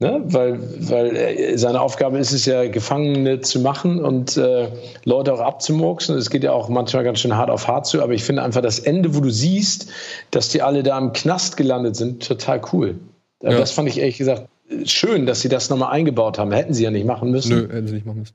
Ne? 0.00 0.22
Weil, 0.24 0.58
weil 0.90 1.16
äh, 1.16 1.56
seine 1.56 1.80
Aufgabe 1.80 2.18
ist 2.18 2.32
es 2.32 2.46
ja, 2.46 2.66
Gefangene 2.66 3.40
zu 3.40 3.60
machen 3.60 4.04
und 4.04 4.36
äh, 4.36 4.70
Leute 5.04 5.32
auch 5.32 5.40
abzumurksen. 5.40 6.18
Es 6.18 6.30
geht 6.30 6.42
ja 6.42 6.50
auch 6.50 6.68
manchmal 6.68 7.04
ganz 7.04 7.20
schön 7.20 7.36
hart 7.36 7.48
auf 7.48 7.68
hart 7.68 7.86
zu, 7.86 8.02
aber 8.02 8.12
ich 8.12 8.24
finde 8.24 8.42
einfach 8.42 8.60
das 8.60 8.80
Ende, 8.80 9.14
wo 9.14 9.20
du 9.20 9.30
siehst, 9.30 9.88
dass 10.32 10.48
die 10.48 10.62
alle 10.62 10.82
da 10.82 10.98
im 10.98 11.12
Knast 11.12 11.56
gelandet 11.56 11.94
sind, 11.94 12.26
total 12.26 12.60
cool. 12.72 12.96
Ja. 13.40 13.50
Das 13.50 13.70
fand 13.70 13.88
ich 13.88 13.98
ehrlich 13.98 14.18
gesagt 14.18 14.48
schön, 14.84 15.26
dass 15.26 15.40
sie 15.40 15.48
das 15.48 15.70
nochmal 15.70 15.92
eingebaut 15.92 16.38
haben. 16.38 16.52
Hätten 16.52 16.74
sie 16.74 16.84
ja 16.84 16.90
nicht 16.90 17.06
machen 17.06 17.30
müssen. 17.30 17.50
Nö, 17.50 17.68
hätten 17.68 17.86
sie 17.86 17.94
nicht 17.94 18.06
machen 18.06 18.20
müssen. 18.20 18.34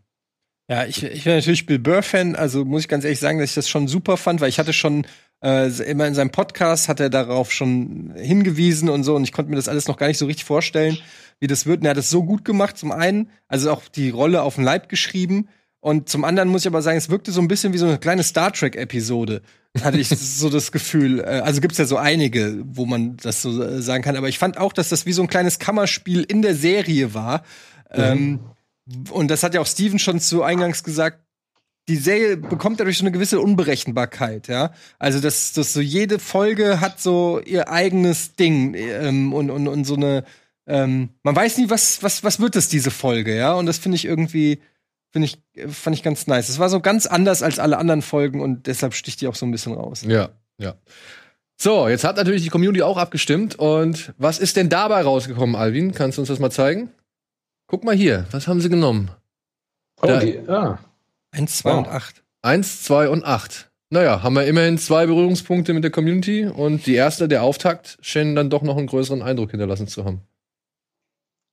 Ja, 0.69 0.85
ich, 0.85 1.03
ich 1.03 1.23
bin 1.23 1.33
natürlich 1.33 1.65
Bill 1.65 1.79
Burr-Fan, 1.79 2.35
also 2.35 2.63
muss 2.63 2.83
ich 2.83 2.87
ganz 2.87 3.03
ehrlich 3.03 3.19
sagen, 3.19 3.39
dass 3.39 3.49
ich 3.49 3.55
das 3.55 3.67
schon 3.67 3.87
super 3.87 4.17
fand, 4.17 4.39
weil 4.39 4.49
ich 4.49 4.59
hatte 4.59 4.71
schon 4.71 5.07
äh, 5.43 5.67
immer 5.89 6.05
in 6.05 6.13
seinem 6.13 6.29
Podcast 6.29 6.89
hat 6.89 6.99
er 6.99 7.09
darauf 7.09 7.51
schon 7.51 8.13
hingewiesen 8.15 8.87
und 8.87 9.03
so 9.03 9.15
und 9.15 9.23
ich 9.23 9.31
konnte 9.31 9.49
mir 9.49 9.55
das 9.55 9.67
alles 9.67 9.87
noch 9.87 9.97
gar 9.97 10.07
nicht 10.07 10.19
so 10.19 10.27
richtig 10.27 10.45
vorstellen, 10.45 10.99
wie 11.39 11.47
das 11.47 11.65
wird. 11.65 11.79
Und 11.79 11.85
er 11.85 11.91
hat 11.91 11.97
es 11.97 12.11
so 12.11 12.23
gut 12.23 12.45
gemacht, 12.45 12.77
zum 12.77 12.91
einen, 12.91 13.31
also 13.47 13.71
auch 13.71 13.81
die 13.87 14.11
Rolle 14.11 14.43
auf 14.43 14.55
den 14.55 14.63
Leib 14.63 14.89
geschrieben 14.89 15.47
und 15.79 16.09
zum 16.09 16.23
anderen 16.23 16.49
muss 16.49 16.61
ich 16.61 16.67
aber 16.67 16.81
sagen, 16.81 16.97
es 16.97 17.09
wirkte 17.09 17.31
so 17.31 17.41
ein 17.41 17.47
bisschen 17.47 17.73
wie 17.73 17.77
so 17.77 17.87
eine 17.87 17.97
kleine 17.97 18.23
Star 18.23 18.51
Trek-Episode. 18.51 19.41
Hatte 19.81 19.99
ich 19.99 20.09
so 20.09 20.49
das 20.49 20.71
Gefühl. 20.71 21.19
Äh, 21.19 21.41
Also 21.41 21.61
gibt's 21.61 21.77
ja 21.77 21.85
so 21.85 21.97
einige, 21.97 22.59
wo 22.65 22.85
man 22.85 23.17
das 23.17 23.41
so 23.41 23.61
äh, 23.61 23.81
sagen 23.81 24.03
kann. 24.03 24.15
Aber 24.15 24.29
ich 24.29 24.39
fand 24.39 24.57
auch, 24.57 24.73
dass 24.73 24.89
das 24.89 25.05
wie 25.05 25.13
so 25.13 25.21
ein 25.21 25.27
kleines 25.27 25.59
Kammerspiel 25.59 26.23
in 26.23 26.41
der 26.41 26.55
Serie 26.55 27.13
war. 27.13 27.43
Ähm, 27.91 28.39
und 29.11 29.29
das 29.29 29.43
hat 29.43 29.53
ja 29.53 29.61
auch 29.61 29.67
Steven 29.67 29.99
schon 29.99 30.19
zu 30.19 30.43
Eingangs 30.43 30.83
gesagt, 30.83 31.19
die 31.87 31.97
Serie 31.97 32.37
bekommt 32.37 32.79
dadurch 32.79 32.99
so 32.99 33.03
eine 33.03 33.11
gewisse 33.11 33.39
Unberechenbarkeit, 33.39 34.47
ja. 34.47 34.73
Also 34.99 35.19
dass 35.19 35.53
das 35.53 35.73
so 35.73 35.81
jede 35.81 36.19
Folge 36.19 36.81
hat 36.81 36.99
so 36.99 37.41
ihr 37.43 37.69
eigenes 37.69 38.35
Ding 38.35 38.75
ähm, 38.75 39.33
und, 39.33 39.49
und, 39.49 39.67
und 39.67 39.85
so 39.85 39.95
eine 39.95 40.23
ähm, 40.69 41.09
man 41.23 41.35
weiß 41.35 41.57
nie, 41.57 41.69
was, 41.71 42.03
was, 42.03 42.23
was 42.23 42.39
wird 42.39 42.55
es, 42.55 42.69
diese 42.69 42.91
Folge, 42.91 43.35
ja. 43.35 43.53
Und 43.53 43.65
das 43.65 43.79
finde 43.79 43.95
ich 43.95 44.05
irgendwie, 44.05 44.61
finde 45.11 45.27
ich, 45.27 45.41
äh, 45.55 45.67
fand 45.67 45.95
ich 45.95 46.03
ganz 46.03 46.27
nice. 46.27 46.49
Es 46.49 46.59
war 46.59 46.69
so 46.69 46.79
ganz 46.79 47.05
anders 47.05 47.43
als 47.43 47.59
alle 47.59 47.77
anderen 47.77 48.01
Folgen 48.01 48.41
und 48.41 48.67
deshalb 48.67 48.93
sticht 48.93 49.21
die 49.21 49.27
auch 49.27 49.35
so 49.35 49.45
ein 49.45 49.51
bisschen 49.51 49.73
raus. 49.73 50.03
Ja, 50.07 50.29
ja. 50.57 50.75
So, 51.61 51.89
jetzt 51.89 52.05
hat 52.05 52.15
natürlich 52.15 52.43
die 52.43 52.49
Community 52.49 52.83
auch 52.83 52.97
abgestimmt. 52.97 53.55
Und 53.59 54.13
was 54.17 54.39
ist 54.39 54.55
denn 54.55 54.69
dabei 54.69 55.01
rausgekommen, 55.01 55.55
Alvin? 55.55 55.93
Kannst 55.93 56.17
du 56.17 56.21
uns 56.21 56.29
das 56.29 56.39
mal 56.39 56.51
zeigen? 56.51 56.89
Guck 57.67 57.83
mal 57.83 57.95
hier, 57.95 58.25
was 58.31 58.47
haben 58.47 58.61
sie 58.61 58.69
genommen? 58.69 59.11
Oh, 60.01 60.07
die, 60.21 60.39
ah. 60.47 60.79
Eins, 61.31 61.57
zwei 61.57 61.71
Wow. 61.71 61.79
und 61.79 61.87
acht. 61.89 62.23
Eins, 62.41 62.83
zwei 62.83 63.09
und 63.09 63.25
acht. 63.25 63.69
Naja, 63.89 64.23
haben 64.23 64.35
wir 64.35 64.45
immerhin 64.45 64.77
zwei 64.77 65.05
Berührungspunkte 65.05 65.73
mit 65.73 65.83
der 65.83 65.91
Community 65.91 66.45
und 66.45 66.85
die 66.85 66.93
erste, 66.95 67.27
der 67.27 67.43
Auftakt, 67.43 67.97
scheinen 68.01 68.35
dann 68.35 68.49
doch 68.49 68.61
noch 68.61 68.77
einen 68.77 68.87
größeren 68.87 69.21
Eindruck 69.21 69.51
hinterlassen 69.51 69.87
zu 69.87 70.05
haben. 70.05 70.21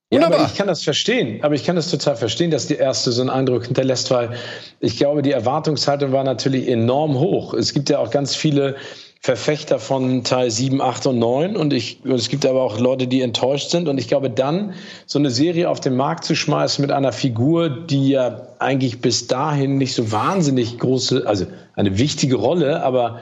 Ja, 0.09 0.19
Wunderbar. 0.19 0.39
aber 0.39 0.47
ich 0.49 0.57
kann 0.57 0.67
das 0.67 0.83
verstehen. 0.83 1.39
Aber 1.43 1.55
ich 1.55 1.65
kann 1.65 1.75
das 1.75 1.91
total 1.91 2.15
verstehen, 2.15 2.49
dass 2.49 2.67
die 2.67 2.75
erste 2.75 3.11
so 3.11 3.21
einen 3.21 3.29
Eindruck 3.29 3.65
hinterlässt, 3.65 4.09
weil 4.09 4.37
ich 4.79 4.95
glaube, 4.95 5.21
die 5.21 5.31
Erwartungshaltung 5.31 6.13
war 6.13 6.23
natürlich 6.23 6.69
enorm 6.69 7.19
hoch. 7.19 7.53
Es 7.53 7.73
gibt 7.73 7.89
ja 7.89 7.99
auch 7.99 8.09
ganz 8.09 8.33
viele 8.33 8.77
Verfechter 9.19 9.79
von 9.79 10.23
Teil 10.23 10.49
7, 10.49 10.81
8 10.81 11.07
und 11.07 11.19
9 11.19 11.57
und 11.57 11.73
ich, 11.73 11.99
und 12.05 12.13
es 12.13 12.29
gibt 12.29 12.45
aber 12.45 12.61
auch 12.61 12.79
Leute, 12.79 13.07
die 13.07 13.21
enttäuscht 13.21 13.69
sind 13.71 13.89
und 13.89 13.97
ich 13.97 14.07
glaube, 14.07 14.29
dann 14.29 14.73
so 15.05 15.19
eine 15.19 15.29
Serie 15.29 15.69
auf 15.69 15.81
den 15.81 15.97
Markt 15.97 16.23
zu 16.23 16.35
schmeißen 16.35 16.81
mit 16.81 16.91
einer 16.91 17.11
Figur, 17.11 17.69
die 17.69 18.09
ja 18.09 18.47
eigentlich 18.59 19.01
bis 19.01 19.27
dahin 19.27 19.77
nicht 19.77 19.95
so 19.95 20.13
wahnsinnig 20.13 20.77
große, 20.79 21.23
also 21.25 21.47
eine 21.73 21.97
wichtige 21.97 22.35
Rolle, 22.35 22.81
aber 22.83 23.19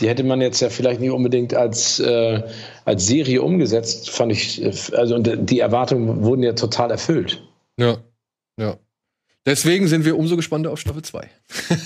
die 0.00 0.08
hätte 0.08 0.24
man 0.24 0.40
jetzt 0.40 0.60
ja 0.60 0.68
vielleicht 0.70 1.00
nicht 1.00 1.10
unbedingt 1.10 1.54
als, 1.54 2.00
äh, 2.00 2.42
als 2.84 3.06
Serie 3.06 3.42
umgesetzt, 3.42 4.10
fand 4.10 4.32
ich, 4.32 4.62
äh, 4.62 4.72
also 4.96 5.14
und 5.14 5.28
die 5.50 5.60
Erwartungen 5.60 6.22
wurden 6.24 6.42
ja 6.42 6.52
total 6.52 6.90
erfüllt. 6.90 7.42
Ja, 7.78 7.98
ja. 8.58 8.76
Deswegen 9.46 9.86
sind 9.86 10.04
wir 10.04 10.18
umso 10.18 10.34
gespannter 10.34 10.72
auf 10.72 10.80
Staffel 10.80 11.02
2. 11.02 11.30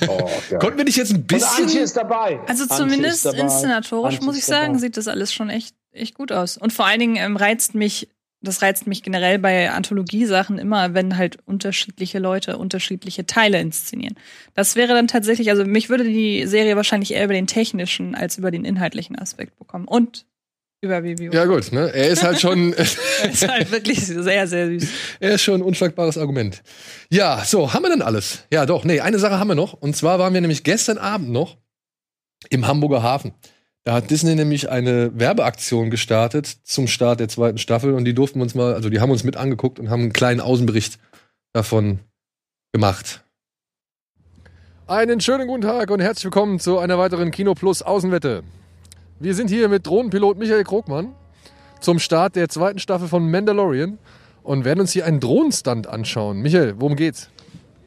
Oh, 0.08 0.30
Konnten 0.60 0.78
wir 0.78 0.84
dich 0.86 0.96
jetzt 0.96 1.12
ein 1.12 1.16
Und 1.30 1.32
Antje 1.34 1.64
bisschen. 1.64 1.82
ist 1.82 1.94
dabei. 1.96 2.40
Also 2.46 2.64
zumindest 2.66 3.26
dabei. 3.26 3.38
inszenatorisch, 3.38 4.14
Antje 4.14 4.26
muss 4.26 4.38
ich 4.38 4.46
sagen, 4.46 4.68
dabei. 4.72 4.78
sieht 4.78 4.96
das 4.96 5.08
alles 5.08 5.30
schon 5.34 5.50
echt, 5.50 5.74
echt 5.92 6.14
gut 6.14 6.32
aus. 6.32 6.56
Und 6.56 6.72
vor 6.72 6.86
allen 6.86 7.00
Dingen 7.00 7.16
ähm, 7.16 7.36
reizt 7.36 7.74
mich, 7.74 8.08
das 8.42 8.62
reizt 8.62 8.86
mich 8.86 9.02
generell 9.02 9.38
bei 9.38 9.70
Anthologiesachen 9.70 10.58
immer, 10.58 10.94
wenn 10.94 11.16
halt 11.16 11.38
unterschiedliche 11.46 12.18
Leute 12.18 12.56
unterschiedliche 12.56 13.26
Teile 13.26 13.60
inszenieren. 13.60 14.16
Das 14.54 14.76
wäre 14.76 14.94
dann 14.94 15.08
tatsächlich, 15.08 15.50
also 15.50 15.64
mich 15.64 15.90
würde 15.90 16.04
die 16.04 16.46
Serie 16.46 16.76
wahrscheinlich 16.76 17.12
eher 17.12 17.24
über 17.24 17.34
den 17.34 17.46
technischen 17.46 18.14
als 18.14 18.38
über 18.38 18.50
den 18.50 18.64
inhaltlichen 18.64 19.18
Aspekt 19.18 19.58
bekommen. 19.58 19.86
Und 19.86 20.24
über 20.82 21.02
Bibi. 21.02 21.28
Ja, 21.30 21.44
gut, 21.44 21.72
ne? 21.72 21.92
Er 21.92 22.08
ist 22.08 22.22
halt 22.22 22.40
schon. 22.40 22.72
ist 22.72 23.46
halt 23.46 23.70
wirklich 23.70 24.00
sehr, 24.00 24.46
sehr 24.46 24.66
süß. 24.66 24.88
Er 25.20 25.32
ist 25.32 25.42
schon 25.42 25.60
ein 25.60 25.62
unschlagbares 25.62 26.16
Argument. 26.16 26.62
Ja, 27.10 27.44
so, 27.44 27.74
haben 27.74 27.82
wir 27.82 27.90
denn 27.90 28.00
alles? 28.00 28.44
Ja, 28.50 28.64
doch, 28.64 28.84
nee, 28.84 29.00
eine 29.00 29.18
Sache 29.18 29.38
haben 29.38 29.48
wir 29.48 29.54
noch. 29.54 29.74
Und 29.74 29.94
zwar 29.94 30.18
waren 30.18 30.32
wir 30.32 30.40
nämlich 30.40 30.64
gestern 30.64 30.96
Abend 30.96 31.28
noch 31.30 31.58
im 32.48 32.66
Hamburger 32.66 33.02
Hafen. 33.02 33.34
Da 33.84 33.94
hat 33.94 34.10
Disney 34.10 34.34
nämlich 34.34 34.68
eine 34.68 35.18
Werbeaktion 35.18 35.90
gestartet 35.90 36.46
zum 36.46 36.86
Start 36.86 37.18
der 37.18 37.28
zweiten 37.28 37.56
Staffel 37.56 37.94
und 37.94 38.04
die 38.04 38.14
durften 38.14 38.42
uns 38.42 38.54
mal, 38.54 38.74
also 38.74 38.90
die 38.90 39.00
haben 39.00 39.10
uns 39.10 39.24
mit 39.24 39.38
angeguckt 39.38 39.78
und 39.78 39.88
haben 39.88 40.02
einen 40.02 40.12
kleinen 40.12 40.40
Außenbericht 40.40 40.98
davon 41.54 42.00
gemacht. 42.72 43.24
Einen 44.86 45.20
schönen 45.20 45.46
guten 45.46 45.62
Tag 45.62 45.90
und 45.90 46.00
herzlich 46.00 46.24
willkommen 46.24 46.60
zu 46.60 46.78
einer 46.78 46.98
weiteren 46.98 47.30
Kino 47.30 47.54
Plus 47.54 47.80
Außenwette. 47.80 48.42
Wir 49.18 49.34
sind 49.34 49.48
hier 49.48 49.68
mit 49.68 49.86
Drohnenpilot 49.86 50.38
Michael 50.38 50.64
Krogmann 50.64 51.14
zum 51.80 51.98
Start 51.98 52.36
der 52.36 52.50
zweiten 52.50 52.80
Staffel 52.80 53.08
von 53.08 53.30
Mandalorian 53.30 53.98
und 54.42 54.66
werden 54.66 54.80
uns 54.80 54.92
hier 54.92 55.06
einen 55.06 55.20
Drohnenstand 55.20 55.86
anschauen. 55.86 56.42
Michael, 56.42 56.74
worum 56.78 56.96
geht's? 56.96 57.30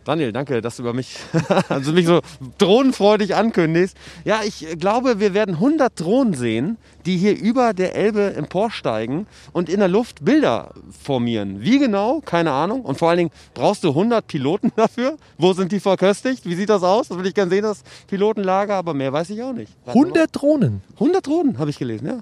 Daniel, 0.06 0.34
danke, 0.34 0.62
dass 0.62 0.78
du 0.78 0.84
über 0.84 0.94
mich, 0.94 1.18
also 1.70 1.94
mich 1.94 2.06
so 2.06 2.20
drohnenfreudig 2.58 3.36
ankündigst. 3.36 3.96
Ja, 4.26 4.42
ich 4.46 4.68
glaube, 4.78 5.20
wir 5.20 5.34
werden 5.34 5.56
100 5.56 5.98
Drohnen 6.00 6.34
sehen, 6.34 6.78
die 7.06 7.18
hier 7.18 7.38
über 7.40 7.74
der 7.74 7.96
Elbe 7.96 8.34
emporsteigen 8.34 9.28
und 9.54 9.70
in 9.70 9.80
der 9.80 9.88
Luft 9.88 10.26
Bilder 10.26 10.74
formieren. 11.02 11.62
Wie 11.62 11.80
genau? 11.80 12.22
Keine 12.26 12.52
Ahnung. 12.52 12.82
Und 12.82 12.98
vor 12.98 13.10
allen 13.10 13.18
Dingen, 13.18 13.32
brauchst 13.54 13.84
du 13.84 13.90
100 13.90 14.28
Piloten 14.28 14.72
dafür? 14.76 15.18
Wo 15.38 15.54
sind 15.54 15.72
die 15.72 15.80
verköstigt? 15.80 16.46
Wie 16.46 16.56
sieht 16.56 16.70
das 16.70 16.84
aus? 16.84 17.08
Das 17.08 17.18
will 17.18 17.28
ich 17.28 17.34
gerne 17.34 17.52
sehen, 17.52 17.64
das 17.64 17.84
Pilotenlager, 18.08 18.76
aber 18.76 18.94
mehr 18.94 19.14
weiß 19.14 19.30
ich 19.30 19.42
auch 19.42 19.54
nicht. 19.54 19.72
100 19.86 20.30
Drohnen? 20.32 20.82
100 20.96 21.26
Drohnen, 21.26 21.60
habe 21.60 21.70
ich 21.70 21.80
gelesen, 21.80 22.08
ja. 22.08 22.20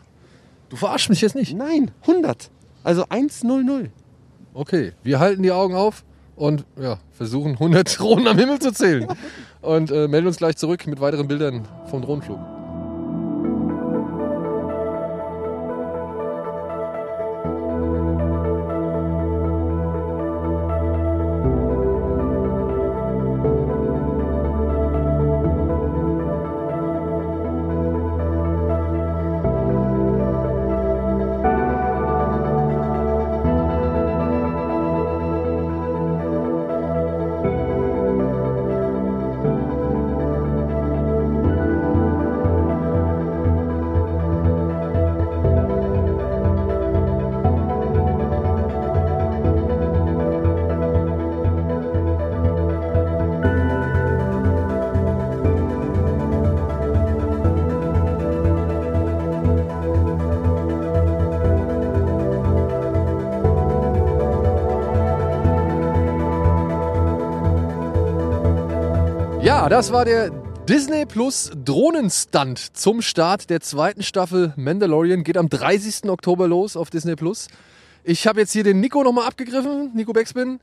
Du 0.69 0.75
verarschst 0.75 1.09
mich 1.09 1.21
jetzt 1.21 1.35
nicht. 1.35 1.55
Nein, 1.55 1.91
100. 2.01 2.49
Also 2.83 3.05
100. 3.09 3.89
Okay, 4.53 4.93
wir 5.03 5.19
halten 5.19 5.43
die 5.43 5.51
Augen 5.51 5.75
auf 5.75 6.03
und 6.41 6.65
ja, 6.81 6.97
versuchen 7.11 7.51
100 7.51 7.99
Drohnen 7.99 8.27
am 8.27 8.37
Himmel 8.37 8.57
zu 8.57 8.73
zählen. 8.73 9.07
Und 9.61 9.91
äh, 9.91 10.07
melden 10.07 10.25
uns 10.25 10.37
gleich 10.37 10.57
zurück 10.57 10.87
mit 10.87 10.99
weiteren 10.99 11.27
Bildern 11.27 11.67
vom 11.85 12.01
Drohnenflug. 12.01 12.39
Das 69.81 69.91
war 69.91 70.05
der 70.05 70.29
Disney 70.69 71.07
Plus 71.07 71.49
Drohnenstunt 71.65 72.59
zum 72.77 73.01
Start 73.01 73.49
der 73.49 73.61
zweiten 73.61 74.03
Staffel 74.03 74.53
Mandalorian. 74.55 75.23
Geht 75.23 75.37
am 75.37 75.49
30. 75.49 76.07
Oktober 76.07 76.47
los 76.47 76.77
auf 76.77 76.91
Disney 76.91 77.15
Plus. 77.15 77.47
Ich 78.03 78.27
habe 78.27 78.41
jetzt 78.41 78.51
hier 78.51 78.63
den 78.63 78.79
Nico 78.79 79.03
nochmal 79.03 79.25
abgegriffen, 79.25 79.89
Nico 79.95 80.13
Beckspin. 80.13 80.59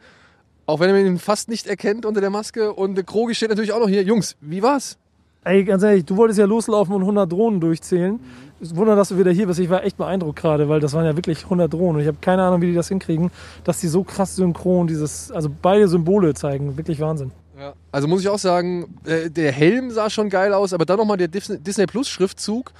Auch 0.66 0.78
wenn 0.78 0.90
er 0.90 1.04
ihn 1.04 1.18
fast 1.18 1.48
nicht 1.48 1.66
erkennt 1.66 2.06
unter 2.06 2.20
der 2.20 2.30
Maske. 2.30 2.72
Und 2.72 3.04
Krogi 3.08 3.34
steht 3.34 3.48
natürlich 3.48 3.72
auch 3.72 3.80
noch 3.80 3.88
hier. 3.88 4.04
Jungs, 4.04 4.36
wie 4.40 4.62
war's? 4.62 4.98
Ey, 5.42 5.64
ganz 5.64 5.82
ehrlich, 5.82 6.04
du 6.04 6.16
wolltest 6.16 6.38
ja 6.38 6.44
loslaufen 6.44 6.94
und 6.94 7.00
100 7.00 7.32
Drohnen 7.32 7.58
durchzählen. 7.58 8.20
Wunder, 8.60 8.94
dass 8.94 9.08
du 9.08 9.18
wieder 9.18 9.32
hier 9.32 9.48
bist. 9.48 9.58
Ich 9.58 9.68
war 9.68 9.82
echt 9.82 9.96
beeindruckt 9.96 10.38
gerade, 10.38 10.68
weil 10.68 10.78
das 10.78 10.92
waren 10.92 11.04
ja 11.04 11.16
wirklich 11.16 11.42
100 11.42 11.72
Drohnen. 11.72 11.96
Und 11.96 12.02
ich 12.02 12.06
habe 12.06 12.18
keine 12.20 12.44
Ahnung, 12.44 12.60
wie 12.60 12.66
die 12.66 12.74
das 12.74 12.86
hinkriegen, 12.86 13.32
dass 13.64 13.80
die 13.80 13.88
so 13.88 14.04
krass 14.04 14.36
synchron 14.36 14.86
dieses, 14.86 15.32
also 15.32 15.50
beide 15.60 15.88
Symbole 15.88 16.34
zeigen. 16.34 16.76
Wirklich 16.76 17.00
Wahnsinn. 17.00 17.32
Ja. 17.58 17.74
Also 17.90 18.06
muss 18.06 18.20
ich 18.20 18.28
auch 18.28 18.38
sagen, 18.38 18.98
äh, 19.04 19.30
der 19.30 19.50
Helm 19.52 19.90
sah 19.90 20.10
schon 20.10 20.28
geil 20.28 20.52
aus, 20.54 20.72
aber 20.72 20.84
dann 20.84 20.98
nochmal 20.98 21.16
der 21.16 21.28
Dis- 21.28 21.58
Disney 21.62 21.86
Plus 21.86 22.08
Schriftzug, 22.08 22.72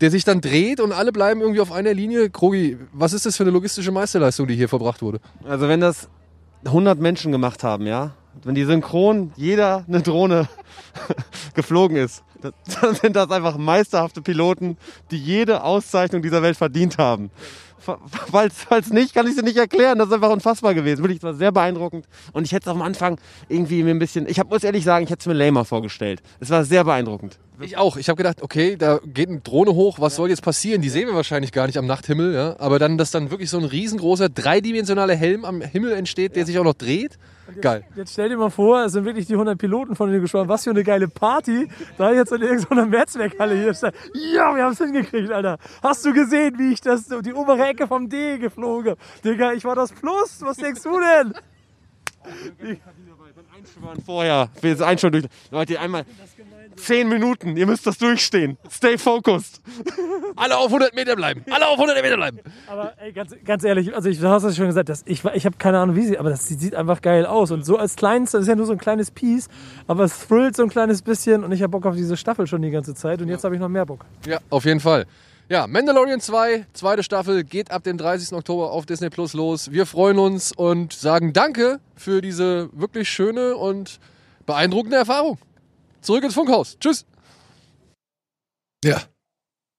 der 0.00 0.10
sich 0.10 0.24
dann 0.24 0.40
dreht 0.40 0.80
und 0.80 0.92
alle 0.92 1.12
bleiben 1.12 1.40
irgendwie 1.40 1.60
auf 1.60 1.70
einer 1.70 1.92
Linie. 1.92 2.30
Krogi, 2.30 2.78
was 2.92 3.12
ist 3.12 3.26
das 3.26 3.36
für 3.36 3.44
eine 3.44 3.50
logistische 3.52 3.92
Meisterleistung, 3.92 4.46
die 4.46 4.54
hier 4.56 4.68
verbracht 4.68 5.02
wurde? 5.02 5.20
Also 5.44 5.68
wenn 5.68 5.80
das 5.80 6.08
100 6.64 6.98
Menschen 6.98 7.30
gemacht 7.30 7.62
haben, 7.62 7.86
ja, 7.86 8.14
wenn 8.42 8.54
die 8.54 8.64
synchron 8.64 9.32
jeder 9.36 9.84
eine 9.86 10.00
Drohne 10.00 10.48
geflogen 11.54 11.96
ist, 11.96 12.22
das- 12.42 12.52
dann 12.80 12.94
sind 12.94 13.16
das 13.16 13.30
einfach 13.30 13.56
meisterhafte 13.56 14.20
Piloten, 14.22 14.76
die 15.10 15.18
jede 15.18 15.64
Auszeichnung 15.64 16.22
dieser 16.22 16.42
Welt 16.42 16.56
verdient 16.56 16.98
haben. 16.98 17.30
Falls, 18.30 18.54
falls 18.68 18.90
nicht, 18.90 19.12
kann 19.12 19.26
ich 19.26 19.34
sie 19.34 19.42
nicht 19.42 19.56
erklären. 19.56 19.98
Das 19.98 20.06
ist 20.06 20.14
einfach 20.14 20.30
unfassbar 20.30 20.72
gewesen. 20.72 21.02
Wirklich, 21.02 21.18
es 21.18 21.24
war 21.24 21.34
sehr 21.34 21.50
beeindruckend. 21.50 22.06
Und 22.32 22.44
ich 22.44 22.52
hätte 22.52 22.70
es 22.70 22.76
am 22.76 22.80
Anfang 22.80 23.18
irgendwie 23.48 23.82
mir 23.82 23.90
ein 23.90 23.98
bisschen, 23.98 24.28
ich 24.28 24.38
hab, 24.38 24.48
muss 24.50 24.62
ehrlich 24.62 24.84
sagen, 24.84 25.04
ich 25.04 25.10
hätte 25.10 25.18
es 25.22 25.26
mir 25.26 25.32
lamer 25.32 25.64
vorgestellt. 25.64 26.22
Es 26.38 26.48
war 26.50 26.64
sehr 26.64 26.84
beeindruckend. 26.84 27.40
Ich 27.60 27.76
auch. 27.76 27.96
Ich 27.96 28.08
habe 28.08 28.16
gedacht, 28.16 28.40
okay, 28.40 28.76
da 28.76 29.00
geht 29.04 29.28
eine 29.30 29.40
Drohne 29.40 29.74
hoch, 29.74 29.98
was 29.98 30.14
soll 30.14 30.28
jetzt 30.30 30.42
passieren? 30.42 30.80
Die 30.80 30.90
sehen 30.90 31.08
wir 31.08 31.16
wahrscheinlich 31.16 31.50
gar 31.50 31.66
nicht 31.66 31.76
am 31.76 31.86
Nachthimmel, 31.86 32.32
ja. 32.34 32.54
Aber 32.60 32.78
dann, 32.78 32.98
dass 32.98 33.10
dann 33.10 33.30
wirklich 33.32 33.50
so 33.50 33.58
ein 33.58 33.64
riesengroßer, 33.64 34.28
dreidimensionaler 34.28 35.16
Helm 35.16 35.44
am 35.44 35.60
Himmel 35.60 35.92
entsteht, 35.94 36.36
der 36.36 36.46
sich 36.46 36.60
auch 36.60 36.64
noch 36.64 36.74
dreht. 36.74 37.18
Geil. 37.60 37.84
Jetzt 37.96 38.12
stell 38.12 38.28
dir 38.28 38.36
mal 38.36 38.50
vor, 38.50 38.84
es 38.84 38.92
sind 38.92 39.04
wirklich 39.04 39.26
die 39.26 39.34
100 39.34 39.58
Piloten 39.58 39.96
von 39.96 40.08
denen 40.08 40.22
gesprochen. 40.22 40.48
Was 40.48 40.64
für 40.64 40.70
eine 40.70 40.84
geile 40.84 41.08
Party. 41.08 41.68
Da 41.98 42.12
jetzt 42.12 42.32
in 42.32 42.42
irgendeiner 42.42 42.86
Mehrzweckhalle 42.86 43.54
hier 43.54 43.74
steht. 43.74 43.94
Ja, 44.14 44.54
wir 44.54 44.64
haben 44.64 44.72
es 44.72 44.78
hingekriegt, 44.78 45.30
Alter. 45.30 45.58
Hast 45.82 46.04
du 46.04 46.12
gesehen, 46.12 46.58
wie 46.58 46.72
ich 46.72 46.80
das, 46.80 47.06
die 47.06 47.32
obere 47.32 47.66
Ecke 47.66 47.86
vom 47.86 48.08
D 48.08 48.38
geflogen 48.38 48.92
hab? 48.92 49.22
Digga, 49.22 49.52
ich 49.52 49.64
war 49.64 49.74
das 49.74 49.92
Plus. 49.92 50.40
Was 50.40 50.56
denkst 50.56 50.82
du 50.82 50.98
denn? 51.00 51.34
Einschwören 53.54 54.02
vorher. 54.04 54.48
Wir 54.60 54.70
jetzt 54.70 54.82
einschwören 54.82 55.12
durch. 55.12 55.24
Leute, 55.50 55.78
einmal 55.78 56.04
10 56.76 57.08
Minuten. 57.08 57.56
Ihr 57.56 57.66
müsst 57.66 57.86
das 57.86 57.98
durchstehen. 57.98 58.58
Stay 58.70 58.98
focused. 58.98 59.60
Alle 60.36 60.56
auf 60.56 60.66
100 60.66 60.94
Meter 60.94 61.16
bleiben. 61.16 61.44
Alle 61.50 61.66
auf 61.68 61.74
100 61.74 62.02
Meter 62.02 62.16
bleiben. 62.16 62.38
Aber 62.66 62.94
ey, 62.98 63.12
ganz, 63.12 63.34
ganz 63.44 63.64
ehrlich, 63.64 63.94
also 63.94 64.08
ich, 64.08 64.18
du 64.18 64.28
hast 64.28 64.44
es 64.44 64.56
schon 64.56 64.66
gesagt, 64.66 64.88
das, 64.88 65.02
ich, 65.06 65.24
ich 65.24 65.46
habe 65.46 65.56
keine 65.58 65.78
Ahnung, 65.78 65.96
wie 65.96 66.02
sie, 66.02 66.18
aber 66.18 66.30
das 66.30 66.46
sieht, 66.46 66.60
sieht 66.60 66.74
einfach 66.74 67.02
geil 67.02 67.26
aus. 67.26 67.50
Und 67.50 67.64
so 67.64 67.76
als 67.76 67.96
kleines, 67.96 68.32
das 68.32 68.42
ist 68.42 68.48
ja 68.48 68.56
nur 68.56 68.66
so 68.66 68.72
ein 68.72 68.78
kleines 68.78 69.10
Piece, 69.10 69.48
aber 69.86 70.04
es 70.04 70.26
thrillt 70.26 70.56
so 70.56 70.62
ein 70.62 70.68
kleines 70.70 71.02
bisschen 71.02 71.44
und 71.44 71.52
ich 71.52 71.62
habe 71.62 71.70
Bock 71.70 71.86
auf 71.86 71.96
diese 71.96 72.16
Staffel 72.16 72.46
schon 72.46 72.62
die 72.62 72.70
ganze 72.70 72.94
Zeit 72.94 73.20
und 73.20 73.28
jetzt 73.28 73.44
habe 73.44 73.54
ich 73.54 73.60
noch 73.60 73.68
mehr 73.68 73.86
Bock. 73.86 74.04
Ja, 74.26 74.38
auf 74.50 74.64
jeden 74.64 74.80
Fall. 74.80 75.06
Ja, 75.48 75.66
Mandalorian 75.66 76.20
2, 76.20 76.66
zweite 76.72 77.02
Staffel, 77.02 77.44
geht 77.44 77.70
ab 77.70 77.82
dem 77.82 77.98
30. 77.98 78.32
Oktober 78.32 78.70
auf 78.70 78.86
Disney 78.86 79.10
Plus 79.10 79.34
los. 79.34 79.70
Wir 79.70 79.84
freuen 79.86 80.18
uns 80.18 80.52
und 80.52 80.92
sagen 80.92 81.32
Danke 81.32 81.80
für 81.94 82.22
diese 82.22 82.70
wirklich 82.72 83.08
schöne 83.08 83.56
und 83.56 83.98
beeindruckende 84.46 84.96
Erfahrung. 84.96 85.38
Zurück 86.02 86.24
ins 86.24 86.34
Funkhaus. 86.34 86.76
Tschüss. 86.78 87.06
Ja. 88.84 89.02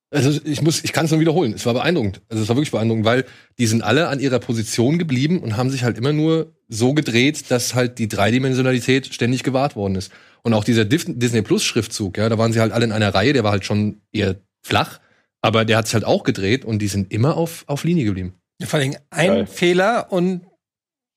Also 0.10 0.40
ich 0.44 0.62
muss, 0.62 0.84
ich 0.84 0.94
kann 0.94 1.06
es 1.06 1.12
nur 1.12 1.20
wiederholen. 1.20 1.54
Es 1.54 1.66
war 1.66 1.74
beeindruckend. 1.74 2.22
Also 2.30 2.44
es 2.44 2.50
war 2.50 2.56
wirklich 2.56 2.72
beeindruckend, 2.72 3.04
weil 3.04 3.26
die 3.58 3.66
sind 3.66 3.84
alle 3.84 4.10
an 4.10 4.20
ihrer 4.20 4.40
Position 4.40 5.00
geblieben 5.00 5.40
und 5.40 5.58
haben 5.58 5.72
sich 5.72 5.84
halt 5.84 5.98
immer 5.98 6.14
nur 6.14 6.54
so 6.70 6.94
gedreht, 6.94 7.50
dass 7.50 7.74
halt 7.74 7.98
die 7.98 8.08
Dreidimensionalität 8.08 9.12
ständig 9.12 9.44
gewahrt 9.44 9.76
worden 9.76 9.96
ist. 9.96 10.12
Und 10.44 10.54
auch 10.54 10.64
dieser 10.64 10.86
Disney 10.86 11.42
Plus 11.42 11.64
Schriftzug, 11.64 12.18
ja, 12.18 12.30
da 12.30 12.38
waren 12.38 12.54
sie 12.54 12.60
halt 12.60 12.74
alle 12.74 12.86
in 12.86 12.92
einer 12.92 13.14
Reihe, 13.14 13.34
der 13.34 13.44
war 13.44 13.52
halt 13.52 13.66
schon 13.66 14.02
eher 14.12 14.36
flach, 14.62 15.00
aber 15.42 15.66
der 15.66 15.78
hat 15.78 15.88
sich 15.88 15.96
halt 15.96 16.06
auch 16.06 16.24
gedreht 16.24 16.64
und 16.64 16.80
die 16.80 16.88
sind 16.88 17.12
immer 17.12 17.36
auf, 17.36 17.64
auf 17.68 17.84
Linie 17.84 18.06
geblieben. 18.06 18.36
Vor 18.64 18.80
allem 18.80 18.96
ein 19.10 19.28
Geil. 19.28 19.48
Fehler 19.48 20.12
und 20.12 20.42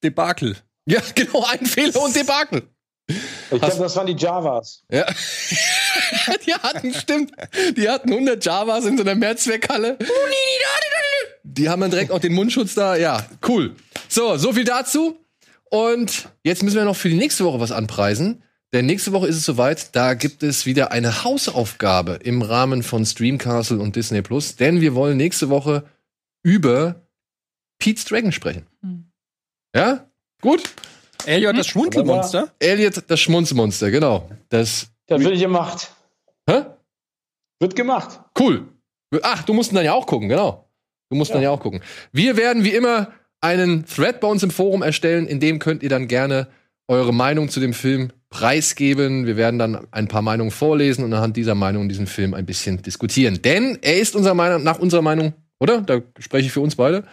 Debakel. 0.02 0.57
Ja, 0.88 1.00
genau, 1.14 1.44
ein 1.50 1.66
Fehler 1.66 2.00
und 2.02 2.16
Debakel. 2.16 2.62
Ich 3.09 3.61
glaube, 3.61 3.76
das 3.78 3.96
waren 3.96 4.07
die 4.07 4.16
Javas. 4.16 4.82
Ja. 4.90 5.07
die 6.46 6.54
hatten, 6.54 6.92
stimmt, 6.92 7.32
die 7.76 7.88
hatten 7.88 8.11
100 8.11 8.44
Javas 8.44 8.84
in 8.84 8.96
so 8.96 9.04
einer 9.04 9.14
Mehrzweckhalle. 9.14 9.98
Die 11.44 11.68
haben 11.68 11.80
dann 11.80 11.90
direkt 11.90 12.11
auch 12.11 12.18
den 12.18 12.32
Mundschutz 12.32 12.74
da. 12.74 12.96
Ja, 12.96 13.24
cool. 13.46 13.76
So, 14.09 14.36
so 14.36 14.52
viel 14.52 14.64
dazu. 14.64 15.24
Und 15.70 16.28
jetzt 16.42 16.62
müssen 16.62 16.76
wir 16.76 16.84
noch 16.84 16.96
für 16.96 17.09
die 17.09 17.16
nächste 17.16 17.44
Woche 17.44 17.61
was 17.61 17.72
anpreisen. 17.72 18.42
Denn 18.72 18.86
nächste 18.86 19.12
Woche 19.12 19.28
ist 19.28 19.36
es 19.36 19.44
soweit, 19.44 19.94
da 19.94 20.14
gibt 20.14 20.42
es 20.42 20.66
wieder 20.66 20.90
eine 20.90 21.24
Hausaufgabe 21.24 22.14
im 22.22 22.42
Rahmen 22.42 22.82
von 22.82 23.07
Streamcastle 23.07 23.78
und 23.78 23.94
Disney 23.96 24.22
Plus. 24.22 24.57
Denn 24.57 24.80
wir 24.80 24.94
wollen 24.94 25.16
nächste 25.16 25.48
Woche 25.48 25.84
über 26.42 27.07
Pete's 27.78 28.04
Dragon 28.04 28.32
sprechen. 28.32 28.66
Ja? 29.74 30.07
Gut? 30.40 30.62
Elliot, 31.25 31.57
das 31.57 31.67
Schmunzelmonster. 31.67 32.53
Elliot, 32.59 33.03
das 33.09 33.21
Schmunzelmonster, 33.21 33.91
genau. 33.91 34.29
Das. 34.49 34.89
Das 35.07 35.21
wird 35.21 35.39
gemacht. 35.39 35.91
Hä? 36.49 36.62
Wird 37.61 37.77
gemacht. 37.77 38.21
Cool. 38.39 38.67
Ach, 39.23 39.43
du 39.45 39.55
musst 39.55 39.73
ihn 39.73 39.77
dann 39.77 39.85
ja 39.85 39.95
auch 39.95 40.07
gucken, 40.07 40.29
genau. 40.29 40.69
Du 41.11 41.17
musst 41.17 41.33
dann 41.33 41.43
ja 41.43 41.51
auch 41.51 41.61
gucken. 41.61 41.81
Wir 42.12 42.37
werden 42.37 42.64
wie 42.64 42.75
immer 42.75 43.12
einen 43.41 43.87
Thread 43.87 44.21
bei 44.21 44.29
uns 44.29 44.43
im 44.43 44.51
Forum 44.51 44.83
erstellen, 44.83 45.27
in 45.27 45.39
dem 45.39 45.61
könnt 45.61 45.83
ihr 45.83 45.89
dann 45.89 46.09
gerne 46.09 46.49
eure 46.89 47.14
Meinung 47.14 47.49
zu 47.49 47.61
dem 47.61 47.73
Film 47.73 48.11
preisgeben. 48.31 49.27
Wir 49.27 49.37
werden 49.37 49.59
dann 49.59 49.87
ein 49.93 50.09
paar 50.09 50.23
Meinungen 50.23 50.51
vorlesen 50.51 51.05
und 51.05 51.12
anhand 51.12 51.37
dieser 51.37 51.55
Meinung 51.55 51.89
diesen 51.89 52.07
Film 52.07 52.35
ein 52.35 52.47
bisschen 52.47 52.83
diskutieren. 52.83 53.41
Denn 53.43 53.79
er 53.83 53.99
ist 53.99 54.17
unserer 54.17 54.35
Meinung, 54.35 54.62
nach 54.64 54.79
unserer 54.79 55.03
Meinung 55.03 55.33
Oder? 55.59 55.81
Da 55.81 56.01
spreche 56.19 56.47
ich 56.47 56.53
für 56.53 56.61
uns 56.61 56.77
beide. 56.77 57.05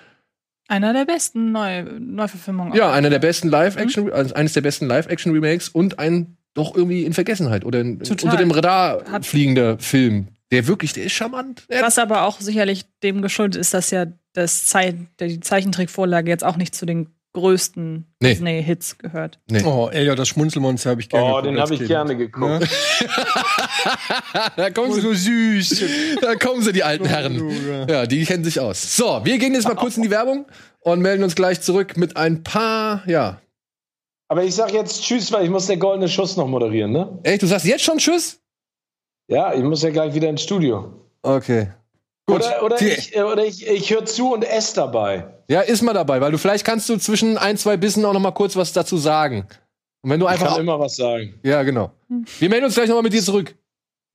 Einer 0.68 0.94
der 0.94 1.06
besten 1.06 1.52
Neu 1.52 1.84
Neuverfilmungen. 2.00 2.74
Ja, 2.74 2.92
einer 2.92 3.10
der 3.10 3.20
besten 3.20 3.50
Live-Action, 3.50 4.12
also 4.12 4.34
eines 4.36 4.54
der 4.54 4.62
besten 4.62 4.86
Live-Action-Remakes 4.88 5.70
und 5.70 6.00
ein 6.00 6.38
doch 6.54 6.76
irgendwie 6.76 7.04
in 7.04 7.14
Vergessenheit 7.14 7.66
oder 7.66 7.82
in, 7.82 7.98
unter 8.00 8.38
dem 8.38 8.52
Radar 8.52 9.04
Hat- 9.12 9.26
fliegender 9.26 9.78
Film. 9.80 10.28
Der 10.52 10.68
wirklich, 10.68 10.94
der 10.94 11.04
ist 11.06 11.14
charmant. 11.14 11.66
Was 11.68 11.98
aber 11.98 12.24
auch 12.24 12.40
sicherlich 12.40 12.86
dem 13.02 13.22
geschuldet 13.24 13.60
ist, 13.60 13.74
dass 13.74 13.90
ja 13.90 14.06
das 14.34 14.72
der, 14.72 15.28
die 15.28 15.40
Zeichentrickvorlage 15.40 16.30
jetzt 16.30 16.44
auch 16.44 16.58
nicht 16.58 16.76
zu 16.76 16.86
den 16.86 17.08
größten 17.34 18.14
Nee. 18.22 18.30
Disney-Hits 18.30 18.98
gehört. 19.00 19.40
Nee. 19.50 19.64
Oh, 19.64 19.90
Elliot, 19.92 20.18
das 20.20 20.28
Schmunzelmonster 20.30 20.92
habe 20.92 21.02
ich 21.02 21.10
gerne 21.10 21.26
Oh, 21.26 21.28
geguckt 21.42 21.46
den 21.48 21.56
als 21.60 21.62
habe 21.62 21.74
ich 21.74 21.80
Kind. 21.80 21.90
gerne 21.90 22.16
geguckt. 22.18 22.60
Ne? 22.62 22.68
da 24.56 24.70
kommen 24.70 24.92
Oh, 24.92 24.94
sie, 24.94 25.02
so 25.02 25.14
süß. 25.14 25.84
da 26.22 26.36
kommen 26.36 26.62
sie, 26.62 26.72
die 26.74 26.84
alten 26.84 27.06
Herren. 27.06 27.88
Ja, 27.90 28.06
die 28.06 28.24
kennen 28.26 28.44
sich 28.44 28.60
aus. 28.60 28.96
So, 28.96 29.22
wir 29.24 29.38
gehen 29.38 29.54
jetzt 29.54 29.68
mal 29.68 29.76
kurz 29.76 29.98
in 29.98 30.04
die 30.04 30.12
Werbung 30.12 30.46
und 30.82 31.02
melden 31.02 31.24
uns 31.24 31.36
gleich 31.36 31.62
zurück 31.62 31.98
mit 31.98 32.18
ein 32.18 32.44
paar, 32.44 33.04
ja. 33.08 33.40
Aber 34.30 34.44
ich 34.44 34.56
sag 34.56 34.72
jetzt 34.74 35.04
Tschüss, 35.04 35.32
weil 35.32 35.44
ich 35.44 35.50
muss 35.50 35.68
der 35.68 35.78
goldene 35.78 36.08
Schuss 36.10 36.38
noch 36.38 36.48
moderieren, 36.48 36.92
ne? 36.92 37.20
Echt, 37.24 37.42
du 37.42 37.48
sagst 37.48 37.66
jetzt 37.66 37.84
schon 37.84 37.98
Tschüss? 37.98 38.40
Ja, 39.28 39.54
ich 39.54 39.62
muss 39.64 39.82
ja 39.84 39.90
gleich 39.90 40.14
wieder 40.14 40.30
ins 40.30 40.44
Studio. 40.44 40.94
Okay. 41.22 41.68
Gut. 42.26 42.38
Oder, 42.38 42.64
oder, 42.64 42.82
ich, 42.82 43.16
äh, 43.16 43.22
oder 43.24 43.44
ich, 43.44 43.68
ich 43.68 43.92
höre 43.94 44.06
zu 44.06 44.34
und 44.34 44.44
esse 44.44 44.76
dabei. 44.76 45.28
Ja, 45.50 45.62
ist 45.62 45.82
mal 45.82 45.94
dabei, 45.94 46.22
weil 46.22 46.32
du 46.32 46.38
vielleicht 46.38 46.66
kannst 46.66 46.88
du 46.88 46.98
zwischen 46.98 47.38
ein, 47.38 47.58
zwei 47.58 47.76
Bissen 47.76 48.06
auch 48.06 48.14
noch 48.14 48.20
mal 48.22 48.32
kurz 48.32 48.56
was 48.56 48.72
dazu 48.72 48.98
sagen. 48.98 49.46
Und 50.02 50.10
wenn 50.10 50.20
du 50.20 50.26
Ich 50.28 50.32
einfach. 50.32 50.54
kann 50.54 50.62
immer 50.62 50.80
was 50.80 50.96
sagen. 50.96 51.40
ja, 51.44 51.64
genau. 51.64 51.92
Wir 52.40 52.50
melden 52.50 52.66
uns 52.66 52.76
gleich 52.76 52.88
noch 52.88 52.96
mal 52.96 53.02
mit 53.02 53.14
dir 53.14 53.22
zurück. 53.22 53.56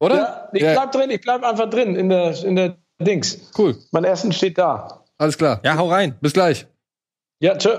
Oder? 0.00 0.16
Ja, 0.16 0.48
ich 0.52 0.62
bleib 0.62 0.92
drin, 0.92 1.10
ich 1.10 1.20
bleib 1.20 1.42
einfach 1.42 1.68
drin 1.68 1.96
in 1.96 2.08
der, 2.08 2.44
in 2.44 2.56
der 2.56 2.76
Dings. 3.00 3.50
Cool. 3.58 3.76
Mein 3.90 4.04
Essen 4.04 4.32
steht 4.32 4.56
da. 4.56 5.04
Alles 5.18 5.36
klar. 5.36 5.60
Ja, 5.64 5.76
hau 5.76 5.88
rein. 5.88 6.16
Bis 6.20 6.32
gleich. 6.32 6.66
Ja, 7.40 7.56
tschö. 7.56 7.76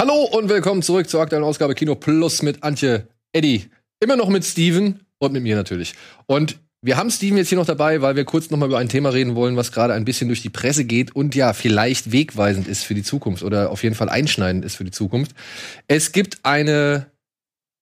Hallo 0.00 0.24
und 0.24 0.48
willkommen 0.48 0.80
zurück 0.80 1.10
zur 1.10 1.20
aktuellen 1.20 1.44
Ausgabe 1.44 1.74
Kino 1.74 1.94
Plus 1.94 2.40
mit 2.40 2.62
Antje, 2.62 3.06
Eddie, 3.34 3.66
immer 4.02 4.16
noch 4.16 4.30
mit 4.30 4.46
Steven 4.46 5.00
und 5.18 5.34
mit 5.34 5.42
mir 5.42 5.56
natürlich. 5.56 5.92
Und 6.24 6.58
wir 6.80 6.96
haben 6.96 7.10
Steven 7.10 7.36
jetzt 7.36 7.50
hier 7.50 7.58
noch 7.58 7.66
dabei, 7.66 8.00
weil 8.00 8.16
wir 8.16 8.24
kurz 8.24 8.48
noch 8.48 8.56
mal 8.56 8.64
über 8.64 8.78
ein 8.78 8.88
Thema 8.88 9.10
reden 9.10 9.34
wollen, 9.34 9.58
was 9.58 9.72
gerade 9.72 9.92
ein 9.92 10.06
bisschen 10.06 10.28
durch 10.28 10.40
die 10.40 10.48
Presse 10.48 10.86
geht 10.86 11.14
und 11.14 11.34
ja, 11.34 11.52
vielleicht 11.52 12.12
wegweisend 12.12 12.66
ist 12.66 12.84
für 12.84 12.94
die 12.94 13.02
Zukunft 13.02 13.42
oder 13.42 13.70
auf 13.70 13.82
jeden 13.82 13.94
Fall 13.94 14.08
einschneidend 14.08 14.64
ist 14.64 14.76
für 14.76 14.84
die 14.84 14.90
Zukunft. 14.90 15.32
Es 15.86 16.12
gibt 16.12 16.38
eine 16.44 17.04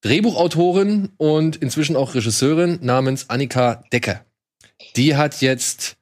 Drehbuchautorin 0.01 1.11
und 1.15 1.55
inzwischen 1.55 1.95
auch 1.95 2.15
Regisseurin 2.15 2.79
namens 2.81 3.29
Annika 3.29 3.85
Decker. 3.93 4.25
Die 4.97 5.15
hat 5.15 5.39
jetzt, 5.39 5.95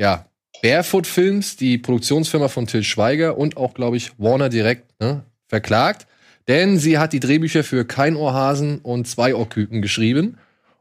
ja, 0.00 0.30
Barefoot 0.62 1.06
Films, 1.06 1.56
die 1.56 1.76
Produktionsfirma 1.76 2.48
von 2.48 2.66
Till 2.66 2.84
Schweiger 2.84 3.36
und 3.36 3.58
auch, 3.58 3.74
glaube 3.74 3.98
ich, 3.98 4.18
Warner 4.18 4.48
direkt, 4.48 4.98
ne, 4.98 5.24
verklagt. 5.48 6.06
Denn 6.46 6.78
sie 6.78 6.98
hat 6.98 7.12
die 7.12 7.20
Drehbücher 7.20 7.64
für 7.64 7.84
Kein 7.84 8.16
Ohrhasen 8.16 8.78
und 8.78 9.06
Zwei 9.06 9.34
Ohrküken 9.34 9.82
geschrieben 9.82 10.38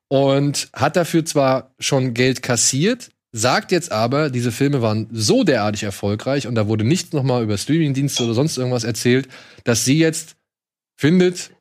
und 0.07 0.69
hat 0.73 0.95
dafür 0.95 1.25
zwar 1.25 1.73
schon 1.79 2.13
Geld 2.13 2.41
kassiert, 2.41 3.09
sagt 3.33 3.71
jetzt 3.71 3.91
aber, 3.91 4.29
diese 4.29 4.51
Filme 4.51 4.81
waren 4.81 5.07
so 5.11 5.43
derartig 5.43 5.83
erfolgreich 5.83 6.47
und 6.47 6.55
da 6.55 6.67
wurde 6.67 6.85
nichts 6.85 7.11
nochmal 7.11 7.43
über 7.43 7.57
Streamingdienste 7.57 8.23
oder 8.23 8.33
sonst 8.33 8.57
irgendwas 8.57 8.85
erzählt, 8.85 9.27
dass 9.65 9.83
sie 9.83 9.99
jetzt 9.99 10.37
findet, 10.95 11.51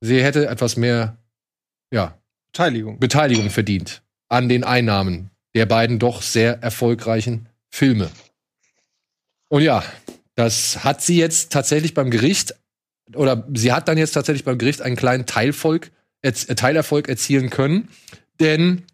sie 0.00 0.22
hätte 0.22 0.46
etwas 0.46 0.76
mehr, 0.76 1.16
ja, 1.90 2.18
Beteiligung. 2.52 2.98
Beteiligung 2.98 3.48
verdient 3.48 4.02
an 4.28 4.48
den 4.48 4.64
Einnahmen 4.64 5.30
der 5.54 5.66
beiden 5.66 5.98
doch 5.98 6.22
sehr 6.22 6.62
erfolgreichen 6.62 7.48
Filme. 7.68 8.10
Und 9.48 9.62
ja, 9.62 9.82
das 10.40 10.84
hat 10.84 11.02
sie 11.02 11.18
jetzt 11.18 11.52
tatsächlich 11.52 11.92
beim 11.92 12.10
Gericht, 12.10 12.54
oder 13.14 13.46
sie 13.52 13.72
hat 13.72 13.88
dann 13.88 13.98
jetzt 13.98 14.12
tatsächlich 14.12 14.44
beim 14.44 14.56
Gericht 14.56 14.80
einen 14.80 14.96
kleinen 14.96 15.26
Teilvolk, 15.26 15.90
äh, 16.22 16.32
Teilerfolg 16.32 17.10
erzielen 17.10 17.50
können, 17.50 17.88
denn 18.40 18.84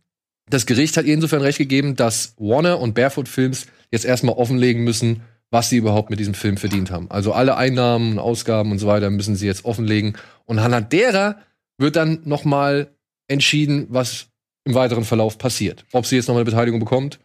das 0.50 0.66
Gericht 0.66 0.96
hat 0.96 1.04
ihr 1.04 1.14
insofern 1.14 1.42
recht 1.42 1.58
gegeben, 1.58 1.94
dass 1.94 2.34
Warner 2.36 2.80
und 2.80 2.96
Barefoot 2.96 3.28
Films 3.28 3.66
jetzt 3.92 4.04
erstmal 4.04 4.34
offenlegen 4.34 4.82
müssen, 4.82 5.22
was 5.52 5.70
sie 5.70 5.76
überhaupt 5.76 6.10
mit 6.10 6.18
diesem 6.18 6.34
Film 6.34 6.56
verdient 6.56 6.90
haben. 6.90 7.08
Also 7.12 7.32
alle 7.32 7.56
Einnahmen, 7.56 8.18
Ausgaben 8.18 8.72
und 8.72 8.80
so 8.80 8.88
weiter 8.88 9.08
müssen 9.10 9.36
sie 9.36 9.46
jetzt 9.46 9.64
offenlegen. 9.64 10.16
Und 10.46 10.58
anhand 10.58 10.92
derer 10.92 11.38
wird 11.78 11.94
dann 11.94 12.22
noch 12.24 12.44
mal 12.44 12.90
entschieden, 13.28 13.86
was 13.88 14.26
im 14.64 14.74
weiteren 14.74 15.04
Verlauf 15.04 15.38
passiert. 15.38 15.84
Ob 15.92 16.06
sie 16.06 16.16
jetzt 16.16 16.26
noch 16.26 16.34
mal 16.34 16.40
eine 16.40 16.50
Beteiligung 16.50 16.80
bekommt 16.80 17.20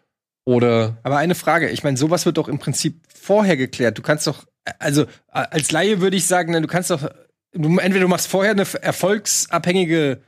oder 0.45 0.97
Aber 1.03 1.17
eine 1.17 1.35
Frage, 1.35 1.69
ich 1.69 1.83
meine, 1.83 1.97
sowas 1.97 2.25
wird 2.25 2.37
doch 2.37 2.47
im 2.47 2.59
Prinzip 2.59 3.01
vorher 3.13 3.57
geklärt. 3.57 3.97
Du 3.97 4.01
kannst 4.01 4.27
doch, 4.27 4.45
also 4.79 5.05
als 5.27 5.71
Laie 5.71 6.01
würde 6.01 6.17
ich 6.17 6.25
sagen, 6.25 6.51
ne, 6.51 6.61
du 6.61 6.67
kannst 6.67 6.89
doch, 6.89 7.09
du, 7.53 7.77
entweder 7.77 8.01
du 8.01 8.07
machst 8.07 8.27
vorher 8.27 8.51
eine 8.51 8.65
erfolgsabhängige 8.81 10.21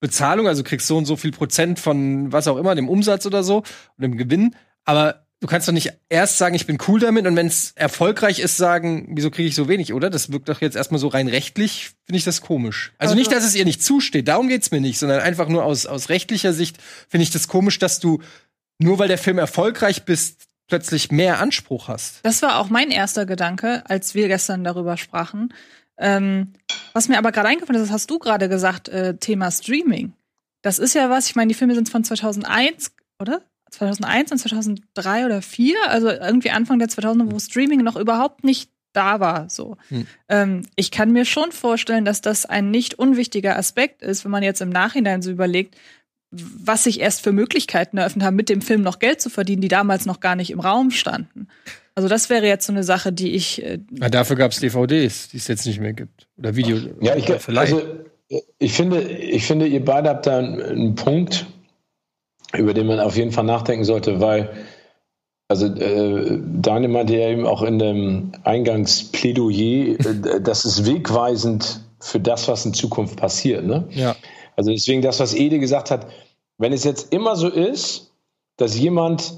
Bezahlung, 0.00 0.46
also 0.48 0.62
kriegst 0.62 0.86
so 0.86 0.96
und 0.98 1.06
so 1.06 1.16
viel 1.16 1.32
Prozent 1.32 1.78
von 1.80 2.30
was 2.32 2.46
auch 2.48 2.56
immer, 2.58 2.74
dem 2.74 2.88
Umsatz 2.88 3.24
oder 3.26 3.42
so 3.42 3.58
und 3.58 4.02
dem 4.02 4.16
Gewinn, 4.18 4.54
aber 4.84 5.24
du 5.40 5.46
kannst 5.46 5.66
doch 5.68 5.72
nicht 5.72 5.92
erst 6.08 6.38
sagen, 6.38 6.54
ich 6.54 6.66
bin 6.66 6.78
cool 6.88 7.00
damit 7.00 7.26
und 7.26 7.36
wenn 7.36 7.46
es 7.46 7.72
erfolgreich 7.74 8.38
ist, 8.38 8.56
sagen, 8.56 9.12
wieso 9.16 9.30
kriege 9.30 9.48
ich 9.48 9.54
so 9.54 9.68
wenig, 9.68 9.92
oder? 9.92 10.10
Das 10.10 10.30
wirkt 10.32 10.48
doch 10.48 10.60
jetzt 10.60 10.76
erstmal 10.76 10.98
so 11.00 11.08
rein 11.08 11.28
rechtlich, 11.28 11.92
finde 12.06 12.18
ich 12.18 12.24
das 12.24 12.40
komisch. 12.42 12.92
Also 12.98 13.12
Also- 13.12 13.18
nicht, 13.18 13.32
dass 13.32 13.44
es 13.44 13.54
ihr 13.54 13.64
nicht 13.64 13.82
zusteht, 13.82 14.28
darum 14.28 14.48
geht's 14.48 14.70
mir 14.70 14.80
nicht, 14.80 14.98
sondern 14.98 15.20
einfach 15.20 15.48
nur 15.48 15.64
aus, 15.64 15.86
aus 15.86 16.08
rechtlicher 16.10 16.52
Sicht 16.52 16.78
finde 17.08 17.24
ich 17.24 17.30
das 17.30 17.48
komisch, 17.48 17.78
dass 17.78 17.98
du 18.00 18.20
nur 18.84 18.98
weil 18.98 19.08
der 19.08 19.18
Film 19.18 19.38
erfolgreich 19.38 20.04
bist, 20.04 20.44
plötzlich 20.68 21.10
mehr 21.10 21.40
Anspruch 21.40 21.88
hast. 21.88 22.20
Das 22.22 22.42
war 22.42 22.58
auch 22.58 22.68
mein 22.68 22.90
erster 22.90 23.26
Gedanke, 23.26 23.82
als 23.86 24.14
wir 24.14 24.28
gestern 24.28 24.62
darüber 24.62 24.96
sprachen. 24.96 25.52
Ähm, 25.98 26.52
was 26.92 27.08
mir 27.08 27.18
aber 27.18 27.32
gerade 27.32 27.48
eingefallen 27.48 27.80
ist, 27.80 27.88
das 27.88 27.94
hast 27.94 28.10
du 28.10 28.18
gerade 28.18 28.48
gesagt, 28.48 28.88
äh, 28.88 29.16
Thema 29.16 29.50
Streaming. 29.50 30.12
Das 30.62 30.78
ist 30.78 30.94
ja 30.94 31.10
was, 31.10 31.26
ich 31.26 31.36
meine, 31.36 31.48
die 31.48 31.54
Filme 31.54 31.74
sind 31.74 31.88
von 31.88 32.04
2001, 32.04 32.92
oder? 33.20 33.42
2001 33.70 34.32
und 34.32 34.38
2003 34.38 35.26
oder 35.26 35.40
2004, 35.42 35.76
also 35.88 36.08
irgendwie 36.08 36.50
Anfang 36.50 36.78
der 36.78 36.88
2000er, 36.88 37.30
wo 37.30 37.38
Streaming 37.38 37.82
noch 37.82 37.96
überhaupt 37.96 38.44
nicht 38.44 38.70
da 38.92 39.20
war. 39.20 39.50
So. 39.50 39.76
Hm. 39.88 40.06
Ähm, 40.28 40.62
ich 40.76 40.90
kann 40.90 41.10
mir 41.10 41.24
schon 41.24 41.52
vorstellen, 41.52 42.04
dass 42.04 42.20
das 42.20 42.46
ein 42.46 42.70
nicht 42.70 42.94
unwichtiger 42.98 43.56
Aspekt 43.56 44.02
ist, 44.02 44.24
wenn 44.24 44.30
man 44.30 44.42
jetzt 44.42 44.60
im 44.60 44.70
Nachhinein 44.70 45.22
so 45.22 45.30
überlegt, 45.30 45.76
was 46.36 46.84
sich 46.84 47.00
erst 47.00 47.22
für 47.22 47.32
Möglichkeiten 47.32 47.98
eröffnet 47.98 48.24
haben, 48.24 48.36
mit 48.36 48.48
dem 48.48 48.62
Film 48.62 48.82
noch 48.82 48.98
Geld 48.98 49.20
zu 49.20 49.30
verdienen, 49.30 49.62
die 49.62 49.68
damals 49.68 50.06
noch 50.06 50.20
gar 50.20 50.36
nicht 50.36 50.50
im 50.50 50.60
Raum 50.60 50.90
standen. 50.90 51.48
Also 51.94 52.08
das 52.08 52.28
wäre 52.28 52.46
jetzt 52.46 52.66
so 52.66 52.72
eine 52.72 52.82
Sache, 52.82 53.12
die 53.12 53.34
ich 53.34 53.62
äh, 53.62 53.78
Ja, 53.92 54.08
dafür 54.08 54.36
gab 54.36 54.50
es 54.50 54.58
DVDs, 54.60 55.28
die 55.28 55.36
es 55.36 55.46
jetzt 55.46 55.64
nicht 55.66 55.80
mehr 55.80 55.92
gibt. 55.92 56.26
Oder 56.36 56.56
Video. 56.56 56.76
Ja, 57.00 57.14
ich, 57.14 57.28
oder 57.28 57.38
vielleicht. 57.38 57.72
also, 57.72 57.86
ich, 58.58 58.72
finde, 58.72 59.02
ich 59.02 59.46
finde, 59.46 59.66
ihr 59.66 59.84
beide 59.84 60.08
habt 60.08 60.26
da 60.26 60.38
einen, 60.38 60.60
einen 60.60 60.94
Punkt, 60.96 61.46
über 62.56 62.74
den 62.74 62.86
man 62.86 62.98
auf 62.98 63.16
jeden 63.16 63.30
Fall 63.30 63.44
nachdenken 63.44 63.84
sollte, 63.84 64.20
weil, 64.20 64.50
also 65.46 65.66
äh, 65.66 66.40
Daniel 66.42 66.90
meinte 66.90 67.16
ja 67.16 67.28
eben 67.28 67.46
auch 67.46 67.62
in 67.62 67.78
dem 67.78 68.32
Eingangsplädoyer, 68.42 70.00
äh, 70.00 70.40
das 70.40 70.64
ist 70.64 70.86
wegweisend 70.86 71.80
für 72.00 72.18
das, 72.18 72.48
was 72.48 72.66
in 72.66 72.74
Zukunft 72.74 73.16
passiert. 73.16 73.64
Ne? 73.64 73.86
ja. 73.90 74.16
Also 74.56 74.70
deswegen 74.70 75.02
das, 75.02 75.20
was 75.20 75.34
Ede 75.34 75.58
gesagt 75.58 75.90
hat, 75.90 76.06
wenn 76.58 76.72
es 76.72 76.84
jetzt 76.84 77.12
immer 77.12 77.36
so 77.36 77.48
ist, 77.48 78.12
dass 78.56 78.78
jemand 78.78 79.34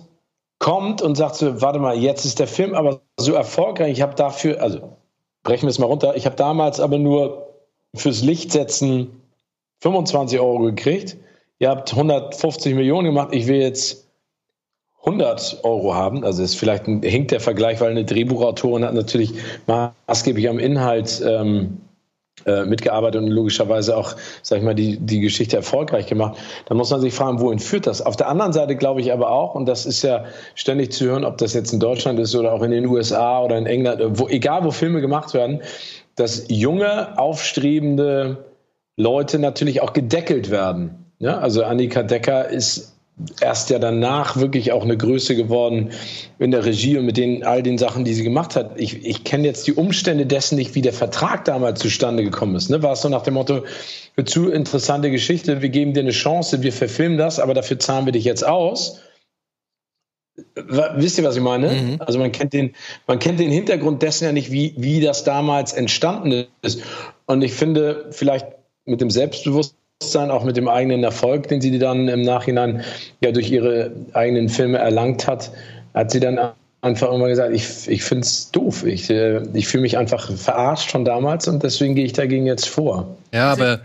kommt 0.58 1.02
und 1.02 1.16
sagt 1.16 1.36
so, 1.36 1.60
warte 1.60 1.78
mal, 1.78 1.96
jetzt 1.96 2.24
ist 2.24 2.38
der 2.38 2.46
Film 2.46 2.74
aber 2.74 3.00
so 3.18 3.32
erfolgreich, 3.32 3.92
ich 3.92 4.02
habe 4.02 4.14
dafür, 4.14 4.62
also 4.62 4.96
brechen 5.42 5.62
wir 5.62 5.70
es 5.70 5.78
mal 5.78 5.86
runter, 5.86 6.16
ich 6.16 6.26
habe 6.26 6.36
damals 6.36 6.80
aber 6.80 6.98
nur 6.98 7.54
fürs 7.94 8.22
Lichtsetzen 8.22 9.22
25 9.80 10.40
Euro 10.40 10.58
gekriegt, 10.60 11.16
ihr 11.58 11.70
habt 11.70 11.92
150 11.92 12.74
Millionen 12.74 13.06
gemacht, 13.06 13.28
ich 13.32 13.46
will 13.46 13.60
jetzt 13.60 14.06
100 15.00 15.60
Euro 15.62 15.94
haben, 15.94 16.24
also 16.24 16.42
ist 16.42 16.56
vielleicht 16.56 16.88
ein, 16.88 17.02
hinkt 17.02 17.30
der 17.30 17.40
Vergleich, 17.40 17.80
weil 17.80 17.92
eine 17.92 18.04
Drehbuchautorin 18.04 18.84
hat 18.84 18.94
natürlich 18.94 19.34
maßgeblich 19.66 20.48
am 20.48 20.58
Inhalt 20.58 21.22
ähm, 21.24 21.80
äh, 21.80 21.85
mitgearbeitet 22.44 23.22
und 23.22 23.28
logischerweise 23.28 23.96
auch, 23.96 24.14
sag 24.42 24.58
ich 24.58 24.64
mal, 24.64 24.74
die, 24.74 24.98
die 24.98 25.20
Geschichte 25.20 25.56
erfolgreich 25.56 26.06
gemacht. 26.06 26.38
Da 26.66 26.74
muss 26.74 26.90
man 26.90 27.00
sich 27.00 27.14
fragen, 27.14 27.40
wohin 27.40 27.58
führt 27.58 27.86
das? 27.86 28.02
Auf 28.02 28.16
der 28.16 28.28
anderen 28.28 28.52
Seite 28.52 28.76
glaube 28.76 29.00
ich 29.00 29.12
aber 29.12 29.30
auch, 29.30 29.54
und 29.54 29.66
das 29.66 29.86
ist 29.86 30.02
ja 30.02 30.24
ständig 30.54 30.92
zu 30.92 31.06
hören, 31.06 31.24
ob 31.24 31.38
das 31.38 31.54
jetzt 31.54 31.72
in 31.72 31.80
Deutschland 31.80 32.18
ist 32.18 32.34
oder 32.34 32.52
auch 32.52 32.62
in 32.62 32.70
den 32.70 32.86
USA 32.86 33.40
oder 33.40 33.56
in 33.56 33.66
England, 33.66 34.02
wo, 34.18 34.28
egal 34.28 34.64
wo 34.64 34.70
Filme 34.70 35.00
gemacht 35.00 35.34
werden, 35.34 35.62
dass 36.14 36.46
junge, 36.48 37.18
aufstrebende 37.18 38.44
Leute 38.96 39.38
natürlich 39.38 39.82
auch 39.82 39.92
gedeckelt 39.92 40.50
werden. 40.50 41.12
Ja, 41.18 41.38
also 41.38 41.64
Annika 41.64 42.02
Decker 42.02 42.48
ist 42.48 42.95
erst 43.40 43.70
ja 43.70 43.78
danach 43.78 44.36
wirklich 44.36 44.72
auch 44.72 44.82
eine 44.82 44.96
Größe 44.96 45.36
geworden 45.36 45.90
in 46.38 46.50
der 46.50 46.64
Regie 46.66 46.98
und 46.98 47.06
mit 47.06 47.16
den, 47.16 47.44
all 47.44 47.62
den 47.62 47.78
Sachen, 47.78 48.04
die 48.04 48.12
sie 48.12 48.24
gemacht 48.24 48.56
hat. 48.56 48.78
Ich, 48.78 49.06
ich 49.06 49.24
kenne 49.24 49.46
jetzt 49.46 49.66
die 49.66 49.72
Umstände 49.72 50.26
dessen 50.26 50.56
nicht, 50.56 50.74
wie 50.74 50.82
der 50.82 50.92
Vertrag 50.92 51.44
damals 51.46 51.80
zustande 51.80 52.22
gekommen 52.24 52.54
ist. 52.56 52.68
Ne? 52.68 52.82
War 52.82 52.92
es 52.92 53.00
so 53.00 53.08
nach 53.08 53.22
dem 53.22 53.34
Motto, 53.34 53.64
zu 54.24 54.50
interessante 54.50 55.10
Geschichte, 55.10 55.62
wir 55.62 55.68
geben 55.70 55.94
dir 55.94 56.00
eine 56.00 56.10
Chance, 56.10 56.62
wir 56.62 56.72
verfilmen 56.72 57.16
das, 57.16 57.38
aber 57.38 57.54
dafür 57.54 57.78
zahlen 57.78 58.04
wir 58.04 58.12
dich 58.12 58.24
jetzt 58.24 58.46
aus. 58.46 59.00
Wisst 60.54 61.16
ihr, 61.16 61.24
was 61.24 61.36
ich 61.36 61.42
meine? 61.42 61.70
Mhm. 61.70 61.96
Also 62.00 62.18
man 62.18 62.32
kennt 62.32 62.52
den, 62.52 62.74
man 63.06 63.18
kennt 63.18 63.40
den 63.40 63.50
Hintergrund 63.50 64.02
dessen 64.02 64.24
ja 64.24 64.32
nicht, 64.32 64.52
wie, 64.52 64.74
wie 64.76 65.00
das 65.00 65.24
damals 65.24 65.72
entstanden 65.72 66.46
ist. 66.60 66.82
Und 67.24 67.42
ich 67.42 67.54
finde, 67.54 68.08
vielleicht 68.10 68.46
mit 68.84 69.00
dem 69.00 69.10
Selbstbewusstsein, 69.10 69.78
auch 70.14 70.44
mit 70.44 70.56
dem 70.56 70.68
eigenen 70.68 71.04
Erfolg, 71.04 71.48
den 71.48 71.60
sie 71.60 71.78
dann 71.78 72.08
im 72.08 72.22
Nachhinein 72.22 72.82
ja 73.20 73.32
durch 73.32 73.50
ihre 73.50 73.92
eigenen 74.12 74.48
Filme 74.48 74.78
erlangt 74.78 75.26
hat, 75.26 75.50
hat 75.94 76.10
sie 76.10 76.20
dann 76.20 76.38
einfach 76.82 77.12
immer 77.12 77.28
gesagt, 77.28 77.54
ich, 77.54 77.88
ich 77.88 78.02
finde 78.02 78.22
es 78.22 78.50
doof. 78.50 78.84
Ich, 78.84 79.08
äh, 79.10 79.42
ich 79.54 79.66
fühle 79.66 79.82
mich 79.82 79.96
einfach 79.96 80.30
verarscht 80.36 80.90
von 80.90 81.04
damals 81.04 81.48
und 81.48 81.62
deswegen 81.62 81.94
gehe 81.94 82.04
ich 82.04 82.12
dagegen 82.12 82.46
jetzt 82.46 82.68
vor. 82.68 83.16
Ja, 83.32 83.52
aber 83.52 83.80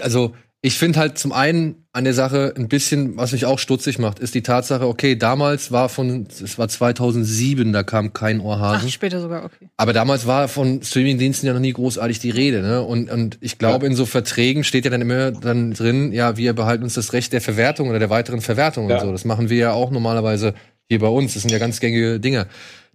also 0.00 0.32
ich 0.60 0.76
finde 0.76 0.98
halt 0.98 1.18
zum 1.18 1.30
einen 1.32 1.84
an 1.92 2.02
der 2.04 2.14
Sache 2.14 2.52
ein 2.56 2.68
bisschen, 2.68 3.16
was 3.16 3.30
mich 3.32 3.44
auch 3.46 3.60
stutzig 3.60 3.98
macht, 4.00 4.18
ist 4.18 4.34
die 4.34 4.42
Tatsache, 4.42 4.88
okay, 4.88 5.14
damals 5.16 5.70
war 5.70 5.88
von, 5.88 6.26
es 6.28 6.58
war 6.58 6.68
2007, 6.68 7.72
da 7.72 7.84
kam 7.84 8.12
kein 8.12 8.40
Ach, 8.40 8.44
Ohrhase. 8.44 8.90
später 8.90 9.20
sogar, 9.20 9.44
okay. 9.44 9.68
Aber 9.76 9.92
damals 9.92 10.26
war 10.26 10.48
von 10.48 10.82
Streamingdiensten 10.82 11.46
ja 11.46 11.52
noch 11.52 11.60
nie 11.60 11.72
großartig 11.72 12.18
die 12.18 12.30
Rede, 12.30 12.62
ne? 12.62 12.82
Und, 12.82 13.08
und 13.08 13.38
ich 13.40 13.58
glaube, 13.58 13.86
in 13.86 13.94
so 13.94 14.04
Verträgen 14.04 14.64
steht 14.64 14.84
ja 14.84 14.90
dann 14.90 15.00
immer 15.00 15.30
dann 15.30 15.72
drin, 15.74 16.12
ja, 16.12 16.36
wir 16.36 16.52
behalten 16.54 16.82
uns 16.82 16.94
das 16.94 17.12
Recht 17.12 17.32
der 17.32 17.40
Verwertung 17.40 17.88
oder 17.88 18.00
der 18.00 18.10
weiteren 18.10 18.40
Verwertung 18.40 18.88
Ja. 18.90 18.96
und 18.96 19.02
so. 19.02 19.12
Das 19.12 19.24
machen 19.24 19.50
wir 19.50 19.56
ja 19.58 19.72
auch 19.72 19.90
normalerweise 19.92 20.54
hier 20.88 20.98
bei 20.98 21.08
uns. 21.08 21.34
Das 21.34 21.42
sind 21.42 21.52
ja 21.52 21.58
ganz 21.58 21.78
gängige 21.78 22.18
Dinge. 22.18 22.48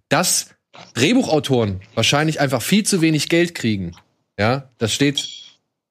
Dass 0.09 0.47
Drehbuchautoren 0.95 1.79
wahrscheinlich 1.95 2.39
einfach 2.39 2.61
viel 2.61 2.83
zu 2.83 3.01
wenig 3.01 3.29
Geld 3.29 3.55
kriegen, 3.55 3.93
ja, 4.39 4.69
das 4.79 4.93
steht 4.93 5.42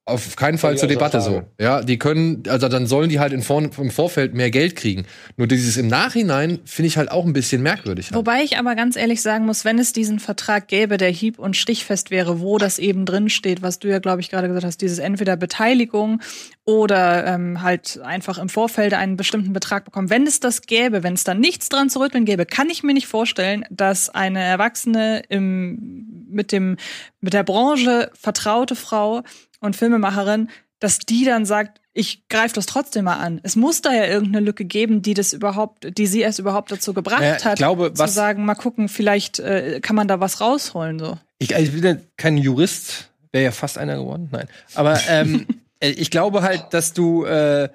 auf 0.04 0.34
keinen 0.34 0.58
Fall 0.58 0.76
zur 0.76 0.88
Debatte 0.88 1.20
so. 1.20 1.44
Ja, 1.60 1.80
die 1.80 1.96
können, 1.96 2.42
also 2.48 2.68
dann 2.68 2.86
sollen 2.88 3.08
die 3.08 3.20
halt 3.20 3.32
in 3.32 3.42
Vor 3.42 3.62
im 3.62 3.90
Vorfeld 3.90 4.34
mehr 4.34 4.50
Geld 4.50 4.74
kriegen. 4.74 5.04
Nur 5.36 5.46
dieses 5.46 5.76
im 5.76 5.86
Nachhinein 5.86 6.58
finde 6.64 6.88
ich 6.88 6.96
halt 6.96 7.12
auch 7.12 7.24
ein 7.24 7.32
bisschen 7.32 7.62
merkwürdig. 7.62 8.06
Halt. 8.06 8.16
Wobei 8.16 8.42
ich 8.42 8.58
aber 8.58 8.74
ganz 8.74 8.96
ehrlich 8.96 9.22
sagen 9.22 9.46
muss, 9.46 9.64
wenn 9.64 9.78
es 9.78 9.92
diesen 9.92 10.18
Vertrag 10.18 10.66
gäbe, 10.66 10.96
der 10.96 11.10
hieb- 11.10 11.38
und 11.38 11.56
stichfest 11.56 12.10
wäre, 12.10 12.40
wo 12.40 12.58
das 12.58 12.80
eben 12.80 13.06
drin 13.06 13.28
steht, 13.28 13.62
was 13.62 13.78
du 13.78 13.88
ja, 13.88 14.00
glaube 14.00 14.20
ich, 14.20 14.30
gerade 14.30 14.48
gesagt 14.48 14.66
hast, 14.66 14.82
dieses 14.82 14.98
entweder 14.98 15.36
Beteiligung 15.36 16.20
oder 16.64 17.24
ähm, 17.26 17.62
halt 17.62 18.00
einfach 18.02 18.38
im 18.38 18.48
Vorfeld 18.48 18.94
einen 18.94 19.16
bestimmten 19.16 19.52
Betrag 19.52 19.84
bekommen. 19.84 20.10
Wenn 20.10 20.26
es 20.26 20.40
das 20.40 20.62
gäbe, 20.62 21.04
wenn 21.04 21.14
es 21.14 21.22
da 21.22 21.34
nichts 21.34 21.68
dran 21.68 21.90
zu 21.90 22.00
rütteln 22.00 22.24
gäbe, 22.24 22.44
kann 22.44 22.70
ich 22.70 22.82
mir 22.82 22.94
nicht 22.94 23.06
vorstellen, 23.06 23.64
dass 23.70 24.10
eine 24.10 24.42
Erwachsene 24.42 25.22
im, 25.28 26.11
mit, 26.32 26.52
dem, 26.52 26.76
mit 27.20 27.32
der 27.32 27.44
Branche 27.44 28.10
vertraute 28.14 28.76
Frau 28.76 29.22
und 29.60 29.76
Filmemacherin, 29.76 30.48
dass 30.78 30.98
die 30.98 31.24
dann 31.24 31.46
sagt, 31.46 31.80
ich 31.94 32.26
greife 32.28 32.54
das 32.54 32.66
trotzdem 32.66 33.04
mal 33.04 33.18
an. 33.18 33.40
Es 33.42 33.54
muss 33.54 33.82
da 33.82 33.92
ja 33.92 34.06
irgendeine 34.06 34.44
Lücke 34.44 34.64
geben, 34.64 35.02
die 35.02 35.14
das 35.14 35.32
überhaupt, 35.32 35.98
die 35.98 36.06
sie 36.06 36.20
erst 36.20 36.38
überhaupt 36.38 36.72
dazu 36.72 36.94
gebracht 36.94 37.22
Ja, 37.22 37.36
ich 37.36 37.44
hat, 37.44 37.58
glaube, 37.58 37.92
zu 37.92 38.08
sagen, 38.08 38.44
mal 38.44 38.54
gucken, 38.54 38.88
vielleicht 38.88 39.38
äh, 39.38 39.80
kann 39.80 39.96
man 39.96 40.08
da 40.08 40.18
was 40.18 40.40
rausholen 40.40 40.98
so. 40.98 41.18
Ich, 41.38 41.54
also 41.54 41.66
ich 41.66 41.80
bin 41.80 41.84
ja 41.84 42.00
kein 42.16 42.38
Jurist, 42.38 43.10
wäre 43.30 43.44
ja 43.44 43.52
fast 43.52 43.76
einer 43.76 43.96
geworden, 43.96 44.28
nein. 44.32 44.48
Aber 44.74 44.98
ähm, 45.08 45.46
äh, 45.80 45.90
ich 45.90 46.10
glaube 46.10 46.42
halt, 46.42 46.66
dass 46.70 46.94
du 46.94 47.24
äh, 47.24 47.68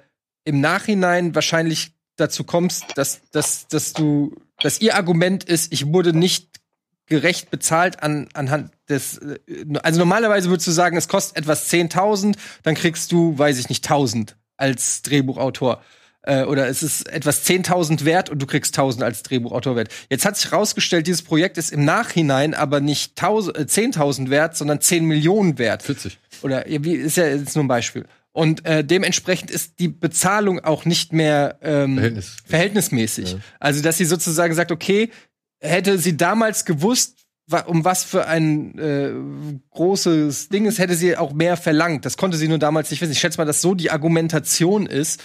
im 0.44 0.60
Nachhinein 0.60 1.34
wahrscheinlich 1.34 1.92
dazu 2.16 2.42
kommst, 2.42 2.96
dass, 2.96 3.20
dass, 3.30 3.68
dass 3.68 3.92
du, 3.92 4.34
dass 4.60 4.80
ihr 4.80 4.96
Argument 4.96 5.44
ist, 5.44 5.72
ich 5.72 5.86
wurde 5.92 6.12
nicht 6.12 6.57
gerecht 7.08 7.50
bezahlt 7.50 8.02
an, 8.02 8.28
anhand 8.34 8.70
des, 8.88 9.18
äh, 9.18 9.38
also 9.82 9.98
normalerweise 9.98 10.48
würdest 10.50 10.66
du 10.66 10.72
sagen, 10.72 10.96
es 10.96 11.08
kostet 11.08 11.38
etwas 11.38 11.70
10.000, 11.70 12.36
dann 12.62 12.74
kriegst 12.74 13.12
du, 13.12 13.36
weiß 13.36 13.58
ich 13.58 13.68
nicht, 13.68 13.86
1.000 13.86 14.34
als 14.56 15.02
Drehbuchautor. 15.02 15.82
Äh, 16.22 16.44
oder 16.44 16.68
es 16.68 16.82
ist 16.82 17.08
etwas 17.08 17.46
10.000 17.46 18.04
wert 18.04 18.28
und 18.28 18.40
du 18.40 18.46
kriegst 18.46 18.78
1.000 18.78 19.02
als 19.02 19.22
Drehbuchautor 19.22 19.76
wert. 19.76 19.88
Jetzt 20.10 20.24
hat 20.24 20.36
sich 20.36 20.50
herausgestellt, 20.50 21.06
dieses 21.06 21.22
Projekt 21.22 21.58
ist 21.58 21.72
im 21.72 21.84
Nachhinein 21.84 22.54
aber 22.54 22.80
nicht 22.80 23.12
1000 23.20 23.56
äh, 23.56 23.60
10.000 23.62 24.30
wert, 24.30 24.56
sondern 24.56 24.80
10 24.80 25.04
Millionen 25.04 25.58
wert. 25.58 25.82
40. 25.82 26.18
Oder 26.42 26.68
ja, 26.68 26.84
wie 26.84 26.94
ist 26.94 27.16
ja 27.16 27.26
jetzt 27.26 27.54
nur 27.54 27.64
ein 27.64 27.68
Beispiel. 27.68 28.04
Und 28.32 28.64
äh, 28.66 28.84
dementsprechend 28.84 29.50
ist 29.50 29.80
die 29.80 29.88
Bezahlung 29.88 30.60
auch 30.60 30.84
nicht 30.84 31.12
mehr 31.12 31.58
ähm, 31.60 31.94
Verhältnis. 31.94 32.36
verhältnismäßig. 32.44 33.36
Also, 33.58 33.82
dass 33.82 33.98
sie 33.98 34.04
sozusagen 34.04 34.54
sagt, 34.54 34.70
okay, 34.70 35.10
hätte 35.60 35.98
sie 35.98 36.16
damals 36.16 36.64
gewusst, 36.64 37.16
um 37.66 37.84
was 37.84 38.04
für 38.04 38.26
ein 38.26 38.78
äh, 38.78 39.12
großes 39.70 40.50
Ding 40.50 40.66
es 40.66 40.78
hätte 40.78 40.94
sie 40.94 41.16
auch 41.16 41.32
mehr 41.32 41.56
verlangt. 41.56 42.04
Das 42.04 42.16
konnte 42.16 42.36
sie 42.36 42.48
nur 42.48 42.58
damals 42.58 42.90
nicht 42.90 43.00
wissen. 43.00 43.12
Ich 43.12 43.20
schätze 43.20 43.38
mal, 43.38 43.46
dass 43.46 43.62
so 43.62 43.74
die 43.74 43.90
Argumentation 43.90 44.86
ist. 44.86 45.20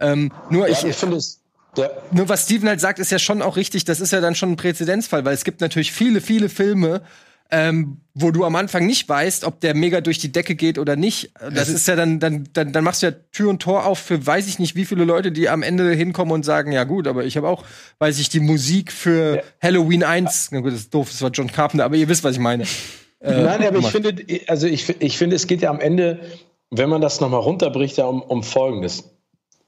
Ähm, 0.00 0.32
nur 0.50 0.68
ich, 0.68 0.82
Ja, 0.82 0.88
ich 0.88 0.96
finde 0.96 1.16
es. 1.16 1.40
Ja, 1.76 1.90
nur 2.10 2.28
was 2.28 2.44
Steven 2.44 2.68
halt 2.68 2.80
sagt, 2.80 2.98
ist 2.98 3.12
ja 3.12 3.18
schon 3.20 3.42
auch 3.42 3.56
richtig. 3.56 3.84
Das 3.84 4.00
ist 4.00 4.12
ja 4.12 4.20
dann 4.20 4.34
schon 4.34 4.52
ein 4.52 4.56
Präzedenzfall, 4.56 5.24
weil 5.24 5.34
es 5.34 5.44
gibt 5.44 5.60
natürlich 5.60 5.92
viele, 5.92 6.20
viele 6.20 6.48
Filme, 6.48 7.02
ähm, 7.50 7.98
wo 8.14 8.30
du 8.30 8.44
am 8.44 8.56
Anfang 8.56 8.86
nicht 8.86 9.08
weißt, 9.08 9.44
ob 9.44 9.60
der 9.60 9.74
mega 9.74 10.00
durch 10.00 10.18
die 10.18 10.32
Decke 10.32 10.54
geht 10.54 10.78
oder 10.78 10.96
nicht. 10.96 11.30
Das 11.52 11.68
ist 11.68 11.88
ja 11.88 11.96
dann, 11.96 12.20
dann, 12.20 12.48
dann, 12.52 12.72
dann 12.72 12.84
machst 12.84 13.02
du 13.02 13.06
ja 13.06 13.12
Tür 13.32 13.48
und 13.48 13.62
Tor 13.62 13.86
auf 13.86 13.98
für 13.98 14.26
weiß 14.26 14.48
ich 14.48 14.58
nicht 14.58 14.74
wie 14.74 14.84
viele 14.84 15.04
Leute, 15.04 15.32
die 15.32 15.48
am 15.48 15.62
Ende 15.62 15.90
hinkommen 15.92 16.32
und 16.32 16.44
sagen, 16.44 16.72
ja 16.72 16.84
gut, 16.84 17.06
aber 17.06 17.24
ich 17.24 17.36
habe 17.36 17.48
auch, 17.48 17.64
weiß 18.00 18.18
ich, 18.18 18.28
die 18.28 18.40
Musik 18.40 18.92
für 18.92 19.42
Halloween 19.62 20.02
1. 20.02 20.50
Na 20.52 20.60
gut, 20.60 20.72
das 20.72 20.80
ist 20.80 20.94
doof, 20.94 21.08
das 21.10 21.22
war 21.22 21.30
John 21.30 21.50
Carpenter, 21.50 21.84
aber 21.84 21.96
ihr 21.96 22.08
wisst, 22.08 22.24
was 22.24 22.34
ich 22.34 22.40
meine. 22.40 22.64
Äh, 23.20 23.42
Nein, 23.42 23.66
aber 23.66 23.78
ich 23.78 23.88
finde, 23.88 24.14
also 24.48 24.66
ich, 24.66 25.00
ich 25.00 25.16
finde, 25.16 25.36
es 25.36 25.46
geht 25.46 25.62
ja 25.62 25.70
am 25.70 25.80
Ende, 25.80 26.20
wenn 26.70 26.90
man 26.90 27.00
das 27.00 27.20
nochmal 27.20 27.40
runterbricht, 27.40 27.96
ja 27.96 28.06
um, 28.06 28.20
um 28.22 28.42
Folgendes. 28.42 29.04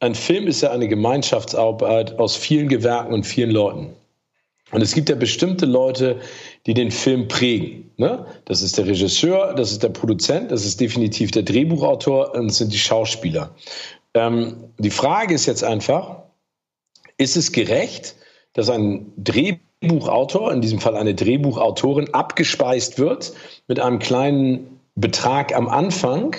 Ein 0.01 0.14
Film 0.14 0.47
ist 0.47 0.61
ja 0.61 0.70
eine 0.70 0.89
Gemeinschaftsarbeit 0.89 2.18
aus 2.18 2.37
vielen 2.37 2.68
Gewerken 2.68 3.12
und 3.12 3.24
vielen 3.24 3.51
Leuten. 3.51 3.91
Und 4.70 4.83
es 4.83 4.95
gibt 4.95 5.09
ja 5.09 5.16
bestimmte 5.16 5.66
Leute, 5.66 6.20
die 6.67 6.75
den 6.75 6.91
Film 6.91 7.29
prägen. 7.29 7.91
Ne? 7.97 8.27
Das 8.45 8.63
ist 8.63 8.79
der 8.79 8.87
Regisseur, 8.87 9.55
das 9.55 9.73
ist 9.73 9.83
der 9.83 9.89
Produzent, 9.89 10.51
das 10.51 10.65
ist 10.65 10.81
definitiv 10.81 11.31
der 11.31 11.43
Drehbuchautor 11.43 12.35
und 12.35 12.49
das 12.49 12.59
sind 12.59 12.73
die 12.73 12.79
Schauspieler. 12.79 13.55
Ähm, 14.15 14.57
die 14.79 14.91
Frage 14.91 15.35
ist 15.35 15.47
jetzt 15.47 15.65
einfach, 15.65 16.23
ist 17.17 17.37
es 17.37 17.53
gerecht, 17.53 18.17
dass 18.53 18.69
ein 18.69 19.13
Drehbuchautor, 19.17 20.53
in 20.53 20.61
diesem 20.61 20.81
Fall 20.81 20.97
eine 20.97 21.15
Drehbuchautorin, 21.15 22.13
abgespeist 22.13 22.99
wird 22.99 23.33
mit 23.69 23.79
einem 23.79 23.99
kleinen 23.99 24.81
Betrag 24.95 25.55
am 25.55 25.69
Anfang? 25.69 26.35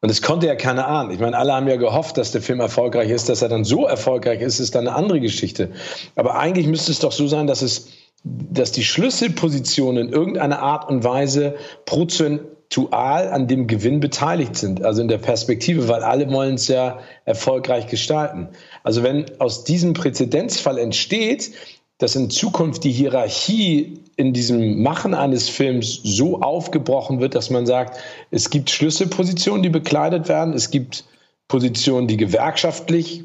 Und 0.00 0.10
das 0.10 0.22
konnte 0.22 0.46
ja 0.46 0.54
keiner 0.54 0.86
ahnen. 0.86 1.10
Ich 1.10 1.18
meine, 1.18 1.36
alle 1.36 1.54
haben 1.54 1.66
ja 1.66 1.76
gehofft, 1.76 2.18
dass 2.18 2.30
der 2.30 2.40
Film 2.40 2.60
erfolgreich 2.60 3.10
ist. 3.10 3.28
Dass 3.28 3.42
er 3.42 3.48
dann 3.48 3.64
so 3.64 3.84
erfolgreich 3.84 4.40
ist, 4.40 4.60
ist 4.60 4.76
dann 4.76 4.86
eine 4.86 4.96
andere 4.96 5.20
Geschichte. 5.20 5.72
Aber 6.14 6.38
eigentlich 6.38 6.68
müsste 6.68 6.92
es 6.92 7.00
doch 7.00 7.10
so 7.10 7.26
sein, 7.26 7.48
dass 7.48 7.62
es, 7.62 7.88
dass 8.24 8.72
die 8.72 8.84
Schlüsselpositionen 8.84 10.08
in 10.08 10.12
irgendeiner 10.12 10.60
Art 10.60 10.88
und 10.88 11.04
Weise 11.04 11.56
prozentual 11.86 13.30
an 13.30 13.46
dem 13.46 13.66
Gewinn 13.66 14.00
beteiligt 14.00 14.56
sind. 14.56 14.84
Also 14.84 15.02
in 15.02 15.08
der 15.08 15.18
Perspektive, 15.18 15.88
weil 15.88 16.02
alle 16.02 16.30
wollen 16.30 16.54
es 16.54 16.68
ja 16.68 16.98
erfolgreich 17.24 17.86
gestalten. 17.86 18.48
Also 18.82 19.02
wenn 19.02 19.26
aus 19.40 19.64
diesem 19.64 19.92
Präzedenzfall 19.92 20.78
entsteht, 20.78 21.52
dass 21.98 22.14
in 22.14 22.30
Zukunft 22.30 22.84
die 22.84 22.92
Hierarchie 22.92 24.04
in 24.16 24.32
diesem 24.32 24.82
Machen 24.82 25.14
eines 25.14 25.48
Films 25.48 26.00
so 26.02 26.40
aufgebrochen 26.40 27.20
wird, 27.20 27.34
dass 27.34 27.50
man 27.50 27.66
sagt, 27.66 27.98
es 28.30 28.50
gibt 28.50 28.70
Schlüsselpositionen, 28.70 29.62
die 29.62 29.68
bekleidet 29.68 30.28
werden, 30.28 30.54
es 30.54 30.70
gibt 30.70 31.04
Positionen, 31.48 32.06
die 32.06 32.16
gewerkschaftlich, 32.16 33.24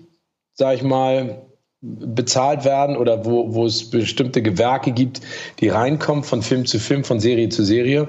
sag 0.53 0.76
ich 0.76 0.84
mal, 0.84 1.45
bezahlt 1.84 2.64
werden 2.64 2.95
oder 2.95 3.26
wo, 3.26 3.53
wo 3.53 3.65
es 3.65 3.89
bestimmte 3.89 4.41
Gewerke 4.41 4.93
gibt, 4.93 5.19
die 5.60 5.68
reinkommen 5.68 6.23
von 6.23 6.41
Film 6.41 6.65
zu 6.65 6.80
Film, 6.80 7.03
von 7.03 7.19
Serie 7.19 7.49
zu 7.49 7.64
Serie. 7.64 8.07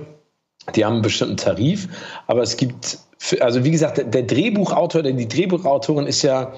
Die 0.77 0.85
haben 0.85 0.95
einen 0.95 1.03
bestimmten 1.03 1.37
Tarif, 1.37 1.89
aber 2.27 2.43
es 2.43 2.57
gibt, 2.57 2.99
also 3.41 3.65
wie 3.65 3.73
gesagt, 3.73 4.15
der, 4.15 4.23
Drehbuchautor, 4.23 5.03
denn 5.03 5.17
die 5.17 5.29
Drehbuchautorin 5.29 6.07
ist 6.07 6.23
ja 6.23 6.55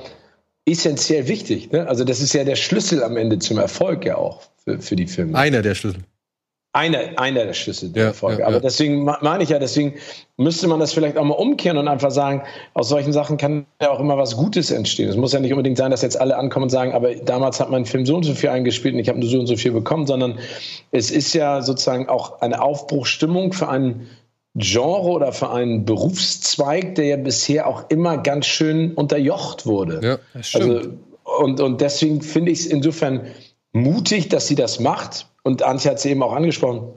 essentiell 0.66 1.26
wichtig. 1.26 1.72
Ne? 1.72 1.88
Also 1.88 2.04
das 2.04 2.20
ist 2.20 2.34
ja 2.34 2.44
der 2.44 2.56
Schlüssel 2.56 3.02
am 3.02 3.16
Ende 3.16 3.38
zum 3.38 3.58
Erfolg 3.58 4.04
ja 4.04 4.16
auch 4.16 4.42
für, 4.62 4.80
für 4.80 4.94
die 4.94 5.06
Filme. 5.06 5.36
Einer 5.38 5.62
der 5.62 5.74
Schlüssel. 5.74 6.02
Einer, 6.76 7.18
einer 7.18 7.46
der 7.46 7.54
Schlüssel 7.54 7.88
der 7.88 8.02
Ja, 8.02 8.08
Erfolge. 8.10 8.40
ja, 8.42 8.46
Aber 8.46 8.56
ja. 8.56 8.60
deswegen 8.60 9.04
meine 9.04 9.42
ich 9.42 9.48
ja, 9.48 9.58
deswegen 9.58 9.94
müsste 10.36 10.68
man 10.68 10.78
das 10.78 10.92
vielleicht 10.92 11.16
auch 11.16 11.24
mal 11.24 11.34
umkehren 11.34 11.78
und 11.78 11.88
einfach 11.88 12.10
sagen, 12.10 12.42
aus 12.74 12.90
solchen 12.90 13.14
Sachen 13.14 13.38
kann 13.38 13.64
ja 13.80 13.90
auch 13.90 13.98
immer 13.98 14.18
was 14.18 14.36
Gutes 14.36 14.70
entstehen. 14.70 15.08
Es 15.08 15.16
muss 15.16 15.32
ja 15.32 15.40
nicht 15.40 15.52
unbedingt 15.52 15.78
sein, 15.78 15.90
dass 15.90 16.02
jetzt 16.02 16.20
alle 16.20 16.36
ankommen 16.36 16.64
und 16.64 16.70
sagen, 16.70 16.92
aber 16.92 17.14
damals 17.14 17.60
hat 17.60 17.70
mein 17.70 17.86
Film 17.86 18.04
so 18.04 18.14
und 18.16 18.24
so 18.24 18.34
viel 18.34 18.50
eingespielt 18.50 18.92
und 18.94 19.00
ich 19.00 19.08
habe 19.08 19.18
nur 19.18 19.28
so 19.28 19.38
und 19.40 19.46
so 19.46 19.56
viel 19.56 19.72
bekommen, 19.72 20.06
sondern 20.06 20.38
es 20.90 21.10
ist 21.10 21.32
ja 21.32 21.62
sozusagen 21.62 22.10
auch 22.10 22.42
eine 22.42 22.60
Aufbruchstimmung 22.60 23.54
für 23.54 23.68
ein 23.68 24.06
Genre 24.54 25.08
oder 25.08 25.32
für 25.32 25.50
einen 25.50 25.84
Berufszweig, 25.86 26.94
der 26.96 27.06
ja 27.06 27.16
bisher 27.16 27.66
auch 27.66 27.84
immer 27.88 28.18
ganz 28.18 28.46
schön 28.46 28.92
unterjocht 28.94 29.64
wurde. 29.66 30.00
Ja. 30.02 30.18
Das 30.34 30.48
stimmt. 30.48 30.76
Also, 30.76 30.90
Und, 31.42 31.60
und 31.60 31.80
deswegen 31.80 32.22
finde 32.22 32.52
ich 32.52 32.60
es 32.60 32.66
insofern 32.66 33.22
mutig, 33.72 34.28
dass 34.28 34.46
sie 34.46 34.54
das 34.54 34.78
macht. 34.80 35.26
Und 35.46 35.62
Antje 35.62 35.92
hat 35.92 35.98
es 35.98 36.04
eben 36.04 36.24
auch 36.24 36.32
angesprochen. 36.32 36.88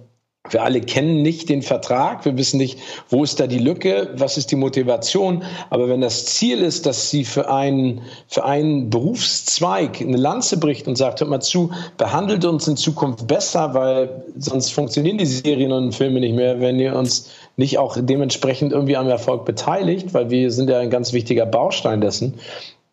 Wir 0.50 0.64
alle 0.64 0.82
kennen 0.82 1.22
nicht 1.22 1.50
den 1.50 1.62
Vertrag, 1.62 2.26
wir 2.26 2.36
wissen 2.36 2.58
nicht, 2.58 2.80
wo 3.08 3.24
ist 3.24 3.40
da 3.40 3.46
die 3.46 3.60
Lücke, 3.60 4.10
was 4.16 4.38
ist 4.38 4.50
die 4.50 4.56
Motivation. 4.56 5.44
Aber 5.70 5.88
wenn 5.88 6.02
das 6.02 6.26
Ziel 6.26 6.64
ist, 6.64 6.88
dass 6.88 7.12
sie 7.12 7.26
für 7.26 7.52
einen, 7.52 8.02
für 8.28 8.46
einen 8.46 8.90
Berufszweig 8.90 10.02
eine 10.02 10.18
Lanze 10.18 10.58
bricht 10.58 10.88
und 10.88 10.96
sagt, 10.96 11.20
hört 11.20 11.30
mal 11.30 11.42
zu, 11.42 11.70
behandelt 11.98 12.44
uns 12.44 12.68
in 12.68 12.76
Zukunft 12.76 13.28
besser, 13.28 13.76
weil 13.76 14.24
sonst 14.36 14.74
funktionieren 14.74 15.20
die 15.20 15.28
Serien 15.28 15.72
und 15.72 15.94
Filme 15.94 16.20
nicht 16.20 16.34
mehr, 16.34 16.60
wenn 16.60 16.80
ihr 16.80 16.96
uns 16.96 17.30
nicht 17.56 17.78
auch 17.78 17.98
dementsprechend 18.02 18.72
irgendwie 18.72 18.98
am 18.98 19.08
Erfolg 19.08 19.46
beteiligt, 19.46 20.16
weil 20.16 20.32
wir 20.32 20.50
sind 20.50 20.72
ja 20.72 20.80
ein 20.80 20.90
ganz 20.90 21.14
wichtiger 21.14 21.46
Baustein 21.46 22.02
dessen, 22.02 22.40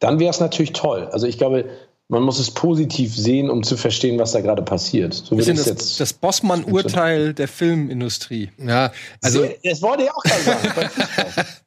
dann 0.01 0.21
wäre 0.21 0.31
es 0.31 0.41
natürlich 0.41 0.75
toll. 0.75 1.09
Also 1.11 1.27
ich 1.27 1.39
glaube, 1.39 1.65
man 2.09 2.23
muss 2.23 2.39
es 2.39 2.53
positiv 2.53 3.17
sehen, 3.17 3.51
um 3.51 3.65
zu 3.65 3.77
verstehen, 3.77 4.19
was 4.19 4.33
da 4.33 4.41
gerade 4.41 4.63
passiert. 4.63 5.13
So 5.15 5.39
ich 5.39 5.47
das, 5.47 5.67
jetzt. 5.67 5.99
das 5.99 6.13
Bossmann-Urteil 6.13 7.35
der 7.35 7.49
Filmindustrie. 7.49 8.51
Ja, 8.65 8.93
also 9.23 9.49
das 9.65 9.83
wollte 9.83 10.05
ich 10.05 10.11
auch 10.11 10.23
gerade 10.23 10.43
sagen. 10.43 10.91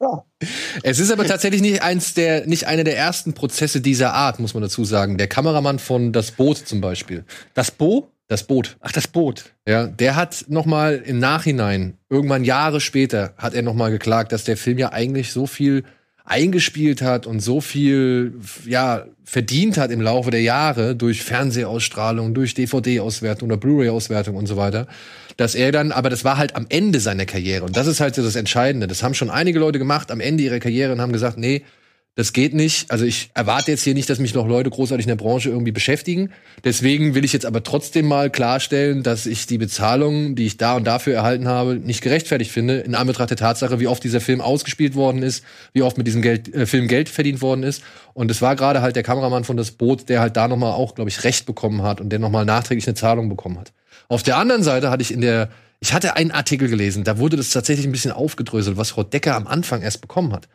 ja. 0.00 0.24
es 0.82 0.98
ist 0.98 1.10
aber 1.10 1.26
tatsächlich 1.26 1.60
nicht 1.60 1.82
eins 1.82 2.14
der, 2.14 2.46
nicht 2.46 2.66
einer 2.66 2.84
der 2.84 2.96
ersten 2.96 3.34
Prozesse 3.34 3.82
dieser 3.82 4.14
Art, 4.14 4.40
muss 4.40 4.54
man 4.54 4.62
dazu 4.62 4.84
sagen. 4.84 5.18
Der 5.18 5.28
Kameramann 5.28 5.78
von 5.78 6.12
Das 6.12 6.30
Boot 6.30 6.56
zum 6.56 6.80
Beispiel. 6.80 7.24
Das 7.52 7.70
Bo? 7.70 8.08
Das 8.26 8.44
Boot. 8.44 8.76
Ach, 8.80 8.92
das 8.92 9.08
Boot. 9.08 9.52
Ja, 9.66 9.88
der 9.88 10.14
hat 10.16 10.46
noch 10.48 10.64
mal 10.64 11.02
im 11.04 11.18
Nachhinein, 11.18 11.98
irgendwann 12.08 12.44
Jahre 12.44 12.80
später, 12.80 13.34
hat 13.36 13.54
er 13.54 13.62
noch 13.62 13.74
mal 13.74 13.90
geklagt, 13.90 14.32
dass 14.32 14.44
der 14.44 14.56
Film 14.56 14.78
ja 14.78 14.92
eigentlich 14.92 15.32
so 15.32 15.46
viel 15.46 15.84
eingespielt 16.30 17.02
hat 17.02 17.26
und 17.26 17.40
so 17.40 17.60
viel 17.60 18.34
ja 18.64 19.04
verdient 19.24 19.78
hat 19.78 19.90
im 19.90 20.00
Laufe 20.00 20.30
der 20.30 20.42
Jahre 20.42 20.94
durch 20.94 21.22
Fernsehausstrahlung, 21.22 22.34
durch 22.34 22.54
DVD-Auswertung 22.54 23.48
oder 23.48 23.56
Blu-ray-Auswertung 23.56 24.36
und 24.36 24.46
so 24.46 24.56
weiter, 24.56 24.86
dass 25.36 25.54
er 25.54 25.72
dann, 25.72 25.90
aber 25.90 26.08
das 26.08 26.24
war 26.24 26.38
halt 26.38 26.54
am 26.54 26.66
Ende 26.68 27.00
seiner 27.00 27.26
Karriere 27.26 27.64
und 27.64 27.76
das 27.76 27.86
ist 27.86 28.00
halt 28.00 28.14
so 28.14 28.22
das 28.22 28.36
Entscheidende. 28.36 28.86
Das 28.86 29.02
haben 29.02 29.14
schon 29.14 29.30
einige 29.30 29.58
Leute 29.58 29.78
gemacht 29.78 30.10
am 30.12 30.20
Ende 30.20 30.44
ihrer 30.44 30.60
Karriere 30.60 30.92
und 30.92 31.00
haben 31.00 31.12
gesagt, 31.12 31.36
nee, 31.36 31.62
das 32.16 32.32
geht 32.32 32.54
nicht. 32.54 32.90
Also 32.90 33.04
ich 33.04 33.30
erwarte 33.34 33.70
jetzt 33.70 33.84
hier 33.84 33.94
nicht, 33.94 34.10
dass 34.10 34.18
mich 34.18 34.34
noch 34.34 34.46
Leute 34.46 34.68
großartig 34.68 35.06
in 35.06 35.08
der 35.08 35.16
Branche 35.16 35.48
irgendwie 35.48 35.70
beschäftigen. 35.70 36.32
Deswegen 36.64 37.14
will 37.14 37.24
ich 37.24 37.32
jetzt 37.32 37.46
aber 37.46 37.62
trotzdem 37.62 38.08
mal 38.08 38.30
klarstellen, 38.30 39.02
dass 39.02 39.26
ich 39.26 39.46
die 39.46 39.58
Bezahlung, 39.58 40.34
die 40.34 40.46
ich 40.46 40.56
da 40.56 40.74
und 40.74 40.84
dafür 40.84 41.14
erhalten 41.14 41.46
habe, 41.46 41.76
nicht 41.76 42.02
gerechtfertigt 42.02 42.50
finde, 42.50 42.80
in 42.80 42.96
Anbetracht 42.96 43.30
der 43.30 43.36
Tatsache, 43.36 43.78
wie 43.78 43.86
oft 43.86 44.02
dieser 44.02 44.20
Film 44.20 44.40
ausgespielt 44.40 44.96
worden 44.96 45.22
ist, 45.22 45.44
wie 45.72 45.82
oft 45.82 45.98
mit 45.98 46.06
diesem 46.06 46.20
Geld, 46.20 46.52
äh, 46.52 46.66
Film 46.66 46.88
Geld 46.88 47.08
verdient 47.08 47.40
worden 47.42 47.62
ist. 47.62 47.82
Und 48.12 48.30
es 48.30 48.42
war 48.42 48.56
gerade 48.56 48.82
halt 48.82 48.96
der 48.96 49.04
Kameramann 49.04 49.44
von 49.44 49.56
das 49.56 49.70
Boot, 49.70 50.08
der 50.08 50.20
halt 50.20 50.36
da 50.36 50.48
nochmal 50.48 50.72
auch, 50.72 50.96
glaube 50.96 51.10
ich, 51.10 51.22
Recht 51.22 51.46
bekommen 51.46 51.82
hat 51.82 52.00
und 52.00 52.10
der 52.10 52.18
nochmal 52.18 52.44
nachträglich 52.44 52.88
eine 52.88 52.96
Zahlung 52.96 53.28
bekommen 53.28 53.58
hat. 53.58 53.72
Auf 54.08 54.24
der 54.24 54.36
anderen 54.36 54.64
Seite 54.64 54.90
hatte 54.90 55.02
ich 55.02 55.12
in 55.12 55.20
der, 55.20 55.48
ich 55.78 55.92
hatte 55.92 56.16
einen 56.16 56.32
Artikel 56.32 56.68
gelesen, 56.68 57.04
da 57.04 57.18
wurde 57.18 57.36
das 57.36 57.50
tatsächlich 57.50 57.86
ein 57.86 57.92
bisschen 57.92 58.10
aufgedröselt, 58.10 58.76
was 58.76 58.90
Frau 58.90 59.04
Decker 59.04 59.36
am 59.36 59.46
Anfang 59.46 59.80
erst 59.80 60.00
bekommen 60.00 60.32
hat. 60.32 60.48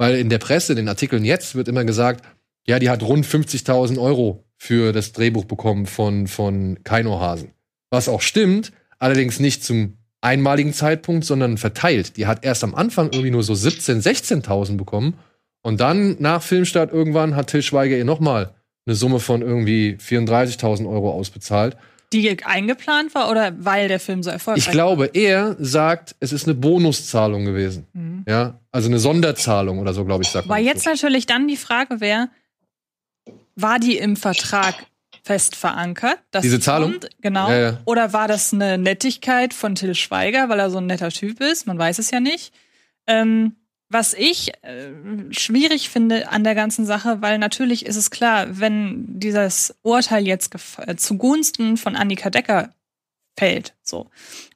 Weil 0.00 0.14
in 0.14 0.30
der 0.30 0.38
Presse, 0.38 0.72
in 0.72 0.76
den 0.76 0.88
Artikeln 0.88 1.26
jetzt, 1.26 1.54
wird 1.54 1.68
immer 1.68 1.84
gesagt, 1.84 2.24
ja, 2.66 2.78
die 2.78 2.88
hat 2.88 3.02
rund 3.02 3.26
50.000 3.26 4.00
Euro 4.00 4.46
für 4.56 4.94
das 4.94 5.12
Drehbuch 5.12 5.44
bekommen 5.44 5.84
von, 5.84 6.26
von 6.26 6.82
Keinohasen. 6.84 7.50
Was 7.90 8.08
auch 8.08 8.22
stimmt, 8.22 8.72
allerdings 8.98 9.40
nicht 9.40 9.62
zum 9.62 9.98
einmaligen 10.22 10.72
Zeitpunkt, 10.72 11.26
sondern 11.26 11.58
verteilt. 11.58 12.16
Die 12.16 12.26
hat 12.26 12.46
erst 12.46 12.64
am 12.64 12.74
Anfang 12.74 13.10
irgendwie 13.12 13.30
nur 13.30 13.42
so 13.42 13.52
17.000, 13.52 14.00
16.000 14.42 14.78
bekommen. 14.78 15.18
Und 15.60 15.82
dann 15.82 16.16
nach 16.18 16.40
Filmstart 16.40 16.90
irgendwann 16.90 17.36
hat 17.36 17.48
Till 17.48 17.60
Schweiger 17.60 17.98
ihr 17.98 18.06
nochmal 18.06 18.54
eine 18.86 18.96
Summe 18.96 19.20
von 19.20 19.42
irgendwie 19.42 19.98
34.000 20.00 20.88
Euro 20.88 21.10
ausbezahlt. 21.10 21.76
Die 22.12 22.44
eingeplant 22.44 23.14
war 23.14 23.30
oder 23.30 23.52
weil 23.58 23.86
der 23.86 24.00
Film 24.00 24.22
so 24.22 24.30
erfolgreich 24.30 24.66
Ich 24.66 24.72
glaube, 24.72 25.10
er 25.14 25.56
sagt, 25.60 26.16
es 26.18 26.32
ist 26.32 26.46
eine 26.46 26.54
Bonuszahlung 26.54 27.44
gewesen. 27.44 27.86
Mhm. 27.92 28.24
Ja, 28.26 28.58
also 28.72 28.88
eine 28.88 28.98
Sonderzahlung 28.98 29.78
oder 29.78 29.92
so, 29.92 30.04
glaube 30.04 30.24
ich, 30.24 30.30
sagt. 30.30 30.48
Weil 30.48 30.64
jetzt 30.64 30.86
natürlich 30.86 31.26
dann 31.26 31.46
die 31.46 31.56
Frage 31.56 32.00
wäre, 32.00 32.28
war 33.54 33.78
die 33.78 33.96
im 33.96 34.16
Vertrag 34.16 34.74
fest 35.22 35.54
verankert? 35.54 36.18
dass 36.30 36.42
Diese 36.42 36.58
die 36.58 36.64
Zahlung? 36.64 36.92
Kommt? 36.92 37.10
Genau. 37.20 37.48
Ja, 37.48 37.58
ja. 37.58 37.78
Oder 37.84 38.12
war 38.12 38.26
das 38.26 38.52
eine 38.52 38.78
Nettigkeit 38.78 39.54
von 39.54 39.74
Till 39.74 39.94
Schweiger, 39.94 40.48
weil 40.48 40.58
er 40.58 40.70
so 40.70 40.78
ein 40.78 40.86
netter 40.86 41.10
Typ 41.10 41.40
ist? 41.40 41.66
Man 41.66 41.78
weiß 41.78 41.98
es 41.98 42.10
ja 42.10 42.20
nicht. 42.20 42.52
Ähm, 43.06 43.56
was 43.90 44.14
ich 44.14 44.52
äh, 44.62 44.92
schwierig 45.30 45.90
finde 45.90 46.30
an 46.30 46.44
der 46.44 46.54
ganzen 46.54 46.86
Sache, 46.86 47.20
weil 47.20 47.38
natürlich 47.38 47.84
ist 47.84 47.96
es 47.96 48.10
klar, 48.10 48.46
wenn 48.60 49.18
dieses 49.18 49.74
Urteil 49.82 50.26
jetzt 50.26 50.54
äh, 50.78 50.96
zugunsten 50.96 51.76
von 51.76 51.96
Annika 51.96 52.30
Decker 52.30 52.70
fällt, 53.36 53.74
so. 53.82 54.08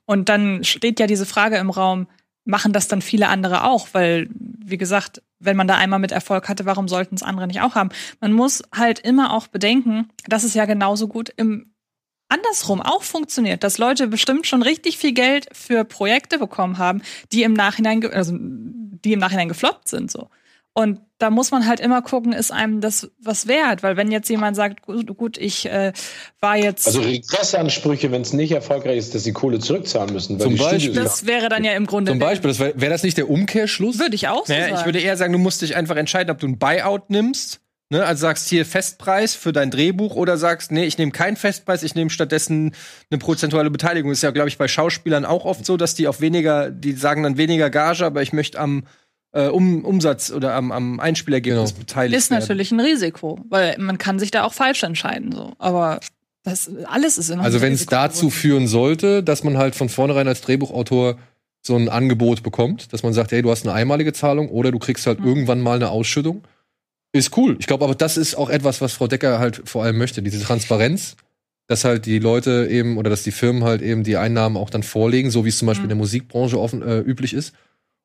Und 0.07 0.29
dann 0.29 0.63
steht 0.65 1.01
ja 1.01 1.07
diese 1.07 1.27
Frage 1.27 1.57
im 1.57 1.71
Raum, 1.71 2.07
machen 2.45 2.73
das 2.73 2.89
dann 2.89 3.03
viele 3.03 3.29
andere 3.29 3.65
auch? 3.65 3.89
Weil, 3.93 4.29
wie 4.35 4.79
gesagt, 4.79 5.23
wenn 5.41 5.57
man 5.57 5.67
da 5.67 5.77
einmal 5.77 5.99
mit 5.99 6.13
Erfolg 6.13 6.49
hatte, 6.49 6.65
warum 6.67 6.89
sollten 6.89 7.15
es 7.15 7.23
andere 7.23 7.47
nicht 7.47 7.61
auch 7.61 7.75
haben? 7.75 7.91
Man 8.21 8.33
muss 8.33 8.63
halt 8.73 9.01
immer 9.01 9.33
auch 9.33 9.49
bedenken, 9.49 10.11
dass 10.27 10.45
es 10.45 10.55
ja 10.55 10.65
genauso 10.67 11.09
gut 11.09 11.33
im 11.37 11.75
andersrum 12.29 12.81
auch 12.81 13.03
funktioniert, 13.03 13.63
dass 13.63 13.79
Leute 13.79 14.09
bestimmt 14.09 14.47
schon 14.47 14.63
richtig 14.63 14.99
viel 14.99 15.13
Geld 15.13 15.49
für 15.53 15.85
Projekte 15.85 16.39
bekommen 16.39 16.79
haben, 16.79 17.03
die 17.33 17.43
im 17.43 17.53
Nachhinein, 17.53 18.05
also 18.13 18.35
die 19.05 19.13
im 19.13 19.21
Nachhinein 19.21 19.49
gefloppt 19.49 19.89
sind, 19.89 20.11
so. 20.11 20.29
Und 20.77 20.99
da 21.19 21.31
muss 21.31 21.53
man 21.53 21.69
halt 21.69 21.79
immer 21.79 22.03
gucken, 22.03 22.33
ist 22.33 22.51
einem 22.51 22.81
das 22.81 23.09
was 23.21 23.47
wert? 23.47 23.85
Weil 23.85 23.97
wenn 23.97 24.11
jetzt 24.11 24.29
jemand 24.29 24.57
sagt, 24.57 24.83
gut, 24.83 25.17
gut 25.17 25.39
ich 25.39 25.67
äh, 25.67 25.93
war 26.41 26.57
jetzt, 26.57 26.89
Also 26.89 27.01
Regressansprüche, 27.01 28.11
wenn 28.11 28.23
es 28.23 28.33
nicht 28.33 28.51
erfolgreich 28.51 28.99
ist, 28.99 29.15
dass 29.15 29.23
sie 29.23 29.33
Kohle 29.33 29.61
zurückzahlen 29.61 30.13
müssen. 30.13 30.41
weil 30.41 30.49
Zum 30.49 30.57
Beispiel. 30.57 30.93
ja- 30.97 31.03
das 31.05 31.27
wäre 31.27 31.49
dann 31.49 31.63
ja 31.63 31.73
im 31.75 31.87
Grunde, 31.87 32.11
Zum 32.11 32.19
Beispiel, 32.19 32.49
das 32.49 32.59
wäre 32.59 32.73
wär 32.81 32.91
das 32.91 33.05
nicht 33.05 33.17
der 33.17 33.31
Umkehrschluss? 33.31 34.01
würde 34.01 34.17
ich 34.17 34.27
auch 34.27 34.47
so 34.47 34.53
Naja, 34.53 34.65
sagen. 34.67 34.79
ich 34.81 34.85
würde 34.85 34.99
eher 35.01 35.17
sagen, 35.17 35.33
du 35.33 35.39
musst 35.39 35.63
dich 35.63 35.77
einfach 35.77 35.95
entscheiden, 35.95 36.33
ob 36.33 36.41
du 36.41 36.49
ein 36.49 36.59
Buyout 36.59 37.09
nimmst. 37.09 37.61
Ne, 37.91 38.03
also 38.05 38.23
sagst 38.23 38.49
hier 38.49 38.65
Festpreis 38.65 39.35
für 39.35 39.53
dein 39.53 39.71
Drehbuch 39.71 40.17
oder 40.17 40.39
sagst, 40.39 40.73
nee, 40.73 40.85
ich 40.85 40.97
nehme 40.97 41.13
keinen 41.13 41.37
Festpreis, 41.37 41.83
ich 41.83 41.95
nehme 41.95 42.09
stattdessen 42.09 42.75
eine 43.11 43.19
prozentuale 43.19 43.71
Beteiligung. 43.71 44.11
Ist 44.11 44.23
ja, 44.23 44.31
glaube 44.31 44.49
ich, 44.49 44.57
bei 44.57 44.69
Schauspielern 44.69 45.27
auch 45.27 45.45
oft 45.45 45.67
so, 45.67 45.77
dass 45.77 45.95
die 45.95 46.09
auf 46.09 46.21
weniger, 46.23 46.71
die 46.71 46.93
sagen 46.93 47.23
dann 47.23 47.37
weniger 47.37 47.69
Gage, 47.69 48.05
aber 48.07 48.23
ich 48.23 48.33
möchte 48.33 48.59
am 48.59 48.85
äh, 49.33 49.49
um, 49.49 49.85
Umsatz 49.85 50.31
oder 50.31 50.55
am, 50.55 50.73
am 50.73 50.99
Einspielergebnis 50.99 51.71
Genau. 51.73 51.81
beteiligt 51.81 52.17
ist 52.17 52.31
werden. 52.31 52.41
natürlich 52.41 52.73
ein 52.73 52.81
Risiko, 52.81 53.39
weil 53.51 53.77
man 53.79 53.99
kann 53.99 54.19
sich 54.19 54.31
da 54.31 54.45
auch 54.45 54.55
falsch 54.55 54.83
entscheiden, 54.83 55.31
so. 55.33 55.53
Aber 55.59 56.01
das, 56.43 56.71
alles 56.87 57.19
ist 57.19 57.29
immer 57.29 57.43
Also 57.45 57.61
wenn 57.61 57.73
es 57.75 57.85
dazu 57.85 58.31
führen 58.31 58.67
sollte, 58.67 59.23
dass 59.23 59.45
man 59.45 59.59
halt 59.59 59.75
von 59.75 59.89
vornherein 59.91 60.27
als 60.27 60.41
Drehbuchautor 60.41 61.19
so 61.61 61.77
ein 61.77 61.89
Angebot 61.91 62.43
bekommt, 62.43 62.93
dass 62.95 63.03
man 63.03 63.13
sagt, 63.13 63.33
hey, 63.33 63.43
du 63.43 63.51
hast 63.51 63.67
eine 63.67 63.75
einmalige 63.75 64.13
Zahlung 64.15 64.49
oder 64.49 64.71
du 64.73 64.79
kriegst 64.79 65.07
halt 65.07 65.21
Mhm. 65.21 65.27
irgendwann 65.27 65.61
mal 65.61 65.77
eine 65.77 65.91
Ausschüttung, 65.91 66.43
ist 67.15 67.37
cool. 67.37 67.57
Ich 67.59 67.67
glaube 67.67 67.85
aber, 67.85 67.95
das 67.95 68.17
ist 68.17 68.35
auch 68.35 68.51
etwas, 68.51 68.81
was 68.81 68.93
Frau 68.93 69.07
Decker 69.07 69.39
halt 69.39 69.63
vor 69.69 69.83
allem 69.85 69.97
möchte, 69.99 70.23
diese 70.23 70.41
Transparenz, 70.43 71.17
dass 71.67 71.85
halt 71.85 72.07
die 72.07 72.19
Leute 72.19 72.69
eben 72.71 72.99
oder 72.99 73.09
dass 73.11 73.23
die 73.23 73.31
Firmen 73.33 73.65
halt 73.65 73.81
eben 73.83 74.03
die 74.05 74.17
Einnahmen 74.17 74.57
auch 74.57 74.69
dann 74.71 74.83
vorlegen, 74.83 75.31
so 75.31 75.45
wie 75.45 75.49
es 75.49 75.59
zum 75.59 75.67
Beispiel 75.67 75.83
Mhm. 75.87 75.91
in 75.93 75.97
der 75.97 75.97
Musikbranche 75.99 76.61
offen 76.61 76.83
äh, 76.83 76.99
üblich 77.01 77.33
ist. 77.33 77.55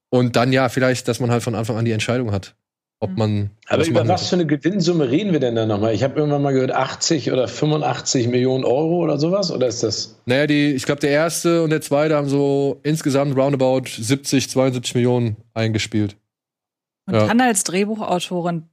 Und 0.10 0.36
dann 0.36 0.54
ja, 0.54 0.70
vielleicht, 0.70 1.08
dass 1.08 1.20
man 1.20 1.30
halt 1.32 1.44
von 1.44 1.56
Anfang 1.56 1.76
an 1.78 1.86
die 1.86 1.92
Entscheidung 1.92 2.32
hat, 2.32 2.56
ob 3.00 3.12
Mhm. 3.12 3.16
man 3.18 3.50
Aber 3.68 3.86
über 3.86 4.08
was 4.08 4.30
für 4.30 4.36
eine 4.36 4.46
Gewinnsumme 4.48 5.10
reden 5.10 5.34
wir 5.34 5.40
denn 5.40 5.56
da 5.56 5.66
nochmal? 5.66 5.94
Ich 5.94 6.04
habe 6.04 6.18
irgendwann 6.18 6.42
mal 6.42 6.54
gehört, 6.54 6.72
80 6.72 7.32
oder 7.32 7.48
85 7.48 8.28
Millionen 8.28 8.64
Euro 8.64 9.04
oder 9.04 9.18
sowas? 9.20 9.52
Oder 9.52 9.68
ist 9.68 9.84
das? 9.84 10.20
Naja, 10.26 10.48
die, 10.48 10.72
ich 10.72 10.84
glaube, 10.86 11.02
der 11.02 11.12
erste 11.12 11.64
und 11.64 11.70
der 11.72 11.82
zweite 11.82 12.16
haben 12.16 12.30
so 12.30 12.80
insgesamt 12.84 13.36
roundabout 13.36 13.84
70, 13.90 14.50
72 14.50 14.96
Millionen 14.96 15.36
eingespielt. 15.54 16.16
Und 17.08 17.16
Ja. 17.16 17.28
dann 17.28 17.42
als 17.42 17.64
Drehbuchautorin, 17.66 18.64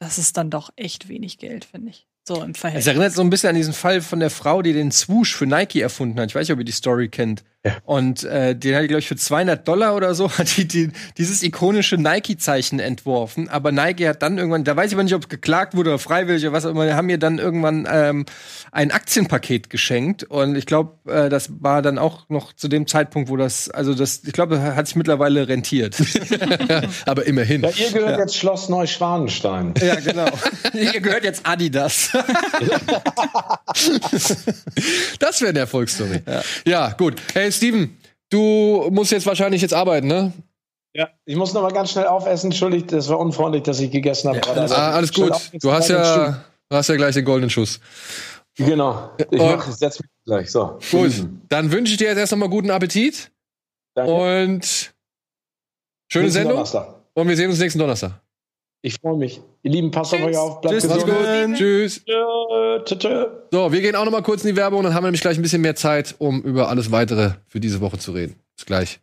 das 0.00 0.18
ist 0.18 0.36
dann 0.36 0.50
doch 0.50 0.70
echt 0.76 1.08
wenig 1.08 1.38
Geld, 1.38 1.64
finde 1.64 1.90
ich. 1.90 2.06
So 2.26 2.42
im 2.42 2.50
Es 2.50 2.58
Verhältnis. 2.58 2.86
erinnert 2.86 3.12
so 3.12 3.22
ein 3.22 3.30
bisschen 3.30 3.50
an 3.50 3.54
diesen 3.54 3.72
Fall 3.72 4.00
von 4.02 4.20
der 4.20 4.30
Frau, 4.30 4.62
die 4.62 4.72
den 4.72 4.90
Swoosh 4.92 5.34
für 5.34 5.46
Nike 5.46 5.80
erfunden 5.80 6.18
hat. 6.20 6.28
Ich 6.30 6.34
weiß 6.34 6.48
nicht, 6.48 6.52
ob 6.52 6.58
ihr 6.58 6.64
die 6.64 6.72
Story 6.72 7.08
kennt. 7.08 7.44
Ja. 7.62 7.72
Und 7.84 8.24
äh, 8.24 8.56
den 8.56 8.74
hat 8.74 8.82
die, 8.84 8.88
glaube 8.88 9.00
ich, 9.00 9.08
für 9.08 9.16
200 9.16 9.68
Dollar 9.68 9.94
oder 9.94 10.14
so 10.14 10.30
hat 10.38 10.56
die, 10.56 10.66
die 10.66 10.90
dieses 11.18 11.42
ikonische 11.42 11.98
Nike-Zeichen 11.98 12.80
entworfen. 12.80 13.50
Aber 13.50 13.70
Nike 13.70 14.08
hat 14.08 14.22
dann 14.22 14.38
irgendwann, 14.38 14.64
da 14.64 14.76
weiß 14.76 14.88
ich 14.88 14.94
aber 14.94 15.02
nicht, 15.02 15.14
ob 15.14 15.24
es 15.24 15.28
geklagt 15.28 15.76
wurde 15.76 15.90
oder 15.90 15.98
freiwillig 15.98 16.42
oder 16.44 16.52
was 16.52 16.64
auch 16.64 16.70
immer, 16.70 16.90
haben 16.94 17.10
ihr 17.10 17.18
dann 17.18 17.38
irgendwann 17.38 17.86
ähm, 17.90 18.24
ein 18.72 18.90
Aktienpaket 18.90 19.68
geschenkt. 19.68 20.24
Und 20.24 20.56
ich 20.56 20.64
glaube, 20.64 21.10
äh, 21.10 21.28
das 21.28 21.50
war 21.60 21.82
dann 21.82 21.98
auch 21.98 22.30
noch 22.30 22.54
zu 22.54 22.66
dem 22.66 22.86
Zeitpunkt, 22.86 23.28
wo 23.28 23.36
das, 23.36 23.68
also 23.68 23.92
das, 23.92 24.22
ich 24.24 24.32
glaube, 24.32 24.62
hat 24.62 24.86
sich 24.86 24.96
mittlerweile 24.96 25.46
rentiert. 25.46 25.96
Aber 27.04 27.26
immerhin. 27.26 27.60
Ja, 27.60 27.70
ihr 27.76 27.92
gehört 27.92 28.18
jetzt 28.20 28.36
Schloss 28.38 28.70
Neuschwanstein. 28.70 29.74
ja, 29.82 29.96
genau. 29.96 30.28
ihr 30.72 30.98
gehört 31.00 31.24
jetzt 31.24 31.42
Adidas. 31.44 32.10
Das 35.18 35.40
wäre 35.42 35.50
eine 35.50 35.58
Erfolgsstory. 35.58 36.22
Ja. 36.64 36.92
gut. 36.92 37.16
Hey, 37.34 37.49
Steven, 37.52 37.96
du 38.30 38.88
musst 38.90 39.12
jetzt 39.12 39.26
wahrscheinlich 39.26 39.62
jetzt 39.62 39.74
arbeiten, 39.74 40.06
ne? 40.06 40.32
Ja, 40.94 41.08
ich 41.24 41.36
muss 41.36 41.52
noch 41.52 41.62
mal 41.62 41.70
ganz 41.72 41.92
schnell 41.92 42.06
aufessen. 42.06 42.46
Entschuldigt, 42.50 42.90
das 42.92 43.08
war 43.08 43.18
unfreundlich, 43.20 43.62
dass 43.62 43.78
ich 43.80 43.90
gegessen 43.90 44.28
habe. 44.28 44.40
gerade. 44.40 44.60
Also, 44.62 44.74
ah, 44.74 44.90
alles 44.90 45.12
gut. 45.12 45.32
Du 45.62 45.70
hast 45.72 45.88
ja, 45.88 46.44
Du 46.68 46.76
hast 46.76 46.88
ja 46.88 46.96
gleich 46.96 47.14
den 47.14 47.24
goldenen 47.24 47.50
Schuss. 47.50 47.80
Genau. 48.56 49.10
Ich 49.18 49.26
Und- 49.26 49.38
mach, 49.56 49.68
ich 49.68 49.74
setz 49.74 49.98
mich 50.00 50.08
gleich. 50.24 50.50
So. 50.50 50.78
Gut, 50.90 51.12
dann 51.48 51.70
wünsche 51.72 51.92
ich 51.92 51.98
dir 51.98 52.08
jetzt 52.08 52.18
erst 52.18 52.32
nochmal 52.32 52.48
guten 52.48 52.70
Appetit 52.70 53.30
Danke. 53.94 54.12
und 54.12 54.92
schöne 56.12 56.30
Sendung. 56.30 56.52
Donnerstag. 56.54 56.94
Und 57.14 57.28
wir 57.28 57.36
sehen 57.36 57.50
uns 57.50 57.58
nächsten 57.58 57.78
Donnerstag. 57.78 58.20
Ich 58.82 58.94
freue 58.98 59.16
mich. 59.16 59.42
Ihr 59.62 59.72
Lieben, 59.72 59.90
passt 59.90 60.14
auf 60.14 60.22
euch 60.22 60.36
auf. 60.38 60.62
Bleibt 60.62 60.80
Tschüss, 60.80 61.04
gesund. 61.04 61.56
Tschüss. 61.56 62.02
So, 63.50 63.72
wir 63.72 63.80
gehen 63.82 63.94
auch 63.94 64.06
nochmal 64.06 64.22
kurz 64.22 64.42
in 64.42 64.48
die 64.48 64.56
Werbung, 64.56 64.82
dann 64.82 64.94
haben 64.94 65.02
wir 65.02 65.08
nämlich 65.08 65.20
gleich 65.20 65.36
ein 65.36 65.42
bisschen 65.42 65.60
mehr 65.60 65.76
Zeit, 65.76 66.14
um 66.16 66.40
über 66.42 66.70
alles 66.70 66.90
weitere 66.90 67.32
für 67.46 67.60
diese 67.60 67.82
Woche 67.82 67.98
zu 67.98 68.12
reden. 68.12 68.36
Bis 68.56 68.64
gleich. 68.64 69.00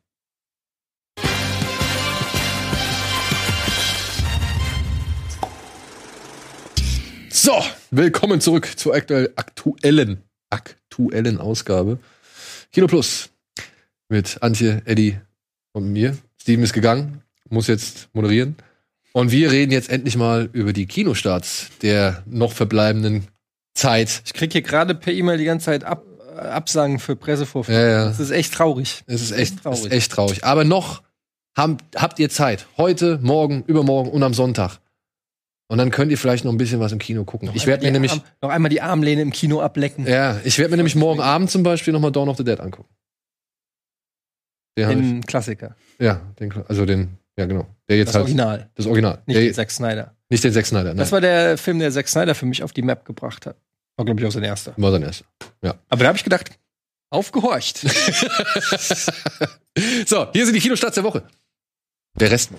So, 7.29 7.53
willkommen 7.91 8.41
zurück 8.41 8.67
zur 8.77 8.95
aktuell, 8.95 9.31
aktuellen, 9.35 10.23
aktuellen 10.49 11.39
Ausgabe. 11.39 11.99
Kino 12.71 12.87
Plus 12.87 13.29
mit 14.09 14.41
Antje, 14.41 14.81
Eddie 14.85 15.19
und 15.73 15.93
mir. 15.93 16.17
Steven 16.41 16.63
ist 16.63 16.73
gegangen, 16.73 17.21
muss 17.49 17.67
jetzt 17.67 18.09
moderieren. 18.13 18.55
Und 19.17 19.31
wir 19.31 19.51
reden 19.51 19.71
jetzt 19.71 19.89
endlich 19.89 20.15
mal 20.15 20.47
über 20.53 20.73
die 20.73 20.85
Kinostarts 20.85 21.71
der 21.81 22.21
noch 22.27 22.51
verbleibenden 22.51 23.25
Zeit. 23.73 24.21
Ich 24.25 24.33
krieg 24.33 24.51
hier 24.51 24.61
gerade 24.61 24.93
per 24.93 25.11
E-Mail 25.11 25.39
die 25.39 25.45
ganze 25.45 25.65
Zeit 25.65 25.83
Ab 25.85 26.05
äh, 26.35 26.41
Absagen 26.41 26.99
für 26.99 27.15
Pressevorführungen. 27.15 27.83
Ja, 27.83 27.91
ja. 28.03 28.05
Das 28.05 28.19
ist 28.19 28.29
echt 28.29 28.53
traurig. 28.53 29.03
Es 29.07 29.23
ist 29.23 29.31
echt, 29.31 29.63
Traurig. 29.63 29.79
es 29.79 29.85
ist 29.87 29.91
echt 29.91 30.11
traurig. 30.11 30.43
Aber 30.43 30.65
noch 30.65 31.01
habt, 31.57 31.83
habt 31.95 32.19
ihr 32.19 32.29
Zeit. 32.29 32.67
Heute, 32.77 33.17
morgen, 33.23 33.63
übermorgen 33.65 34.11
und 34.11 34.21
am 34.21 34.35
Sonntag. 34.35 34.77
Und 35.67 35.79
dann 35.79 35.89
könnt 35.89 36.11
ihr 36.11 36.19
vielleicht 36.19 36.45
noch 36.45 36.51
ein 36.51 36.59
bisschen 36.59 36.79
was 36.79 36.91
im 36.91 36.99
Kino 36.99 37.23
gucken. 37.23 37.49
ich 37.55 37.65
werde 37.65 37.87
mir 37.87 37.91
nämlich, 37.91 38.11
Arm, 38.11 38.21
noch 38.43 38.49
einmal 38.49 38.69
die 38.69 38.81
Armlehne 38.81 39.23
im 39.23 39.31
Kino 39.31 39.61
ablecken. 39.61 40.05
ja, 40.05 40.39
ich 40.43 40.59
werde 40.59 40.69
mir 40.69 40.77
nämlich 40.77 40.95
morgen 40.95 41.21
Abend 41.21 41.49
zum 41.49 41.63
Beispiel 41.63 41.91
nochmal 41.91 42.11
Dawn 42.11 42.29
of 42.29 42.37
the 42.37 42.43
Dead 42.43 42.59
angucken. 42.59 42.93
Den 44.77 44.89
Den 44.89 45.25
Klassiker. 45.25 45.75
ja, 45.97 46.21
den, 46.39 46.53
also 46.67 46.85
den, 46.85 47.17
ja 47.37 47.45
genau. 47.45 47.67
Der 47.87 47.97
jetzt 47.97 48.09
Das 48.09 48.15
halt, 48.15 48.23
Original. 48.23 48.69
das 48.75 48.85
Original. 48.85 49.21
Nicht 49.25 49.37
der, 49.37 49.43
den 49.45 49.53
Zack 49.53 49.71
Snyder. 49.71 50.15
nicht 50.29 50.43
den 50.43 50.53
Zack 50.53 50.65
Snyder, 50.65 50.89
nein. 50.89 50.97
Das 50.97 51.11
war 51.11 51.21
der 51.21 51.57
Film, 51.57 51.79
der 51.79 51.91
Zack 51.91 52.07
Snyder 52.07 52.35
für 52.35 52.45
mich 52.45 52.63
auf 52.63 52.73
die 52.73 52.81
Map 52.81 53.05
gebracht 53.05 53.45
hat. 53.45 53.55
War, 53.95 54.05
glaube 54.05 54.19
ich, 54.19 54.27
auch 54.27 54.31
sein 54.31 54.43
erster. 54.43 54.73
war 54.77 54.91
sein 54.91 55.03
erster. 55.03 55.25
Aber 55.61 56.03
da 56.03 56.07
habe 56.07 56.17
ich 56.17 56.23
gedacht, 56.23 56.51
aufgehorcht. 57.09 57.77
so, 60.05 60.31
hier 60.33 60.45
sind 60.45 60.53
die 60.53 60.59
Kinostarts 60.59 60.95
der 60.95 61.03
Woche. 61.03 61.23
Der 62.19 62.31
Rest. 62.31 62.51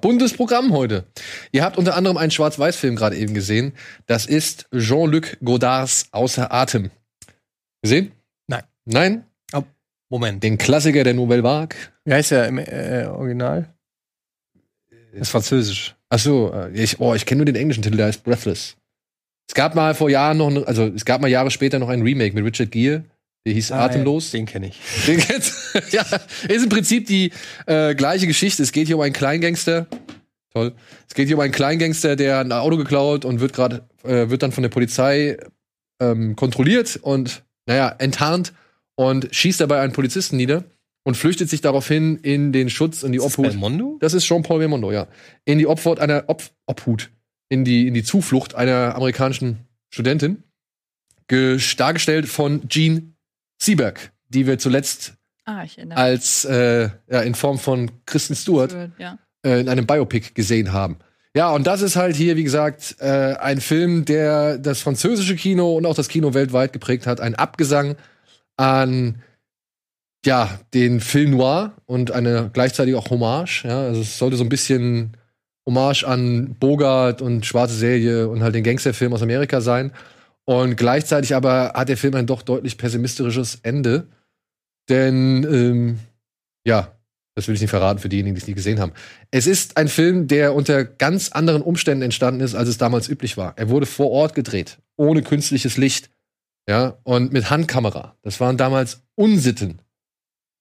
Buntes 0.00 0.34
Programm 0.34 0.72
heute. 0.72 1.04
Ihr 1.52 1.64
habt 1.64 1.78
unter 1.78 1.96
anderem 1.96 2.16
einen 2.16 2.30
Schwarz-Weiß-Film 2.30 2.96
gerade 2.96 3.16
eben 3.16 3.34
gesehen. 3.34 3.72
Das 4.06 4.26
ist 4.26 4.66
Jean-Luc 4.76 5.38
Godards 5.44 6.06
Außer 6.12 6.52
Atem. 6.52 6.90
Gesehen? 7.82 8.12
Nein. 8.46 8.62
Nein? 8.84 9.24
Moment. 10.14 10.44
Den 10.44 10.58
Klassiker 10.58 11.02
der 11.02 11.14
Nouvelle 11.14 11.42
Vague. 11.42 11.76
Wie 12.04 12.12
heißt 12.12 12.30
der 12.30 12.46
im 12.46 12.58
äh, 12.58 13.06
Original? 13.06 13.74
Das 15.12 15.22
ist 15.22 15.30
französisch. 15.30 15.96
Ach 16.08 16.20
so, 16.20 16.52
äh, 16.52 16.70
ich, 16.70 17.00
oh, 17.00 17.14
ich 17.14 17.26
kenne 17.26 17.38
nur 17.38 17.46
den 17.46 17.56
englischen 17.56 17.82
Titel, 17.82 17.96
der 17.96 18.06
heißt 18.06 18.22
Breathless. 18.22 18.76
Es 19.48 19.54
gab 19.54 19.74
mal 19.74 19.94
vor 19.94 20.08
Jahren 20.08 20.38
noch, 20.38 20.66
also 20.66 20.86
es 20.86 21.04
gab 21.04 21.20
mal 21.20 21.28
Jahre 21.28 21.50
später 21.50 21.80
noch 21.80 21.88
ein 21.88 22.02
Remake 22.02 22.34
mit 22.34 22.44
Richard 22.44 22.70
Gere, 22.70 23.04
der 23.46 23.52
hieß 23.52 23.72
Atemlos. 23.72 24.30
Den 24.30 24.46
kenne 24.46 24.68
ich. 24.68 24.78
Den 25.06 25.18
kennst 25.18 25.74
Ja, 25.92 26.02
ist 26.48 26.62
im 26.62 26.68
Prinzip 26.68 27.06
die 27.06 27.32
äh, 27.66 27.94
gleiche 27.94 28.26
Geschichte. 28.26 28.62
Es 28.62 28.72
geht 28.72 28.86
hier 28.86 28.96
um 28.96 29.02
einen 29.02 29.12
Kleingangster. 29.12 29.86
Toll. 30.52 30.72
Es 31.08 31.14
geht 31.14 31.26
hier 31.26 31.36
um 31.36 31.40
einen 31.40 31.52
Kleingangster, 31.52 32.16
der 32.16 32.38
ein 32.40 32.52
Auto 32.52 32.76
geklaut 32.76 33.24
und 33.24 33.40
wird 33.40 33.52
gerade 33.52 33.88
äh, 34.04 34.30
wird 34.30 34.42
dann 34.42 34.52
von 34.52 34.62
der 34.62 34.68
Polizei 34.70 35.36
ähm, 36.00 36.36
kontrolliert 36.36 36.96
und 37.02 37.42
naja 37.66 37.88
enttarnt 37.98 38.52
und 38.94 39.28
schießt 39.34 39.60
dabei 39.60 39.80
einen 39.80 39.92
Polizisten 39.92 40.36
nieder 40.36 40.64
und 41.02 41.16
flüchtet 41.16 41.50
sich 41.50 41.60
daraufhin 41.60 42.16
in 42.18 42.52
den 42.52 42.70
Schutz 42.70 43.02
und 43.02 43.12
die 43.12 43.18
Ist 43.18 43.24
das 43.24 43.32
Obhut. 43.34 43.46
Belmondo? 43.50 43.96
Das 44.00 44.14
ist 44.14 44.24
Jean-Paul 44.26 44.60
Belmondo, 44.60 44.92
ja. 44.92 45.08
In 45.44 45.58
die 45.58 45.66
Obhut 45.66 45.98
einer 45.98 46.24
Ob 46.28 46.42
Obhut, 46.66 47.10
in 47.48 47.64
die 47.64 47.88
in 47.88 47.94
die 47.94 48.04
Zuflucht 48.04 48.54
einer 48.54 48.94
amerikanischen 48.94 49.58
Studentin, 49.90 50.44
ges- 51.28 51.76
dargestellt 51.76 52.26
von 52.28 52.68
Jean 52.68 53.13
Seberg, 53.64 54.12
die 54.28 54.46
wir 54.46 54.58
zuletzt 54.58 55.14
Ah, 55.46 55.66
als 55.90 56.46
äh, 56.46 56.88
ja, 57.10 57.20
in 57.20 57.34
Form 57.34 57.58
von 57.58 57.90
Kristen 58.06 58.34
Stewart 58.34 58.72
mich. 58.72 58.90
Ja. 58.96 59.18
äh, 59.44 59.60
in 59.60 59.68
einem 59.68 59.86
Biopic 59.86 60.32
gesehen 60.32 60.72
haben. 60.72 60.96
Ja, 61.36 61.50
und 61.50 61.66
das 61.66 61.82
ist 61.82 61.96
halt 61.96 62.16
hier, 62.16 62.36
wie 62.36 62.44
gesagt, 62.44 62.96
äh, 63.00 63.34
ein 63.34 63.60
Film, 63.60 64.04
der 64.06 64.56
das 64.56 64.80
französische 64.80 65.36
Kino 65.36 65.76
und 65.76 65.84
auch 65.84 65.94
das 65.96 66.08
Kino 66.08 66.32
weltweit 66.32 66.72
geprägt 66.72 67.06
hat. 67.06 67.20
Ein 67.20 67.34
Abgesang 67.34 67.96
an 68.56 69.20
ja, 70.24 70.48
den 70.72 71.00
Film 71.00 71.32
Noir 71.32 71.74
und 71.84 72.10
eine 72.10 72.50
gleichzeitig 72.52 72.94
auch 72.94 73.10
Hommage. 73.10 73.64
Ja, 73.64 73.82
also 73.82 74.00
es 74.00 74.16
sollte 74.16 74.36
so 74.36 74.44
ein 74.44 74.48
bisschen 74.48 75.16
Hommage 75.66 76.04
an 76.04 76.56
Bogart 76.58 77.20
und 77.20 77.44
Schwarze 77.44 77.74
Serie 77.74 78.28
und 78.28 78.42
halt 78.42 78.54
den 78.54 78.64
Gangsterfilm 78.64 79.12
aus 79.12 79.22
Amerika 79.22 79.60
sein. 79.60 79.92
Und 80.46 80.76
gleichzeitig 80.76 81.34
aber 81.34 81.72
hat 81.74 81.88
der 81.88 81.96
Film 81.96 82.14
ein 82.14 82.26
doch 82.26 82.42
deutlich 82.42 82.76
pessimistisches 82.76 83.58
Ende. 83.62 84.08
Denn, 84.88 85.44
ähm, 85.44 85.98
ja, 86.66 86.94
das 87.34 87.48
will 87.48 87.54
ich 87.54 87.60
nicht 87.60 87.70
verraten 87.70 87.98
für 87.98 88.08
diejenigen, 88.08 88.34
die 88.34 88.40
es 88.40 88.46
nie 88.46 88.54
gesehen 88.54 88.78
haben. 88.78 88.92
Es 89.30 89.46
ist 89.46 89.76
ein 89.76 89.88
Film, 89.88 90.28
der 90.28 90.54
unter 90.54 90.84
ganz 90.84 91.30
anderen 91.30 91.62
Umständen 91.62 92.02
entstanden 92.02 92.40
ist, 92.40 92.54
als 92.54 92.68
es 92.68 92.78
damals 92.78 93.08
üblich 93.08 93.36
war. 93.36 93.54
Er 93.56 93.70
wurde 93.70 93.86
vor 93.86 94.10
Ort 94.10 94.34
gedreht, 94.34 94.78
ohne 94.96 95.22
künstliches 95.22 95.76
Licht. 95.76 96.10
Ja, 96.68 96.98
und 97.02 97.32
mit 97.32 97.50
Handkamera. 97.50 98.16
Das 98.22 98.40
waren 98.40 98.56
damals 98.56 99.02
Unsitten. 99.16 99.80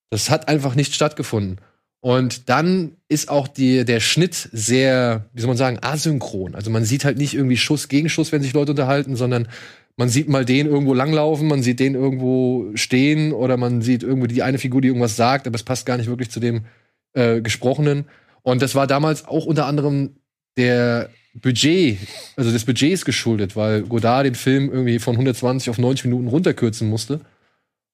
Das 0.10 0.30
hat 0.30 0.48
einfach 0.48 0.76
nicht 0.76 0.94
stattgefunden. 0.94 1.60
Und 2.04 2.50
dann 2.50 2.98
ist 3.08 3.30
auch 3.30 3.48
die, 3.48 3.86
der 3.86 4.02
Schnitt 4.02 4.50
sehr, 4.52 5.30
wie 5.32 5.40
soll 5.40 5.48
man 5.48 5.56
sagen, 5.56 5.80
asynchron. 5.82 6.54
Also 6.54 6.70
man 6.70 6.84
sieht 6.84 7.06
halt 7.06 7.18
nicht 7.18 7.34
irgendwie 7.34 7.56
Schuss 7.56 7.88
gegen 7.88 8.10
Schuss, 8.10 8.34
wenn 8.34 8.42
sich 8.42 8.52
Leute 8.52 8.72
unterhalten, 8.72 9.16
sondern 9.16 9.48
man 9.96 10.10
sieht 10.10 10.28
mal 10.28 10.44
den 10.44 10.68
irgendwo 10.68 10.94
langlaufen, 10.94 11.48
man 11.48 11.64
sieht 11.64 11.80
den 11.80 11.96
irgendwo 11.96 12.72
stehen 12.76 13.32
oder 13.32 13.56
man 13.56 13.82
sieht 13.82 14.04
irgendwo 14.04 14.28
die 14.28 14.44
eine 14.44 14.58
Figur, 14.58 14.82
die 14.82 14.90
irgendwas 14.90 15.16
sagt, 15.16 15.48
aber 15.48 15.56
es 15.56 15.64
passt 15.64 15.86
gar 15.86 15.96
nicht 15.96 16.10
wirklich 16.10 16.30
zu 16.30 16.42
dem 16.42 16.66
äh, 17.14 17.40
Gesprochenen. 17.40 18.04
Und 18.42 18.62
das 18.62 18.76
war 18.76 18.86
damals 18.86 19.26
auch 19.26 19.46
unter 19.46 19.66
anderem 19.66 20.18
der 20.58 21.10
Budget, 21.36 22.00
also 22.36 22.52
des 22.52 22.66
Budgets 22.66 23.06
geschuldet, 23.06 23.56
weil 23.56 23.84
Godard 23.84 24.26
den 24.26 24.36
Film 24.36 24.70
irgendwie 24.70 25.00
von 25.00 25.14
120 25.14 25.70
auf 25.70 25.78
90 25.78 26.04
Minuten 26.04 26.28
runterkürzen 26.28 26.90
musste. 26.90 27.22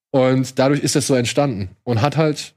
Und 0.10 0.58
dadurch 0.58 0.80
ist 0.80 0.96
das 0.96 1.06
so 1.06 1.14
entstanden 1.14 1.70
und 1.84 2.02
hat 2.02 2.18
halt 2.18 2.56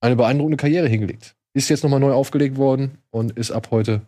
eine 0.00 0.16
beeindruckende 0.16 0.56
Karriere 0.56 0.88
hingelegt. 0.88 1.34
Ist 1.54 1.68
jetzt 1.70 1.82
nochmal 1.82 2.00
neu 2.00 2.12
aufgelegt 2.12 2.56
worden 2.56 2.98
und 3.10 3.32
ist 3.32 3.50
ab 3.50 3.68
heute 3.70 4.02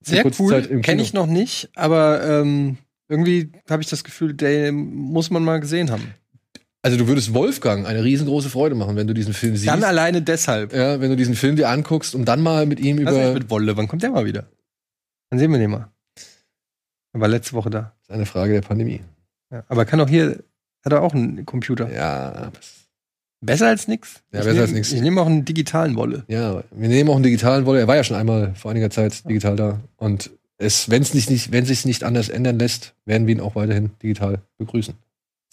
Sehr 0.00 0.24
cool. 0.38 0.80
Kenne 0.82 1.02
ich 1.02 1.12
noch 1.12 1.26
nicht, 1.26 1.70
aber 1.74 2.22
ähm, 2.24 2.78
irgendwie 3.08 3.52
habe 3.68 3.82
ich 3.82 3.88
das 3.88 4.04
Gefühl, 4.04 4.34
den 4.34 4.94
muss 4.94 5.30
man 5.30 5.44
mal 5.44 5.60
gesehen 5.60 5.90
haben. 5.90 6.14
Also 6.82 6.96
du 6.96 7.08
würdest 7.08 7.34
Wolfgang 7.34 7.86
eine 7.86 8.04
riesengroße 8.04 8.50
Freude 8.50 8.74
machen, 8.74 8.96
wenn 8.96 9.06
du 9.06 9.14
diesen 9.14 9.34
Film 9.34 9.56
siehst. 9.56 9.68
Dann 9.68 9.82
alleine 9.82 10.22
deshalb. 10.22 10.72
ja, 10.72 11.00
wenn 11.00 11.10
du 11.10 11.16
diesen 11.16 11.34
Film 11.34 11.56
dir 11.56 11.68
anguckst 11.68 12.14
und 12.14 12.24
dann 12.26 12.40
mal 12.40 12.66
mit 12.66 12.78
ihm 12.78 12.98
über 12.98 13.34
mit 13.34 13.50
Wolle? 13.50 13.76
Wann 13.76 13.88
kommt 13.88 14.02
der 14.02 14.10
mal 14.10 14.24
wieder? 14.24 14.48
Dann 15.30 15.40
sehen 15.40 15.50
wir 15.50 15.58
den 15.58 15.70
mal. 15.70 15.90
Er 17.12 17.20
war 17.20 17.28
letzte 17.28 17.54
Woche 17.54 17.70
da. 17.70 17.96
Das 18.06 18.08
ist 18.08 18.14
eine 18.14 18.26
Frage 18.26 18.52
der 18.54 18.60
Pandemie. 18.60 19.02
Ja. 19.50 19.64
Aber 19.68 19.84
kann 19.84 20.00
auch 20.00 20.08
hier, 20.08 20.44
hat 20.84 20.92
er 20.92 21.02
auch 21.02 21.14
einen 21.14 21.44
Computer. 21.44 21.92
Ja, 21.92 22.52
Besser 23.40 23.68
als 23.68 23.86
nix. 23.88 24.22
Ja, 24.32 24.40
Ich 24.40 24.44
besser 24.46 24.52
nehm- 24.54 24.62
als 24.62 24.72
nix. 24.72 24.92
Ich 24.92 25.00
nehme 25.00 25.20
auch 25.20 25.26
einen 25.26 25.44
digitalen 25.44 25.94
Wolle. 25.96 26.24
ja, 26.28 26.62
wir 26.70 26.88
nehmen 26.88 27.08
auch 27.10 27.14
einen 27.14 27.22
digitalen 27.22 27.66
Wolle. 27.66 27.80
Er 27.80 27.86
war 27.88 27.96
ja 27.96 28.04
schon 28.04 28.16
einmal 28.16 28.54
vor 28.56 28.70
einiger 28.70 28.90
Zeit 28.90 29.28
digital 29.28 29.56
da 29.56 29.80
und 29.96 30.30
es, 30.60 30.90
wenn 30.90 31.02
es 31.02 31.14
nicht, 31.14 31.30
nicht, 31.30 31.52
wenn 31.52 31.64
sich 31.64 31.84
nicht 31.84 32.02
anders 32.02 32.28
ändern 32.28 32.58
lässt, 32.58 32.94
werden 33.04 33.26
wir 33.28 33.34
ihn 33.36 33.40
auch 33.40 33.54
weiterhin 33.54 33.90
digital 34.02 34.40
begrüßen. 34.58 34.94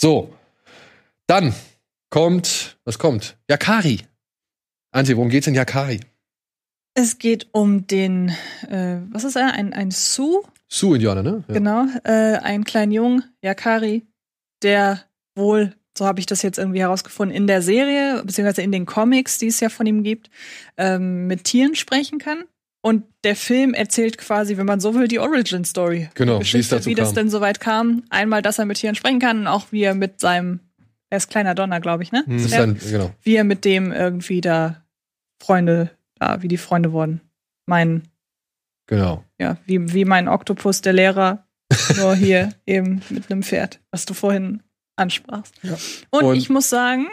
So, 0.02 0.34
dann 1.28 1.54
kommt, 2.10 2.78
was 2.86 2.98
kommt? 2.98 3.38
Yakari. 3.50 4.02
Antje, 4.92 5.16
worum 5.16 5.30
geht's 5.30 5.46
in 5.48 5.54
Yakari? 5.54 6.00
Es 6.96 7.20
geht 7.20 7.48
um 7.52 7.86
den, 7.88 8.30
äh, 8.70 8.98
was 9.12 9.26
ist 9.26 9.36
er? 9.36 9.54
Ein, 9.54 9.74
ein 9.74 9.92
Su, 9.92 10.42
Sioux-Indianer, 10.70 11.22
ne? 11.22 11.44
Ja. 11.48 11.54
genau, 11.54 11.86
äh, 12.04 12.38
einen 12.38 12.64
kleinen 12.64 12.92
Jungen, 12.94 13.24
Yakari, 13.44 14.08
der 14.64 15.02
wohl, 15.36 15.76
so 15.98 16.06
habe 16.06 16.20
ich 16.20 16.26
das 16.26 16.42
jetzt 16.42 16.58
irgendwie 16.58 16.82
herausgefunden, 16.82 17.36
in 17.36 17.48
der 17.48 17.62
Serie, 17.62 18.22
beziehungsweise 18.26 18.62
in 18.62 18.72
den 18.72 18.86
Comics, 18.86 19.38
die 19.38 19.48
es 19.48 19.60
ja 19.60 19.70
von 19.70 19.86
ihm 19.86 20.04
gibt, 20.04 20.30
ähm, 20.78 21.28
mit 21.28 21.46
Tieren 21.46 21.76
sprechen 21.76 22.20
kann. 22.20 22.44
Und 22.82 23.04
der 23.24 23.36
Film 23.36 23.74
erzählt 23.74 24.20
quasi, 24.20 24.58
wenn 24.58 24.68
man 24.68 24.80
so 24.80 24.94
will, 24.94 25.08
die 25.08 25.18
Origin 25.18 25.66
Story. 25.66 26.10
Genau, 26.14 26.40
wie 26.40 26.60
es 26.60 26.70
dazu 26.70 26.88
wie 26.88 26.94
das 26.94 27.10
kam. 27.10 27.16
denn 27.16 27.30
so 27.30 27.42
weit 27.42 27.60
kam. 27.60 28.04
Einmal, 28.10 28.44
dass 28.44 28.60
er 28.60 28.66
mit 28.66 28.78
Tieren 28.78 28.94
sprechen 28.94 29.20
kann 29.20 29.40
und 29.40 29.48
auch 29.48 29.72
wie 29.72 29.82
er 29.82 29.96
mit 29.96 30.20
seinem, 30.20 30.60
er 31.10 31.18
ist 31.18 31.30
kleiner 31.30 31.56
Donner, 31.56 31.80
glaube 31.80 32.04
ich, 32.04 32.12
ne? 32.12 32.24
Das 32.28 32.44
ist 32.44 32.54
dann, 32.54 32.78
genau. 32.78 33.12
wie 33.24 33.36
er 33.36 33.44
mit 33.44 33.66
dem 33.66 33.92
irgendwie 33.92 34.42
da 34.42 34.84
Freunde, 35.42 35.90
da, 36.20 36.44
wie 36.44 36.48
die 36.48 36.58
Freunde 36.58 36.92
wurden. 36.92 37.22
Mein, 37.66 38.04
Genau. 38.88 39.24
ja, 39.40 39.58
wie, 39.66 39.94
wie 39.94 40.06
mein 40.06 40.28
Oktopus, 40.28 40.82
der 40.82 40.94
Lehrer, 40.94 41.48
nur 41.98 42.16
hier 42.16 42.54
eben 42.68 43.02
mit 43.10 43.32
einem 43.32 43.42
Pferd, 43.42 43.80
was 43.90 44.06
du 44.06 44.14
vorhin 44.14 44.62
ansprachst. 44.96 45.54
Und, 46.10 46.24
Und- 46.24 46.36
ich 46.36 46.50
muss 46.50 46.70
sagen, 46.70 47.08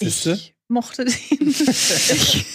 Siehste? 0.00 0.32
ich 0.32 0.54
mochte 0.68 1.04
den. 1.04 1.14
ich, 1.30 2.46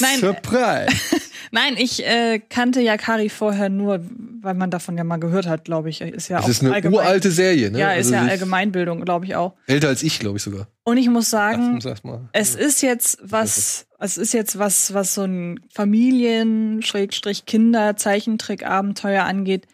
nein, 0.00 0.18
Surprise! 0.18 0.88
nein, 1.52 1.76
ich 1.78 2.04
äh, 2.04 2.40
kannte 2.40 2.80
Yakari 2.80 3.28
vorher 3.28 3.68
nur, 3.68 4.00
weil 4.42 4.54
man 4.54 4.70
davon 4.70 4.96
ja 4.98 5.04
mal 5.04 5.18
gehört 5.18 5.46
hat, 5.46 5.64
glaube 5.64 5.88
ich. 5.88 6.00
Ist 6.00 6.28
ja 6.28 6.38
Das 6.38 6.46
auch 6.46 6.48
ist 6.48 6.62
eine 6.62 6.74
allgemein, 6.74 6.98
uralte 7.06 7.30
Serie, 7.30 7.70
ne? 7.70 7.78
Ja, 7.78 7.92
ist 7.92 8.06
Also 8.12 8.14
ja 8.26 8.30
Allgemeinbildung, 8.30 9.04
glaube 9.04 9.24
ich 9.26 9.36
auch. 9.36 9.54
Älter 9.66 9.88
als 9.88 10.02
ich, 10.02 10.18
glaube 10.18 10.38
ich 10.38 10.42
sogar. 10.42 10.66
Und 10.84 10.96
ich 10.96 11.08
muss 11.08 11.30
sagen, 11.30 11.78
mal. 12.02 12.28
Es 12.32 12.54
ist 12.56 12.82
jetzt 12.82 13.18
was, 13.22 13.86
es 14.00 14.18
ist 14.18 14.34
jetzt 14.34 14.58
was, 14.58 14.92
was 14.92 15.14
so 15.14 15.22
ein 15.22 15.60
Familien, 15.72 16.82
Schrägstrich, 16.82 17.46
Kinder, 17.46 17.96
Zeichentrick, 17.96 18.66
Abenteuer 18.66 19.24
angeht, 19.24 19.66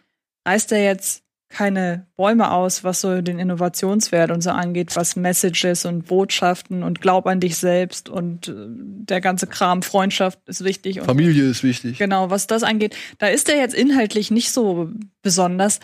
reißt 0.47 0.71
er 0.71 0.83
jetzt 0.83 1.23
keine 1.49 2.05
Bäume 2.17 2.51
aus, 2.51 2.83
was 2.83 2.99
so 3.01 3.21
den 3.21 3.39
Innovationswert 3.39 4.31
und 4.31 4.41
so 4.41 4.49
angeht, 4.49 4.95
was 4.95 5.15
Messages 5.15 5.85
und 5.85 6.05
Botschaften 6.07 6.83
und 6.83 6.99
Glaub 7.01 7.25
an 7.25 7.39
dich 7.39 7.55
selbst 7.57 8.09
und 8.09 8.49
äh, 8.49 8.53
der 8.67 9.21
ganze 9.21 9.47
Kram, 9.47 9.81
Freundschaft 9.81 10.39
ist 10.45 10.63
wichtig 10.63 10.99
und 10.99 11.05
Familie 11.05 11.45
ist 11.49 11.63
wichtig. 11.63 11.97
Genau, 11.97 12.29
was 12.29 12.47
das 12.47 12.63
angeht, 12.63 12.95
da 13.17 13.27
ist 13.27 13.47
er 13.49 13.57
jetzt 13.57 13.75
inhaltlich 13.75 14.29
nicht 14.29 14.51
so 14.51 14.89
besonders, 15.21 15.79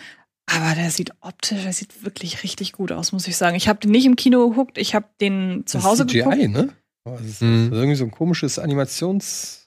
aber 0.46 0.74
der 0.74 0.90
sieht 0.90 1.12
optisch, 1.22 1.62
der 1.62 1.72
sieht 1.72 2.04
wirklich 2.04 2.42
richtig 2.42 2.72
gut 2.72 2.92
aus, 2.92 3.12
muss 3.12 3.26
ich 3.26 3.36
sagen. 3.38 3.56
Ich 3.56 3.66
habe 3.66 3.80
den 3.80 3.90
nicht 3.92 4.04
im 4.04 4.16
Kino 4.16 4.46
geguckt, 4.50 4.76
ich 4.76 4.94
habe 4.94 5.06
den 5.20 5.62
zu 5.66 5.78
Das 5.78 5.86
Hause 5.86 6.02
ist 6.02 6.10
CGI, 6.10 6.18
geguckt. 6.24 6.48
ne? 6.50 6.68
Aber 7.06 7.16
Das 7.16 7.26
ist, 7.26 7.40
Mhm. 7.42 7.70
das 7.70 7.78
ist 7.78 7.82
irgendwie 7.82 7.96
so 7.96 8.04
ein 8.04 8.10
komisches 8.10 8.58
Animations. 8.58 9.63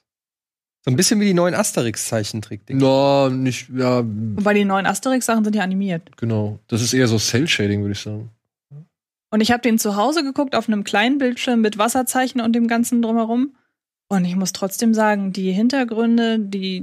So 0.88 0.92
ein 0.92 0.96
bisschen 0.96 1.20
wie 1.20 1.26
die 1.26 1.34
neuen 1.34 1.54
Asterix-Zeichentrick-Dinger. 1.54 2.80
No, 2.80 3.28
nicht, 3.28 3.68
ja, 3.76 3.98
Wobei 4.02 4.54
die 4.54 4.64
neuen 4.64 4.86
Asterix-Sachen 4.86 5.44
sind 5.44 5.54
ja 5.54 5.62
animiert. 5.62 6.16
genau. 6.16 6.60
Das 6.68 6.80
ist 6.80 6.94
eher 6.94 7.06
so 7.08 7.18
Cell-Shading, 7.18 7.82
würde 7.82 7.92
ich 7.92 8.00
sagen. 8.00 8.30
Und 9.30 9.42
ich 9.42 9.50
habe 9.52 9.60
den 9.60 9.78
zu 9.78 9.96
Hause 9.96 10.22
geguckt 10.24 10.54
auf 10.56 10.66
einem 10.66 10.84
kleinen 10.84 11.18
Bildschirm 11.18 11.60
mit 11.60 11.76
Wasserzeichen 11.76 12.40
und 12.40 12.54
dem 12.54 12.68
ganzen 12.68 13.02
drumherum. 13.02 13.54
Und 14.08 14.24
ich 14.24 14.34
muss 14.36 14.52
trotzdem 14.54 14.94
sagen, 14.94 15.34
die 15.34 15.52
Hintergründe, 15.52 16.38
die, 16.38 16.82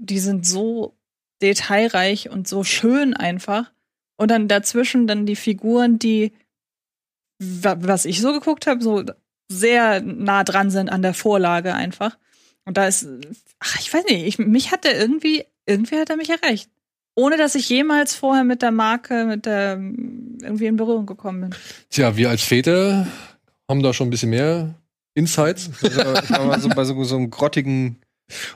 die 0.00 0.18
sind 0.18 0.44
so 0.44 0.96
detailreich 1.40 2.28
und 2.30 2.48
so 2.48 2.64
schön 2.64 3.14
einfach. 3.14 3.70
Und 4.16 4.32
dann 4.32 4.48
dazwischen 4.48 5.06
dann 5.06 5.26
die 5.26 5.36
Figuren, 5.36 6.00
die, 6.00 6.32
wa- 7.38 7.76
was 7.78 8.06
ich 8.06 8.20
so 8.20 8.32
geguckt 8.32 8.66
habe, 8.66 8.82
so 8.82 9.04
sehr 9.48 10.00
nah 10.02 10.42
dran 10.42 10.70
sind 10.72 10.88
an 10.90 11.02
der 11.02 11.14
Vorlage 11.14 11.74
einfach. 11.74 12.18
Und 12.66 12.76
da 12.76 12.86
ist, 12.86 13.06
ach, 13.60 13.80
ich 13.80 13.92
weiß 13.92 14.04
nicht, 14.04 14.26
ich, 14.26 14.38
mich 14.38 14.72
hat 14.72 14.84
er 14.84 14.98
irgendwie, 14.98 15.44
irgendwie 15.64 15.98
hat 15.98 16.10
er 16.10 16.16
mich 16.16 16.28
erreicht. 16.28 16.68
Ohne 17.14 17.38
dass 17.38 17.54
ich 17.54 17.68
jemals 17.70 18.14
vorher 18.14 18.44
mit 18.44 18.60
der 18.60 18.72
Marke, 18.72 19.24
mit 19.24 19.46
der 19.46 19.78
irgendwie 19.78 20.66
in 20.66 20.76
Berührung 20.76 21.06
gekommen 21.06 21.40
bin. 21.40 21.54
Tja, 21.88 22.16
wir 22.16 22.28
als 22.28 22.42
Väter 22.42 23.06
haben 23.68 23.82
da 23.82 23.94
schon 23.94 24.08
ein 24.08 24.10
bisschen 24.10 24.30
mehr 24.30 24.74
Insights. 25.14 25.70
Also, 25.82 26.00
ich 26.22 26.30
war 26.30 26.44
mal 26.44 26.60
so 26.60 26.68
bei 26.68 26.84
so, 26.84 27.02
so 27.04 27.16
einem 27.16 27.30
grottigen 27.30 27.98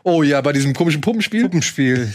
Oh 0.02 0.22
ja, 0.22 0.40
bei 0.40 0.52
diesem 0.52 0.74
komischen 0.74 1.00
Puppenspiel. 1.00 1.42
Puppenspiel. 1.42 2.12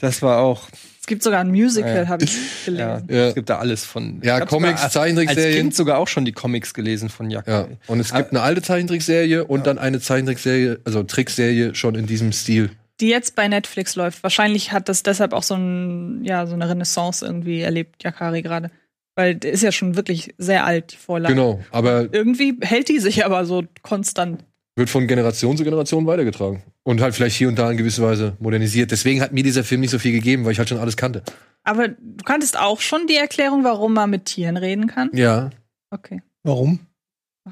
Das 0.00 0.22
war 0.22 0.38
auch. 0.38 0.68
Es 1.04 1.06
gibt 1.06 1.22
sogar 1.22 1.40
ein 1.40 1.50
Musical, 1.50 2.04
Ja. 2.04 2.08
habe 2.08 2.24
ich 2.24 2.34
gelesen. 2.64 3.06
Ja. 3.10 3.26
Es 3.26 3.34
gibt 3.34 3.50
da 3.50 3.58
alles 3.58 3.84
von. 3.84 4.22
Ja, 4.24 4.40
Comics, 4.46 4.80
sogar 4.80 4.90
Zeichentrickserien. 4.90 5.48
Als 5.48 5.56
Kind 5.58 5.74
sogar 5.74 5.98
auch 5.98 6.08
schon 6.08 6.24
die 6.24 6.32
Comics 6.32 6.72
gelesen 6.72 7.10
von 7.10 7.28
Jack. 7.28 7.46
Ja, 7.46 7.68
und 7.88 8.00
es 8.00 8.14
gibt 8.14 8.30
eine 8.30 8.40
alte 8.40 8.62
Zeichentrickserie 8.62 9.44
und 9.44 9.66
dann 9.66 9.76
eine 9.76 10.00
Zeichentrickserie, 10.00 10.80
also 10.86 11.02
Trickserie 11.02 11.74
schon 11.74 11.94
in 11.94 12.06
diesem 12.06 12.32
Stil. 12.32 12.70
Die 13.00 13.10
jetzt 13.10 13.34
bei 13.36 13.46
Netflix 13.48 13.96
läuft. 13.96 14.22
Wahrscheinlich 14.22 14.72
hat 14.72 14.88
das 14.88 15.02
deshalb 15.02 15.34
auch 15.34 15.42
so, 15.42 15.56
ein, 15.56 16.24
ja, 16.24 16.46
so 16.46 16.54
eine 16.54 16.70
Renaissance 16.70 17.22
irgendwie 17.22 17.60
erlebt, 17.60 18.02
Yakari 18.02 18.40
gerade. 18.40 18.70
Weil 19.14 19.34
der 19.34 19.52
ist 19.52 19.62
ja 19.62 19.72
schon 19.72 19.96
wirklich 19.96 20.32
sehr 20.38 20.64
alt, 20.64 20.92
die 20.92 20.96
Vorlage. 20.96 21.34
Genau, 21.34 21.60
aber 21.70 22.08
Irgendwie 22.14 22.56
hält 22.62 22.88
die 22.88 22.98
sich 22.98 23.26
aber 23.26 23.44
so 23.44 23.62
konstant. 23.82 24.42
Wird 24.76 24.90
von 24.90 25.06
Generation 25.06 25.56
zu 25.56 25.64
Generation 25.64 26.06
weitergetragen. 26.06 26.62
Und 26.82 27.00
halt 27.00 27.14
vielleicht 27.14 27.36
hier 27.36 27.48
und 27.48 27.58
da 27.58 27.70
in 27.70 27.76
gewisser 27.76 28.02
Weise 28.02 28.36
modernisiert. 28.40 28.90
Deswegen 28.90 29.20
hat 29.20 29.32
mir 29.32 29.42
dieser 29.42 29.64
Film 29.64 29.80
nicht 29.80 29.90
so 29.90 29.98
viel 29.98 30.12
gegeben, 30.12 30.44
weil 30.44 30.52
ich 30.52 30.58
halt 30.58 30.68
schon 30.68 30.78
alles 30.78 30.96
kannte. 30.96 31.22
Aber 31.62 31.88
du 31.88 32.24
kanntest 32.24 32.58
auch 32.58 32.80
schon 32.80 33.06
die 33.06 33.16
Erklärung, 33.16 33.64
warum 33.64 33.94
man 33.94 34.10
mit 34.10 34.26
Tieren 34.26 34.56
reden 34.56 34.86
kann? 34.86 35.10
Ja. 35.14 35.50
Okay. 35.90 36.22
Warum? 36.42 36.80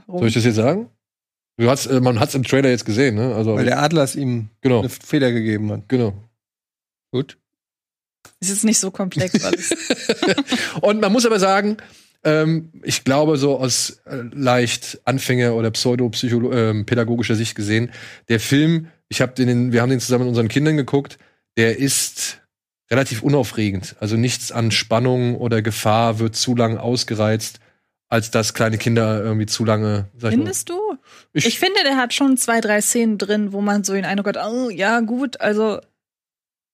Warum? 0.06 0.18
Soll 0.20 0.28
ich 0.28 0.34
das 0.34 0.44
jetzt 0.44 0.56
sagen? 0.56 0.88
Du 1.58 1.70
hast, 1.70 1.86
äh, 1.86 2.00
man 2.00 2.18
hat 2.18 2.30
es 2.30 2.34
im 2.34 2.44
Trailer 2.44 2.70
jetzt 2.70 2.84
gesehen, 2.84 3.14
ne? 3.14 3.34
Also, 3.34 3.54
Weil 3.54 3.66
der 3.66 3.80
Adler 3.80 4.02
es 4.02 4.16
ihm 4.16 4.48
genau, 4.60 4.80
eine 4.80 4.88
Feder 4.88 5.32
gegeben 5.32 5.70
hat. 5.70 5.88
genau. 5.88 6.14
Gut. 7.12 7.38
Ist 8.40 8.50
jetzt 8.50 8.64
nicht 8.64 8.78
so 8.78 8.90
komplex 8.90 9.44
alles. 9.44 9.70
Und 10.80 11.00
man 11.00 11.12
muss 11.12 11.26
aber 11.26 11.38
sagen, 11.38 11.76
ähm, 12.24 12.70
ich 12.82 13.04
glaube, 13.04 13.36
so 13.36 13.58
aus 13.58 14.00
äh, 14.04 14.22
leicht 14.32 15.00
Anfänger- 15.04 15.54
oder 15.54 15.70
pseudo-pädagogischer 15.70 17.34
Sicht 17.34 17.54
gesehen, 17.54 17.90
der 18.28 18.40
Film, 18.40 18.88
ich 19.08 19.20
habe 19.20 19.32
den, 19.32 19.72
wir 19.72 19.82
haben 19.82 19.90
den 19.90 20.00
zusammen 20.00 20.24
mit 20.24 20.28
unseren 20.30 20.48
Kindern 20.48 20.76
geguckt, 20.76 21.18
der 21.56 21.78
ist 21.78 22.40
relativ 22.90 23.22
unaufregend. 23.22 23.96
Also 24.00 24.16
nichts 24.16 24.52
an 24.52 24.70
Spannung 24.70 25.36
oder 25.36 25.62
Gefahr 25.62 26.18
wird 26.18 26.36
zu 26.36 26.54
lang 26.54 26.78
ausgereizt, 26.78 27.58
als 28.08 28.30
dass 28.30 28.52
kleine 28.54 28.76
Kinder 28.78 29.22
irgendwie 29.22 29.46
zu 29.46 29.64
lange. 29.64 30.08
Ich 30.16 30.22
mal, 30.22 30.30
Findest 30.30 30.68
du? 30.68 30.74
ich, 31.32 31.46
Ich 31.46 31.58
finde, 31.58 31.82
der 31.84 31.96
hat 31.96 32.12
schon 32.12 32.36
zwei, 32.36 32.60
drei 32.60 32.80
Szenen 32.82 33.16
drin, 33.16 33.52
wo 33.52 33.62
man 33.62 33.84
so 33.84 33.94
den 33.94 34.04
Eindruck 34.04 34.28
hat, 34.28 34.36
oh, 34.36 34.68
ja, 34.68 35.00
gut, 35.00 35.40
also 35.40 35.80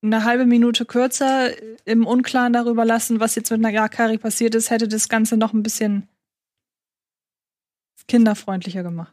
eine 0.03 0.25
halbe 0.25 0.47
Minute 0.47 0.85
kürzer 0.85 1.51
im 1.85 2.07
Unklaren 2.07 2.53
darüber 2.53 2.85
lassen, 2.85 3.21
was 3.21 3.35
jetzt 3.35 3.51
mit 3.51 3.61
Nagakari 3.61 4.19
passiert 4.19 4.55
ist, 4.55 4.71
hätte 4.71 4.89
das 4.89 5.09
Ganze 5.09 5.37
noch 5.37 5.53
ein 5.53 5.63
bisschen 5.63 6.09
kinderfreundlicher 8.07 8.83
gemacht. 8.83 9.13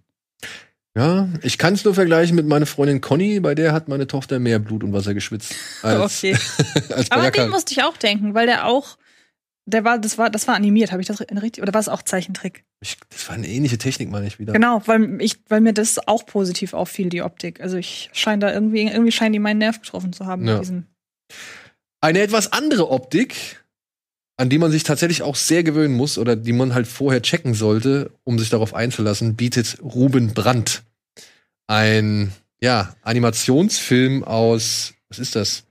ja, 0.96 1.28
ich 1.42 1.58
kann 1.58 1.74
es 1.74 1.84
nur 1.84 1.94
vergleichen 1.94 2.36
mit 2.36 2.48
meiner 2.48 2.66
Freundin 2.66 3.02
Conny, 3.02 3.40
bei 3.40 3.56
der 3.56 3.74
hat 3.74 3.88
meine 3.88 4.08
Tochter 4.08 4.40
mehr 4.40 4.60
Blut 4.60 4.84
und 4.84 4.94
Wasser 4.94 5.14
geschwitzt. 5.14 5.54
Als, 5.82 6.24
okay. 6.24 6.38
als 6.90 7.12
Aber 7.12 7.24
an 7.24 7.32
den 7.34 7.50
musste 7.50 7.74
ich 7.74 7.84
auch 7.84 7.98
denken, 7.98 8.34
weil 8.34 8.46
der 8.46 8.66
auch, 8.66 8.98
der 9.66 9.84
war, 9.84 9.98
das 10.00 10.18
war, 10.18 10.30
das 10.30 10.48
war 10.48 10.56
animiert, 10.56 10.92
habe 10.92 11.02
ich 11.02 11.08
das 11.08 11.20
richtig, 11.20 11.62
oder 11.62 11.74
war 11.74 11.82
es 11.82 11.90
auch 11.90 12.04
Zeichentrick? 12.04 12.64
Ich, 12.82 12.98
das 13.10 13.28
war 13.28 13.36
eine 13.36 13.48
ähnliche 13.48 13.78
Technik, 13.78 14.10
meine 14.12 14.28
ich 14.28 14.38
wieder. 14.38 14.54
Genau, 14.54 14.82
weil 14.86 15.20
ich, 15.22 15.40
weil 15.50 15.62
mir 15.62 15.74
das 15.74 16.08
auch 16.08 16.26
positiv 16.26 16.74
auffiel, 16.74 17.10
die 17.10 17.24
Optik. 17.24 17.62
Also 17.62 17.78
ich 17.78 18.10
scheine 18.14 18.40
da 18.40 18.54
irgendwie, 18.54 18.84
irgendwie 18.84 19.12
scheinen 19.12 19.34
die 19.34 19.40
meinen 19.40 19.58
Nerv 19.58 19.82
getroffen 19.82 20.14
zu 20.14 20.26
haben 20.26 20.48
Ja. 20.48 20.62
Eine 22.02 22.20
etwas 22.20 22.54
andere 22.54 22.92
Optik, 22.92 23.66
an 24.38 24.50
die 24.50 24.60
man 24.60 24.72
sich 24.72 24.84
tatsächlich 24.84 25.24
auch 25.24 25.36
sehr 25.36 25.64
gewöhnen 25.64 25.96
muss 25.96 26.20
oder 26.20 26.36
die 26.36 26.54
man 26.54 26.76
halt 26.76 26.86
vorher 26.86 27.24
checken 27.24 27.56
sollte, 27.56 28.12
um 28.24 28.38
sich 28.38 28.50
darauf 28.50 28.76
einzulassen, 28.76 29.36
bietet 29.36 29.80
Ruben 29.82 30.34
Brandt. 30.36 30.84
Ein, 31.66 32.32
ja, 32.62 32.96
Animationsfilm 33.02 34.24
aus, 34.24 34.94
was 35.10 35.18
ist 35.18 35.36
das? 35.36 35.64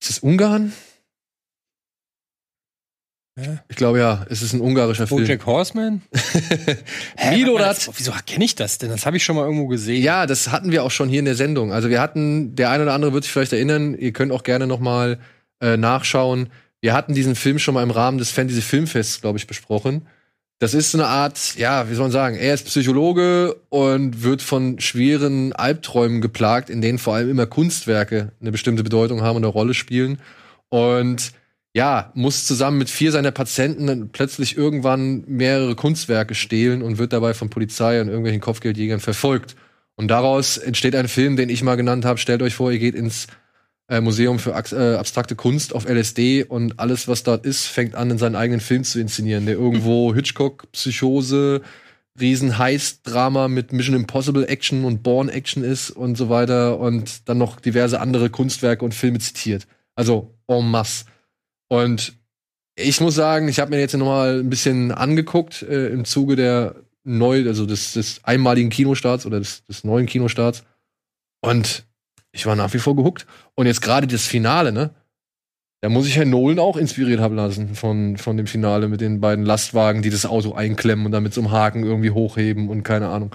Ist 0.00 0.10
das 0.10 0.18
Ungarn? 0.18 0.72
Ich 3.68 3.76
glaube 3.76 3.98
ja, 3.98 4.24
es 4.28 4.42
ist 4.42 4.52
ein 4.52 4.60
ungarischer 4.60 5.06
Film. 5.06 5.22
Bojack 5.24 5.46
Horseman? 5.46 6.02
Das- 7.86 7.90
Wieso 7.98 8.12
kenne 8.26 8.44
ich 8.44 8.54
das 8.54 8.78
denn? 8.78 8.90
Das 8.90 9.06
habe 9.06 9.16
ich 9.16 9.24
schon 9.24 9.36
mal 9.36 9.44
irgendwo 9.44 9.66
gesehen. 9.66 10.02
Ja, 10.02 10.26
das 10.26 10.50
hatten 10.50 10.70
wir 10.72 10.84
auch 10.84 10.90
schon 10.90 11.08
hier 11.08 11.18
in 11.20 11.24
der 11.24 11.34
Sendung. 11.36 11.72
Also 11.72 11.88
wir 11.90 12.00
hatten, 12.00 12.54
der 12.56 12.70
eine 12.70 12.82
oder 12.84 12.94
andere 12.94 13.12
wird 13.12 13.24
sich 13.24 13.32
vielleicht 13.32 13.52
erinnern, 13.52 13.94
ihr 13.94 14.12
könnt 14.12 14.32
auch 14.32 14.42
gerne 14.42 14.66
noch 14.66 14.80
mal 14.80 15.18
äh, 15.60 15.76
nachschauen. 15.76 16.48
Wir 16.80 16.94
hatten 16.94 17.14
diesen 17.14 17.34
Film 17.34 17.58
schon 17.58 17.74
mal 17.74 17.82
im 17.82 17.90
Rahmen 17.90 18.18
des 18.18 18.30
Fantasy 18.30 18.62
Filmfests, 18.62 19.20
glaube 19.20 19.38
ich, 19.38 19.46
besprochen. 19.46 20.06
Das 20.58 20.74
ist 20.74 20.90
so 20.90 20.98
eine 20.98 21.06
Art, 21.06 21.54
ja, 21.56 21.88
wie 21.90 21.94
soll 21.94 22.04
man 22.04 22.12
sagen, 22.12 22.36
er 22.36 22.52
ist 22.52 22.66
Psychologe 22.66 23.54
und 23.70 24.22
wird 24.22 24.42
von 24.42 24.78
schweren 24.78 25.54
Albträumen 25.54 26.20
geplagt, 26.20 26.68
in 26.68 26.82
denen 26.82 26.98
vor 26.98 27.14
allem 27.14 27.30
immer 27.30 27.46
Kunstwerke 27.46 28.32
eine 28.40 28.52
bestimmte 28.52 28.82
Bedeutung 28.82 29.22
haben 29.22 29.36
und 29.36 29.44
eine 29.44 29.52
Rolle 29.52 29.72
spielen. 29.72 30.18
Und 30.68 31.32
ja, 31.74 32.10
muss 32.14 32.46
zusammen 32.46 32.78
mit 32.78 32.90
vier 32.90 33.12
seiner 33.12 33.30
Patienten 33.30 33.86
dann 33.86 34.08
plötzlich 34.10 34.56
irgendwann 34.56 35.24
mehrere 35.26 35.76
Kunstwerke 35.76 36.34
stehlen 36.34 36.82
und 36.82 36.98
wird 36.98 37.12
dabei 37.12 37.32
von 37.34 37.50
Polizei 37.50 38.00
und 38.00 38.08
irgendwelchen 38.08 38.40
Kopfgeldjägern 38.40 39.00
verfolgt. 39.00 39.56
Und 39.94 40.08
daraus 40.08 40.56
entsteht 40.56 40.96
ein 40.96 41.08
Film, 41.08 41.36
den 41.36 41.48
ich 41.48 41.62
mal 41.62 41.76
genannt 41.76 42.04
habe. 42.04 42.18
Stellt 42.18 42.42
euch 42.42 42.54
vor, 42.54 42.72
ihr 42.72 42.78
geht 42.78 42.94
ins 42.94 43.28
äh, 43.88 44.00
Museum 44.00 44.38
für 44.38 44.50
äh, 44.50 44.94
abstrakte 44.96 45.36
Kunst 45.36 45.74
auf 45.74 45.86
LSD 45.88 46.44
und 46.44 46.80
alles, 46.80 47.06
was 47.06 47.22
dort 47.22 47.44
ist, 47.44 47.66
fängt 47.66 47.94
an, 47.94 48.10
in 48.10 48.18
seinen 48.18 48.36
eigenen 48.36 48.60
Film 48.60 48.82
zu 48.82 48.98
inszenieren, 48.98 49.46
der 49.46 49.56
irgendwo 49.56 50.14
Hitchcock, 50.14 50.70
Psychose, 50.72 51.60
riesen 52.18 52.58
Heist-Drama 52.58 53.48
mit 53.48 53.72
Mission 53.72 53.94
Impossible 53.94 54.46
Action 54.46 54.84
und 54.84 55.02
Born 55.02 55.28
Action 55.28 55.62
ist 55.62 55.90
und 55.90 56.16
so 56.16 56.28
weiter 56.28 56.78
und 56.80 57.28
dann 57.28 57.38
noch 57.38 57.60
diverse 57.60 58.00
andere 58.00 58.30
Kunstwerke 58.30 58.84
und 58.84 58.94
Filme 58.94 59.18
zitiert. 59.18 59.66
Also 59.94 60.34
en 60.48 60.70
masse. 60.70 61.04
Und 61.70 62.14
ich 62.74 63.00
muss 63.00 63.14
sagen, 63.14 63.48
ich 63.48 63.60
habe 63.60 63.70
mir 63.70 63.78
jetzt 63.78 63.96
noch 63.96 64.06
mal 64.06 64.40
ein 64.40 64.50
bisschen 64.50 64.90
angeguckt 64.92 65.62
äh, 65.62 65.88
im 65.88 66.04
Zuge 66.04 66.36
der 66.36 66.74
neu, 67.04 67.46
also 67.46 67.64
des, 67.64 67.92
des 67.92 68.24
einmaligen 68.24 68.70
Kinostarts 68.70 69.24
oder 69.24 69.38
des, 69.38 69.64
des 69.66 69.84
neuen 69.84 70.06
Kinostarts. 70.06 70.64
Und 71.40 71.84
ich 72.32 72.44
war 72.46 72.56
nach 72.56 72.74
wie 72.74 72.78
vor 72.78 72.96
gehuckt. 72.96 73.26
Und 73.54 73.66
jetzt 73.66 73.82
gerade 73.82 74.06
das 74.06 74.26
Finale, 74.26 74.72
ne? 74.72 74.90
Da 75.82 75.88
muss 75.88 76.06
ich 76.06 76.16
Herrn 76.16 76.28
Nolan 76.28 76.58
auch 76.58 76.76
inspiriert 76.76 77.20
haben 77.20 77.36
lassen 77.36 77.74
von, 77.74 78.18
von 78.18 78.36
dem 78.36 78.46
Finale 78.46 78.86
mit 78.88 79.00
den 79.00 79.20
beiden 79.20 79.46
Lastwagen, 79.46 80.02
die 80.02 80.10
das 80.10 80.26
Auto 80.26 80.52
einklemmen 80.52 81.06
und 81.06 81.12
dann 81.12 81.22
mit 81.22 81.32
so 81.32 81.40
einem 81.40 81.52
Haken 81.52 81.84
irgendwie 81.84 82.10
hochheben 82.10 82.68
und 82.68 82.82
keine 82.82 83.08
Ahnung. 83.08 83.34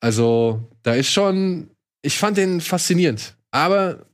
Also, 0.00 0.68
da 0.82 0.94
ist 0.94 1.12
schon, 1.12 1.70
ich 2.02 2.18
fand 2.18 2.38
den 2.38 2.60
faszinierend. 2.60 3.36
Aber 3.52 4.06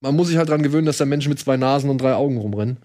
man 0.00 0.14
muss 0.14 0.28
sich 0.28 0.36
halt 0.36 0.48
dran 0.48 0.62
gewöhnen, 0.62 0.86
dass 0.86 0.98
da 0.98 1.06
Menschen 1.06 1.30
mit 1.30 1.40
zwei 1.40 1.56
Nasen 1.56 1.90
und 1.90 2.00
drei 2.00 2.14
Augen 2.14 2.36
rumrennen. 2.36 2.78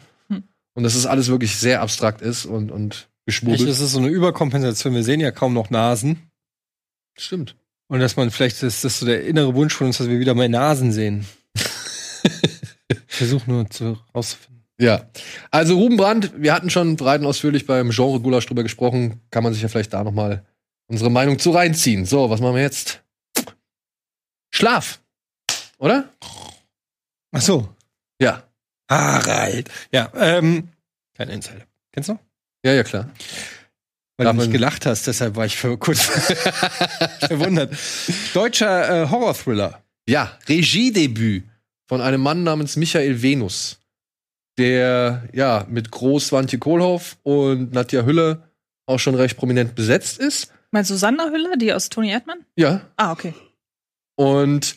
Und 0.76 0.84
dass 0.84 0.95
es 0.95 1.06
alles 1.06 1.28
wirklich 1.28 1.56
sehr 1.56 1.82
abstrakt 1.82 2.22
ist 2.22 2.45
und, 2.45 2.72
und 2.72 3.10
geschmuggelt. 3.26 3.70
das 3.70 3.80
ist 3.80 3.91
so 3.91 4.00
eine 4.00 4.08
Überkompensation. 4.08 4.94
Wir 4.94 5.04
sehen 5.04 5.20
ja 5.20 5.32
kaum 5.32 5.54
noch 5.54 5.70
Nasen. 5.70 6.32
Stimmt. 7.16 7.56
Und 7.88 8.00
dass 8.00 8.16
man 8.16 8.32
vielleicht, 8.32 8.64
ist 8.64 8.84
das 8.84 9.00
so 9.00 9.06
der 9.06 9.26
innere 9.26 9.54
Wunsch 9.54 9.76
von 9.76 9.88
uns, 9.88 10.00
dass 10.00 10.08
wir 10.08 10.20
wieder 10.20 10.34
mal 10.34 10.50
Nasen 10.50 10.91
sehen. 10.91 11.28
Versuch 13.08 13.45
nur 13.45 13.70
zu 13.70 14.00
rauszufinden. 14.16 14.66
Ja. 14.80 15.08
Also 15.52 15.78
Ruben 15.78 15.98
Brandt, 15.98 16.34
wir 16.36 16.54
hatten 16.54 16.70
schon 16.70 16.95
breit 16.95 17.22
und 17.22 17.28
ausführlich 17.28 17.68
beim 17.68 17.91
Genre 17.91 18.20
Gulasch 18.20 18.48
drüber 18.48 18.64
gesprochen. 18.64 19.22
Kann 19.30 19.44
man 19.44 19.54
sich 19.54 19.62
ja 19.62 19.68
vielleicht 19.68 19.94
da 19.94 20.04
noch 20.04 20.12
mal 20.12 20.44
unsere 20.88 21.12
Meinung 21.12 21.38
zu 21.40 21.52
reinziehen. 21.52 22.06
So, 22.06 22.30
was 22.30 22.41
machen 22.41 22.56
wir 22.56 22.64
jetzt? 22.64 23.04
Schlaf. 24.52 25.02
Oder? 25.78 26.10
Ach 27.32 27.41
so. 27.41 27.70
Ja. 28.20 28.44
Harald. 28.94 29.70
Ja, 29.91 30.11
ähm, 30.15 30.70
kein 31.15 31.30
Insider. 31.30 31.65
Kennst 31.91 32.10
du? 32.10 32.20
Ja, 32.65 32.74
ja, 32.74 32.84
klar. 32.84 33.10
Weil 34.18 34.26
Darf 34.26 34.36
du 34.36 34.41
nicht 34.44 34.52
gelacht 34.52 34.86
hast, 34.86 35.07
deshalb 35.07 35.36
war 35.36 35.45
ich 35.45 35.57
für 35.57 35.78
kurz 35.78 36.02
verwundert. 37.20 37.76
Deutscher 38.34 39.03
äh, 39.03 39.10
Horror-Thriller. 39.10 39.82
Ja, 40.07 40.38
Regiedebüt 40.48 41.44
von 41.88 42.02
einem 42.02 42.22
Mann 42.22 42.44
namens 42.44 42.76
Michael 42.76 43.22
Venus, 43.22 43.80
der 44.57 45.28
ja 45.34 45.65
mit 45.70 45.91
Groß 45.91 46.28
Swantje 46.28 46.60
Kohlhoff 46.60 47.18
und 47.24 47.74
Nadja 47.74 48.03
Hülle 48.06 48.44
auch 48.86 48.99
schon 48.99 49.15
recht 49.15 49.38
prominent 49.38 49.76
besetzt 49.76 50.20
ist. 50.20 50.52
Meinst 50.72 50.91
du 50.91 50.95
Sandra 50.95 51.30
Hüller, 51.30 51.56
die 51.57 51.74
aus 51.74 51.90
Toni 51.90 52.11
Erdmann? 52.11 52.40
Ja, 52.56 52.82
Ah, 52.98 53.11
okay. 53.11 53.34
und 54.15 54.76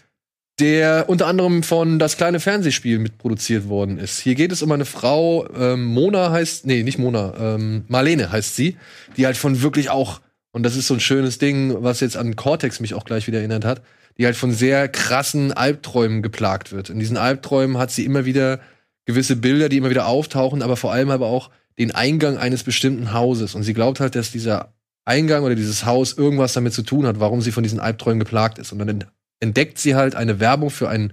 der 0.58 1.08
unter 1.08 1.26
anderem 1.26 1.62
von 1.62 1.98
das 1.98 2.16
kleine 2.16 2.40
Fernsehspiel 2.40 2.98
mitproduziert 2.98 3.68
worden 3.68 3.98
ist. 3.98 4.20
Hier 4.20 4.34
geht 4.34 4.52
es 4.52 4.62
um 4.62 4.72
eine 4.72 4.86
Frau, 4.86 5.46
ähm, 5.54 5.84
Mona 5.84 6.30
heißt, 6.30 6.66
nee, 6.66 6.82
nicht 6.82 6.98
Mona, 6.98 7.34
ähm, 7.38 7.84
Marlene 7.88 8.32
heißt 8.32 8.56
sie, 8.56 8.76
die 9.16 9.26
halt 9.26 9.36
von 9.36 9.60
wirklich 9.60 9.90
auch, 9.90 10.20
und 10.52 10.62
das 10.62 10.76
ist 10.76 10.86
so 10.86 10.94
ein 10.94 11.00
schönes 11.00 11.38
Ding, 11.38 11.82
was 11.82 12.00
jetzt 12.00 12.16
an 12.16 12.36
Cortex 12.36 12.80
mich 12.80 12.94
auch 12.94 13.04
gleich 13.04 13.26
wieder 13.26 13.38
erinnert 13.38 13.66
hat, 13.66 13.82
die 14.16 14.24
halt 14.24 14.36
von 14.36 14.52
sehr 14.52 14.88
krassen 14.88 15.52
Albträumen 15.52 16.22
geplagt 16.22 16.72
wird. 16.72 16.88
In 16.88 16.98
diesen 16.98 17.18
Albträumen 17.18 17.76
hat 17.76 17.90
sie 17.90 18.06
immer 18.06 18.24
wieder 18.24 18.60
gewisse 19.04 19.36
Bilder, 19.36 19.68
die 19.68 19.76
immer 19.76 19.90
wieder 19.90 20.06
auftauchen, 20.06 20.62
aber 20.62 20.78
vor 20.78 20.92
allem 20.92 21.10
aber 21.10 21.26
auch 21.26 21.50
den 21.78 21.94
Eingang 21.94 22.38
eines 22.38 22.62
bestimmten 22.62 23.12
Hauses. 23.12 23.54
Und 23.54 23.62
sie 23.62 23.74
glaubt 23.74 24.00
halt, 24.00 24.14
dass 24.14 24.32
dieser 24.32 24.72
Eingang 25.04 25.44
oder 25.44 25.54
dieses 25.54 25.84
Haus 25.84 26.14
irgendwas 26.14 26.54
damit 26.54 26.72
zu 26.72 26.82
tun 26.82 27.06
hat, 27.06 27.20
warum 27.20 27.42
sie 27.42 27.52
von 27.52 27.62
diesen 27.62 27.78
Albträumen 27.78 28.18
geplagt 28.18 28.58
ist. 28.58 28.72
Und 28.72 28.78
dann 28.78 29.04
entdeckt 29.40 29.78
sie 29.78 29.94
halt 29.94 30.14
eine 30.14 30.40
Werbung 30.40 30.70
für 30.70 30.88
ein, 30.88 31.12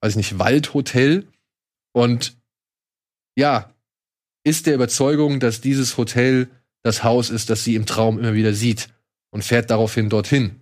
weiß 0.00 0.12
ich 0.12 0.16
nicht, 0.16 0.38
Waldhotel 0.38 1.26
und 1.92 2.36
ja, 3.36 3.72
ist 4.44 4.66
der 4.66 4.74
Überzeugung, 4.74 5.40
dass 5.40 5.60
dieses 5.60 5.96
Hotel 5.96 6.48
das 6.82 7.04
Haus 7.04 7.30
ist, 7.30 7.50
das 7.50 7.64
sie 7.64 7.74
im 7.74 7.86
Traum 7.86 8.18
immer 8.18 8.34
wieder 8.34 8.54
sieht 8.54 8.88
und 9.30 9.44
fährt 9.44 9.70
daraufhin 9.70 10.08
dorthin. 10.08 10.60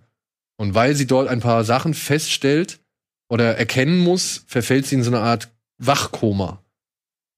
Und 0.57 0.73
weil 0.73 0.95
sie 0.95 1.07
dort 1.07 1.27
ein 1.27 1.39
paar 1.39 1.63
Sachen 1.63 1.93
feststellt 1.93 2.79
oder 3.29 3.57
erkennen 3.57 3.99
muss, 3.99 4.43
verfällt 4.47 4.87
sie 4.87 4.95
in 4.95 5.03
so 5.03 5.11
eine 5.11 5.21
Art 5.21 5.49
Wachkoma, 5.77 6.63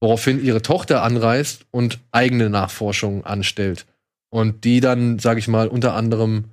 woraufhin 0.01 0.43
ihre 0.43 0.61
Tochter 0.61 1.03
anreist 1.03 1.65
und 1.71 1.99
eigene 2.11 2.49
Nachforschungen 2.49 3.25
anstellt. 3.25 3.85
Und 4.29 4.63
die 4.63 4.79
dann, 4.79 5.19
sag 5.19 5.37
ich 5.37 5.47
mal, 5.47 5.67
unter 5.67 5.93
anderem 5.93 6.45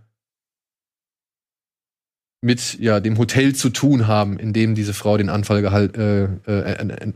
mit 2.42 2.78
ja, 2.78 3.00
dem 3.00 3.18
Hotel 3.18 3.54
zu 3.54 3.70
tun 3.70 4.06
haben, 4.06 4.38
in 4.38 4.52
dem 4.52 4.74
diese 4.74 4.94
Frau 4.94 5.16
den 5.16 5.28
Anfall 5.30 5.62
gehalt, 5.62 5.96
äh, 5.96 6.24
äh, 6.24 6.28
äh, 6.46 6.88
äh, 6.88 7.12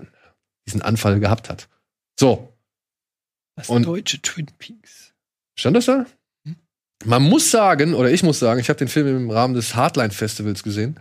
diesen 0.67 0.83
Anfall 0.83 1.21
gehabt 1.21 1.49
hat. 1.51 1.69
So, 2.19 2.53
Das 3.57 3.69
Und- 3.69 3.85
deutsche 3.87 4.23
Twin 4.23 4.47
Peaks. 4.59 5.13
stand 5.59 5.77
das 5.77 5.87
da? 5.87 6.07
Man 7.05 7.23
muss 7.23 7.51
sagen, 7.51 7.95
oder 7.95 8.11
ich 8.11 8.23
muss 8.23 8.39
sagen, 8.39 8.61
ich 8.61 8.69
habe 8.69 8.79
den 8.79 8.89
Film 8.89 9.07
im 9.17 9.31
Rahmen 9.31 9.55
des 9.55 9.75
Hardline 9.75 10.11
Festivals 10.11 10.63
gesehen. 10.63 10.99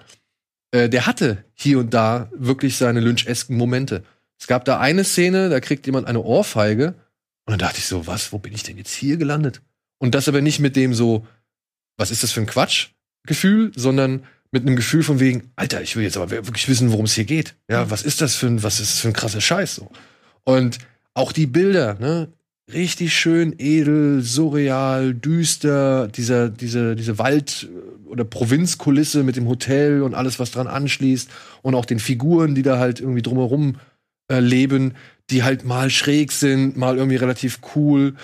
Äh, 0.71 0.87
der 0.89 1.05
hatte 1.05 1.43
hier 1.53 1.79
und 1.79 1.93
da 1.93 2.29
wirklich 2.33 2.77
seine 2.77 2.99
lynchesken 3.01 3.57
Momente. 3.57 4.03
Es 4.39 4.47
gab 4.47 4.63
da 4.65 4.79
eine 4.79 5.03
Szene, 5.03 5.49
da 5.49 5.59
kriegt 5.59 5.85
jemand 5.85 6.07
eine 6.07 6.21
Ohrfeige 6.21 6.93
und 7.45 7.51
dann 7.51 7.59
dachte 7.59 7.79
ich 7.79 7.85
so, 7.85 8.07
was, 8.07 8.31
wo 8.31 8.39
bin 8.39 8.53
ich 8.53 8.63
denn 8.63 8.77
jetzt 8.77 8.93
hier 8.93 9.17
gelandet? 9.17 9.61
Und 9.97 10.15
das 10.15 10.27
aber 10.29 10.41
nicht 10.41 10.59
mit 10.59 10.75
dem 10.77 10.93
so, 10.93 11.27
was 11.97 12.11
ist 12.11 12.23
das 12.23 12.31
für 12.31 12.39
ein 12.41 12.45
Quatsch-Gefühl, 13.29 13.71
sondern 13.75 14.23
mit 14.51 14.65
einem 14.65 14.75
Gefühl 14.75 15.03
von 15.03 15.19
wegen, 15.19 15.51
Alter, 15.55 15.81
ich 15.81 15.95
will 15.95 16.03
jetzt 16.03 16.17
aber 16.17 16.31
wirklich 16.31 16.67
wissen, 16.67 16.91
worum 16.91 17.05
es 17.05 17.13
hier 17.13 17.25
geht. 17.25 17.55
Ja, 17.69 17.91
was 17.91 18.01
ist 18.01 18.21
das 18.21 18.35
für 18.35 18.47
ein, 18.47 18.63
was 18.63 18.79
ist 18.79 18.93
das 18.93 18.99
für 18.99 19.07
ein 19.09 19.13
krasser 19.13 19.41
Scheiß 19.41 19.75
so? 19.75 19.91
Und 20.43 20.79
auch 21.13 21.31
die 21.31 21.45
Bilder, 21.45 21.97
ne, 21.99 22.29
richtig 22.73 23.13
schön 23.13 23.53
edel, 23.59 24.21
surreal, 24.21 25.13
düster, 25.13 26.07
dieser, 26.07 26.49
diese, 26.49 26.95
diese 26.95 27.19
Wald- 27.19 27.69
oder 28.05 28.23
Provinzkulisse 28.23 29.23
mit 29.23 29.35
dem 29.35 29.47
Hotel 29.47 30.01
und 30.01 30.15
alles, 30.15 30.39
was 30.39 30.51
dran 30.51 30.67
anschließt 30.67 31.29
und 31.61 31.75
auch 31.75 31.85
den 31.85 31.99
Figuren, 31.99 32.55
die 32.55 32.63
da 32.63 32.79
halt 32.79 32.99
irgendwie 32.99 33.21
drumherum 33.21 33.75
äh, 34.31 34.39
leben, 34.39 34.95
die 35.29 35.43
halt 35.43 35.63
mal 35.63 35.91
schräg 35.91 36.31
sind, 36.31 36.75
mal 36.75 36.97
irgendwie 36.97 37.17
relativ 37.17 37.59
cool. 37.75 38.15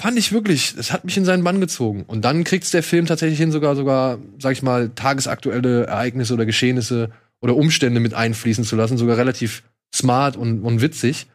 Fand 0.00 0.16
ich 0.16 0.30
wirklich, 0.30 0.76
es 0.78 0.92
hat 0.92 1.04
mich 1.04 1.16
in 1.16 1.24
seinen 1.24 1.42
Bann 1.42 1.60
gezogen. 1.60 2.04
Und 2.04 2.24
dann 2.24 2.44
kriegt's 2.44 2.70
der 2.70 2.84
Film 2.84 3.06
tatsächlich 3.06 3.40
hin, 3.40 3.50
sogar, 3.50 3.74
sogar, 3.74 4.20
sag 4.38 4.52
ich 4.52 4.62
mal, 4.62 4.90
tagesaktuelle 4.90 5.86
Ereignisse 5.86 6.34
oder 6.34 6.46
Geschehnisse 6.46 7.10
oder 7.40 7.56
Umstände 7.56 7.98
mit 7.98 8.14
einfließen 8.14 8.62
zu 8.62 8.76
lassen, 8.76 8.96
sogar 8.96 9.16
relativ 9.16 9.64
smart 9.92 10.36
und, 10.36 10.62
und 10.62 10.80
witzig. 10.82 11.26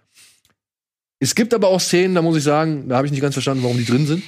Es 1.19 1.35
gibt 1.35 1.53
aber 1.53 1.67
auch 1.67 1.81
Szenen, 1.81 2.15
da 2.15 2.21
muss 2.21 2.37
ich 2.37 2.43
sagen, 2.43 2.87
da 2.87 2.95
habe 2.95 3.05
ich 3.05 3.11
nicht 3.11 3.19
ganz 3.19 3.35
verstanden, 3.35 3.63
warum 3.63 3.77
die 3.77 3.85
drin 3.85 4.07
sind. 4.07 4.23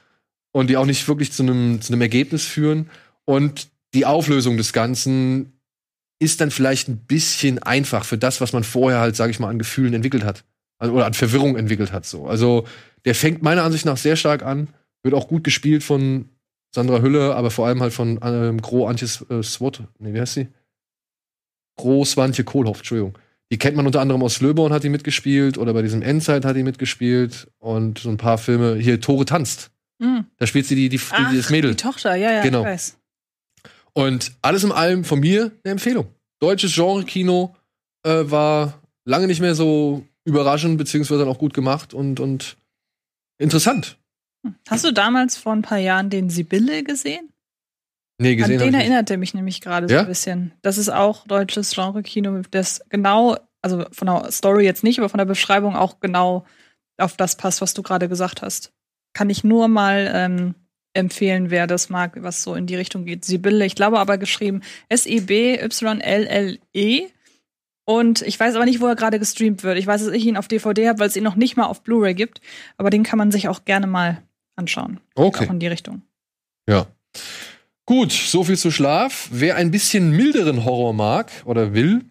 und 0.52 0.68
die 0.68 0.76
auch 0.76 0.86
nicht 0.86 1.06
wirklich 1.06 1.30
zu 1.30 1.44
einem 1.44 1.80
zu 1.80 1.92
einem 1.92 2.02
Ergebnis 2.02 2.44
führen. 2.44 2.90
Und 3.24 3.68
die 3.94 4.04
Auflösung 4.04 4.56
des 4.56 4.72
Ganzen 4.72 5.52
ist 6.18 6.40
dann 6.40 6.50
vielleicht 6.50 6.88
ein 6.88 6.98
bisschen 6.98 7.62
einfach 7.62 8.04
für 8.04 8.18
das, 8.18 8.40
was 8.40 8.52
man 8.52 8.64
vorher 8.64 8.98
halt, 8.98 9.14
sage 9.14 9.30
ich 9.30 9.38
mal, 9.38 9.48
an 9.48 9.60
Gefühlen 9.60 9.94
entwickelt 9.94 10.24
hat. 10.24 10.42
Also, 10.78 10.94
oder 10.94 11.06
an 11.06 11.14
Verwirrung 11.14 11.56
entwickelt 11.56 11.92
hat. 11.92 12.06
So. 12.06 12.26
Also 12.26 12.66
der 13.04 13.14
fängt 13.14 13.42
meiner 13.42 13.62
Ansicht 13.62 13.84
nach 13.84 13.96
sehr 13.96 14.16
stark 14.16 14.42
an, 14.42 14.68
wird 15.02 15.14
auch 15.14 15.28
gut 15.28 15.44
gespielt 15.44 15.82
von 15.82 16.28
Sandra 16.74 17.00
Hülle, 17.00 17.34
aber 17.34 17.50
vor 17.50 17.66
allem 17.66 17.80
halt 17.80 17.92
von 17.92 18.18
ähm, 18.22 18.60
Gro 18.60 18.86
Antjes 18.86 19.24
äh, 19.30 19.42
Swot. 19.42 19.82
Nee, 19.98 20.12
wie 20.12 20.20
heißt 20.20 20.34
sie? 20.34 20.48
Gro 21.76 22.04
Swantje 22.04 22.44
Kohlhoff, 22.44 22.78
Entschuldigung. 22.78 23.16
Die 23.50 23.58
kennt 23.58 23.76
man 23.76 23.86
unter 23.86 24.00
anderem 24.00 24.22
aus 24.22 24.34
Slöborn 24.34 24.72
hat 24.72 24.82
die 24.82 24.88
mitgespielt 24.88 25.56
oder 25.56 25.72
bei 25.72 25.82
diesem 25.82 26.02
Endzeit 26.02 26.44
hat 26.44 26.56
die 26.56 26.64
mitgespielt 26.64 27.46
und 27.58 28.00
so 28.00 28.10
ein 28.10 28.16
paar 28.16 28.38
Filme. 28.38 28.74
Hier, 28.74 29.00
Tore 29.00 29.24
tanzt. 29.24 29.70
Hm. 30.02 30.26
Da 30.36 30.46
spielt 30.46 30.66
sie 30.66 30.74
die, 30.74 30.88
die, 30.88 30.98
die 30.98 31.04
Ach, 31.10 31.34
das 31.34 31.50
Mädel. 31.50 31.70
Die 31.70 31.76
Tochter, 31.76 32.16
ja, 32.16 32.32
ja, 32.32 32.42
Genau. 32.42 32.60
ich 32.60 32.66
weiß. 32.66 32.98
Und 33.92 34.32
alles 34.42 34.64
in 34.64 34.72
allem 34.72 35.04
von 35.04 35.20
mir 35.20 35.52
eine 35.64 35.72
Empfehlung. 35.72 36.08
Deutsches 36.40 36.74
Genre-Kino 36.74 37.54
äh, 38.02 38.24
war 38.24 38.82
lange 39.04 39.26
nicht 39.26 39.40
mehr 39.40 39.54
so 39.54 40.04
überraschend, 40.26 40.76
beziehungsweise 40.76 41.20
dann 41.20 41.28
auch 41.28 41.38
gut 41.38 41.54
gemacht 41.54 41.94
und, 41.94 42.20
und 42.20 42.58
interessant. 43.38 43.96
Hast 44.68 44.84
du 44.84 44.92
damals 44.92 45.36
vor 45.36 45.52
ein 45.52 45.62
paar 45.62 45.78
Jahren 45.78 46.10
den 46.10 46.28
Sibylle 46.30 46.82
gesehen? 46.84 47.32
Nee, 48.18 48.30
An 48.32 48.36
gesehen 48.36 48.50
den 48.50 48.58
habe 48.60 48.68
ich 48.68 48.72
nicht. 48.72 48.80
erinnert 48.82 49.10
er 49.10 49.18
mich 49.18 49.34
nämlich 49.34 49.60
gerade 49.60 49.88
so 49.88 49.94
Ja? 49.94 50.00
ein 50.02 50.06
bisschen. 50.06 50.52
Das 50.62 50.78
ist 50.78 50.88
auch 50.88 51.26
deutsches 51.26 51.72
Genre-Kino, 51.74 52.42
das 52.50 52.80
genau, 52.88 53.36
also 53.62 53.84
von 53.92 54.06
der 54.06 54.30
Story 54.32 54.64
jetzt 54.64 54.84
nicht, 54.84 54.98
aber 54.98 55.08
von 55.08 55.18
der 55.18 55.24
Beschreibung 55.26 55.74
auch 55.76 56.00
genau 56.00 56.44
auf 56.98 57.16
das 57.16 57.36
passt, 57.36 57.60
was 57.60 57.74
du 57.74 57.82
gerade 57.82 58.08
gesagt 58.08 58.42
hast. 58.42 58.72
Kann 59.12 59.28
ich 59.30 59.44
nur 59.44 59.68
mal 59.68 60.10
ähm, 60.14 60.54
empfehlen, 60.94 61.50
wer 61.50 61.66
das 61.66 61.90
mag, 61.90 62.22
was 62.22 62.42
so 62.42 62.54
in 62.54 62.66
die 62.66 62.76
Richtung 62.76 63.04
geht. 63.04 63.24
Sibylle, 63.24 63.66
ich 63.66 63.74
glaube 63.74 63.98
aber 63.98 64.16
geschrieben 64.18 64.62
S-I-B-Y-L-L-E. 64.88 66.58
E. 66.72 67.08
Und 67.88 68.22
ich 68.22 68.38
weiß 68.38 68.56
aber 68.56 68.64
nicht, 68.64 68.80
wo 68.80 68.86
er 68.88 68.96
gerade 68.96 69.18
gestreamt 69.20 69.62
wird. 69.62 69.78
Ich 69.78 69.86
weiß, 69.86 70.04
dass 70.04 70.12
ich 70.12 70.26
ihn 70.26 70.36
auf 70.36 70.48
DVD 70.48 70.88
habe, 70.88 70.98
weil 70.98 71.06
es 71.08 71.16
ihn 71.16 71.22
noch 71.22 71.36
nicht 71.36 71.56
mal 71.56 71.66
auf 71.66 71.82
Blu-ray 71.82 72.14
gibt. 72.14 72.40
Aber 72.76 72.90
den 72.90 73.04
kann 73.04 73.16
man 73.18 73.30
sich 73.30 73.48
auch 73.48 73.64
gerne 73.64 73.86
mal 73.86 74.20
anschauen. 74.56 74.98
Okay. 75.14 75.46
Auch 75.46 75.52
in 75.52 75.60
die 75.60 75.68
Richtung. 75.68 76.02
Ja. 76.68 76.86
Gut, 77.86 78.10
so 78.10 78.42
viel 78.42 78.58
zu 78.58 78.72
Schlaf. 78.72 79.28
Wer 79.30 79.54
ein 79.56 79.70
bisschen 79.70 80.10
milderen 80.10 80.64
Horror 80.64 80.92
mag 80.94 81.30
oder 81.44 81.72
will, 81.74 82.04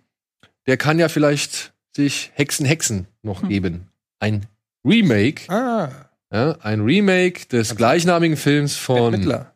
der 0.66 0.78
kann 0.78 0.98
ja 0.98 1.10
vielleicht 1.10 1.74
sich 1.94 2.32
Hexen 2.36 2.66
Hexen 2.66 3.08
noch 3.22 3.42
Hm. 3.42 3.50
geben. 3.50 3.88
Ein 4.20 4.46
Remake, 4.88 5.52
Ah, 5.52 5.90
ja, 6.32 6.54
ein 6.62 6.82
Remake 6.82 7.48
des 7.48 7.76
gleichnamigen 7.76 8.38
Films 8.38 8.78
von. 8.78 9.12
Mittler. 9.12 9.54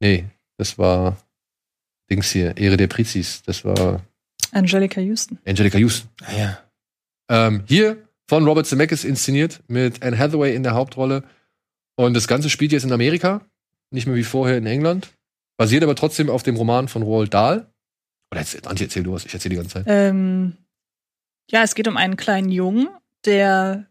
Nee, 0.00 0.26
das 0.58 0.76
war 0.78 1.16
Dings 2.10 2.30
hier, 2.32 2.54
Ehre 2.58 2.76
der 2.76 2.86
Prizis. 2.88 3.42
Das 3.44 3.64
war 3.64 4.02
Angelica 4.56 5.00
Houston. 5.00 5.38
Angelica 5.46 5.78
Houston. 5.78 6.08
Ah, 6.22 6.36
ja. 6.36 6.58
Ähm, 7.28 7.64
hier 7.66 8.08
von 8.28 8.44
Robert 8.44 8.66
Zemeckis 8.66 9.04
inszeniert 9.04 9.60
mit 9.68 10.02
Anne 10.02 10.18
Hathaway 10.18 10.54
in 10.54 10.62
der 10.62 10.74
Hauptrolle. 10.74 11.24
Und 11.96 12.14
das 12.14 12.26
Ganze 12.26 12.50
spielt 12.50 12.72
jetzt 12.72 12.84
in 12.84 12.92
Amerika, 12.92 13.42
nicht 13.90 14.06
mehr 14.06 14.16
wie 14.16 14.24
vorher 14.24 14.56
in 14.56 14.66
England. 14.66 15.12
Basiert 15.58 15.82
aber 15.82 15.94
trotzdem 15.94 16.30
auf 16.30 16.42
dem 16.42 16.56
Roman 16.56 16.88
von 16.88 17.02
Roald 17.02 17.32
Dahl. 17.32 17.70
Oder 18.32 18.40
jetzt, 18.40 18.66
Antje, 18.66 18.86
erzähl 18.86 19.02
du 19.02 19.12
was, 19.12 19.24
ich 19.24 19.34
erzähl 19.34 19.50
die 19.50 19.56
ganze 19.56 19.74
Zeit. 19.74 19.84
Ähm, 19.86 20.56
ja, 21.50 21.62
es 21.62 21.74
geht 21.74 21.86
um 21.86 21.96
einen 21.96 22.16
kleinen 22.16 22.50
Jungen, 22.50 22.88
der 23.24 23.86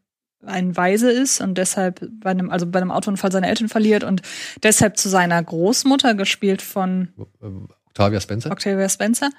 ein 0.46 0.76
Waise 0.76 1.12
ist 1.12 1.42
und 1.42 1.58
deshalb 1.58 2.08
bei 2.20 2.32
einem, 2.32 2.50
also 2.50 2.68
bei 2.68 2.80
einem 2.80 2.92
Autounfall 2.92 3.32
seine 3.32 3.48
Eltern 3.48 3.70
verliert 3.70 4.04
und 4.04 4.22
deshalb 4.62 4.98
zu 4.98 5.10
seiner 5.10 5.42
Großmutter, 5.42 6.14
gespielt 6.14 6.62
von 6.62 7.10
Äh, 7.42 7.48
Octavia 7.96 8.20
Spencer. 8.20 8.52
Octavia 8.52 8.90
Spencer, 8.90 9.30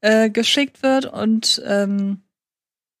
äh, 0.00 0.30
geschickt 0.30 0.82
wird. 0.82 1.06
Und 1.06 1.60
ähm, 1.66 2.22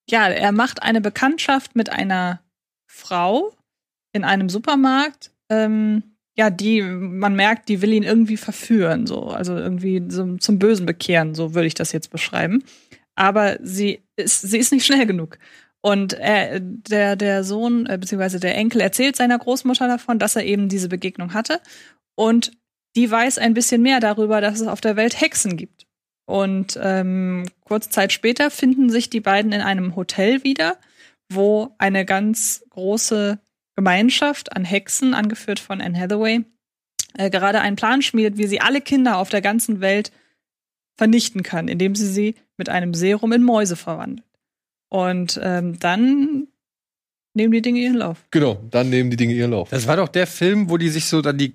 ja, 0.08 0.28
er 0.28 0.52
macht 0.52 0.82
eine 0.82 1.00
Bekanntschaft 1.00 1.76
mit 1.76 1.90
einer 1.90 2.40
Frau 2.86 3.54
in 4.12 4.24
einem 4.24 4.48
Supermarkt. 4.48 5.30
Ähm, 5.48 6.02
ja, 6.36 6.50
die, 6.50 6.82
man 6.82 7.36
merkt, 7.36 7.68
die 7.68 7.80
will 7.80 7.92
ihn 7.92 8.02
irgendwie 8.02 8.36
verführen, 8.36 9.06
so, 9.06 9.28
also 9.28 9.56
irgendwie 9.56 10.02
so 10.08 10.36
zum 10.38 10.58
Bösen 10.58 10.84
bekehren, 10.84 11.36
so 11.36 11.54
würde 11.54 11.68
ich 11.68 11.74
das 11.74 11.92
jetzt 11.92 12.10
beschreiben. 12.10 12.64
Aber 13.14 13.58
sie 13.62 14.02
ist, 14.16 14.40
sie 14.40 14.58
ist 14.58 14.72
nicht 14.72 14.84
schnell 14.84 15.06
genug. 15.06 15.38
Und 15.80 16.14
er, 16.14 16.58
der, 16.58 17.14
der 17.14 17.44
Sohn, 17.44 17.86
äh, 17.86 17.98
beziehungsweise 17.98 18.40
der 18.40 18.56
Enkel 18.56 18.80
erzählt 18.80 19.14
seiner 19.14 19.38
Großmutter 19.38 19.86
davon, 19.86 20.18
dass 20.18 20.34
er 20.34 20.44
eben 20.44 20.68
diese 20.68 20.88
Begegnung 20.88 21.34
hatte. 21.34 21.60
Und 22.16 22.52
die 22.96 23.10
weiß 23.10 23.38
ein 23.38 23.54
bisschen 23.54 23.82
mehr 23.82 24.00
darüber, 24.00 24.40
dass 24.40 24.60
es 24.60 24.68
auf 24.68 24.80
der 24.80 24.96
Welt 24.96 25.20
Hexen 25.20 25.56
gibt. 25.56 25.86
Und 26.26 26.78
ähm, 26.82 27.46
kurze 27.64 27.90
Zeit 27.90 28.12
später 28.12 28.50
finden 28.50 28.88
sich 28.88 29.10
die 29.10 29.20
beiden 29.20 29.52
in 29.52 29.60
einem 29.60 29.94
Hotel 29.96 30.42
wieder, 30.42 30.78
wo 31.28 31.74
eine 31.78 32.04
ganz 32.04 32.64
große 32.70 33.38
Gemeinschaft 33.76 34.56
an 34.56 34.64
Hexen, 34.64 35.14
angeführt 35.14 35.60
von 35.60 35.80
Anne 35.80 35.98
Hathaway, 35.98 36.44
äh, 37.18 37.30
gerade 37.30 37.60
einen 37.60 37.76
Plan 37.76 38.02
schmiedet, 38.02 38.38
wie 38.38 38.46
sie 38.46 38.60
alle 38.60 38.80
Kinder 38.80 39.18
auf 39.18 39.28
der 39.28 39.42
ganzen 39.42 39.80
Welt 39.80 40.12
vernichten 40.96 41.42
kann, 41.42 41.68
indem 41.68 41.94
sie 41.94 42.06
sie 42.06 42.34
mit 42.56 42.68
einem 42.68 42.94
Serum 42.94 43.32
in 43.32 43.42
Mäuse 43.42 43.76
verwandelt. 43.76 44.26
Und 44.88 45.40
ähm, 45.42 45.78
dann 45.80 46.46
nehmen 47.34 47.52
die 47.52 47.62
Dinge 47.62 47.80
ihren 47.80 47.96
Lauf. 47.96 48.24
Genau, 48.30 48.62
dann 48.70 48.90
nehmen 48.90 49.10
die 49.10 49.16
Dinge 49.16 49.34
ihren 49.34 49.50
Lauf. 49.50 49.70
Das 49.70 49.88
war 49.88 49.96
doch 49.96 50.08
der 50.08 50.28
Film, 50.28 50.70
wo 50.70 50.76
die 50.76 50.88
sich 50.88 51.06
so 51.06 51.20
dann 51.20 51.36
die 51.36 51.52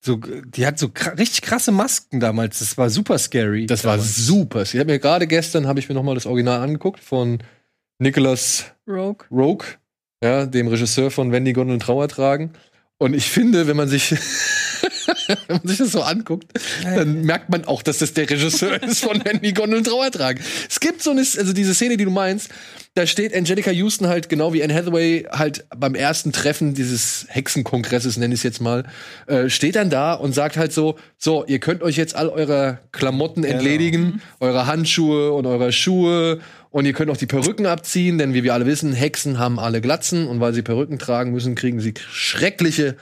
so 0.00 0.16
die 0.16 0.66
hat 0.66 0.78
so 0.78 0.86
kra- 0.86 1.18
richtig 1.18 1.42
krasse 1.42 1.72
Masken 1.72 2.20
damals. 2.20 2.60
Das 2.60 2.78
war 2.78 2.88
super 2.90 3.18
scary. 3.18 3.66
Das 3.66 3.84
war 3.84 3.96
damals. 3.96 4.16
super. 4.16 4.62
Ich 4.62 4.74
habe 4.76 4.86
mir 4.86 4.98
gerade 4.98 5.26
gestern 5.26 5.66
habe 5.66 5.80
ich 5.80 5.88
mir 5.88 5.94
noch 5.94 6.02
mal 6.04 6.14
das 6.14 6.26
Original 6.26 6.60
angeguckt 6.60 7.00
von 7.00 7.38
Nicholas 7.98 8.66
Rogue. 8.88 9.26
Rogue, 9.30 9.66
ja, 10.22 10.46
dem 10.46 10.68
Regisseur 10.68 11.10
von 11.10 11.32
Wenn 11.32 11.44
die 11.44 11.52
Gondeln 11.52 11.80
Trauer 11.80 12.08
tragen. 12.08 12.52
Und 13.00 13.14
ich 13.14 13.30
finde, 13.30 13.68
wenn 13.68 13.76
man 13.76 13.88
sich, 13.88 14.10
wenn 15.46 15.56
man 15.56 15.60
sich 15.64 15.78
das 15.78 15.92
so 15.92 16.02
anguckt, 16.02 16.46
dann 16.82 17.22
merkt 17.22 17.48
man 17.48 17.64
auch, 17.64 17.82
dass 17.82 17.98
das 17.98 18.12
der 18.12 18.28
Regisseur 18.28 18.82
ist 18.82 19.04
von 19.04 19.24
Wenn 19.24 19.40
die 19.40 19.54
Gondeln 19.54 19.84
Trauer 19.84 20.10
tragen. 20.10 20.40
Es 20.68 20.80
gibt 20.80 21.02
so 21.02 21.12
eine, 21.12 21.20
also 21.20 21.52
diese 21.52 21.74
Szene, 21.74 21.96
die 21.96 22.04
du 22.04 22.10
meinst, 22.10 22.50
da 22.94 23.06
steht 23.06 23.32
Angelica 23.32 23.70
Houston 23.70 24.08
halt 24.08 24.28
genau 24.28 24.52
wie 24.52 24.64
Anne 24.64 24.74
Hathaway 24.74 25.26
halt 25.30 25.64
beim 25.76 25.94
ersten 25.94 26.32
Treffen 26.32 26.74
dieses 26.74 27.26
Hexenkongresses, 27.28 28.16
nenne 28.16 28.34
ich 28.34 28.40
es 28.40 28.44
jetzt 28.44 28.60
mal, 28.60 28.84
äh, 29.28 29.48
steht 29.48 29.76
dann 29.76 29.90
da 29.90 30.14
und 30.14 30.34
sagt 30.34 30.56
halt 30.56 30.72
so, 30.72 30.98
so, 31.16 31.44
ihr 31.46 31.60
könnt 31.60 31.82
euch 31.82 31.96
jetzt 31.96 32.16
all 32.16 32.28
eurer 32.28 32.80
Klamotten 32.90 33.44
entledigen, 33.44 34.20
eure 34.40 34.66
Handschuhe 34.66 35.30
und 35.32 35.46
eure 35.46 35.70
Schuhe 35.70 36.40
und 36.78 36.84
ihr 36.84 36.92
könnt 36.92 37.10
auch 37.10 37.16
die 37.16 37.26
Perücken 37.26 37.66
abziehen, 37.66 38.18
denn 38.18 38.34
wie 38.34 38.44
wir 38.44 38.54
alle 38.54 38.64
wissen, 38.64 38.92
Hexen 38.92 39.40
haben 39.40 39.58
alle 39.58 39.80
Glatzen 39.80 40.28
und 40.28 40.38
weil 40.38 40.54
sie 40.54 40.62
Perücken 40.62 41.00
tragen 41.00 41.32
müssen, 41.32 41.56
kriegen 41.56 41.80
sie 41.80 41.92
schreckliche, 42.08 42.96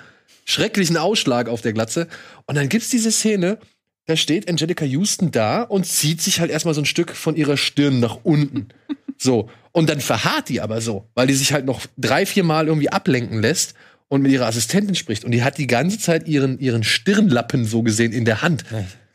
schrecklichen 0.47 0.97
Ausschlag 0.97 1.51
auf 1.51 1.61
der 1.61 1.75
Glatze. 1.75 2.09
Und 2.47 2.55
dann 2.55 2.71
gibt's 2.71 2.89
diese 2.89 3.13
Szene, 3.13 3.59
da 4.07 4.17
steht 4.17 4.49
Angelica 4.49 4.87
Houston 4.87 5.31
da 5.31 5.61
und 5.61 5.85
zieht 5.85 6.23
sich 6.23 6.41
halt 6.41 6.51
erstmal 6.51 6.73
so 6.73 6.81
ein 6.81 6.87
Stück 6.87 7.15
von 7.15 7.37
ihrer 7.37 7.59
Stirn 7.59 8.01
nach 8.01 8.19
unten. 8.23 8.69
So. 9.19 9.49
Und 9.73 9.89
dann 9.89 10.01
verharrt 10.01 10.51
die 10.51 10.61
aber 10.61 10.83
so, 10.83 11.09
weil 11.15 11.27
die 11.27 11.33
sich 11.33 11.55
halt 11.55 11.65
noch 11.65 11.87
drei, 11.97 12.27
vier 12.27 12.45
Mal 12.45 12.67
irgendwie 12.67 12.91
ablenken 12.91 13.41
lässt 13.41 13.73
und 14.09 14.21
mit 14.21 14.31
ihrer 14.31 14.45
Assistentin 14.45 14.95
spricht. 14.95 15.25
Und 15.25 15.31
die 15.31 15.43
hat 15.43 15.57
die 15.57 15.67
ganze 15.67 15.99
Zeit 15.99 16.29
ihren, 16.29 16.59
ihren 16.59 16.85
Stirnlappen 16.85 17.65
so 17.65 17.83
gesehen 17.83 18.13
in 18.13 18.27
der 18.27 18.43
Hand. 18.43 18.65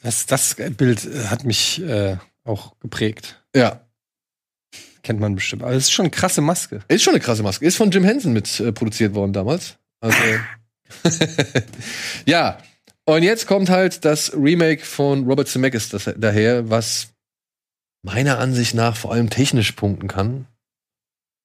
Das, 0.02 0.26
das 0.26 0.56
Bild 0.76 1.06
äh, 1.06 1.26
hat 1.28 1.46
mich 1.46 1.84
äh, 1.84 2.18
auch 2.44 2.80
geprägt. 2.80 3.44
Ja. 3.56 3.82
Kennt 5.04 5.20
man 5.20 5.36
bestimmt. 5.36 5.64
Aber 5.64 5.72
es 5.72 5.86
ist 5.86 5.92
schon 5.92 6.06
eine 6.06 6.12
krasse 6.12 6.42
Maske. 6.42 6.82
Ist 6.88 7.04
schon 7.04 7.14
eine 7.14 7.22
krasse 7.22 7.44
Maske. 7.44 7.66
Ist 7.66 7.78
von 7.78 7.92
Jim 7.92 8.04
Henson 8.04 8.34
mit 8.34 8.60
äh, 8.60 8.72
produziert 8.72 9.14
worden 9.16 9.34
damals. 9.34 9.78
Also. 10.00 10.18
ja. 12.26 12.58
Und 13.06 13.24
jetzt 13.24 13.48
kommt 13.48 13.70
halt 13.70 14.06
das 14.06 14.34
Remake 14.34 14.86
von 14.86 15.26
Robert 15.26 15.48
Zemeckis 15.48 15.90
das, 15.90 16.10
daher, 16.18 16.70
was 16.70 17.10
meiner 18.04 18.40
Ansicht 18.40 18.76
nach 18.76 18.96
vor 18.96 19.12
allem 19.12 19.30
technisch 19.30 19.72
punkten 19.74 20.08
kann. 20.08 20.46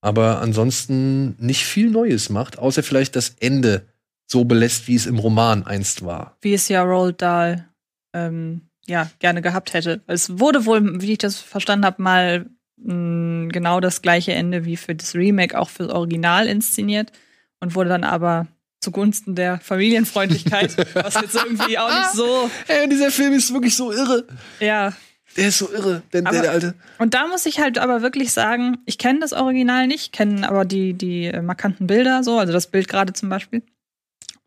Aber 0.02 0.40
ansonsten 0.40 1.34
nicht 1.38 1.64
viel 1.64 1.90
Neues 1.90 2.28
macht, 2.28 2.58
außer 2.58 2.82
vielleicht 2.82 3.16
das 3.16 3.36
Ende 3.40 3.86
so 4.30 4.44
belässt, 4.44 4.88
wie 4.88 4.94
es 4.94 5.06
im 5.06 5.18
Roman 5.18 5.66
einst 5.66 6.04
war. 6.04 6.36
wie 6.42 6.54
es 6.54 6.68
ja 6.68 6.82
Roald 6.82 7.22
Dahl 7.22 7.68
ähm, 8.12 8.62
ja 8.86 9.10
gerne 9.18 9.42
gehabt 9.42 9.72
hätte. 9.72 10.02
Es 10.06 10.38
wurde 10.38 10.66
wohl, 10.66 11.00
wie 11.00 11.12
ich 11.12 11.18
das 11.18 11.38
verstanden 11.38 11.86
habe, 11.86 12.02
mal 12.02 12.46
mh, 12.76 13.48
genau 13.52 13.80
das 13.80 14.02
gleiche 14.02 14.32
Ende 14.32 14.64
wie 14.64 14.76
für 14.76 14.94
das 14.94 15.14
Remake 15.14 15.58
auch 15.58 15.68
für 15.70 15.84
das 15.84 15.92
Original 15.92 16.46
inszeniert 16.46 17.12
und 17.60 17.74
wurde 17.74 17.88
dann 17.90 18.04
aber 18.04 18.46
zugunsten 18.80 19.34
der 19.34 19.58
Familienfreundlichkeit, 19.60 20.76
was 20.94 21.14
jetzt 21.14 21.34
irgendwie 21.34 21.78
auch 21.78 21.88
nicht 21.88 22.12
so, 22.12 22.50
Ey, 22.68 22.88
dieser 22.88 23.10
Film 23.10 23.32
ist 23.32 23.52
wirklich 23.52 23.76
so 23.76 23.92
irre. 23.92 24.26
ja. 24.60 24.92
Der 25.36 25.48
ist 25.48 25.58
so 25.58 25.70
irre, 25.70 26.02
denn 26.14 26.24
der, 26.24 26.32
Aber- 26.32 26.40
der 26.42 26.50
alte. 26.52 26.74
Und 26.98 27.12
da 27.12 27.26
muss 27.26 27.44
ich 27.44 27.60
halt 27.60 27.76
aber 27.76 28.00
wirklich 28.00 28.32
sagen, 28.32 28.78
ich 28.86 28.96
kenne 28.96 29.18
das 29.18 29.34
Original 29.34 29.86
nicht, 29.86 30.10
kenne 30.14 30.48
aber 30.48 30.64
die, 30.64 30.94
die 30.94 31.26
äh, 31.26 31.42
markanten 31.42 31.86
Bilder 31.86 32.22
so, 32.24 32.38
also 32.38 32.54
das 32.54 32.68
Bild 32.70 32.88
gerade 32.88 33.12
zum 33.12 33.28
Beispiel. 33.28 33.62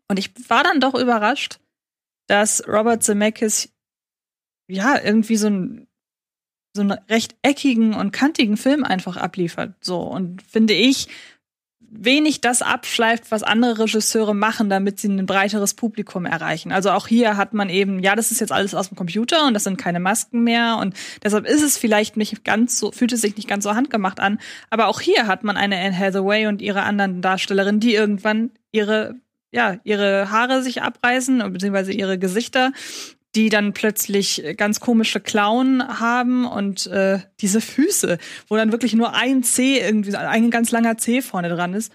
Und 0.08 0.18
ich 0.18 0.32
war 0.48 0.64
dann 0.64 0.80
doch 0.80 0.94
überrascht, 0.94 1.60
dass 2.26 2.66
Robert 2.66 3.04
Zemeckis 3.04 3.68
ja 4.66 5.00
irgendwie 5.00 5.36
so 5.36 5.46
ein 5.46 5.86
so 6.72 6.82
einen 6.82 6.92
recht 7.08 7.34
eckigen 7.42 7.94
und 7.94 8.12
kantigen 8.12 8.56
Film 8.56 8.84
einfach 8.84 9.16
abliefert. 9.16 9.74
So 9.80 10.00
und 10.00 10.42
finde 10.42 10.74
ich 10.74 11.08
wenig 11.90 12.40
das 12.40 12.62
abschleift, 12.62 13.30
was 13.30 13.42
andere 13.42 13.80
Regisseure 13.80 14.34
machen, 14.34 14.70
damit 14.70 15.00
sie 15.00 15.08
ein 15.08 15.26
breiteres 15.26 15.74
Publikum 15.74 16.24
erreichen. 16.24 16.70
Also 16.70 16.90
auch 16.90 17.08
hier 17.08 17.36
hat 17.36 17.52
man 17.52 17.68
eben, 17.68 17.98
ja, 18.00 18.14
das 18.14 18.30
ist 18.30 18.40
jetzt 18.40 18.52
alles 18.52 18.74
aus 18.74 18.88
dem 18.88 18.96
Computer 18.96 19.46
und 19.46 19.54
das 19.54 19.64
sind 19.64 19.76
keine 19.76 19.98
Masken 19.98 20.44
mehr 20.44 20.78
und 20.80 20.94
deshalb 21.24 21.46
ist 21.46 21.62
es 21.62 21.76
vielleicht 21.76 22.16
nicht 22.16 22.44
ganz 22.44 22.78
so, 22.78 22.92
fühlt 22.92 23.12
es 23.12 23.20
sich 23.20 23.36
nicht 23.36 23.48
ganz 23.48 23.64
so 23.64 23.74
handgemacht 23.74 24.20
an. 24.20 24.38
Aber 24.70 24.86
auch 24.86 25.00
hier 25.00 25.26
hat 25.26 25.42
man 25.42 25.56
eine 25.56 25.80
Anne 25.80 25.98
Hathaway 25.98 26.46
und 26.46 26.62
ihre 26.62 26.82
anderen 26.82 27.22
Darstellerinnen, 27.22 27.80
die 27.80 27.94
irgendwann 27.94 28.52
ihre 28.70 29.16
ja, 29.52 29.78
ihre 29.82 30.30
Haare 30.30 30.62
sich 30.62 30.80
abreißen, 30.82 31.38
beziehungsweise 31.52 31.92
ihre 31.92 32.18
Gesichter 32.18 32.72
die 33.34 33.48
dann 33.48 33.72
plötzlich 33.72 34.42
ganz 34.56 34.80
komische 34.80 35.20
Klauen 35.20 36.00
haben 36.00 36.46
und 36.46 36.86
äh, 36.88 37.20
diese 37.40 37.60
Füße, 37.60 38.18
wo 38.48 38.56
dann 38.56 38.72
wirklich 38.72 38.94
nur 38.94 39.14
ein 39.14 39.42
C 39.42 39.78
irgendwie, 39.78 40.14
ein 40.16 40.50
ganz 40.50 40.70
langer 40.70 40.98
C 40.98 41.22
vorne 41.22 41.48
dran 41.48 41.74
ist. 41.74 41.92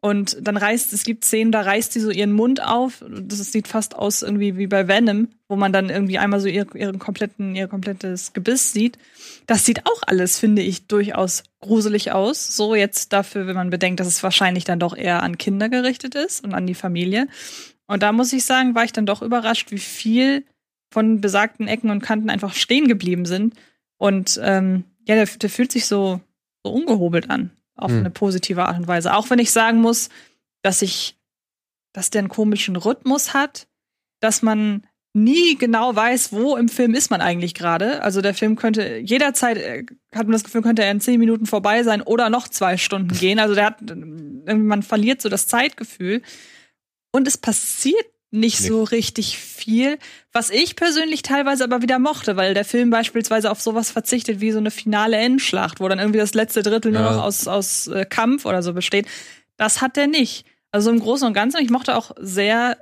Und 0.00 0.36
dann 0.40 0.56
reißt, 0.56 0.92
es 0.92 1.02
gibt 1.02 1.24
Szenen, 1.24 1.50
da 1.50 1.62
reißt 1.62 1.92
sie 1.92 2.00
so 2.00 2.10
ihren 2.10 2.32
Mund 2.32 2.62
auf. 2.62 3.04
Das 3.08 3.50
sieht 3.50 3.66
fast 3.66 3.96
aus 3.96 4.22
irgendwie 4.22 4.56
wie 4.56 4.68
bei 4.68 4.86
Venom, 4.86 5.28
wo 5.48 5.56
man 5.56 5.72
dann 5.72 5.88
irgendwie 5.88 6.18
einmal 6.18 6.38
so 6.38 6.46
ihr, 6.46 6.66
ihren 6.76 7.00
kompletten, 7.00 7.56
ihr 7.56 7.66
komplettes 7.66 8.32
Gebiss 8.32 8.72
sieht. 8.72 8.98
Das 9.46 9.64
sieht 9.64 9.84
auch 9.86 10.02
alles, 10.06 10.38
finde 10.38 10.62
ich, 10.62 10.86
durchaus 10.86 11.42
gruselig 11.60 12.12
aus. 12.12 12.56
So 12.56 12.76
jetzt 12.76 13.12
dafür, 13.12 13.48
wenn 13.48 13.56
man 13.56 13.70
bedenkt, 13.70 13.98
dass 13.98 14.06
es 14.06 14.22
wahrscheinlich 14.22 14.62
dann 14.62 14.78
doch 14.78 14.96
eher 14.96 15.24
an 15.24 15.38
Kinder 15.38 15.68
gerichtet 15.68 16.14
ist 16.14 16.44
und 16.44 16.54
an 16.54 16.68
die 16.68 16.74
Familie. 16.74 17.26
Und 17.88 18.04
da 18.04 18.12
muss 18.12 18.32
ich 18.32 18.44
sagen, 18.44 18.76
war 18.76 18.84
ich 18.84 18.92
dann 18.92 19.06
doch 19.06 19.22
überrascht, 19.22 19.72
wie 19.72 19.78
viel 19.78 20.44
von 20.96 21.20
besagten 21.20 21.68
Ecken 21.68 21.90
und 21.90 22.00
Kanten 22.00 22.30
einfach 22.30 22.54
stehen 22.54 22.88
geblieben 22.88 23.26
sind. 23.26 23.52
Und 23.98 24.40
ähm, 24.42 24.84
ja, 25.06 25.14
der, 25.14 25.26
der 25.26 25.50
fühlt 25.50 25.70
sich 25.70 25.84
so, 25.84 26.22
so 26.64 26.72
ungehobelt 26.72 27.28
an, 27.28 27.50
auf 27.74 27.90
Hm. 27.90 27.98
eine 27.98 28.10
positive 28.10 28.64
Art 28.64 28.78
und 28.78 28.88
Weise. 28.88 29.14
Auch 29.14 29.28
wenn 29.28 29.38
ich 29.38 29.50
sagen 29.50 29.82
muss, 29.82 30.08
dass 30.62 30.80
ich, 30.80 31.18
dass 31.92 32.08
der 32.08 32.20
einen 32.20 32.30
komischen 32.30 32.76
Rhythmus 32.76 33.34
hat, 33.34 33.68
dass 34.20 34.40
man 34.40 34.86
nie 35.12 35.58
genau 35.58 35.94
weiß, 35.94 36.32
wo 36.32 36.56
im 36.56 36.70
Film 36.70 36.94
ist 36.94 37.10
man 37.10 37.20
eigentlich 37.20 37.52
gerade. 37.52 38.02
Also 38.02 38.22
der 38.22 38.32
Film 38.32 38.56
könnte 38.56 38.96
jederzeit, 38.96 39.58
äh, 39.58 39.84
hat 40.14 40.24
man 40.24 40.32
das 40.32 40.44
Gefühl, 40.44 40.62
könnte 40.62 40.82
er 40.82 40.90
in 40.92 41.02
zehn 41.02 41.20
Minuten 41.20 41.44
vorbei 41.44 41.82
sein 41.82 42.00
oder 42.00 42.30
noch 42.30 42.48
zwei 42.48 42.78
Stunden 42.78 43.12
gehen. 43.12 43.38
Also 43.38 43.54
der 43.54 43.66
hat, 43.66 43.82
irgendwie 43.82 44.54
man 44.54 44.82
verliert 44.82 45.20
so 45.20 45.28
das 45.28 45.46
Zeitgefühl. 45.46 46.22
Und 47.12 47.28
es 47.28 47.36
passiert 47.36 48.06
nicht 48.30 48.60
Nee. 48.60 48.68
so 48.68 48.82
richtig 48.82 49.38
viel, 49.38 49.98
was 50.32 50.50
ich 50.50 50.76
persönlich 50.76 51.22
teilweise 51.22 51.64
aber 51.64 51.80
wieder 51.82 51.98
mochte, 51.98 52.36
weil 52.36 52.54
der 52.54 52.64
Film 52.64 52.90
beispielsweise 52.90 53.50
auf 53.50 53.60
sowas 53.60 53.90
verzichtet 53.90 54.40
wie 54.40 54.50
so 54.52 54.58
eine 54.58 54.70
finale 54.70 55.16
Endschlacht, 55.16 55.80
wo 55.80 55.88
dann 55.88 55.98
irgendwie 55.98 56.18
das 56.18 56.34
letzte 56.34 56.62
Drittel 56.62 56.92
nur 56.92 57.02
Ja. 57.02 57.12
noch 57.16 57.22
aus, 57.22 57.46
aus 57.48 57.86
äh, 57.86 58.04
Kampf 58.04 58.44
oder 58.44 58.62
so 58.62 58.72
besteht. 58.74 59.06
Das 59.56 59.80
hat 59.80 59.96
der 59.96 60.06
nicht. 60.08 60.44
Also 60.72 60.90
im 60.90 60.98
Großen 61.00 61.26
und 61.26 61.32
Ganzen, 61.32 61.62
ich 61.62 61.70
mochte 61.70 61.96
auch 61.96 62.10
sehr 62.18 62.78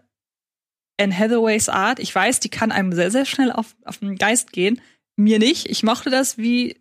Anne 0.98 1.16
Hathaways 1.16 1.68
Art. 1.68 1.98
Ich 2.00 2.14
weiß, 2.14 2.40
die 2.40 2.48
kann 2.48 2.72
einem 2.72 2.92
sehr, 2.92 3.10
sehr 3.10 3.24
schnell 3.26 3.52
auf, 3.52 3.76
auf 3.84 3.98
den 3.98 4.16
Geist 4.16 4.52
gehen. 4.52 4.80
Mir 5.16 5.38
nicht. 5.38 5.68
Ich 5.68 5.82
mochte 5.82 6.10
das, 6.10 6.38
wie 6.38 6.80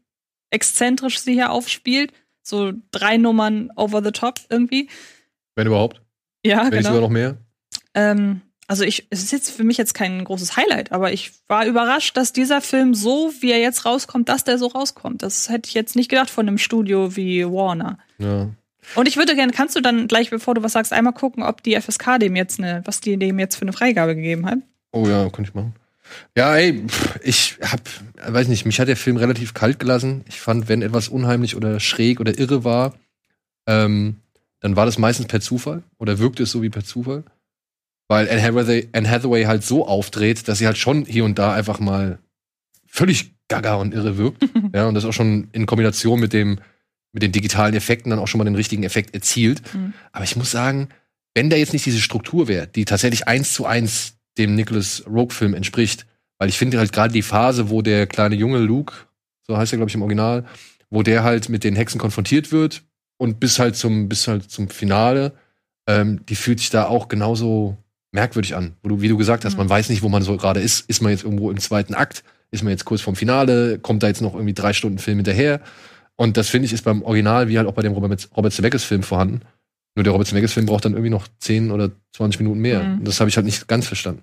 exzentrisch 0.51 1.19
sie 1.19 1.33
hier 1.33 1.51
aufspielt. 1.51 2.11
So 2.41 2.73
drei 2.91 3.17
Nummern 3.17 3.71
over 3.75 4.03
the 4.03 4.11
top 4.11 4.39
irgendwie. 4.49 4.89
Wenn 5.55 5.67
überhaupt. 5.67 6.01
Ja, 6.45 6.63
Wenn 6.65 6.69
nicht 6.71 6.77
sogar 6.83 6.93
genau. 6.93 7.01
noch 7.01 7.09
mehr. 7.09 7.37
Ähm, 7.95 8.41
also 8.67 8.83
ich, 8.83 9.07
es 9.09 9.23
ist 9.23 9.31
jetzt 9.31 9.49
für 9.49 9.63
mich 9.63 9.77
jetzt 9.77 9.93
kein 9.93 10.23
großes 10.23 10.55
Highlight, 10.55 10.91
aber 10.91 11.11
ich 11.11 11.31
war 11.47 11.65
überrascht, 11.65 12.15
dass 12.15 12.33
dieser 12.33 12.61
Film 12.61 12.93
so, 12.93 13.31
wie 13.41 13.51
er 13.51 13.59
jetzt 13.59 13.85
rauskommt, 13.85 14.29
dass 14.29 14.43
der 14.43 14.57
so 14.57 14.67
rauskommt. 14.67 15.21
Das 15.21 15.49
hätte 15.49 15.67
ich 15.67 15.73
jetzt 15.73 15.95
nicht 15.95 16.09
gedacht 16.09 16.29
von 16.29 16.47
einem 16.47 16.57
Studio 16.57 17.15
wie 17.15 17.45
Warner. 17.45 17.97
Ja. 18.19 18.49
Und 18.95 19.07
ich 19.07 19.17
würde 19.17 19.35
gerne, 19.35 19.53
kannst 19.53 19.75
du 19.75 19.81
dann 19.81 20.07
gleich, 20.07 20.29
bevor 20.29 20.55
du 20.55 20.63
was 20.63 20.73
sagst, 20.73 20.93
einmal 20.93 21.13
gucken, 21.13 21.43
ob 21.43 21.63
die 21.63 21.79
FSK 21.79 22.19
dem 22.19 22.35
jetzt 22.35 22.59
eine, 22.59 22.81
was 22.85 23.01
die 23.01 23.17
dem 23.17 23.39
jetzt 23.39 23.55
für 23.55 23.63
eine 23.63 23.73
Freigabe 23.73 24.15
gegeben 24.15 24.45
hat? 24.45 24.59
Oh 24.91 25.07
ja, 25.07 25.29
könnte 25.29 25.49
ich 25.49 25.55
machen. 25.55 25.73
Ja, 26.37 26.55
ey, 26.55 26.85
ich 27.23 27.57
hab, 27.61 27.81
weiß 28.25 28.47
nicht, 28.47 28.65
mich 28.65 28.79
hat 28.79 28.87
der 28.87 28.97
Film 28.97 29.17
relativ 29.17 29.53
kalt 29.53 29.79
gelassen. 29.79 30.23
Ich 30.27 30.41
fand, 30.41 30.67
wenn 30.67 30.81
etwas 30.81 31.07
unheimlich 31.07 31.55
oder 31.55 31.79
schräg 31.79 32.19
oder 32.19 32.37
irre 32.37 32.63
war, 32.63 32.93
ähm, 33.67 34.17
dann 34.59 34.75
war 34.75 34.85
das 34.85 34.97
meistens 34.97 35.27
per 35.27 35.41
Zufall 35.41 35.83
oder 35.97 36.19
wirkte 36.19 36.43
es 36.43 36.51
so 36.51 36.61
wie 36.61 36.69
per 36.69 36.83
Zufall. 36.83 37.23
Weil 38.07 38.29
Anne 38.29 38.41
Hathaway, 38.41 38.89
Anne 38.91 39.09
Hathaway 39.09 39.43
halt 39.45 39.63
so 39.63 39.87
aufdreht, 39.87 40.47
dass 40.47 40.57
sie 40.59 40.67
halt 40.67 40.77
schon 40.77 41.05
hier 41.05 41.25
und 41.25 41.39
da 41.39 41.53
einfach 41.53 41.79
mal 41.79 42.19
völlig 42.85 43.33
gaga 43.47 43.75
und 43.75 43.93
irre 43.93 44.17
wirkt. 44.17 44.47
ja, 44.73 44.87
und 44.87 44.95
das 44.95 45.05
auch 45.05 45.13
schon 45.13 45.49
in 45.51 45.65
Kombination 45.65 46.19
mit 46.19 46.33
dem, 46.33 46.59
mit 47.11 47.23
den 47.23 47.31
digitalen 47.31 47.73
Effekten 47.73 48.09
dann 48.09 48.19
auch 48.19 48.27
schon 48.27 48.39
mal 48.39 48.45
den 48.45 48.55
richtigen 48.55 48.83
Effekt 48.83 49.13
erzielt. 49.13 49.61
Mhm. 49.73 49.93
Aber 50.11 50.23
ich 50.23 50.35
muss 50.35 50.51
sagen, 50.51 50.89
wenn 51.33 51.49
da 51.49 51.57
jetzt 51.57 51.73
nicht 51.73 51.85
diese 51.85 52.01
Struktur 52.01 52.47
wäre, 52.47 52.67
die 52.67 52.85
tatsächlich 52.85 53.27
eins 53.27 53.53
zu 53.53 53.65
eins 53.65 54.17
dem 54.37 54.55
Nicholas 54.55 55.03
Rogue-Film 55.07 55.53
entspricht, 55.53 56.05
weil 56.37 56.49
ich 56.49 56.57
finde 56.57 56.77
halt 56.77 56.91
gerade 56.91 57.13
die 57.13 57.21
Phase, 57.21 57.69
wo 57.69 57.81
der 57.81 58.07
kleine 58.07 58.35
junge 58.35 58.59
Luke, 58.59 58.93
so 59.41 59.57
heißt 59.57 59.73
er 59.73 59.77
glaube 59.77 59.89
ich 59.89 59.95
im 59.95 60.01
Original, 60.01 60.45
wo 60.89 61.03
der 61.03 61.23
halt 61.23 61.49
mit 61.49 61.63
den 61.63 61.75
Hexen 61.75 61.99
konfrontiert 61.99 62.51
wird 62.51 62.83
und 63.17 63.39
bis 63.39 63.59
halt 63.59 63.75
zum 63.75 64.09
bis 64.09 64.27
halt 64.27 64.49
zum 64.49 64.69
Finale, 64.69 65.33
ähm, 65.87 66.25
die 66.27 66.35
fühlt 66.35 66.59
sich 66.59 66.69
da 66.69 66.85
auch 66.85 67.07
genauso 67.07 67.77
merkwürdig 68.13 68.55
an. 68.55 68.73
Wo 68.83 68.89
du, 68.89 69.01
wie 69.01 69.07
du 69.09 69.17
gesagt 69.17 69.43
hast, 69.45 69.53
Mhm. 69.53 69.59
man 69.59 69.69
weiß 69.69 69.89
nicht, 69.89 70.01
wo 70.03 70.09
man 70.09 70.21
so 70.23 70.37
gerade 70.37 70.59
ist. 70.61 70.89
Ist 70.89 71.01
man 71.01 71.11
jetzt 71.11 71.23
irgendwo 71.23 71.51
im 71.51 71.59
zweiten 71.59 71.93
Akt? 71.93 72.23
Ist 72.51 72.63
man 72.63 72.71
jetzt 72.71 72.85
kurz 72.85 73.01
vorm 73.01 73.15
Finale? 73.15 73.79
Kommt 73.79 74.03
da 74.03 74.07
jetzt 74.07 74.21
noch 74.21 74.33
irgendwie 74.35 74.53
drei 74.53 74.73
Stunden 74.73 74.99
Film 74.99 75.17
hinterher? 75.17 75.59
Und 76.15 76.37
das 76.37 76.49
finde 76.49 76.67
ich 76.67 76.73
ist 76.73 76.83
beim 76.85 77.01
Original 77.01 77.49
wie 77.49 77.57
halt 77.57 77.67
auch 77.67 77.73
bei 77.73 77.81
dem 77.81 77.93
Robert, 77.93 78.29
Robert 78.37 78.53
Zemeckis 78.53 78.83
Film 78.83 79.01
vorhanden. 79.03 79.41
Nur 79.95 80.03
der 80.03 80.13
Robert 80.13 80.27
Zemeckis 80.27 80.53
Film 80.53 80.67
braucht 80.67 80.85
dann 80.85 80.93
irgendwie 80.93 81.09
noch 81.09 81.27
10 81.39 81.71
oder 81.71 81.91
20 82.15 82.39
Minuten 82.39 82.59
mehr. 82.59 82.83
Mhm. 82.83 82.99
Und 82.99 83.07
Das 83.07 83.19
habe 83.19 83.29
ich 83.29 83.35
halt 83.35 83.45
nicht 83.45 83.67
ganz 83.67 83.87
verstanden. 83.87 84.21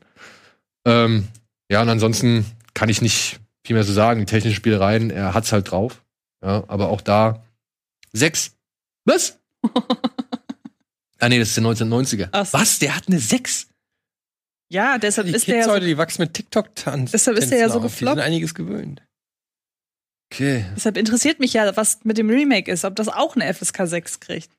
Ähm, 0.87 1.27
ja, 1.71 1.83
und 1.83 1.89
ansonsten 1.89 2.45
kann 2.75 2.89
ich 2.89 3.03
nicht 3.03 3.41
viel 3.67 3.75
mehr 3.75 3.85
so 3.85 3.93
sagen. 3.93 4.21
Die 4.21 4.27
technischen 4.27 4.57
Spielereien, 4.57 5.11
er 5.11 5.35
hat's 5.35 5.53
halt 5.53 5.71
drauf. 5.71 6.03
Ja, 6.45 6.65
aber 6.69 6.89
auch 6.89 7.01
da 7.01 7.45
sechs. 8.13 8.53
Was? 9.05 9.39
ah 11.19 11.29
nee, 11.29 11.39
das 11.39 11.49
ist 11.49 11.57
der 11.57 11.65
1990er. 11.65 12.29
Ach 12.33 12.47
so. 12.47 12.59
Was? 12.59 12.79
Der 12.79 12.97
hat 12.97 13.09
eine 13.09 13.19
6? 13.19 13.67
Ja, 14.73 14.99
deshalb 14.99 15.27
Die 15.27 15.35
ist 15.35 15.47
der 15.47 15.57
Kids 15.57 15.67
ja 15.67 15.73
heute, 15.73 15.85
so, 15.85 15.89
die 15.89 15.99
wachsen 15.99 16.23
mit 16.23 16.35
TikTok-Tanz. 16.35 17.11
Deshalb 17.11 17.37
ist 17.37 17.51
der 17.51 17.59
ja 17.59 17.69
so 17.69 17.79
auf. 17.79 17.83
Die 17.83 17.89
gefloppt. 17.89 18.17
sind 18.17 18.25
einiges 18.25 18.55
gewöhnt. 18.55 19.03
Okay. 20.33 20.65
deshalb 20.77 20.97
interessiert 20.97 21.41
mich 21.41 21.55
ja, 21.55 21.77
was 21.77 21.99
mit 22.05 22.17
dem 22.17 22.31
Remake 22.31 22.71
ist, 22.71 22.85
ob 22.85 22.95
das 22.95 23.09
auch 23.09 23.35
eine 23.35 23.53
FSK 23.53 23.87
6 23.87 24.21
kriegt. 24.21 24.51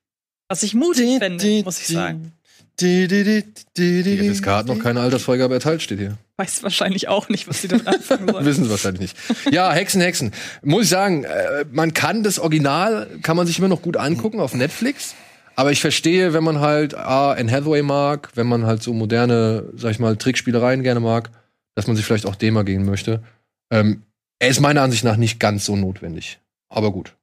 Was 0.49 0.63
ich 0.63 0.73
mutig 0.73 1.19
finde, 1.19 1.63
muss 1.63 1.79
ich 1.79 1.88
sagen. 1.88 2.33
Die 2.81 4.33
FSK 4.33 4.47
hat 4.47 4.65
noch 4.67 4.79
keine 4.79 4.99
Altersfreigabe 4.99 5.53
erteilt, 5.53 5.81
steht 5.81 5.99
hier. 5.99 6.17
Weiß 6.35 6.61
wahrscheinlich 6.63 7.07
auch 7.07 7.29
nicht, 7.29 7.47
was 7.47 7.61
sie 7.61 7.69
damit 7.69 7.88
anfangen 7.88 8.27
sollen. 8.31 8.45
Wissen 8.45 8.65
sie 8.65 8.69
wahrscheinlich 8.69 9.13
nicht. 9.13 9.53
Ja, 9.53 9.71
Hexen, 9.71 10.01
Hexen. 10.01 10.31
Muss 10.61 10.83
ich 10.83 10.89
sagen, 10.89 11.23
äh, 11.23 11.63
man 11.71 11.93
kann 11.93 12.23
das 12.23 12.38
Original, 12.39 13.07
kann 13.21 13.38
man 13.38 13.47
sich 13.47 13.59
immer 13.59 13.67
noch 13.69 13.81
gut 13.81 13.95
angucken 13.95 14.41
auf 14.41 14.53
Netflix. 14.53 15.15
Aber 15.56 15.72
ich 15.72 15.82
verstehe, 15.82 16.34
wenn 16.34 16.44
man 16.44 16.60
halt 16.60 16.94
ah, 16.94 17.34
Anne 17.34 17.52
Hathaway 17.52 17.82
mag, 17.82 18.30
wenn 18.36 18.48
man 18.48 18.65
halt 18.65 18.82
so 18.82 18.94
moderne, 18.94 19.65
sag 19.76 19.91
ich 19.91 19.99
mal, 19.99 20.15
Trickspielereien 20.18 20.84
gerne 20.84 20.99
mag, 20.99 21.30
dass 21.76 21.88
man 21.88 21.95
sich 21.95 22.06
vielleicht 22.06 22.26
auch 22.26 22.36
dem 22.36 22.53
mal 22.53 22.64
gehen 22.64 22.86
möchte. 22.86 23.23
Ähm, 23.72 24.03
er 24.40 24.49
ist 24.49 24.60
meiner 24.60 24.82
Ansicht 24.82 25.03
nach 25.03 25.18
nicht 25.18 25.40
ganz 25.40 25.65
so 25.65 25.76
notwendig. 25.76 26.40
Aber 26.69 26.91
gut. 26.91 27.15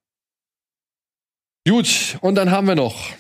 Gut, 1.67 2.17
und 2.21 2.35
dann 2.37 2.51
haben 2.51 2.67
wir 2.67 2.75
noch 2.75 3.11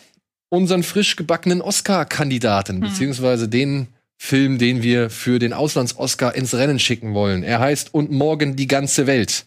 unseren 0.51 0.82
frisch 0.82 1.16
gebackenen 1.16 1.60
Oscar-Kandidaten, 1.60 2.76
Hm. 2.76 2.80
beziehungsweise 2.80 3.48
den 3.48 3.89
Film, 4.16 4.59
den 4.59 4.82
wir 4.82 5.10
für 5.10 5.39
den 5.39 5.52
Auslands-Oscar 5.52 6.35
ins 6.35 6.55
Rennen 6.55 6.78
schicken 6.78 7.14
wollen. 7.14 7.43
Er 7.43 7.60
heißt 7.60 7.94
Und 7.94 8.10
morgen 8.10 8.56
die 8.56 8.66
ganze 8.66 9.06
Welt 9.06 9.47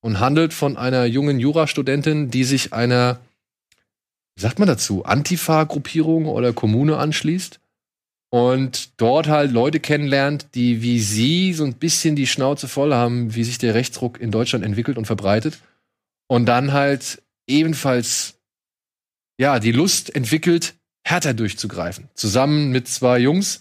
und 0.00 0.20
handelt 0.20 0.52
von 0.52 0.76
einer 0.76 1.06
jungen 1.06 1.40
Jurastudentin, 1.40 2.30
die 2.30 2.44
sich 2.44 2.72
einer, 2.72 3.20
wie 4.36 4.42
sagt 4.42 4.58
man 4.58 4.68
dazu, 4.68 5.04
Antifa-Gruppierung 5.04 6.26
oder 6.26 6.52
Kommune 6.52 6.96
anschließt 6.96 7.60
und 8.30 9.00
dort 9.00 9.28
halt 9.28 9.52
Leute 9.52 9.78
kennenlernt, 9.78 10.54
die 10.54 10.82
wie 10.82 11.00
sie 11.00 11.52
so 11.52 11.64
ein 11.64 11.74
bisschen 11.74 12.16
die 12.16 12.26
Schnauze 12.26 12.66
voll 12.68 12.94
haben, 12.94 13.34
wie 13.34 13.44
sich 13.44 13.58
der 13.58 13.74
Rechtsruck 13.74 14.20
in 14.20 14.30
Deutschland 14.30 14.64
entwickelt 14.64 14.96
und 14.96 15.04
verbreitet 15.04 15.58
und 16.28 16.46
dann 16.46 16.72
halt 16.72 17.22
ebenfalls 17.46 18.34
ja, 19.38 19.58
die 19.58 19.72
Lust 19.72 20.14
entwickelt, 20.14 20.74
härter 21.04 21.34
durchzugreifen. 21.34 22.08
Zusammen 22.14 22.70
mit 22.70 22.88
zwei 22.88 23.18
Jungs. 23.18 23.60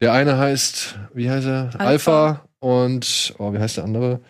Der 0.00 0.12
eine 0.12 0.38
heißt, 0.38 0.98
wie 1.14 1.30
heißt 1.30 1.46
er? 1.46 1.70
Alpha, 1.78 2.28
Alpha. 2.28 2.48
und, 2.60 3.34
oh, 3.38 3.52
wie 3.52 3.58
heißt 3.58 3.78
der 3.78 3.84
andere? 3.84 4.20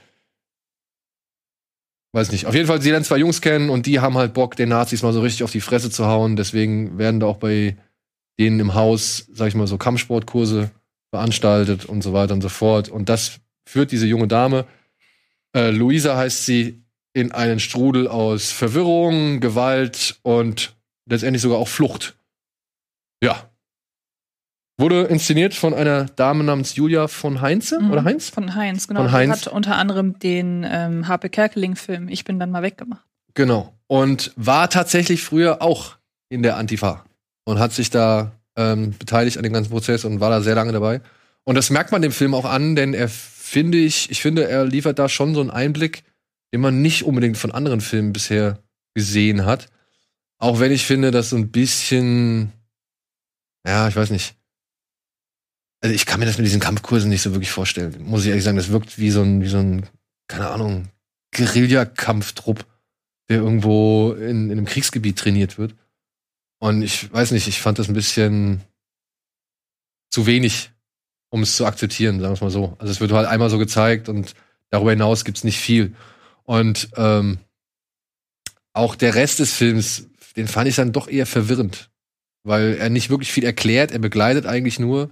Weiß 2.13 2.33
nicht. 2.33 2.47
Auf 2.47 2.55
jeden 2.55 2.67
Fall, 2.67 2.81
sie 2.81 2.91
lernen 2.91 3.05
zwei 3.05 3.19
Jungs 3.19 3.41
kennen 3.41 3.69
und 3.69 3.87
die 3.87 4.01
haben 4.01 4.17
halt 4.17 4.33
Bock, 4.33 4.57
den 4.57 4.71
Nazis 4.71 5.03
mal 5.03 5.13
so 5.13 5.21
richtig 5.21 5.45
auf 5.45 5.53
die 5.53 5.61
Fresse 5.61 5.91
zu 5.91 6.07
hauen. 6.07 6.37
Deswegen 6.37 6.99
werden 6.99 7.21
da 7.21 7.27
auch 7.27 7.37
bei 7.37 7.77
denen 8.39 8.61
im 8.61 8.75
Haus, 8.75 9.27
sag 9.33 9.49
ich 9.49 9.55
mal, 9.55 9.67
so 9.67 9.77
Kampfsportkurse 9.77 10.71
veranstaltet 11.11 11.85
und 11.85 12.03
so 12.03 12.13
weiter 12.13 12.35
und 12.35 12.41
so 12.41 12.49
fort. 12.49 12.89
Und 12.89 13.09
das 13.09 13.41
führt 13.67 13.93
diese 13.93 14.07
junge 14.07 14.29
Dame, 14.29 14.67
äh, 15.55 15.71
Luisa 15.71 16.17
heißt 16.17 16.47
sie, 16.47 16.83
in 17.15 17.33
einen 17.33 17.59
Strudel 17.59 18.07
aus 18.07 18.53
Verwirrung, 18.53 19.41
Gewalt 19.41 20.19
und 20.23 20.77
letztendlich 21.07 21.43
sogar 21.43 21.59
auch 21.59 21.69
Flucht. 21.69 22.17
Ja. 23.23 23.51
Wurde 24.81 25.03
inszeniert 25.05 25.55
von 25.55 25.75
einer 25.75 26.05
Dame 26.05 26.45
namens 26.45 26.77
Julia 26.77 27.09
von 27.09 27.41
Heinze 27.41 27.81
Mhm. 27.81 27.91
oder 27.91 28.05
Heinz? 28.05 28.29
Von 28.31 28.55
Heinz, 28.55 28.87
genau. 28.87 29.01
Von 29.01 29.09
Die 29.09 29.13
Heinz. 29.15 29.33
hat 29.47 29.53
unter 29.53 29.77
anderem 29.77 30.19
den 30.21 30.65
ähm, 30.69 31.09
Harpe 31.09 31.29
Kerkeling-Film 31.31 32.09
Ich 32.09 32.25
bin 32.25 32.39
dann 32.39 32.51
mal 32.53 32.63
weggemacht. 32.63 33.05
Genau. 33.35 33.75
Und 33.89 34.33
war 34.37 34.71
tatsächlich 34.71 35.23
früher 35.23 35.63
auch 35.63 35.97
in 36.29 36.43
der 36.43 36.57
Antifa 36.57 37.05
und 37.45 37.59
hat 37.59 37.73
sich 37.73 37.91
da 37.91 38.33
ähm, 38.57 38.95
beteiligt 38.99 39.37
an 39.37 39.43
dem 39.43 39.53
ganzen 39.53 39.71
Prozess 39.71 40.05
und 40.05 40.21
war 40.21 40.31
da 40.31 40.41
sehr 40.43 40.55
lange 40.55 40.73
dabei. 40.73 41.01
Und 41.45 41.55
das 41.57 41.71
merkt 41.71 41.91
man 41.91 42.03
dem 42.03 42.13
Film 42.13 42.35
auch 42.35 42.45
an, 42.45 42.77
denn 42.77 42.95
er 42.95 43.09
finde 43.09 43.79
ich, 43.79 44.11
ich 44.11 44.21
finde, 44.23 44.49
er 44.49 44.65
liefert 44.65 44.99
da 44.99 45.09
schon 45.09 45.35
so 45.35 45.41
einen 45.41 45.51
Einblick, 45.51 46.05
den 46.53 46.61
man 46.61 46.83
nicht 46.83 47.05
unbedingt 47.05 47.37
von 47.39 47.51
anderen 47.51 47.81
Filmen 47.81 48.13
bisher 48.13 48.59
gesehen 48.95 49.45
hat. 49.45 49.67
Auch 50.39 50.61
wenn 50.61 50.71
ich 50.71 50.85
finde, 50.87 51.11
dass 51.11 51.31
so 51.31 51.37
ein 51.37 51.51
bisschen, 51.51 52.53
ja, 53.67 53.89
ich 53.89 53.97
weiß 53.97 54.11
nicht. 54.11 54.35
Also 55.81 55.95
ich 55.95 56.07
kann 56.07 56.21
mir 56.21 56.27
das 56.27 56.39
mit 56.39 56.47
diesen 56.47 56.61
Kampfkursen 56.61 57.09
nicht 57.09 57.23
so 57.23 57.33
wirklich 57.33 57.51
vorstellen. 57.51 58.03
Muss 58.05 58.23
ich 58.23 58.29
ehrlich 58.29 58.45
sagen, 58.45 58.57
das 58.57 58.71
wirkt 58.71 58.99
wie 58.99 59.11
so 59.11 59.23
ein, 59.23 59.43
wie 59.43 59.49
so 59.49 59.59
ein, 59.59 59.87
keine 60.27 60.49
Ahnung, 60.51 60.89
Guerillakampftrupp 61.33 62.65
der 63.29 63.39
irgendwo 63.39 64.13
in, 64.13 64.47
in 64.47 64.53
einem 64.53 64.65
Kriegsgebiet 64.65 65.19
trainiert 65.19 65.59
wird. 65.59 65.75
Und 66.59 66.83
ich 66.83 67.13
weiß 67.13 67.33
nicht, 67.33 67.47
ich 67.47 67.61
fand 67.61 67.79
das 67.79 67.89
ein 67.89 67.95
bisschen 67.95 68.63
zu 70.11 70.27
wenig, 70.27 70.71
um 71.29 71.43
es 71.43 71.57
zu 71.57 71.67
akzeptieren, 71.67 72.21
sagen 72.21 72.33
wir 72.33 72.35
es 72.35 72.41
mal 72.41 72.51
so. 72.51 72.77
Also 72.79 72.91
es 72.91 73.01
wird 73.01 73.13
halt 73.13 73.29
einmal 73.29 73.51
so 73.51 73.59
gezeigt 73.59 74.09
und 74.09 74.35
darüber 74.71 74.91
hinaus 74.91 75.25
gibt's 75.25 75.45
nicht 75.45 75.59
viel. 75.59 75.95
Und 76.45 76.89
ähm, 76.97 77.39
auch 78.73 78.95
der 78.95 79.15
Rest 79.15 79.39
des 79.41 79.53
Films, 79.53 80.09
den 80.37 80.49
fand 80.49 80.69
ich 80.69 80.77
dann 80.77 80.93
doch 80.93 81.09
eher 81.09 81.27
verwirrend, 81.27 81.91
weil 82.45 82.77
er 82.79 82.89
nicht 82.89 83.11
wirklich 83.11 83.31
viel 83.31 83.45
erklärt, 83.45 83.93
er 83.93 83.99
begleitet 83.99 84.47
eigentlich 84.47 84.79
nur. 84.79 85.11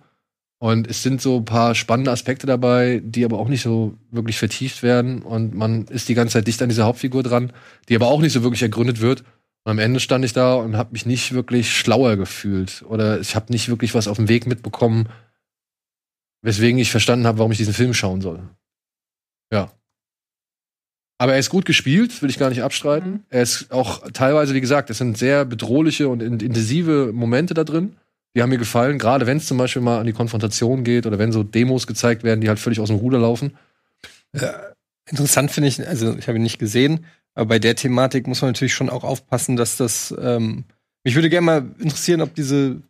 Und 0.58 0.88
es 0.88 1.02
sind 1.02 1.20
so 1.20 1.36
ein 1.36 1.44
paar 1.44 1.74
spannende 1.74 2.10
Aspekte 2.10 2.46
dabei, 2.46 3.02
die 3.04 3.24
aber 3.24 3.38
auch 3.38 3.48
nicht 3.48 3.62
so 3.62 3.98
wirklich 4.10 4.38
vertieft 4.38 4.82
werden. 4.82 5.22
Und 5.22 5.54
man 5.54 5.84
ist 5.86 6.08
die 6.08 6.14
ganze 6.14 6.34
Zeit 6.34 6.46
dicht 6.46 6.62
an 6.62 6.70
dieser 6.70 6.86
Hauptfigur 6.86 7.22
dran, 7.22 7.52
die 7.88 7.96
aber 7.96 8.06
auch 8.06 8.20
nicht 8.20 8.32
so 8.32 8.42
wirklich 8.42 8.62
ergründet 8.62 9.00
wird. 9.00 9.20
Und 9.64 9.72
am 9.72 9.78
Ende 9.78 10.00
stand 10.00 10.24
ich 10.24 10.32
da 10.32 10.54
und 10.54 10.76
habe 10.76 10.92
mich 10.92 11.04
nicht 11.04 11.32
wirklich 11.32 11.76
schlauer 11.76 12.16
gefühlt. 12.16 12.84
Oder 12.88 13.20
ich 13.20 13.34
habe 13.36 13.52
nicht 13.52 13.68
wirklich 13.68 13.94
was 13.94 14.08
auf 14.08 14.16
dem 14.16 14.28
Weg 14.28 14.46
mitbekommen, 14.46 15.08
weswegen 16.42 16.78
ich 16.78 16.90
verstanden 16.90 17.26
habe, 17.26 17.38
warum 17.38 17.52
ich 17.52 17.58
diesen 17.58 17.74
Film 17.74 17.92
schauen 17.92 18.20
soll. 18.22 18.48
Ja. 19.52 19.72
Aber 21.18 21.32
er 21.32 21.38
ist 21.38 21.50
gut 21.50 21.64
gespielt, 21.64 22.22
will 22.22 22.30
ich 22.30 22.38
gar 22.38 22.48
nicht 22.50 22.62
abstreiten. 22.62 23.10
Mhm. 23.10 23.24
Er 23.28 23.42
ist 23.42 23.72
auch 23.72 24.10
teilweise, 24.12 24.54
wie 24.54 24.60
gesagt, 24.60 24.88
es 24.88 24.98
sind 24.98 25.18
sehr 25.18 25.44
bedrohliche 25.44 26.08
und 26.08 26.22
in- 26.22 26.40
intensive 26.40 27.10
Momente 27.12 27.52
da 27.52 27.64
drin. 27.64 27.96
Die 28.36 28.42
haben 28.42 28.50
mir 28.50 28.58
gefallen, 28.58 28.98
gerade 28.98 29.26
wenn 29.26 29.38
es 29.38 29.46
zum 29.46 29.56
Beispiel 29.56 29.80
mal 29.80 29.98
an 29.98 30.06
die 30.06 30.12
Konfrontation 30.12 30.84
geht 30.84 31.06
oder 31.06 31.18
wenn 31.18 31.32
so 31.32 31.42
Demos 31.42 31.86
gezeigt 31.86 32.22
werden, 32.22 32.42
die 32.42 32.48
halt 32.50 32.58
völlig 32.58 32.80
aus 32.80 32.88
dem 32.88 32.98
Ruder 32.98 33.18
laufen. 33.18 33.56
Interessant 35.08 35.50
finde 35.50 35.68
ich, 35.68 35.88
also 35.88 36.14
ich 36.18 36.28
habe 36.28 36.38
ihn 36.38 36.42
nicht 36.42 36.58
gesehen, 36.58 37.06
aber 37.34 37.46
bei 37.46 37.58
der 37.58 37.76
Thematik 37.76 38.26
muss 38.26 38.42
man 38.42 38.50
natürlich 38.50 38.74
schon 38.74 38.90
auch 38.90 39.04
aufpassen, 39.04 39.56
dass 39.56 39.78
das. 39.78 40.14
Ähm, 40.20 40.64
mich 41.02 41.14
würde 41.14 41.30
gerne 41.30 41.46
mal 41.46 41.70
interessieren, 41.78 42.20
ob 42.20 42.34
diese, 42.34 42.82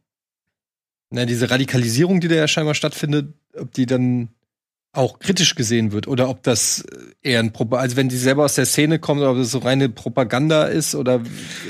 na, 1.10 1.26
diese 1.26 1.48
Radikalisierung, 1.48 2.20
die 2.20 2.26
da 2.26 2.34
ja 2.34 2.48
scheinbar 2.48 2.74
stattfindet, 2.74 3.32
ob 3.54 3.70
die 3.72 3.86
dann 3.86 4.30
auch 4.92 5.20
kritisch 5.20 5.54
gesehen 5.54 5.92
wird 5.92 6.08
oder 6.08 6.28
ob 6.28 6.42
das 6.42 6.82
eher 7.22 7.38
ein 7.40 7.52
Propa 7.52 7.76
also 7.76 7.96
wenn 7.96 8.08
die 8.08 8.16
selber 8.16 8.46
aus 8.46 8.54
der 8.54 8.64
Szene 8.64 8.98
kommt 8.98 9.20
oder 9.20 9.32
ob 9.32 9.36
das 9.36 9.50
so 9.50 9.58
reine 9.58 9.90
Propaganda 9.90 10.64
ist 10.64 10.94
oder 10.94 11.20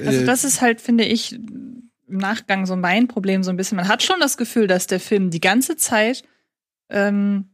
Also 0.07 0.21
äh, 0.21 0.25
das 0.25 0.45
ist 0.45 0.61
halt, 0.61 0.81
finde 0.81 1.05
ich, 1.05 1.39
im 2.09 2.19
Nachgang 2.19 2.67
so 2.67 2.77
mein 2.77 3.09
Problem 3.09 3.43
so 3.43 3.51
ein 3.51 3.57
bisschen. 3.57 3.77
Man 3.77 3.89
hat 3.89 4.03
schon 4.03 4.21
das 4.21 4.37
Gefühl, 4.37 4.67
dass 4.67 4.87
der 4.87 5.01
Film 5.01 5.31
die 5.31 5.41
ganze 5.41 5.77
Zeit 5.77 6.23
ähm, 6.89 7.51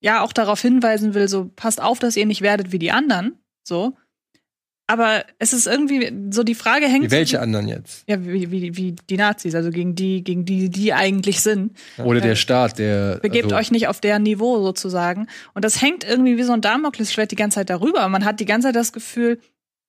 ja 0.00 0.22
auch 0.22 0.32
darauf 0.32 0.60
hinweisen 0.60 1.14
will, 1.14 1.28
so 1.28 1.50
passt 1.56 1.80
auf, 1.80 1.98
dass 1.98 2.16
ihr 2.16 2.26
nicht 2.26 2.42
werdet 2.42 2.72
wie 2.72 2.78
die 2.78 2.92
anderen. 2.92 3.38
So. 3.62 3.96
Aber 4.88 5.24
es 5.40 5.52
ist 5.52 5.66
irgendwie 5.66 6.12
so 6.30 6.44
die 6.44 6.54
Frage 6.54 6.86
hängt. 6.86 7.06
wie 7.06 7.10
welche 7.10 7.40
anderen 7.40 7.66
jetzt? 7.66 8.04
Ja, 8.08 8.24
wie, 8.24 8.52
wie, 8.52 8.76
wie 8.76 8.94
die 9.10 9.16
Nazis, 9.16 9.56
also 9.56 9.70
gegen 9.70 9.96
die, 9.96 10.22
gegen 10.22 10.44
die, 10.44 10.70
die 10.70 10.92
eigentlich 10.92 11.40
sind. 11.40 11.76
Oder 11.98 12.20
der 12.20 12.36
Staat, 12.36 12.78
der. 12.78 13.18
Begebt 13.18 13.46
also, 13.46 13.56
euch 13.56 13.72
nicht 13.72 13.88
auf 13.88 14.00
deren 14.00 14.22
Niveau 14.22 14.62
sozusagen. 14.62 15.26
Und 15.54 15.64
das 15.64 15.82
hängt 15.82 16.04
irgendwie 16.04 16.36
wie 16.36 16.44
so 16.44 16.52
ein 16.52 16.60
Damoklesschwert 16.60 17.32
die 17.32 17.36
ganze 17.36 17.56
Zeit 17.56 17.70
darüber. 17.70 18.08
Man 18.08 18.24
hat 18.24 18.38
die 18.38 18.44
ganze 18.44 18.68
Zeit 18.68 18.76
das 18.76 18.92
Gefühl, 18.92 19.40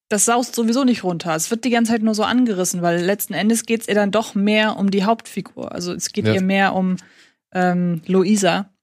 das 0.09 0.25
saust 0.25 0.55
sowieso 0.55 0.83
nicht 0.83 1.03
runter. 1.03 1.35
Es 1.35 1.51
wird 1.51 1.65
die 1.65 1.69
ganze 1.69 1.91
Zeit 1.91 2.01
nur 2.01 2.15
so 2.15 2.23
angerissen, 2.23 2.81
weil 2.81 3.01
letzten 3.01 3.33
Endes 3.33 3.65
geht 3.65 3.81
es 3.81 3.87
ihr 3.87 3.95
dann 3.95 4.11
doch 4.11 4.35
mehr 4.35 4.77
um 4.77 4.89
die 4.91 5.03
Hauptfigur. 5.03 5.71
Also 5.73 5.93
es 5.93 6.11
geht 6.13 6.25
Ja. 6.27 6.33
ihr 6.33 6.41
mehr 6.41 6.73
um 6.75 6.97
ähm, 7.53 8.01
Luisa 8.07 8.73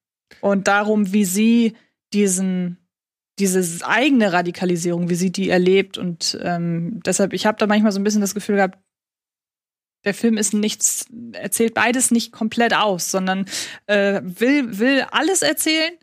und 0.41 0.69
darum, 0.69 1.13
wie 1.13 1.25
sie 1.25 1.75
diesen 2.13 2.79
diese 3.41 3.85
eigene 3.85 4.33
Radikalisierung, 4.33 5.09
wie 5.11 5.17
sie 5.17 5.33
die 5.33 5.49
erlebt 5.51 5.99
und 5.99 6.39
ähm, 6.41 7.01
deshalb, 7.05 7.33
ich 7.33 7.47
habe 7.47 7.59
da 7.59 7.67
manchmal 7.67 7.91
so 7.91 7.99
ein 7.99 8.05
bisschen 8.05 8.21
das 8.21 8.33
Gefühl 8.35 8.57
gehabt, 8.57 8.79
der 10.05 10.15
Film 10.15 10.37
ist 10.37 10.55
nichts, 10.55 11.07
erzählt 11.33 11.75
beides 11.75 12.11
nicht 12.13 12.31
komplett 12.31 12.75
aus, 12.75 13.11
sondern 13.11 13.47
äh, 13.87 14.21
will, 14.23 14.79
will 14.79 15.05
alles 15.11 15.43
erzählen, 15.43 15.95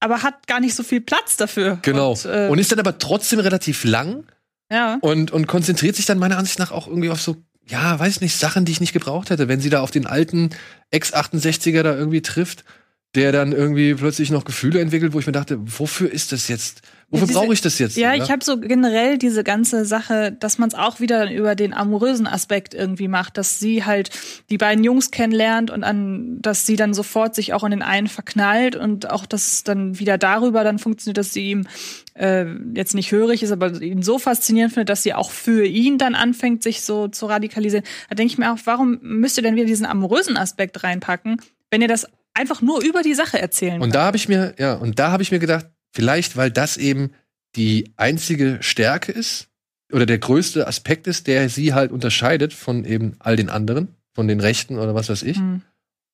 aber 0.00 0.24
hat 0.24 0.48
gar 0.48 0.58
nicht 0.58 0.74
so 0.74 0.82
viel 0.82 1.00
Platz 1.00 1.36
dafür. 1.36 1.78
Genau. 1.82 2.12
Und, 2.12 2.24
äh, 2.24 2.48
und 2.50 2.58
ist 2.58 2.72
dann 2.72 2.80
aber 2.80 2.98
trotzdem 2.98 3.38
relativ 3.38 3.84
lang 3.84 4.24
ja. 4.72 4.98
und, 5.02 5.30
und 5.30 5.46
konzentriert 5.46 5.94
sich 5.96 6.06
dann 6.06 6.18
meiner 6.18 6.38
Ansicht 6.38 6.58
nach 6.58 6.72
auch 6.72 6.88
irgendwie 6.88 7.10
auf 7.10 7.20
so, 7.20 7.36
ja, 7.66 7.98
weiß 7.98 8.20
nicht, 8.22 8.36
Sachen, 8.36 8.64
die 8.64 8.72
ich 8.72 8.80
nicht 8.80 8.92
gebraucht 8.92 9.30
hätte. 9.30 9.46
Wenn 9.46 9.60
sie 9.60 9.70
da 9.70 9.80
auf 9.80 9.90
den 9.90 10.06
alten 10.06 10.50
Ex-68er 10.90 11.82
da 11.82 11.94
irgendwie 11.94 12.22
trifft, 12.22 12.64
der 13.14 13.30
dann 13.30 13.52
irgendwie 13.52 13.94
plötzlich 13.94 14.30
noch 14.30 14.44
Gefühle 14.44 14.80
entwickelt, 14.80 15.12
wo 15.12 15.18
ich 15.18 15.26
mir 15.26 15.32
dachte, 15.32 15.58
wofür 15.60 16.10
ist 16.10 16.32
das 16.32 16.48
jetzt? 16.48 16.80
Wofür 17.10 17.26
brauche 17.26 17.52
ich 17.52 17.60
das 17.60 17.78
jetzt? 17.78 17.98
Ja, 17.98 18.14
ich 18.14 18.30
habe 18.30 18.42
so 18.42 18.58
generell 18.58 19.18
diese 19.18 19.44
ganze 19.44 19.84
Sache, 19.84 20.32
dass 20.32 20.56
man 20.56 20.70
es 20.70 20.74
auch 20.74 20.98
wieder 20.98 21.30
über 21.30 21.54
den 21.54 21.74
amorösen 21.74 22.26
Aspekt 22.26 22.72
irgendwie 22.72 23.06
macht, 23.06 23.36
dass 23.36 23.58
sie 23.58 23.84
halt 23.84 24.08
die 24.48 24.56
beiden 24.56 24.82
Jungs 24.82 25.10
kennenlernt 25.10 25.70
und 25.70 25.84
an, 25.84 26.38
dass 26.40 26.64
sie 26.64 26.76
dann 26.76 26.94
sofort 26.94 27.34
sich 27.34 27.52
auch 27.52 27.64
in 27.64 27.72
den 27.72 27.82
einen 27.82 28.06
verknallt 28.06 28.76
und 28.76 29.10
auch, 29.10 29.26
dass 29.26 29.52
es 29.52 29.62
dann 29.62 29.98
wieder 29.98 30.16
darüber 30.16 30.64
dann 30.64 30.78
funktioniert, 30.78 31.18
dass 31.18 31.34
sie 31.34 31.50
ihm 31.50 31.66
äh, 32.14 32.46
jetzt 32.74 32.94
nicht 32.94 33.12
hörig 33.12 33.42
ist, 33.42 33.52
aber 33.52 33.82
ihn 33.82 34.02
so 34.02 34.18
faszinierend 34.18 34.72
findet, 34.72 34.88
dass 34.88 35.02
sie 35.02 35.12
auch 35.12 35.30
für 35.30 35.66
ihn 35.66 35.98
dann 35.98 36.14
anfängt, 36.14 36.62
sich 36.62 36.80
so 36.80 37.08
zu 37.08 37.26
radikalisieren. 37.26 37.84
Da 38.08 38.14
denke 38.14 38.32
ich 38.32 38.38
mir 38.38 38.50
auch, 38.54 38.58
warum 38.64 38.98
müsst 39.02 39.36
ihr 39.36 39.42
denn 39.42 39.54
wieder 39.54 39.66
diesen 39.66 39.84
amorösen 39.84 40.38
Aspekt 40.38 40.82
reinpacken, 40.82 41.42
wenn 41.70 41.82
ihr 41.82 41.88
das 41.88 42.06
einfach 42.34 42.62
nur 42.62 42.82
über 42.82 43.02
die 43.02 43.14
Sache 43.14 43.38
erzählen 43.38 43.80
Und 43.80 43.94
da 43.94 44.04
habe 44.04 44.16
ich 44.16 44.28
mir, 44.28 44.54
ja, 44.58 44.74
und 44.74 44.98
da 44.98 45.10
habe 45.10 45.22
ich 45.22 45.32
mir 45.32 45.38
gedacht, 45.38 45.66
vielleicht, 45.92 46.36
weil 46.36 46.50
das 46.50 46.76
eben 46.76 47.10
die 47.56 47.92
einzige 47.96 48.58
Stärke 48.60 49.12
ist 49.12 49.48
oder 49.92 50.06
der 50.06 50.18
größte 50.18 50.66
Aspekt 50.66 51.06
ist, 51.06 51.26
der 51.26 51.48
sie 51.48 51.74
halt 51.74 51.92
unterscheidet 51.92 52.52
von 52.52 52.84
eben 52.84 53.16
all 53.18 53.36
den 53.36 53.50
anderen, 53.50 53.94
von 54.14 54.28
den 54.28 54.40
Rechten 54.40 54.78
oder 54.78 54.94
was 54.94 55.08
weiß 55.08 55.22
ich. 55.22 55.36
Hm. 55.36 55.62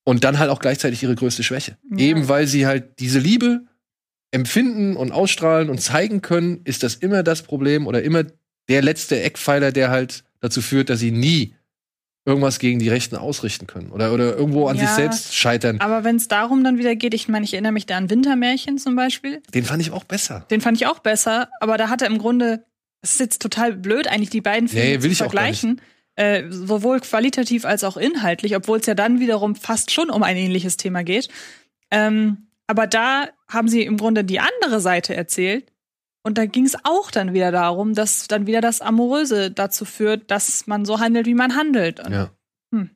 Und 0.05 0.25
dann 0.25 0.39
halt 0.39 0.51
auch 0.51 0.59
gleichzeitig 0.59 1.03
ihre 1.03 1.15
größte 1.15 1.45
Schwäche. 1.45 1.77
Ja. 1.91 1.99
Eben 1.99 2.29
weil 2.29 2.47
sie 2.47 2.67
halt 2.67 2.99
diese 2.99 3.19
Liebe 3.19 3.67
empfinden 4.31 4.97
und 4.97 5.13
ausstrahlen 5.13 5.71
und 5.71 5.81
zeigen 5.81 6.23
können, 6.23 6.63
ist 6.65 6.83
das 6.83 6.97
immer 6.97 7.23
das 7.23 7.43
Problem 7.43 7.87
oder 7.87 8.03
immer 8.03 8.25
der 8.69 8.83
letzte 8.83 9.21
Eckpfeiler, 9.21 9.73
der 9.73 9.91
halt 9.91 10.25
dazu 10.41 10.61
führt, 10.61 10.91
dass 10.91 11.01
sie 11.01 11.11
nie 11.11 11.55
irgendwas 12.29 12.59
gegen 12.59 12.79
die 12.79 12.89
Rechten 12.91 13.17
ausrichten 13.17 13.67
können 13.67 13.91
oder, 13.91 14.13
oder 14.13 14.37
irgendwo 14.37 14.69
an 14.69 14.77
Ja. 14.77 14.83
sich 14.87 14.91
selbst 14.91 15.35
scheitern. 15.35 15.81
Aber 15.81 16.05
wenn 16.05 16.17
es 16.17 16.29
darum 16.29 16.63
dann 16.63 16.79
wieder 16.79 16.95
geht, 16.95 17.15
ich 17.15 17.27
meine, 17.27 17.45
ich 17.45 17.55
erinnere 17.55 17.73
mich 17.73 17.87
da 17.87 17.97
an 17.97 18.11
Wintermärchen 18.11 18.79
zum 18.79 18.95
Beispiel. 18.95 19.43
Den 19.55 19.65
fand 19.65 19.81
ich 19.83 19.91
auch 19.91 20.05
besser. 20.05 20.45
Den 20.51 20.61
fand 20.61 20.77
ich 20.77 20.87
auch 20.87 20.99
besser, 20.99 21.49
aber 21.61 21.79
da 21.79 21.89
hat 21.89 22.03
er 22.03 22.09
im 22.09 22.19
Grunde, 22.19 22.65
es 23.01 23.13
ist 23.13 23.21
jetzt 23.21 23.43
total 23.43 23.73
blöd, 23.75 24.07
eigentlich 24.07 24.31
die 24.31 24.43
beiden 24.43 24.69
Filme 24.69 24.99
Nee, 24.99 25.09
zu 25.09 25.15
vergleichen. 25.15 25.81
Äh, 26.17 26.45
sowohl 26.51 27.01
qualitativ 27.01 27.65
als 27.65 27.85
auch 27.85 27.97
inhaltlich, 27.97 28.55
obwohl 28.57 28.79
es 28.81 28.87
ja 28.87 28.95
dann 28.95 29.21
wiederum 29.21 29.55
fast 29.55 29.91
schon 29.93 30.11
um 30.11 30.23
ein 30.23 30.37
ähnliches 30.37 30.77
Thema 30.77 31.05
geht. 31.05 31.29
Ähm, 31.91 32.49
aber 32.67 32.87
da 32.87 33.29
haben 33.49 33.69
sie 33.69 33.83
im 33.83 33.97
Grunde 33.97 34.25
die 34.25 34.41
andere 34.41 34.81
Seite 34.81 35.15
erzählt. 35.15 35.71
Und 36.23 36.39
da 36.39 36.47
ging 36.47 36.67
es 36.67 36.77
auch 36.85 37.11
dann 37.11 37.33
wieder 37.33 37.53
darum, 37.53 37.95
dass 37.95 38.29
dann 38.29 38.47
wieder 38.47 38.61
das 38.61 38.81
Amoröse 38.81 39.51
dazu 39.51 39.85
führt, 39.85 40.31
dass 40.31 40.67
man 40.67 40.85
so 40.85 41.01
handelt, 41.01 41.27
wie 41.27 41.35
man 41.35 41.57
handelt. 41.57 42.01
Und 42.01 42.13
Ja. 42.13 42.31
Hm. 42.75 42.91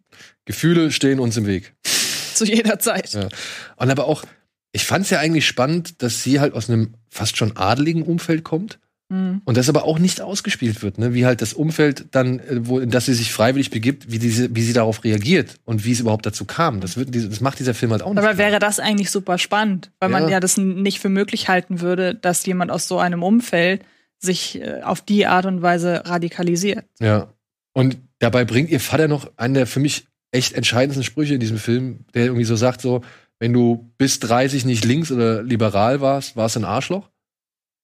Gefühle 0.45 0.91
stehen 0.91 1.19
uns 1.19 1.37
im 1.37 1.47
Weg. 1.47 1.75
Zu 2.35 2.45
jeder 2.45 2.79
Zeit. 2.79 3.13
Ja. 3.13 3.29
Und 3.77 3.91
aber 3.91 4.07
auch, 4.07 4.25
ich 4.73 4.85
fand 4.85 5.05
es 5.05 5.11
ja 5.11 5.19
eigentlich 5.19 5.47
spannend, 5.47 6.03
dass 6.03 6.23
sie 6.23 6.41
halt 6.41 6.55
aus 6.55 6.69
einem 6.69 6.95
fast 7.09 7.37
schon 7.37 7.57
adeligen 7.57 8.03
Umfeld 8.03 8.45
kommt 8.45 8.79
Hm. 9.13 9.43
und 9.45 9.59
das 9.59 9.69
aber 9.69 9.85
auch 9.85 9.99
nicht 9.99 10.23
ausgespielt 10.23 10.83
wird, 10.83 10.97
ne? 10.97 11.13
Wie 11.13 11.27
halt 11.27 11.43
das 11.43 11.53
Umfeld 11.53 12.07
dann, 12.13 12.39
äh, 12.39 12.67
wo, 12.67 12.79
in 12.79 12.89
das 12.89 13.05
sie 13.05 13.13
sich 13.13 13.31
freiwillig 13.31 13.69
begibt, 13.69 14.11
wie, 14.11 14.19
diese, 14.19 14.57
wie 14.57 14.63
sie 14.63 14.73
darauf 14.73 15.05
reagiert 15.05 15.57
und 15.67 15.85
wie 15.85 15.93
es 15.93 16.01
überhaupt 16.01 16.25
dazu 16.25 16.47
kam. 16.47 16.81
Das, 16.81 16.97
wird, 16.97 17.15
das 17.15 17.43
macht 17.43 17.59
dieser 17.59 17.75
Film 17.75 17.93
halt 17.93 18.01
auch 18.01 18.15
nicht. 18.15 18.25
Aber 18.25 18.39
wäre 18.39 18.59
das 18.59 18.81
eigentlich 18.81 19.11
super 19.11 19.37
spannend, 19.37 19.91
weil 20.01 20.09
man 20.09 20.23
Ja. 20.25 20.31
ja 20.31 20.41
das 20.41 20.57
nicht 20.57 20.99
für 20.99 21.11
möglich 21.11 21.49
halten 21.49 21.83
würde, 21.83 22.15
dass 22.15 22.47
jemand 22.47 22.71
aus 22.71 22.89
so 22.89 22.99
einem 22.99 23.23
Umfeld 23.23 23.83
sich 24.19 24.63
äh, 24.63 24.81
auf 24.83 25.03
die 25.03 25.27
Art 25.27 25.45
und 25.45 25.61
Weise 25.61 26.07
radikalisiert. 26.07 26.87
Ja. 26.99 27.29
Und 27.75 27.99
dabei 28.19 28.47
bringt 28.47 28.71
ihr 28.71 28.81
Vater 28.81 29.09
noch 29.09 29.31
einen 29.37 29.53
der 29.53 29.67
für 29.67 29.81
mich 29.81 30.07
echt 30.31 30.55
entscheidendsten 30.55 31.05
Sprüche 31.05 31.35
in 31.35 31.41
diesem 31.41 31.59
Film, 31.59 32.07
der 32.15 32.25
irgendwie 32.25 32.45
so 32.45 32.57
sagt: 32.57 32.81
so, 32.81 33.03
wenn 33.41 33.53
du 33.53 33.93
bis 33.99 34.21
30 34.21 34.65
nicht 34.65 34.87
links 34.87 35.13
oder 35.13 35.43
liberal 35.43 36.01
warst, 36.01 36.35
warst 36.35 36.57
du 36.57 36.61
ein 36.61 36.65
Arschloch. 36.65 37.11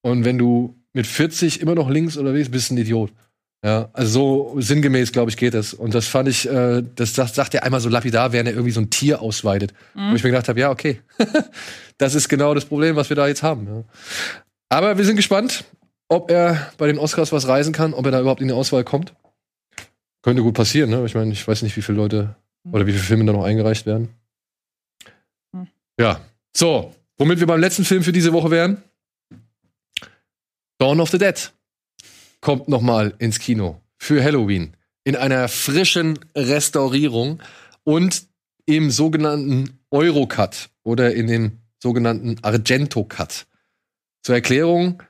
Und 0.01 0.25
wenn 0.25 0.39
du 0.39 0.78
mit 0.93 1.07
40 1.07 1.61
immer 1.61 1.75
noch 1.75 1.91
links 1.91 2.17
oder 2.17 2.33
bist, 2.33 2.51
bist 2.51 2.71
du 2.71 2.75
ein 2.75 2.79
Idiot. 2.79 3.13
Ja, 3.65 3.89
also 3.93 4.53
so 4.55 4.61
sinngemäß, 4.61 5.11
glaube 5.11 5.31
ich, 5.31 5.37
geht 5.37 5.55
das. 5.55 5.75
Und 5.75 5.93
das 5.93 6.07
fand 6.07 6.29
ich, 6.29 6.49
äh, 6.49 6.83
das 6.95 7.15
sagt, 7.15 7.35
sagt 7.35 7.55
er 7.55 7.65
einmal 7.65 7.81
so 7.81 7.89
lapidar, 7.89 8.33
während 8.33 8.49
er 8.49 8.55
irgendwie 8.55 8.71
so 8.71 8.81
ein 8.81 8.91
Tier 8.91 9.21
ausweitet. 9.21 9.75
Mhm. 9.95 10.13
Wo 10.13 10.15
ich 10.15 10.23
mir 10.23 10.31
gedacht 10.31 10.49
habe, 10.49 10.61
ja, 10.61 10.71
okay. 10.71 11.01
das 11.99 12.15
ist 12.15 12.29
genau 12.29 12.55
das 12.55 12.67
Problem, 12.67 12.95
was 12.95 13.09
wir 13.09 13.17
da 13.17 13.27
jetzt 13.27 13.43
haben. 13.43 13.67
Ja. 13.67 13.85
Aber 14.69 14.97
wir 14.97 15.05
sind 15.05 15.17
gespannt, 15.17 15.65
ob 16.09 16.31
er 16.31 16.73
bei 16.79 16.87
den 16.87 16.99
Oscars 16.99 17.33
was 17.33 17.49
reisen 17.49 17.73
kann, 17.73 17.95
ob 17.95 18.07
er 18.07 18.13
da 18.13 18.21
überhaupt 18.21 18.41
in 18.41 18.49
die 18.49 18.55
Auswahl 18.55 18.85
kommt. 18.85 19.15
Könnte 20.23 20.43
gut 20.43 20.55
passieren, 20.55 20.91
ne? 20.91 21.05
Ich 21.05 21.15
meine, 21.15 21.33
ich 21.33 21.47
weiß 21.47 21.63
nicht, 21.63 21.77
wie 21.77 21.83
viele 21.83 21.99
Leute 21.99 22.37
oder 22.71 22.87
wie 22.87 22.93
viele 22.93 23.05
Filme 23.05 23.25
da 23.25 23.33
noch 23.33 23.45
eingereicht 23.45 23.87
werden. 23.87 24.11
Hm. 25.53 25.67
Ja. 25.99 26.21
So, 26.57 26.95
womit 27.17 27.41
wir 27.41 27.47
beim 27.47 27.61
letzten 27.61 27.85
Film 27.85 28.03
für 28.03 28.13
diese 28.13 28.33
Woche 28.33 28.51
wären. 28.51 28.83
Dawn 30.79 31.01
of 31.01 31.11
the 31.11 31.19
Dead 31.19 31.53
kommt 32.41 32.69
noch 32.69 32.83
mal 32.83 33.13
ins 33.19 33.41
Kino 33.41 33.81
für 33.97 34.23
Halloween 34.23 34.77
in 35.03 35.17
einer 35.17 35.49
frischen 35.49 36.21
Restaurierung 36.37 37.43
und 37.83 38.23
im 38.65 38.93
sogenannten 38.93 39.81
Eurocut 39.91 40.71
oder 40.85 41.15
in 41.15 41.27
dem 41.27 41.59
sogenannten 41.83 42.37
Argento 42.43 43.03
Cut. 43.03 43.47
Zur 44.23 44.37
Erklärung, 44.37 45.03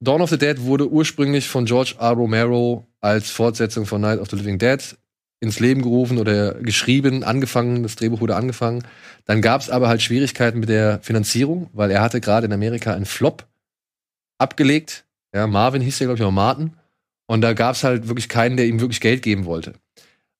Dawn 0.00 0.20
of 0.20 0.28
the 0.28 0.36
Dead 0.36 0.60
wurde 0.60 0.90
ursprünglich 0.90 1.48
von 1.48 1.64
George 1.64 1.94
R. 1.98 2.10
Romero 2.10 2.86
als 3.00 3.30
Fortsetzung 3.30 3.86
von 3.86 4.02
Night 4.02 4.20
of 4.20 4.28
the 4.28 4.36
Living 4.36 4.58
Dead 4.58 4.82
ins 5.40 5.60
Leben 5.60 5.80
gerufen 5.80 6.18
oder 6.18 6.54
geschrieben, 6.54 7.24
angefangen, 7.24 7.82
das 7.82 7.96
Drehbuch 7.96 8.20
wurde 8.20 8.36
angefangen. 8.36 8.84
Dann 9.24 9.40
gab 9.40 9.62
es 9.62 9.70
aber 9.70 9.88
halt 9.88 10.02
Schwierigkeiten 10.02 10.60
mit 10.60 10.68
der 10.68 11.00
Finanzierung, 11.00 11.70
weil 11.72 11.90
er 11.90 12.02
hatte 12.02 12.20
gerade 12.20 12.46
in 12.46 12.52
Amerika 12.52 12.92
einen 12.92 13.06
Flop 13.06 13.46
abgelegt. 14.38 15.04
Ja, 15.34 15.46
Marvin 15.46 15.82
hieß 15.82 15.98
der, 15.98 16.06
glaube 16.08 16.18
ich, 16.18 16.24
auch 16.24 16.30
Martin. 16.30 16.72
Und 17.26 17.40
da 17.40 17.52
gab 17.52 17.74
es 17.74 17.84
halt 17.84 18.08
wirklich 18.08 18.28
keinen, 18.28 18.56
der 18.56 18.66
ihm 18.66 18.80
wirklich 18.80 19.00
Geld 19.00 19.22
geben 19.22 19.44
wollte. 19.44 19.74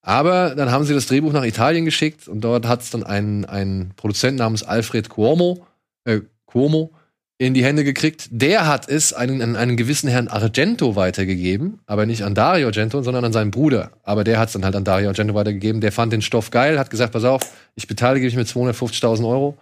Aber 0.02 0.54
dann 0.54 0.70
haben 0.70 0.84
sie 0.84 0.92
das 0.92 1.06
Drehbuch 1.06 1.32
nach 1.32 1.44
Italien 1.44 1.86
geschickt 1.86 2.28
und 2.28 2.42
dort 2.42 2.68
hat 2.68 2.82
es 2.82 2.90
dann 2.90 3.04
einen, 3.04 3.46
einen 3.46 3.92
Produzent 3.96 4.38
namens 4.38 4.62
Alfred 4.62 5.08
Cuomo, 5.08 5.66
äh, 6.04 6.20
Cuomo 6.44 6.92
in 7.38 7.54
die 7.54 7.64
Hände 7.64 7.84
gekriegt. 7.84 8.28
Der 8.30 8.66
hat 8.66 8.86
es 8.86 9.14
einen, 9.14 9.40
an 9.40 9.56
einen 9.56 9.78
gewissen 9.78 10.10
Herrn 10.10 10.28
Argento 10.28 10.94
weitergegeben, 10.94 11.80
aber 11.86 12.04
nicht 12.04 12.22
an 12.22 12.34
Dario 12.34 12.66
Argento, 12.66 13.02
sondern 13.02 13.24
an 13.24 13.32
seinen 13.32 13.50
Bruder. 13.50 13.92
Aber 14.02 14.24
der 14.24 14.38
hat 14.38 14.48
es 14.48 14.52
dann 14.52 14.64
halt 14.64 14.76
an 14.76 14.84
Dario 14.84 15.08
Argento 15.08 15.34
weitergegeben. 15.34 15.80
Der 15.80 15.90
fand 15.90 16.12
den 16.12 16.22
Stoff 16.22 16.50
geil, 16.50 16.78
hat 16.78 16.90
gesagt, 16.90 17.14
pass 17.14 17.24
auf, 17.24 17.40
ich 17.74 17.86
beteilige 17.86 18.26
mich 18.26 18.36
mit 18.36 18.46
250.000 18.46 19.26
Euro 19.26 19.56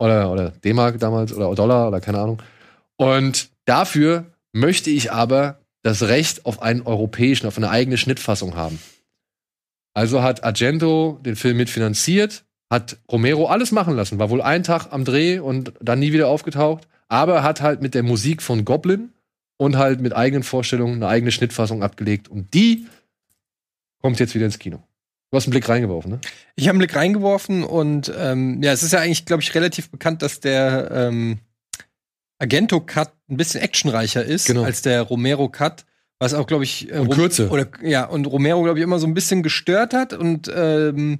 oder, 0.00 0.32
oder 0.32 0.50
D-Mark 0.50 0.98
damals 0.98 1.32
oder 1.32 1.54
Dollar 1.54 1.88
oder 1.88 2.00
keine 2.00 2.18
Ahnung. 2.18 2.42
Und 2.96 3.50
dafür 3.66 4.32
möchte 4.52 4.90
ich 4.90 5.12
aber 5.12 5.60
das 5.82 6.02
Recht 6.02 6.46
auf 6.46 6.62
einen 6.62 6.82
europäischen, 6.82 7.46
auf 7.46 7.58
eine 7.58 7.70
eigene 7.70 7.98
Schnittfassung 7.98 8.56
haben. 8.56 8.80
Also 9.94 10.22
hat 10.22 10.44
Argento 10.44 11.20
den 11.22 11.36
Film 11.36 11.58
mitfinanziert, 11.58 12.44
hat 12.70 12.98
Romero 13.10 13.46
alles 13.46 13.70
machen 13.70 13.94
lassen, 13.94 14.18
war 14.18 14.30
wohl 14.30 14.42
ein 14.42 14.62
Tag 14.64 14.92
am 14.92 15.04
Dreh 15.04 15.38
und 15.38 15.72
dann 15.80 16.00
nie 16.00 16.12
wieder 16.12 16.28
aufgetaucht, 16.28 16.88
aber 17.08 17.42
hat 17.42 17.60
halt 17.60 17.82
mit 17.82 17.94
der 17.94 18.02
Musik 18.02 18.42
von 18.42 18.64
Goblin 18.64 19.12
und 19.58 19.76
halt 19.76 20.00
mit 20.00 20.14
eigenen 20.14 20.42
Vorstellungen 20.42 20.94
eine 20.96 21.08
eigene 21.08 21.30
Schnittfassung 21.30 21.82
abgelegt 21.82 22.28
und 22.28 22.52
die 22.52 22.86
kommt 24.02 24.18
jetzt 24.18 24.34
wieder 24.34 24.46
ins 24.46 24.58
Kino. 24.58 24.82
Du 25.30 25.36
hast 25.36 25.46
einen 25.46 25.52
Blick 25.52 25.68
reingeworfen, 25.68 26.12
ne? 26.12 26.20
Ich 26.54 26.68
habe 26.68 26.74
einen 26.74 26.80
Blick 26.80 26.94
reingeworfen 26.94 27.64
und 27.64 28.12
ähm, 28.16 28.62
ja, 28.62 28.72
es 28.72 28.82
ist 28.82 28.92
ja 28.92 29.00
eigentlich, 29.00 29.24
glaube 29.24 29.42
ich, 29.42 29.54
relativ 29.54 29.90
bekannt, 29.90 30.22
dass 30.22 30.40
der 30.40 30.90
ähm, 30.92 31.38
Argento-Cut 32.38 33.10
ein 33.28 33.36
bisschen 33.36 33.60
actionreicher 33.62 34.24
ist 34.24 34.46
Genau. 34.46 34.62
als 34.62 34.82
der 34.82 35.02
Romero-Cut. 35.02 35.84
Was 36.18 36.32
auch, 36.32 36.46
glaube 36.46 36.64
ich, 36.64 36.90
äh, 36.90 36.98
Und 36.98 37.10
kürzer. 37.10 37.50
Oder, 37.50 37.66
ja, 37.82 38.04
und 38.04 38.26
Romero, 38.26 38.62
glaube 38.62 38.78
ich, 38.78 38.82
immer 38.82 38.98
so 38.98 39.06
ein 39.06 39.14
bisschen 39.14 39.42
gestört 39.42 39.92
hat 39.92 40.14
und 40.14 40.50
ähm, 40.54 41.18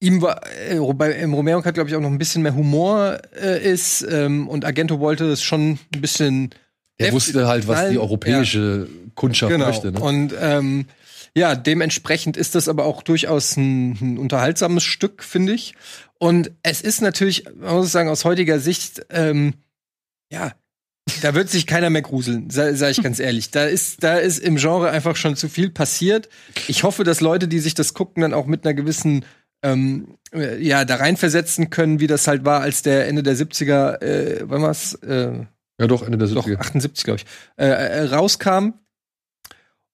ihm 0.00 0.22
war 0.22 0.40
äh, 0.68 0.78
bei, 0.94 1.12
im 1.12 1.34
Romero-Cut, 1.34 1.74
glaube 1.74 1.88
ich, 1.88 1.96
auch 1.96 2.00
noch 2.00 2.10
ein 2.10 2.18
bisschen 2.18 2.42
mehr 2.42 2.54
Humor 2.54 3.18
äh, 3.40 3.62
ist 3.62 4.02
ähm, 4.10 4.48
und 4.48 4.64
Argento 4.64 4.98
wollte 4.98 5.26
es 5.26 5.42
schon 5.42 5.78
ein 5.94 6.00
bisschen 6.00 6.50
Er 6.98 7.12
wusste 7.12 7.46
halt, 7.46 7.68
was 7.68 7.90
die 7.90 7.98
europäische 7.98 8.88
Kundschaft 9.14 9.52
genau. 9.52 9.66
möchte, 9.66 9.92
ne? 9.92 10.00
Und 10.00 10.34
ähm, 10.40 10.86
ja, 11.34 11.54
dementsprechend 11.54 12.36
ist 12.36 12.54
das 12.54 12.66
aber 12.66 12.86
auch 12.86 13.02
durchaus 13.02 13.56
ein, 13.56 13.92
ein 14.00 14.18
unterhaltsames 14.18 14.84
Stück, 14.84 15.22
finde 15.22 15.52
ich. 15.52 15.74
Und 16.18 16.50
es 16.62 16.80
ist 16.80 17.02
natürlich, 17.02 17.44
man 17.54 17.74
muss 17.76 17.92
sagen, 17.92 18.08
aus 18.08 18.24
heutiger 18.24 18.58
Sicht, 18.58 19.04
ähm, 19.10 19.54
ja, 20.32 20.52
da 21.22 21.34
wird 21.34 21.48
sich 21.48 21.66
keiner 21.66 21.90
mehr 21.90 22.02
gruseln, 22.02 22.50
sage 22.50 22.74
sag 22.76 22.90
ich 22.90 23.02
ganz 23.02 23.20
ehrlich. 23.20 23.50
Da 23.50 23.64
ist, 23.64 24.02
da 24.02 24.16
ist 24.16 24.38
im 24.38 24.56
Genre 24.56 24.90
einfach 24.90 25.16
schon 25.16 25.36
zu 25.36 25.48
viel 25.48 25.70
passiert. 25.70 26.28
Ich 26.66 26.82
hoffe, 26.82 27.04
dass 27.04 27.20
Leute, 27.20 27.46
die 27.48 27.60
sich 27.60 27.74
das 27.74 27.94
gucken, 27.94 28.22
dann 28.22 28.34
auch 28.34 28.46
mit 28.46 28.64
einer 28.64 28.74
gewissen 28.74 29.24
ähm, 29.62 30.18
äh, 30.32 30.60
ja, 30.62 30.84
da 30.84 30.96
reinversetzen 30.96 31.70
können, 31.70 32.00
wie 32.00 32.06
das 32.06 32.26
halt 32.26 32.44
war, 32.44 32.60
als 32.60 32.82
der 32.82 33.06
Ende 33.06 33.22
der 33.22 33.36
70er, 33.36 34.02
äh, 34.02 34.40
wann 34.44 34.62
war's? 34.62 34.94
Äh, 34.94 35.46
Ja, 35.80 35.86
doch, 35.86 36.02
Ende 36.02 36.18
der 36.18 36.28
doch 36.28 36.46
70er. 36.46 36.58
78, 36.58 37.04
glaube 37.04 37.20
ich, 37.20 37.26
äh, 37.56 37.66
äh, 37.66 38.02
rauskam. 38.06 38.74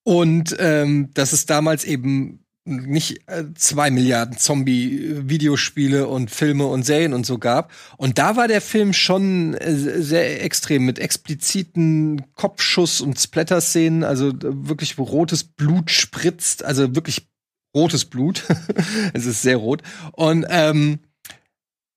Und 0.05 0.57
ähm, 0.59 1.11
dass 1.15 1.33
es 1.33 1.47
damals 1.47 1.85
eben 1.85 2.42
nicht 2.65 3.29
äh, 3.29 3.45
zwei 3.55 3.91
Milliarden 3.91 4.39
Zombie-Videospiele 4.39 6.07
und 6.07 6.31
Filme 6.31 6.67
und 6.67 6.85
Serien 6.85 7.13
und 7.13 7.27
so 7.27 7.39
gab. 7.39 7.73
Und 7.97 8.19
da 8.19 8.37
war 8.37 8.47
der 8.47 8.61
Film 8.61 8.93
schon 8.93 9.55
äh, 9.55 9.75
sehr 9.75 10.45
extrem 10.45 10.85
mit 10.85 10.99
expliziten 10.99 12.23
Kopfschuss 12.35 13.01
und 13.01 13.19
Splatter-Szenen, 13.19 14.05
also 14.05 14.29
äh, 14.29 14.35
wirklich 14.41 14.97
rotes 14.99 15.45
Blut 15.45 15.91
spritzt, 15.91 16.65
also 16.65 16.95
wirklich 16.95 17.29
rotes 17.75 18.05
Blut. 18.05 18.45
es 19.13 19.27
ist 19.27 19.43
sehr 19.43 19.57
rot. 19.57 19.83
Und 20.13 20.47
ähm, 20.49 21.01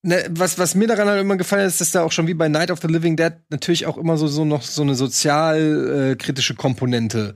Ne, 0.07 0.23
was, 0.29 0.59
was 0.59 0.75
mir 0.75 0.87
daran 0.87 1.07
halt 1.07 1.19
immer 1.19 1.35
gefallen 1.35 1.65
ist, 1.65 1.81
dass 1.81 1.89
da 1.89 2.03
auch 2.03 2.11
schon 2.11 2.27
wie 2.27 2.35
bei 2.35 2.47
Night 2.47 2.69
of 2.69 2.79
the 2.79 2.87
Living 2.87 3.15
Dead 3.15 3.33
natürlich 3.49 3.87
auch 3.87 3.97
immer 3.97 4.17
so, 4.17 4.27
so 4.27 4.45
noch 4.45 4.61
so 4.61 4.83
eine 4.83 4.93
sozialkritische 4.93 6.53
Komponente 6.53 7.33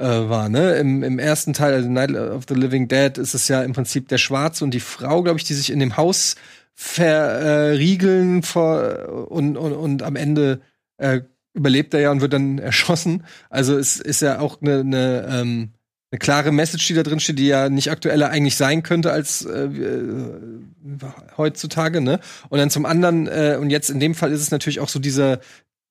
äh, 0.00 0.28
war. 0.28 0.48
Ne? 0.48 0.76
Im, 0.76 1.02
Im 1.02 1.18
ersten 1.18 1.52
Teil, 1.52 1.74
also 1.74 1.88
Night 1.88 2.14
of 2.14 2.44
the 2.48 2.54
Living 2.54 2.88
Dead, 2.88 3.18
ist 3.18 3.34
es 3.34 3.48
ja 3.48 3.62
im 3.62 3.72
Prinzip 3.72 4.08
der 4.08 4.18
Schwarze 4.18 4.64
und 4.64 4.72
die 4.72 4.80
Frau, 4.80 5.22
glaube 5.22 5.38
ich, 5.38 5.44
die 5.44 5.54
sich 5.54 5.70
in 5.70 5.78
dem 5.78 5.96
Haus 5.96 6.36
verriegeln 6.74 8.42
vor, 8.42 9.28
und, 9.30 9.56
und, 9.56 9.72
und 9.72 10.02
am 10.02 10.16
Ende 10.16 10.60
äh, 10.96 11.20
überlebt 11.52 11.92
er 11.94 12.00
ja 12.00 12.10
und 12.10 12.20
wird 12.20 12.32
dann 12.32 12.58
erschossen. 12.58 13.24
Also 13.50 13.76
es 13.76 14.00
ist 14.00 14.22
ja 14.22 14.40
auch 14.40 14.62
eine, 14.62 14.80
eine 14.80 15.26
ähm, 15.30 15.70
eine 16.12 16.18
klare 16.18 16.50
Message, 16.50 16.88
die 16.88 16.94
da 16.94 17.04
drin 17.04 17.20
steht, 17.20 17.38
die 17.38 17.46
ja 17.46 17.68
nicht 17.68 17.90
aktueller 17.90 18.30
eigentlich 18.30 18.56
sein 18.56 18.82
könnte 18.82 19.12
als 19.12 19.44
äh, 19.44 19.66
äh, 19.66 20.30
heutzutage, 21.36 22.00
ne? 22.00 22.18
Und 22.48 22.58
dann 22.58 22.68
zum 22.68 22.84
anderen, 22.84 23.28
äh, 23.28 23.56
und 23.60 23.70
jetzt 23.70 23.90
in 23.90 24.00
dem 24.00 24.16
Fall 24.16 24.32
ist 24.32 24.40
es 24.40 24.50
natürlich 24.50 24.80
auch 24.80 24.88
so 24.88 24.98
dieser, 24.98 25.38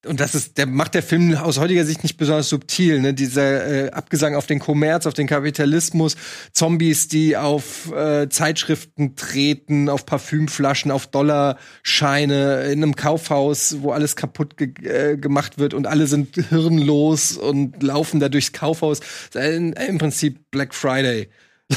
und 0.06 0.22
das 0.22 0.34
ist, 0.34 0.58
der 0.58 0.66
macht 0.66 0.94
der 0.94 1.04
Film 1.04 1.36
aus 1.36 1.60
heutiger 1.60 1.84
Sicht 1.84 2.04
nicht 2.04 2.16
besonders 2.16 2.48
subtil, 2.48 3.02
ne? 3.02 3.14
Dieser 3.14 3.88
äh, 3.88 3.92
Abgesang 3.92 4.36
auf 4.36 4.48
den 4.48 4.60
Kommerz, 4.60 5.06
auf 5.06 5.14
den 5.14 5.28
Kapitalismus, 5.28 6.16
Zombies, 6.54 7.10
die 7.10 7.36
auf 7.36 7.92
äh, 7.92 8.30
Zeitschriften 8.30 9.18
treten, 9.18 9.90
auf 9.90 10.06
Parfümflaschen, 10.06 10.92
auf 10.92 11.08
Dollarscheine, 11.08 12.64
in 12.72 12.82
einem 12.82 12.96
Kaufhaus, 12.96 13.78
wo 13.82 13.92
alles 13.92 14.16
kaputt 14.16 14.56
ge 14.56 14.72
äh, 14.84 15.18
gemacht 15.18 15.60
wird 15.60 15.74
und 15.74 15.86
alle 15.86 16.08
sind 16.08 16.36
hirnlos 16.36 17.36
und 17.36 17.84
laufen 17.84 18.22
da 18.22 18.30
durchs 18.30 18.54
Kaufhaus. 18.54 19.02
Im 19.34 19.74
im 19.74 19.98
Prinzip 19.98 20.50
Black 20.52 20.74
Friday. 20.74 21.28
äh, 21.70 21.76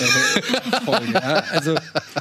Folge, 0.85 1.13
ja? 1.13 1.43
Also 1.51 1.75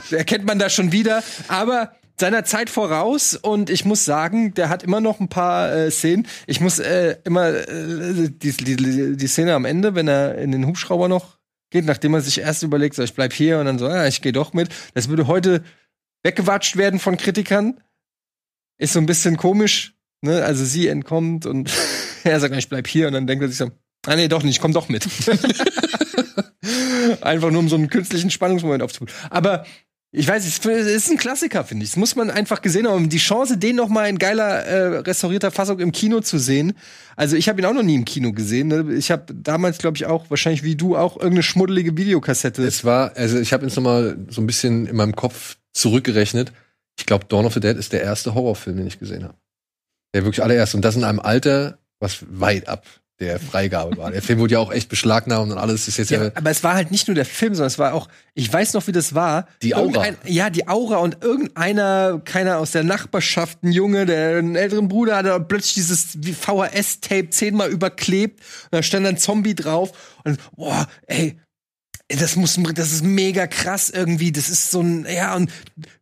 erkennt 0.09 0.45
man 0.45 0.57
da 0.57 0.69
schon 0.69 0.91
wieder, 0.91 1.23
aber 1.47 1.93
seiner 2.19 2.43
Zeit 2.43 2.69
voraus 2.69 3.35
und 3.35 3.69
ich 3.69 3.85
muss 3.85 4.05
sagen, 4.05 4.53
der 4.53 4.69
hat 4.69 4.83
immer 4.83 5.01
noch 5.01 5.19
ein 5.19 5.29
paar 5.29 5.73
äh, 5.73 5.91
Szenen. 5.91 6.27
Ich 6.47 6.61
muss 6.61 6.79
äh, 6.79 7.17
immer 7.23 7.49
äh, 7.49 8.29
die, 8.29 8.51
die, 8.51 9.17
die 9.17 9.27
Szene 9.27 9.53
am 9.53 9.65
Ende, 9.65 9.95
wenn 9.95 10.07
er 10.07 10.37
in 10.37 10.51
den 10.51 10.67
Hubschrauber 10.67 11.07
noch 11.07 11.37
geht, 11.71 11.85
nachdem 11.85 12.13
er 12.13 12.21
sich 12.21 12.39
erst 12.39 12.63
überlegt, 12.63 12.95
so 12.95 13.03
ich 13.03 13.15
bleib 13.15 13.33
hier 13.33 13.59
und 13.59 13.65
dann 13.65 13.79
so, 13.79 13.87
ah, 13.87 14.05
ich 14.05 14.21
gehe 14.21 14.33
doch 14.33 14.53
mit. 14.53 14.69
Das 14.93 15.09
würde 15.09 15.27
heute 15.27 15.63
weggewatscht 16.23 16.77
werden 16.77 16.99
von 16.99 17.17
Kritikern. 17.17 17.81
Ist 18.77 18.93
so 18.93 18.99
ein 18.99 19.05
bisschen 19.05 19.37
komisch, 19.37 19.95
ne? 20.21 20.43
Also 20.43 20.65
sie 20.65 20.87
entkommt 20.87 21.45
und 21.45 21.71
er 22.23 22.39
sagt, 22.39 22.55
ich 22.55 22.69
bleib 22.69 22.87
hier 22.87 23.07
und 23.07 23.13
dann 23.13 23.27
denkt 23.27 23.43
er 23.43 23.47
sich 23.47 23.57
so, 23.57 23.71
ah 24.05 24.15
nee, 24.15 24.27
doch 24.27 24.43
nicht, 24.43 24.55
ich 24.55 24.61
komm 24.61 24.73
doch 24.73 24.89
mit. 24.89 25.07
Einfach 27.21 27.49
nur 27.49 27.59
um 27.59 27.69
so 27.69 27.75
einen 27.75 27.89
künstlichen 27.89 28.29
Spannungsmoment 28.29 28.83
aufzubauen. 28.83 29.13
Aber 29.29 29.65
ich 30.13 30.27
weiß, 30.27 30.45
es 30.45 30.65
ist 30.65 31.09
ein 31.09 31.17
Klassiker, 31.17 31.63
finde 31.63 31.85
ich. 31.85 31.91
Das 31.91 31.97
muss 31.97 32.17
man 32.17 32.29
einfach 32.29 32.61
gesehen 32.61 32.85
haben. 32.85 33.07
Die 33.07 33.17
Chance, 33.17 33.57
den 33.57 33.77
noch 33.77 33.87
mal 33.87 34.09
in 34.09 34.17
geiler 34.17 34.65
äh, 34.65 34.97
restaurierter 34.99 35.51
Fassung 35.51 35.79
im 35.79 35.93
Kino 35.93 36.19
zu 36.19 36.37
sehen. 36.37 36.73
Also 37.15 37.37
ich 37.37 37.47
habe 37.47 37.61
ihn 37.61 37.65
auch 37.65 37.73
noch 37.73 37.83
nie 37.83 37.95
im 37.95 38.03
Kino 38.03 38.33
gesehen. 38.33 38.67
Ne? 38.67 38.93
Ich 38.93 39.09
habe 39.09 39.33
damals, 39.33 39.77
glaube 39.77 39.95
ich, 39.95 40.05
auch 40.05 40.29
wahrscheinlich 40.29 40.63
wie 40.63 40.75
du 40.75 40.97
auch 40.97 41.15
irgendeine 41.15 41.43
schmuddelige 41.43 41.95
Videokassette. 41.95 42.61
Es 42.61 42.83
war, 42.83 43.15
also 43.15 43.39
ich 43.39 43.53
habe 43.53 43.65
jetzt 43.65 43.77
noch 43.77 43.83
mal 43.83 44.17
so 44.27 44.41
ein 44.41 44.47
bisschen 44.47 44.85
in 44.85 44.97
meinem 44.97 45.15
Kopf 45.15 45.57
zurückgerechnet. 45.71 46.51
Ich 46.99 47.05
glaube, 47.05 47.25
Dawn 47.29 47.45
of 47.45 47.53
the 47.53 47.61
Dead 47.61 47.77
ist 47.77 47.93
der 47.93 48.01
erste 48.01 48.35
Horrorfilm, 48.35 48.75
den 48.75 48.87
ich 48.87 48.99
gesehen 48.99 49.23
habe. 49.23 49.35
Der 50.13 50.25
wirklich 50.25 50.43
allererste. 50.43 50.75
Und 50.75 50.83
das 50.83 50.97
in 50.97 51.05
einem 51.05 51.21
Alter, 51.21 51.79
was 52.01 52.17
weit 52.29 52.67
ab 52.67 52.85
der 53.21 53.39
Freigabe 53.39 53.95
war. 53.97 54.11
Der 54.11 54.21
Film 54.21 54.39
wurde 54.39 54.53
ja 54.55 54.59
auch 54.59 54.71
echt 54.73 54.89
beschlagnahmt 54.89 55.51
und 55.51 55.57
alles 55.57 55.87
ist 55.87 55.97
jetzt 55.97 56.11
ja, 56.11 56.23
Ja, 56.25 56.31
aber 56.35 56.49
es 56.49 56.63
war 56.63 56.73
halt 56.73 56.91
nicht 56.91 57.07
nur 57.07 57.15
der 57.15 57.23
Film, 57.25 57.55
sondern 57.55 57.67
es 57.67 57.79
war 57.79 57.93
auch, 57.93 58.09
ich 58.33 58.51
weiß 58.51 58.73
noch, 58.73 58.85
wie 58.87 58.91
das 58.91 59.15
war. 59.15 59.47
Die 59.61 59.75
Aura. 59.75 60.05
Irgendein- 60.05 60.17
Ja, 60.25 60.49
die 60.49 60.67
Aura 60.67 60.97
und 60.97 61.23
irgendeiner, 61.23 62.19
keiner 62.25 62.57
aus 62.57 62.71
der 62.71 62.83
Nachbarschaft, 62.83 63.63
ein 63.63 63.71
Junge, 63.71 64.05
der 64.05 64.37
einen 64.39 64.55
älteren 64.55 64.87
Bruder 64.89 65.15
hatte, 65.17 65.39
plötzlich 65.47 65.75
dieses 65.75 66.17
VHS-Tape 66.41 67.29
zehnmal 67.29 67.69
überklebt 67.69 68.39
und 68.65 68.73
da 68.77 68.83
stand 68.83 69.05
dann 69.05 69.17
Zombie 69.17 69.55
drauf 69.55 69.91
und 70.23 70.39
boah, 70.55 70.87
ey, 71.07 71.39
das 72.19 72.35
muss, 72.35 72.59
das 72.73 72.91
ist 72.91 73.03
mega 73.03 73.47
krass 73.47 73.89
irgendwie. 73.89 74.31
Das 74.31 74.49
ist 74.49 74.71
so 74.71 74.81
ein, 74.81 75.05
ja, 75.11 75.35
und 75.35 75.51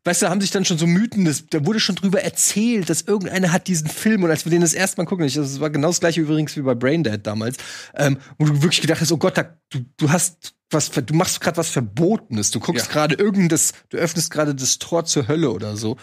weißt 0.04 0.22
du, 0.22 0.30
haben 0.30 0.42
sich 0.42 0.52
dann 0.52 0.66
schon 0.66 0.78
so 0.78 0.88
Mythen, 0.88 1.26
das, 1.26 1.46
da 1.50 1.66
wurde 1.66 1.80
schon 1.80 1.96
drüber 1.96 2.22
erzählt, 2.24 2.90
dass 2.90 3.02
irgendeiner 3.02 3.52
hat 3.52 3.68
diesen 3.68 3.88
Film 3.88 4.24
und 4.24 4.30
als 4.30 4.46
wir 4.46 4.50
den 4.52 4.62
das 4.62 4.74
erste 4.74 5.00
Mal 5.02 5.06
gucken, 5.06 5.26
ich, 5.26 5.36
das 5.36 5.60
war 5.60 5.70
genau 5.70 5.88
das 5.90 6.00
gleiche 6.00 6.22
übrigens 6.22 6.56
wie 6.58 6.62
bei 6.62 6.76
Braindead 6.76 7.26
damals, 7.26 7.58
ähm, 7.96 8.18
wo 8.38 8.46
du 8.46 8.62
wirklich 8.62 8.82
gedacht 8.82 9.02
hast, 9.02 9.12
oh 9.12 9.18
Gott, 9.18 9.38
da, 9.38 9.58
du, 9.70 9.80
du 9.98 10.10
hast 10.12 10.54
was, 10.72 10.92
du 10.92 11.14
machst 11.16 11.42
gerade 11.42 11.58
was 11.58 11.70
Verbotenes, 11.70 12.52
du 12.52 12.60
guckst 12.60 12.88
Ja. 12.88 12.94
gerade 12.94 13.16
irgenddas, 13.16 13.74
du 13.90 13.98
öffnest 13.98 14.30
gerade 14.30 14.54
das 14.54 14.78
Tor 14.78 15.04
zur 15.06 15.28
Hölle 15.28 15.50
oder 15.52 15.76
so. 15.76 15.98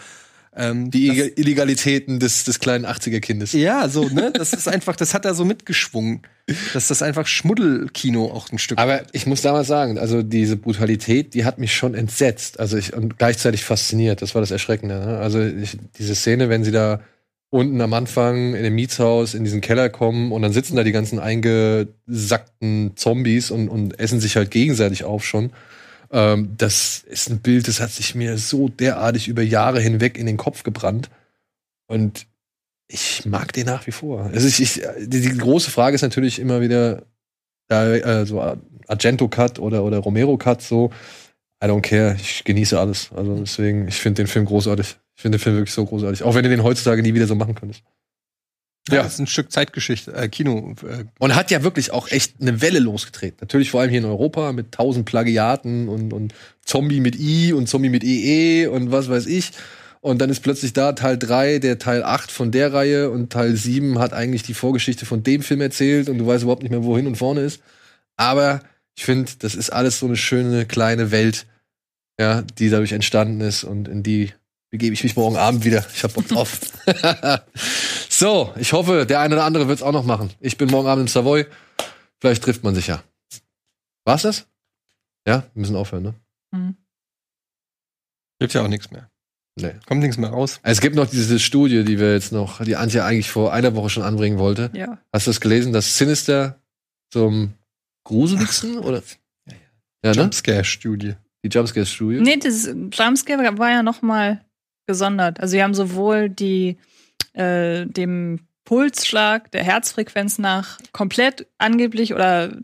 Ähm, 0.55 0.89
die 0.91 1.07
das- 1.07 1.15
Ille- 1.17 1.37
Illegalitäten 1.37 2.19
des, 2.19 2.43
des 2.43 2.59
kleinen 2.59 2.85
80er-Kindes. 2.85 3.53
ja, 3.53 3.87
so, 3.87 4.09
ne? 4.09 4.31
Das 4.33 4.53
ist 4.53 4.67
einfach, 4.67 4.95
das 4.95 5.13
hat 5.13 5.23
da 5.23 5.33
so 5.33 5.45
mitgeschwungen. 5.45 6.23
Dass 6.73 6.87
das 6.87 7.01
einfach 7.01 7.27
Schmuddelkino 7.27 8.25
auch 8.25 8.49
ein 8.51 8.57
Stück. 8.57 8.77
Aber 8.77 9.01
ich 9.11 9.25
muss 9.25 9.41
damals 9.41 9.67
sagen, 9.67 9.97
also 9.97 10.23
diese 10.23 10.55
Brutalität, 10.55 11.33
die 11.33 11.43
hat 11.43 11.57
mich 11.57 11.75
schon 11.75 11.93
entsetzt. 11.93 12.59
Also 12.59 12.77
ich 12.77 12.93
und 12.93 13.17
gleichzeitig 13.17 13.65
fasziniert. 13.65 14.21
Das 14.21 14.33
war 14.33 14.41
das 14.41 14.51
Erschreckende. 14.51 14.97
Ne? 14.97 15.17
Also 15.17 15.41
ich, 15.41 15.77
diese 15.97 16.15
Szene, 16.15 16.47
wenn 16.47 16.63
sie 16.63 16.71
da 16.71 17.01
unten 17.49 17.81
am 17.81 17.93
Anfang 17.93 18.55
in 18.55 18.63
dem 18.63 18.75
Mietshaus 18.75 19.33
in 19.33 19.43
diesen 19.43 19.59
Keller 19.59 19.89
kommen 19.89 20.31
und 20.31 20.41
dann 20.41 20.53
sitzen 20.53 20.77
da 20.77 20.83
die 20.83 20.91
ganzen 20.93 21.19
eingesackten 21.19 22.95
Zombies 22.95 23.51
und, 23.51 23.67
und 23.67 23.99
essen 23.99 24.19
sich 24.21 24.37
halt 24.37 24.51
gegenseitig 24.51 25.03
auf 25.03 25.25
schon. 25.25 25.51
Ähm, 26.11 26.55
das 26.57 27.03
ist 27.07 27.29
ein 27.29 27.39
Bild, 27.39 27.67
das 27.67 27.81
hat 27.81 27.91
sich 27.91 28.15
mir 28.15 28.37
so 28.37 28.69
derartig 28.69 29.27
über 29.27 29.41
Jahre 29.41 29.81
hinweg 29.81 30.17
in 30.17 30.25
den 30.25 30.37
Kopf 30.37 30.63
gebrannt. 30.63 31.09
Und 31.87 32.25
ich 32.87 33.25
mag 33.25 33.51
den 33.53 33.65
nach 33.65 33.85
wie 33.87 33.91
vor. 33.91 34.29
Also 34.33 34.47
ich, 34.47 34.61
ich, 34.61 34.81
die, 34.99 35.21
die 35.21 35.37
große 35.37 35.71
Frage 35.71 35.95
ist 35.95 36.01
natürlich 36.01 36.39
immer 36.39 36.61
wieder, 36.61 37.03
äh, 37.69 38.25
so 38.25 38.41
Argento 38.87 39.27
Cut 39.27 39.59
oder, 39.59 39.83
oder 39.83 39.97
Romero 39.99 40.37
Cut, 40.37 40.61
so, 40.61 40.91
I 41.63 41.67
don't 41.67 41.81
care, 41.81 42.15
ich 42.19 42.43
genieße 42.43 42.79
alles. 42.79 43.09
Also 43.15 43.35
deswegen, 43.39 43.87
ich 43.87 43.95
finde 43.95 44.23
den 44.23 44.27
Film 44.27 44.45
großartig. 44.45 44.97
Ich 45.15 45.21
finde 45.21 45.37
den 45.37 45.41
Film 45.41 45.55
wirklich 45.55 45.73
so 45.73 45.85
großartig. 45.85 46.23
Auch 46.23 46.35
wenn 46.35 46.43
du 46.43 46.49
den 46.49 46.63
heutzutage 46.63 47.01
nie 47.01 47.13
wieder 47.13 47.27
so 47.27 47.35
machen 47.35 47.55
könntest. 47.55 47.81
ja, 48.87 48.97
ja. 48.97 49.03
das 49.03 49.13
ist 49.13 49.19
ein 49.19 49.27
Stück 49.27 49.51
Zeitgeschichte, 49.51 50.13
äh, 50.13 50.29
Kino. 50.29 50.75
Äh, 50.83 51.05
Und 51.19 51.35
hat 51.35 51.49
ja 51.49 51.63
wirklich 51.63 51.91
auch 51.91 52.09
echt 52.09 52.35
eine 52.39 52.61
Welle 52.61 52.79
losgetreten. 52.79 53.37
Natürlich 53.41 53.71
vor 53.71 53.81
allem 53.81 53.89
hier 53.89 53.99
in 53.99 54.05
Europa 54.05 54.53
mit 54.53 54.71
tausend 54.71 55.05
Plagiaten 55.05 55.89
und, 55.89 56.13
und 56.13 56.35
Zombie 56.63 56.99
mit 56.99 57.19
I 57.19 57.53
und 57.53 57.67
Zombie 57.67 57.89
mit 57.89 58.03
EE 58.03 58.67
und 58.67 58.91
was 58.91 59.09
weiß 59.09 59.25
ich. 59.25 59.51
Und 60.01 60.19
dann 60.19 60.29
ist 60.29 60.41
plötzlich 60.41 60.73
da 60.73 60.93
Teil 60.93 61.17
3, 61.17 61.59
der 61.59 61.79
Teil 61.79 62.03
8 62.03 62.31
von 62.31 62.51
der 62.51 62.73
Reihe 62.73 63.09
und 63.09 63.31
Teil 63.31 63.55
7 63.55 63.99
hat 63.99 64.13
eigentlich 64.13 64.43
die 64.43 64.53
Vorgeschichte 64.53 65.05
von 65.05 65.23
dem 65.23 65.41
Film 65.41 65.61
erzählt 65.61 66.09
und 66.09 66.17
du 66.17 66.27
weißt 66.27 66.43
überhaupt 66.43 66.63
nicht 66.63 66.71
mehr, 66.71 66.83
wohin 66.83 67.07
und 67.07 67.15
vorne 67.15 67.41
ist. 67.41 67.61
Aber 68.15 68.61
ich 68.95 69.05
finde, 69.05 69.31
das 69.39 69.55
ist 69.55 69.69
alles 69.69 69.99
so 69.99 70.05
eine 70.05 70.17
schöne 70.17 70.65
kleine 70.65 71.11
Welt, 71.11 71.45
ja, 72.19 72.41
die 72.41 72.69
dadurch 72.69 72.91
entstanden 72.91 73.41
ist 73.41 73.63
und 73.63 73.87
in 73.87 74.03
die 74.03 74.33
begebe 74.69 74.93
ich 74.93 75.03
mich 75.03 75.15
morgen 75.15 75.37
Abend 75.37 75.65
wieder. 75.65 75.85
Ich 75.93 76.03
hab 76.03 76.13
Bock 76.13 76.27
drauf. 76.27 76.59
so, 78.09 78.53
ich 78.57 78.73
hoffe, 78.73 79.05
der 79.05 79.19
eine 79.19 79.35
oder 79.35 79.45
andere 79.45 79.67
wird 79.67 79.79
es 79.79 79.83
auch 79.83 79.91
noch 79.91 80.03
machen. 80.03 80.31
Ich 80.39 80.57
bin 80.57 80.69
morgen 80.69 80.87
Abend 80.87 81.03
im 81.03 81.07
Savoy. 81.07 81.45
Vielleicht 82.19 82.43
trifft 82.43 82.63
man 82.63 82.75
sich 82.75 82.87
ja. 82.87 83.03
War's 84.05 84.23
das? 84.23 84.47
Ja, 85.27 85.43
wir 85.53 85.59
müssen 85.59 85.75
aufhören, 85.75 86.03
ne? 86.03 86.13
Mhm. 86.51 86.77
gibt 88.39 88.53
ja 88.53 88.61
auch 88.61 88.67
nichts 88.67 88.91
mehr. 88.91 89.09
Nee. 89.59 89.73
Kommt 89.85 90.01
nichts 90.01 90.17
mehr 90.17 90.29
raus. 90.29 90.59
Es 90.63 90.81
gibt 90.81 90.95
noch 90.95 91.07
diese 91.07 91.39
Studie, 91.39 91.83
die 91.83 91.99
wir 91.99 92.13
jetzt 92.13 92.31
noch, 92.31 92.63
die 92.63 92.75
Antje 92.75 93.03
eigentlich 93.03 93.29
vor 93.29 93.53
einer 93.53 93.75
Woche 93.75 93.89
schon 93.89 94.03
anbringen 94.03 94.37
wollte. 94.37 94.69
Ja. 94.73 94.99
Hast 95.11 95.27
du 95.27 95.31
das 95.31 95.41
gelesen, 95.41 95.73
dass 95.73 95.97
Sinister 95.97 96.59
zum 97.11 97.53
gruseligsten 98.03 98.77
oder? 98.79 99.01
Ja, 100.03 100.11
ne? 100.11 100.21
Jumpscare-Studie. 100.21 101.15
Die 101.43 101.49
Jumpscare-Studie. 101.49 102.21
Nee, 102.21 102.37
das 102.37 102.65
Jumpscare 102.65 103.57
war 103.57 103.71
ja 103.71 103.83
noch 103.83 104.01
mal 104.01 104.41
gesondert. 104.85 105.39
Also 105.39 105.51
sie 105.51 105.63
haben 105.63 105.73
sowohl 105.73 106.29
die 106.29 106.77
äh, 107.33 107.85
dem 107.85 108.39
Pulsschlag 108.63 109.51
der 109.51 109.63
Herzfrequenz 109.63 110.39
nach 110.39 110.79
komplett 110.91 111.47
angeblich 111.57 112.13
oder 112.13 112.57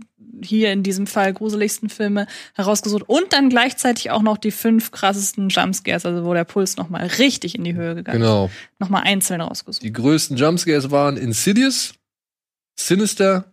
hier 0.46 0.72
in 0.72 0.84
diesem 0.84 1.08
Fall 1.08 1.34
gruseligsten 1.34 1.90
Filme 1.90 2.28
herausgesucht 2.56 3.04
und 3.08 3.32
dann 3.34 3.50
gleichzeitig 3.50 4.12
auch 4.12 4.22
noch 4.22 4.38
die 4.38 4.52
fünf 4.52 4.92
krassesten 4.92 5.50
Jumpscares, 5.50 6.06
also 6.06 6.26
wo 6.26 6.34
der 6.34 6.44
Puls 6.44 6.78
noch 6.78 6.90
mal 6.90 7.06
richtig 7.06 7.56
in 7.56 7.64
die 7.64 7.74
Höhe 7.74 7.96
gegangen 7.96 8.20
Genau. 8.20 8.46
ist. 8.46 8.54
Noch 8.80 8.90
mal 8.90 9.02
einzeln 9.02 9.42
rausgesucht. 9.42 9.84
Die 9.84 9.94
größten 9.94 10.38
Jumpscares 10.38 10.92
waren 10.92 11.18
Insidious, 11.18 11.94
Sinister, 12.80 13.46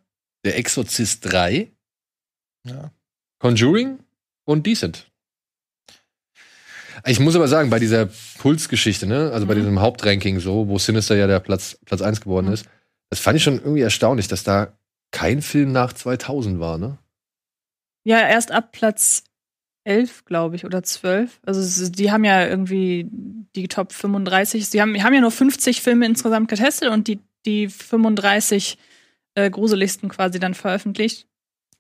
Der 0.45 0.57
Exorzist 0.57 1.31
3, 1.31 1.71
Ja. 2.65 2.91
Conjuring 3.39 3.99
und 4.47 4.67
Decent. 4.67 5.07
Ich 7.07 7.21
muss 7.21 7.35
aber 7.37 7.49
sagen, 7.49 7.71
bei 7.71 7.79
dieser 7.79 8.09
Pulsgeschichte, 8.39 9.07
ne, 9.07 9.31
also 9.33 9.47
bei 9.47 9.55
Mhm. 9.55 9.59
diesem 9.61 9.81
Hauptranking 9.81 10.41
so, 10.41 10.69
wo 10.69 10.79
Sinister 10.79 11.17
ja 11.17 11.27
der 11.27 11.41
Platz, 11.41 11.79
Platz 11.85 12.03
1 12.03 12.21
geworden 12.21 12.47
Mhm. 12.49 12.53
ist, 12.55 12.67
das 13.11 13.21
fand 13.21 13.37
ich 13.37 13.43
schon 13.43 13.59
irgendwie 13.59 13.81
erstaunlich, 13.81 14.29
dass 14.29 14.45
da 14.45 14.77
kein 15.11 15.43
Film 15.43 15.73
nach 15.73 15.93
2000 15.93 16.61
war, 16.61 16.79
ne? 16.79 16.99
Ja, 18.05 18.21
erst 18.27 18.53
ab 18.53 18.73
Platz 18.73 19.25
11, 19.85 20.25
glaube 20.25 20.57
ich, 20.57 20.65
oder 20.65 20.83
12. 20.83 21.41
Also 21.45 21.91
die 21.91 22.11
haben 22.13 22.25
ja 22.25 22.47
irgendwie 22.47 23.07
die 23.11 23.69
Top 23.69 23.93
35. 23.93 24.69
Sie 24.69 24.81
haben, 24.81 25.03
haben 25.03 25.15
ja 25.15 25.21
nur 25.21 25.31
50 25.31 25.83
Filme 25.83 26.07
insgesamt 26.07 26.49
getestet 26.49 26.91
und 26.91 27.09
die, 27.09 27.21
die 27.47 27.69
35 27.69 28.79
äh, 29.35 29.51
gruseligsten 29.51 30.09
quasi 30.09 30.39
dann 30.39 30.55
veröffentlicht. 30.55 31.27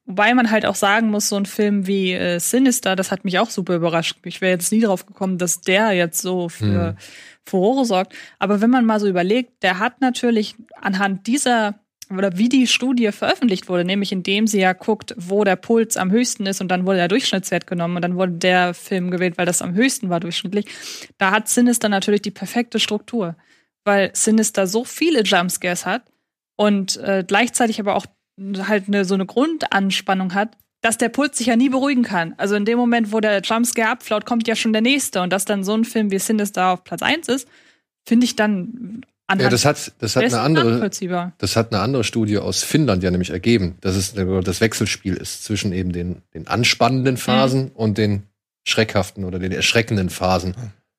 Wobei 0.06 0.34
man 0.34 0.50
halt 0.50 0.66
auch 0.66 0.74
sagen 0.74 1.10
muss, 1.10 1.28
so 1.28 1.36
ein 1.36 1.46
Film 1.46 1.86
wie 1.86 2.12
äh, 2.12 2.38
Sinister, 2.40 2.96
das 2.96 3.12
hat 3.12 3.24
mich 3.24 3.38
auch 3.38 3.50
super 3.50 3.76
überrascht. 3.76 4.16
Ich 4.24 4.40
wäre 4.40 4.52
jetzt 4.52 4.72
nie 4.72 4.80
drauf 4.80 5.06
gekommen, 5.06 5.38
dass 5.38 5.60
der 5.60 5.92
jetzt 5.92 6.20
so 6.20 6.48
für 6.48 6.88
Hm. 6.90 6.96
Furore 7.44 7.84
sorgt. 7.84 8.14
Aber 8.38 8.60
wenn 8.60 8.70
man 8.70 8.84
mal 8.86 8.98
so 9.00 9.06
überlegt, 9.08 9.62
der 9.62 9.78
hat 9.78 10.00
natürlich 10.00 10.56
anhand 10.80 11.26
dieser 11.26 11.78
oder 12.16 12.36
wie 12.36 12.48
die 12.48 12.66
Studie 12.66 13.12
veröffentlicht 13.12 13.68
wurde, 13.68 13.84
nämlich 13.84 14.12
indem 14.12 14.46
sie 14.46 14.60
ja 14.60 14.72
guckt, 14.72 15.14
wo 15.16 15.44
der 15.44 15.56
Puls 15.56 15.96
am 15.96 16.10
höchsten 16.10 16.46
ist 16.46 16.60
und 16.60 16.68
dann 16.68 16.86
wurde 16.86 16.98
der 16.98 17.08
Durchschnittswert 17.08 17.66
genommen 17.66 17.96
und 17.96 18.02
dann 18.02 18.16
wurde 18.16 18.32
der 18.32 18.74
Film 18.74 19.10
gewählt, 19.10 19.38
weil 19.38 19.46
das 19.46 19.62
am 19.62 19.74
höchsten 19.74 20.10
war 20.10 20.20
durchschnittlich. 20.20 20.66
Da 21.18 21.30
hat 21.30 21.48
Sinister 21.48 21.88
natürlich 21.88 22.22
die 22.22 22.30
perfekte 22.30 22.80
Struktur, 22.80 23.36
weil 23.84 24.10
Sinister 24.14 24.66
so 24.66 24.84
viele 24.84 25.22
Jumpscares 25.22 25.86
hat 25.86 26.02
und 26.56 26.96
äh, 26.98 27.24
gleichzeitig 27.26 27.80
aber 27.80 27.94
auch 27.94 28.06
halt 28.66 28.88
eine, 28.88 29.04
so 29.04 29.14
eine 29.14 29.26
Grundanspannung 29.26 30.34
hat, 30.34 30.56
dass 30.80 30.98
der 30.98 31.10
Puls 31.10 31.36
sich 31.36 31.48
ja 31.48 31.56
nie 31.56 31.68
beruhigen 31.68 32.02
kann. 32.02 32.34
Also 32.38 32.54
in 32.54 32.64
dem 32.64 32.78
Moment, 32.78 33.12
wo 33.12 33.20
der 33.20 33.40
Jumpscare 33.42 33.90
abflaut, 33.90 34.24
kommt 34.24 34.48
ja 34.48 34.56
schon 34.56 34.72
der 34.72 34.82
nächste 34.82 35.20
und 35.22 35.32
dass 35.32 35.44
dann 35.44 35.62
so 35.62 35.74
ein 35.74 35.84
Film 35.84 36.10
wie 36.10 36.18
Sinister 36.18 36.68
auf 36.68 36.84
Platz 36.84 37.02
1 37.02 37.28
ist, 37.28 37.48
finde 38.06 38.24
ich 38.24 38.36
dann 38.36 39.02
anhand 39.30 39.42
Ja, 39.42 39.48
das 39.48 39.64
hat, 39.64 39.92
das 39.98 40.16
hat 40.16 40.24
eine 40.24 40.40
andere, 40.40 40.90
das 41.38 41.56
hat 41.56 41.72
eine 41.72 41.82
andere 41.82 42.04
Studie 42.04 42.38
aus 42.38 42.62
Finnland 42.62 43.02
ja 43.02 43.10
nämlich 43.10 43.30
ergeben, 43.30 43.76
dass 43.80 43.96
es 43.96 44.14
das 44.14 44.60
Wechselspiel 44.60 45.14
ist 45.16 45.44
zwischen 45.44 45.72
eben 45.72 45.92
den, 45.92 46.22
den 46.34 46.46
anspannenden 46.48 47.16
Phasen 47.16 47.64
Mhm. 47.64 47.70
und 47.74 47.98
den 47.98 48.22
schreckhaften 48.64 49.24
oder 49.24 49.38
den 49.38 49.52
erschreckenden 49.52 50.10
Phasen. 50.10 50.54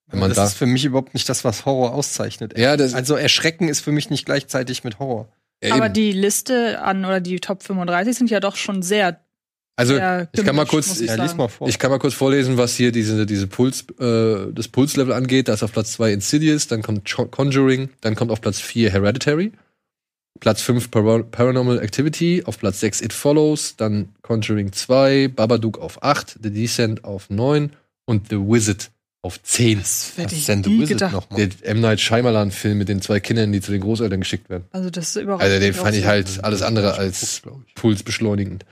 Wenn 0.07 0.19
man 0.19 0.29
das 0.29 0.35
da, 0.37 0.45
ist 0.45 0.53
für 0.55 0.65
mich 0.65 0.83
überhaupt 0.83 1.13
nicht 1.13 1.29
das, 1.29 1.43
was 1.45 1.65
Horror 1.65 1.93
auszeichnet. 1.93 2.57
ja, 2.57 2.75
das, 2.75 2.93
Also 2.93 3.15
Erschrecken 3.15 3.69
ist 3.69 3.79
für 3.81 3.91
mich 3.91 4.09
nicht 4.09 4.25
gleichzeitig 4.25 4.83
mit 4.83 4.99
Horror. 4.99 5.29
ja, 5.63 5.75
Aber 5.75 5.87
die 5.89 6.11
Liste 6.11 6.81
an 6.81 7.05
oder 7.05 7.21
die 7.21 7.39
Top 7.39 7.63
35 7.63 8.17
sind 8.17 8.29
ja 8.29 8.39
doch 8.41 8.55
schon 8.57 8.81
sehr, 8.81 9.21
also 9.81 10.27
ich 10.31 10.45
kann 10.45 10.55
mal 10.55 10.65
kurz, 10.65 10.99
ich, 11.01 11.09
Ja, 11.09 11.33
mal 11.35 11.47
vor. 11.47 11.67
ich 11.67 11.79
kann 11.79 11.91
mal 11.91 11.99
kurz 11.99 12.13
vorlesen, 12.13 12.57
was 12.57 12.75
hier 12.75 12.91
diese, 12.91 13.25
diese 13.25 13.47
Puls, 13.47 13.85
äh, 13.99 14.51
das 14.53 14.67
Pulslevel 14.67 15.13
angeht. 15.13 15.47
Da 15.47 15.53
ist 15.53 15.63
auf 15.63 15.71
Platz 15.71 15.93
2 15.93 16.13
Insidious, 16.13 16.67
dann 16.67 16.81
kommt 16.81 17.09
Conjuring, 17.31 17.89
dann 18.01 18.15
kommt 18.15 18.31
auf 18.31 18.41
Platz 18.41 18.59
4 18.59 18.91
Hereditary, 18.91 19.51
Platz 20.39 20.61
5 20.61 20.91
Par 20.91 21.23
Paranormal 21.23 21.79
Activity, 21.79 22.43
auf 22.45 22.59
Platz 22.59 22.79
6 22.79 23.01
It 23.01 23.13
Follows, 23.13 23.75
dann 23.75 24.09
Conjuring 24.21 24.71
2, 24.71 25.27
Babadook 25.29 25.79
auf 25.79 26.03
8, 26.03 26.39
The 26.43 26.51
Descent 26.51 27.03
auf 27.03 27.29
9 27.29 27.71
und 28.05 28.29
The 28.29 28.37
Wizard 28.37 28.91
auf 29.23 29.41
10. 29.43 29.79
Das 29.79 30.13
hätte 30.15 30.33
ich 30.33 30.41
ist 30.41 30.49
denn 30.49 30.63
The 30.63 30.69
nie 30.69 30.75
Wizard 30.81 30.89
gedacht. 30.89 31.13
nochmal? 31.13 31.47
Der 31.47 31.69
M. 31.69 31.79
Night 31.81 31.99
Shyamalan-Film 32.01 32.77
mit 32.77 32.89
den 32.89 33.01
zwei 33.01 33.19
Kindern, 33.19 33.51
die 33.51 33.61
zu 33.61 33.71
den 33.71 33.81
Großeltern 33.81 34.19
geschickt 34.21 34.49
werden. 34.49 34.65
Also 34.71 34.89
das 34.89 35.15
ist 35.15 35.21
überhaupt 35.21 35.43
Also 35.43 35.59
den 35.59 35.73
fand 35.73 35.95
ich 35.95 36.05
halt 36.05 36.43
alles 36.43 36.61
andere 36.61 36.95
als 36.95 37.41
pulsbeschleunigend. 37.75 38.65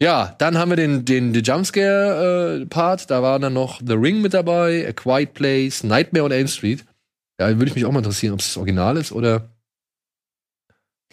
Ja, 0.00 0.36
dann 0.38 0.56
haben 0.56 0.70
wir 0.70 0.76
den, 0.76 1.04
den, 1.04 1.32
den 1.32 1.42
Jumpscare-Part. 1.42 3.10
da 3.10 3.22
war 3.22 3.38
dann 3.40 3.54
noch 3.54 3.80
The 3.84 3.94
Ring 3.94 4.20
mit 4.20 4.32
dabei, 4.32 4.86
A 4.88 4.92
Quiet 4.92 5.34
Place, 5.34 5.82
Nightmare 5.82 6.24
on 6.24 6.30
Elm 6.30 6.46
Street. 6.46 6.84
Ja, 7.40 7.48
würde 7.48 7.66
ich 7.66 7.74
mich 7.74 7.84
auch 7.84 7.92
mal 7.92 7.98
interessieren, 7.98 8.34
ob 8.34 8.40
es 8.40 8.46
das 8.46 8.56
Original 8.56 8.96
ist 8.96 9.12
oder. 9.12 9.50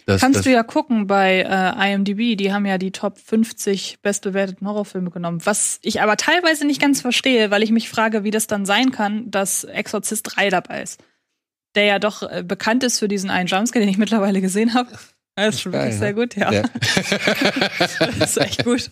Das, 0.06 0.20
Kannst 0.20 0.38
das, 0.38 0.44
du 0.44 0.52
ja 0.52 0.62
gucken 0.62 1.08
bei 1.08 1.40
äh, 1.40 1.92
IMDb, 1.92 2.36
die 2.36 2.52
haben 2.52 2.64
ja 2.64 2.78
die 2.78 2.92
Top 2.92 3.18
50 3.18 3.98
bestbewerteten 4.02 4.68
Horrorfilme 4.68 5.10
genommen. 5.10 5.40
Was 5.44 5.80
ich 5.82 6.00
aber 6.00 6.16
teilweise 6.16 6.64
nicht 6.64 6.80
ganz 6.80 7.00
verstehe, 7.00 7.50
weil 7.50 7.64
ich 7.64 7.72
mich 7.72 7.88
frage, 7.88 8.22
wie 8.22 8.30
das 8.30 8.46
dann 8.46 8.66
sein 8.66 8.92
kann, 8.92 9.28
dass 9.32 9.64
Exorcist 9.64 10.36
3 10.36 10.50
dabei 10.50 10.82
ist. 10.82 11.02
Der 11.74 11.86
ja 11.86 11.98
doch 11.98 12.22
äh, 12.22 12.44
bekannt 12.46 12.84
ist 12.84 13.00
für 13.00 13.08
diesen 13.08 13.30
einen 13.30 13.48
Jumpscare, 13.48 13.80
den 13.80 13.88
ich 13.88 13.98
mittlerweile 13.98 14.40
gesehen 14.40 14.74
habe. 14.74 14.90
Das 15.36 15.54
ist 15.56 15.60
schon 15.60 15.72
wirklich 15.72 15.90
Geil, 15.90 15.98
sehr 15.98 16.08
ne? 16.08 16.14
gut, 16.14 16.34
ja. 16.36 16.52
Ja. 16.52 16.62
das 18.18 18.30
ist 18.30 18.38
echt 18.38 18.64
gut. 18.64 18.90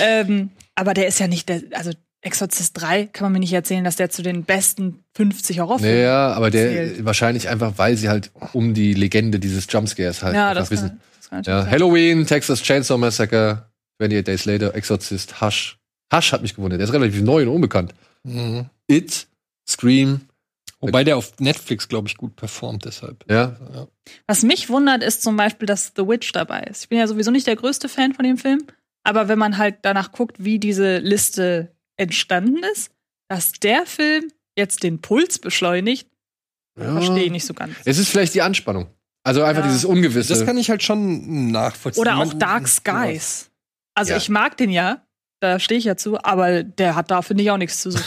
ähm, 0.00 0.50
aber 0.74 0.92
der 0.94 1.06
ist 1.06 1.18
ja 1.20 1.28
nicht 1.28 1.48
der, 1.48 1.62
also 1.72 1.90
Exorcist 2.20 2.80
3 2.80 3.06
kann 3.06 3.26
man 3.26 3.32
mir 3.34 3.38
nicht 3.40 3.52
erzählen, 3.52 3.84
dass 3.84 3.96
der 3.96 4.10
zu 4.10 4.22
den 4.22 4.44
besten 4.44 5.04
50 5.14 5.60
Horrorfilmen 5.60 5.94
Naja, 5.96 6.32
aber 6.32 6.50
der 6.50 6.68
zählt. 6.68 7.04
wahrscheinlich 7.04 7.48
einfach, 7.48 7.74
weil 7.76 7.96
sie 7.96 8.08
halt 8.08 8.30
um 8.54 8.72
die 8.74 8.94
Legende 8.94 9.38
dieses 9.38 9.66
Jumpscares 9.70 10.22
halt 10.22 10.34
Ja, 10.34 10.48
einfach 10.48 10.62
das 10.62 10.70
wissen. 10.70 10.88
kann, 10.88 11.00
das 11.20 11.30
kann 11.30 11.42
Ja. 11.44 11.66
Halloween, 11.70 12.26
Texas 12.26 12.62
Chainsaw 12.62 12.96
Massacre, 12.98 13.68
28 14.00 14.24
Days 14.24 14.44
Later, 14.46 14.74
Exorcist, 14.74 15.40
Hush. 15.40 15.76
Hush 16.12 16.32
hat 16.32 16.42
mich 16.42 16.56
gewundert, 16.56 16.80
der 16.80 16.86
ist 16.88 16.92
relativ 16.94 17.20
neu 17.22 17.42
und 17.42 17.48
unbekannt. 17.48 17.94
Mhm. 18.24 18.66
It, 18.88 19.26
Scream, 19.68 20.22
Wobei 20.88 21.04
der 21.04 21.16
auf 21.16 21.32
Netflix, 21.40 21.88
glaube 21.88 22.08
ich, 22.08 22.16
gut 22.16 22.36
performt, 22.36 22.84
deshalb. 22.84 23.24
ja. 23.30 23.56
Was 24.26 24.42
mich 24.42 24.68
wundert, 24.68 25.02
ist 25.02 25.22
zum 25.22 25.36
Beispiel, 25.36 25.66
dass 25.66 25.92
The 25.96 26.06
Witch 26.06 26.32
dabei 26.32 26.60
ist. 26.62 26.82
Ich 26.84 26.88
bin 26.88 26.98
ja 26.98 27.06
sowieso 27.06 27.30
nicht 27.30 27.46
der 27.46 27.56
größte 27.56 27.88
Fan 27.88 28.12
von 28.14 28.24
dem 28.24 28.36
Film, 28.36 28.66
aber 29.02 29.28
wenn 29.28 29.38
man 29.38 29.56
halt 29.58 29.76
danach 29.82 30.12
guckt, 30.12 30.36
wie 30.44 30.58
diese 30.58 30.98
Liste 30.98 31.74
entstanden 31.96 32.62
ist, 32.72 32.90
dass 33.28 33.52
der 33.52 33.86
Film 33.86 34.30
jetzt 34.56 34.82
den 34.82 35.00
Puls 35.00 35.38
beschleunigt, 35.38 36.08
Ja. 36.78 36.92
verstehe 36.92 37.24
ich 37.24 37.30
nicht 37.30 37.46
so 37.46 37.54
ganz. 37.54 37.74
Es 37.84 37.98
ist 37.98 38.08
vielleicht 38.08 38.34
die 38.34 38.42
Anspannung. 38.42 38.88
Also 39.22 39.42
einfach 39.42 39.62
Ja. 39.64 39.68
dieses 39.68 39.84
Ungewisse. 39.84 40.28
Das 40.34 40.44
kann 40.44 40.58
ich 40.58 40.68
halt 40.70 40.82
schon 40.82 41.50
nachvollziehen. 41.50 42.00
Oder 42.02 42.18
auch 42.18 42.34
Dark 42.34 42.68
Skies. 42.68 43.50
Also 43.94 44.10
Ja. 44.12 44.16
ich 44.18 44.28
mag 44.28 44.56
den 44.56 44.70
ja, 44.70 45.03
da 45.44 45.60
stehe 45.60 45.78
ich 45.78 45.84
ja 45.84 45.96
zu, 45.96 46.22
aber 46.22 46.62
der 46.62 46.96
hat 46.96 47.10
da, 47.10 47.22
finde 47.22 47.42
ich, 47.42 47.50
auch 47.50 47.58
nichts 47.58 47.80
zu 47.80 47.90
suchen. 47.90 48.04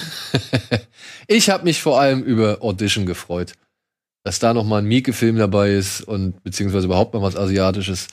ich 1.27 1.49
habe 1.49 1.64
mich 1.64 1.81
vor 1.81 2.01
allem 2.01 2.23
über 2.23 2.61
Audition 2.61 3.05
gefreut. 3.05 3.53
Dass 4.23 4.39
da 4.39 4.53
noch 4.53 4.65
mal 4.65 4.80
ein 4.80 4.85
Mieke-Film 4.85 5.38
dabei 5.38 5.72
ist 5.72 6.01
und 6.01 6.43
beziehungsweise 6.43 6.88
überhaupt 6.88 7.14
mal 7.14 7.22
was 7.22 7.38
Asiatisches. 7.38 8.07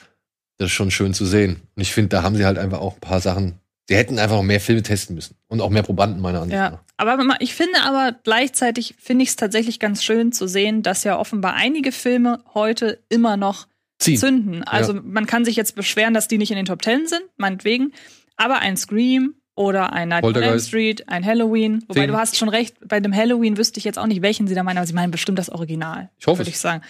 Das 0.57 0.67
ist 0.67 0.71
schon 0.71 0.91
schön 0.91 1.13
zu 1.13 1.25
sehen. 1.25 1.61
Und 1.75 1.81
ich 1.81 1.91
finde, 1.91 2.09
da 2.09 2.23
haben 2.23 2.35
sie 2.35 2.45
halt 2.45 2.57
einfach 2.57 2.79
auch 2.79 2.93
ein 2.93 3.01
paar 3.01 3.19
Sachen. 3.19 3.59
Sie 3.89 3.95
hätten 3.95 4.17
einfach 4.17 4.37
noch 4.37 4.43
mehr 4.43 4.61
Filme 4.61 4.83
testen 4.83 5.15
müssen. 5.15 5.35
Und 5.47 5.59
auch 5.59 5.69
mehr 5.69 5.83
Probanden, 5.83 6.21
meiner 6.21 6.41
Ansicht 6.41 6.57
nach. 6.57 6.71
Ja, 6.71 6.85
aber 6.97 7.35
ich 7.39 7.53
finde 7.53 7.81
aber 7.83 8.15
gleichzeitig 8.23 8.95
finde 8.97 9.23
ich 9.23 9.29
es 9.29 9.35
tatsächlich 9.35 9.79
ganz 9.79 10.03
schön 10.03 10.31
zu 10.31 10.47
sehen, 10.47 10.83
dass 10.83 11.03
ja 11.03 11.19
offenbar 11.19 11.55
einige 11.55 11.91
Filme 11.91 12.39
heute 12.53 12.99
immer 13.09 13.35
noch 13.35 13.67
Ziehen. 13.97 14.17
zünden. 14.17 14.63
Also 14.63 14.93
man 14.93 15.25
kann 15.25 15.45
sich 15.45 15.55
jetzt 15.55 15.75
beschweren, 15.75 16.13
dass 16.13 16.27
die 16.27 16.37
nicht 16.37 16.51
in 16.51 16.57
den 16.57 16.65
Top 16.65 16.81
Ten 16.81 17.07
sind, 17.07 17.23
meinetwegen. 17.37 17.91
Aber 18.37 18.59
ein 18.59 18.77
Scream 18.77 19.35
oder 19.55 19.93
ein 19.93 20.09
Night 20.09 20.23
on 20.23 20.35
Elm. 20.35 20.59
Street, 20.59 21.07
ein 21.07 21.25
Halloween. 21.25 21.83
Wobei 21.87 22.01
Thing. 22.01 22.09
du 22.09 22.17
hast 22.17 22.37
schon 22.37 22.49
recht, 22.49 22.75
bei 22.85 22.99
dem 22.99 23.15
Halloween 23.15 23.57
wüsste 23.57 23.77
ich 23.77 23.85
jetzt 23.85 23.97
auch 23.97 24.07
nicht, 24.07 24.21
welchen 24.21 24.47
sie 24.47 24.55
da 24.55 24.63
meinen, 24.63 24.77
aber 24.77 24.87
sie 24.87 24.93
meinen 24.93 25.11
bestimmt 25.11 25.39
das 25.39 25.49
Original. 25.49 26.09
Ich 26.19 26.27
hoffe 26.27 26.39
Würde 26.39 26.49
ich 26.49 26.59
sagen. 26.59 26.83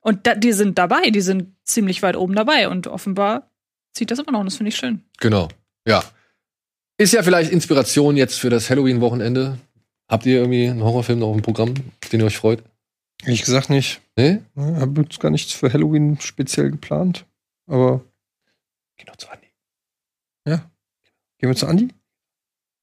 Und 0.00 0.26
da, 0.26 0.34
die 0.34 0.52
sind 0.52 0.78
dabei, 0.78 1.10
die 1.10 1.20
sind 1.20 1.54
ziemlich 1.64 2.02
weit 2.02 2.16
oben 2.16 2.34
dabei 2.34 2.68
und 2.68 2.86
offenbar 2.86 3.50
zieht 3.92 4.10
das 4.10 4.18
immer 4.18 4.32
noch 4.32 4.40
und 4.40 4.46
das 4.46 4.56
finde 4.56 4.68
ich 4.68 4.76
schön. 4.76 5.02
Genau. 5.18 5.48
Ja. 5.86 6.04
Ist 6.98 7.12
ja 7.12 7.22
vielleicht 7.22 7.50
Inspiration 7.50 8.16
jetzt 8.16 8.38
für 8.38 8.50
das 8.50 8.70
Halloween-Wochenende. 8.70 9.58
Habt 10.08 10.26
ihr 10.26 10.38
irgendwie 10.38 10.68
einen 10.68 10.82
Horrorfilm 10.82 11.18
noch 11.18 11.32
im 11.34 11.42
Programm, 11.42 11.74
auf 12.02 12.08
den 12.10 12.20
ihr 12.20 12.26
euch 12.26 12.36
freut? 12.36 12.62
Ehrlich 13.22 13.42
gesagt 13.42 13.70
nicht. 13.70 14.00
Nee? 14.16 14.40
Ich 14.56 14.62
habe 14.62 15.02
jetzt 15.02 15.20
gar 15.20 15.30
nichts 15.30 15.52
für 15.52 15.72
Halloween 15.72 16.18
speziell 16.20 16.70
geplant. 16.70 17.24
Aber 17.66 18.04
noch 19.06 19.16
zu 19.16 19.28
Andi. 19.28 19.48
Gehen 21.42 21.50
wir 21.50 21.56
zu 21.56 21.66
Andi? 21.66 21.88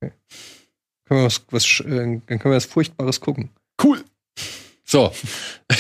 Okay. 0.02 0.14
Können 1.06 1.22
wir 1.22 1.26
was, 1.26 1.42
was, 1.50 1.80
äh, 1.80 1.90
dann 1.90 2.26
können 2.26 2.44
wir 2.44 2.58
was 2.58 2.66
Furchtbares 2.66 3.22
gucken. 3.22 3.52
Cool. 3.82 4.04
So. 4.84 5.14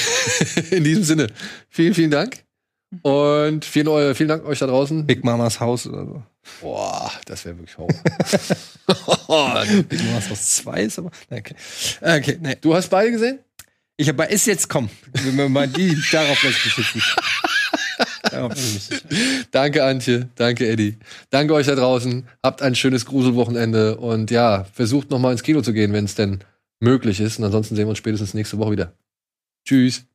In 0.72 0.86
diesem 0.86 1.04
Sinne, 1.04 1.28
vielen, 1.70 1.94
vielen 1.94 2.12
Dank. 2.12 2.46
Und 3.02 3.66
vielen, 3.66 4.16
vielen 4.16 4.30
Dank 4.30 4.46
euch 4.46 4.60
da 4.60 4.68
draußen. 4.68 5.06
Big 5.06 5.26
Mamas 5.26 5.60
Haus 5.60 5.86
oder 5.88 6.06
so. 6.06 6.24
Boah, 6.62 7.12
das 7.26 7.44
wäre 7.44 7.58
wirklich 7.58 7.78
Horror. 7.78 9.66
Big 9.90 10.04
Mamas 10.06 10.30
Haus 10.30 10.56
2 10.56 10.82
ist 10.84 11.00
aber. 11.00 11.12
Okay. 11.30 11.56
Äh, 12.00 12.20
okay, 12.20 12.38
nee. 12.40 12.56
du 12.62 12.74
hast 12.74 12.90
beide 12.90 13.12
gesehen? 13.12 13.40
Ich 13.98 14.08
habe 14.08 14.24
ist 14.26 14.48
jetzt 14.48 14.70
komm. 14.70 14.90
Wenn 15.12 15.36
wir 15.36 15.50
mal 15.50 15.68
die, 15.68 15.96
darauf 16.12 16.42
lasse 16.42 16.58
Danke, 19.52 19.84
Antje. 19.84 20.30
Danke, 20.36 20.68
Eddie. 20.68 20.98
Danke 21.30 21.54
euch 21.54 21.68
da 21.68 21.76
draußen. 21.76 22.28
Habt 22.44 22.62
ein 22.62 22.76
schönes 22.76 23.06
Gruselwochenende. 23.06 23.98
Und 23.98 24.32
ja, 24.32 24.66
versucht 24.74 25.12
noch 25.12 25.20
mal 25.20 25.32
ins 25.32 25.44
Kino 25.44 25.62
zu 25.62 25.74
gehen, 25.74 25.94
wenn 25.94 26.06
es 26.06 26.16
denn 26.16 26.40
möglich 26.80 27.20
ist. 27.20 27.40
Und 27.40 27.46
ansonsten 27.46 27.76
sehen 27.76 27.86
wir 27.86 27.90
uns 27.90 27.98
spätestens 27.98 28.34
nächste 28.34 28.58
Woche 28.58 28.72
wieder. 28.72 28.94
Tschüss. 29.66 30.06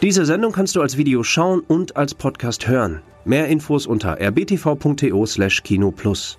Diese 0.00 0.24
Sendung 0.24 0.52
kannst 0.52 0.76
du 0.76 0.80
als 0.80 0.96
Video 0.96 1.24
schauen 1.24 1.60
und 1.60 1.96
als 1.96 2.14
Podcast 2.14 2.68
hören. 2.68 3.02
Mehr 3.24 3.48
Infos 3.48 3.86
unter 3.86 4.20
rbtv.to/kinoplus. 4.20 6.38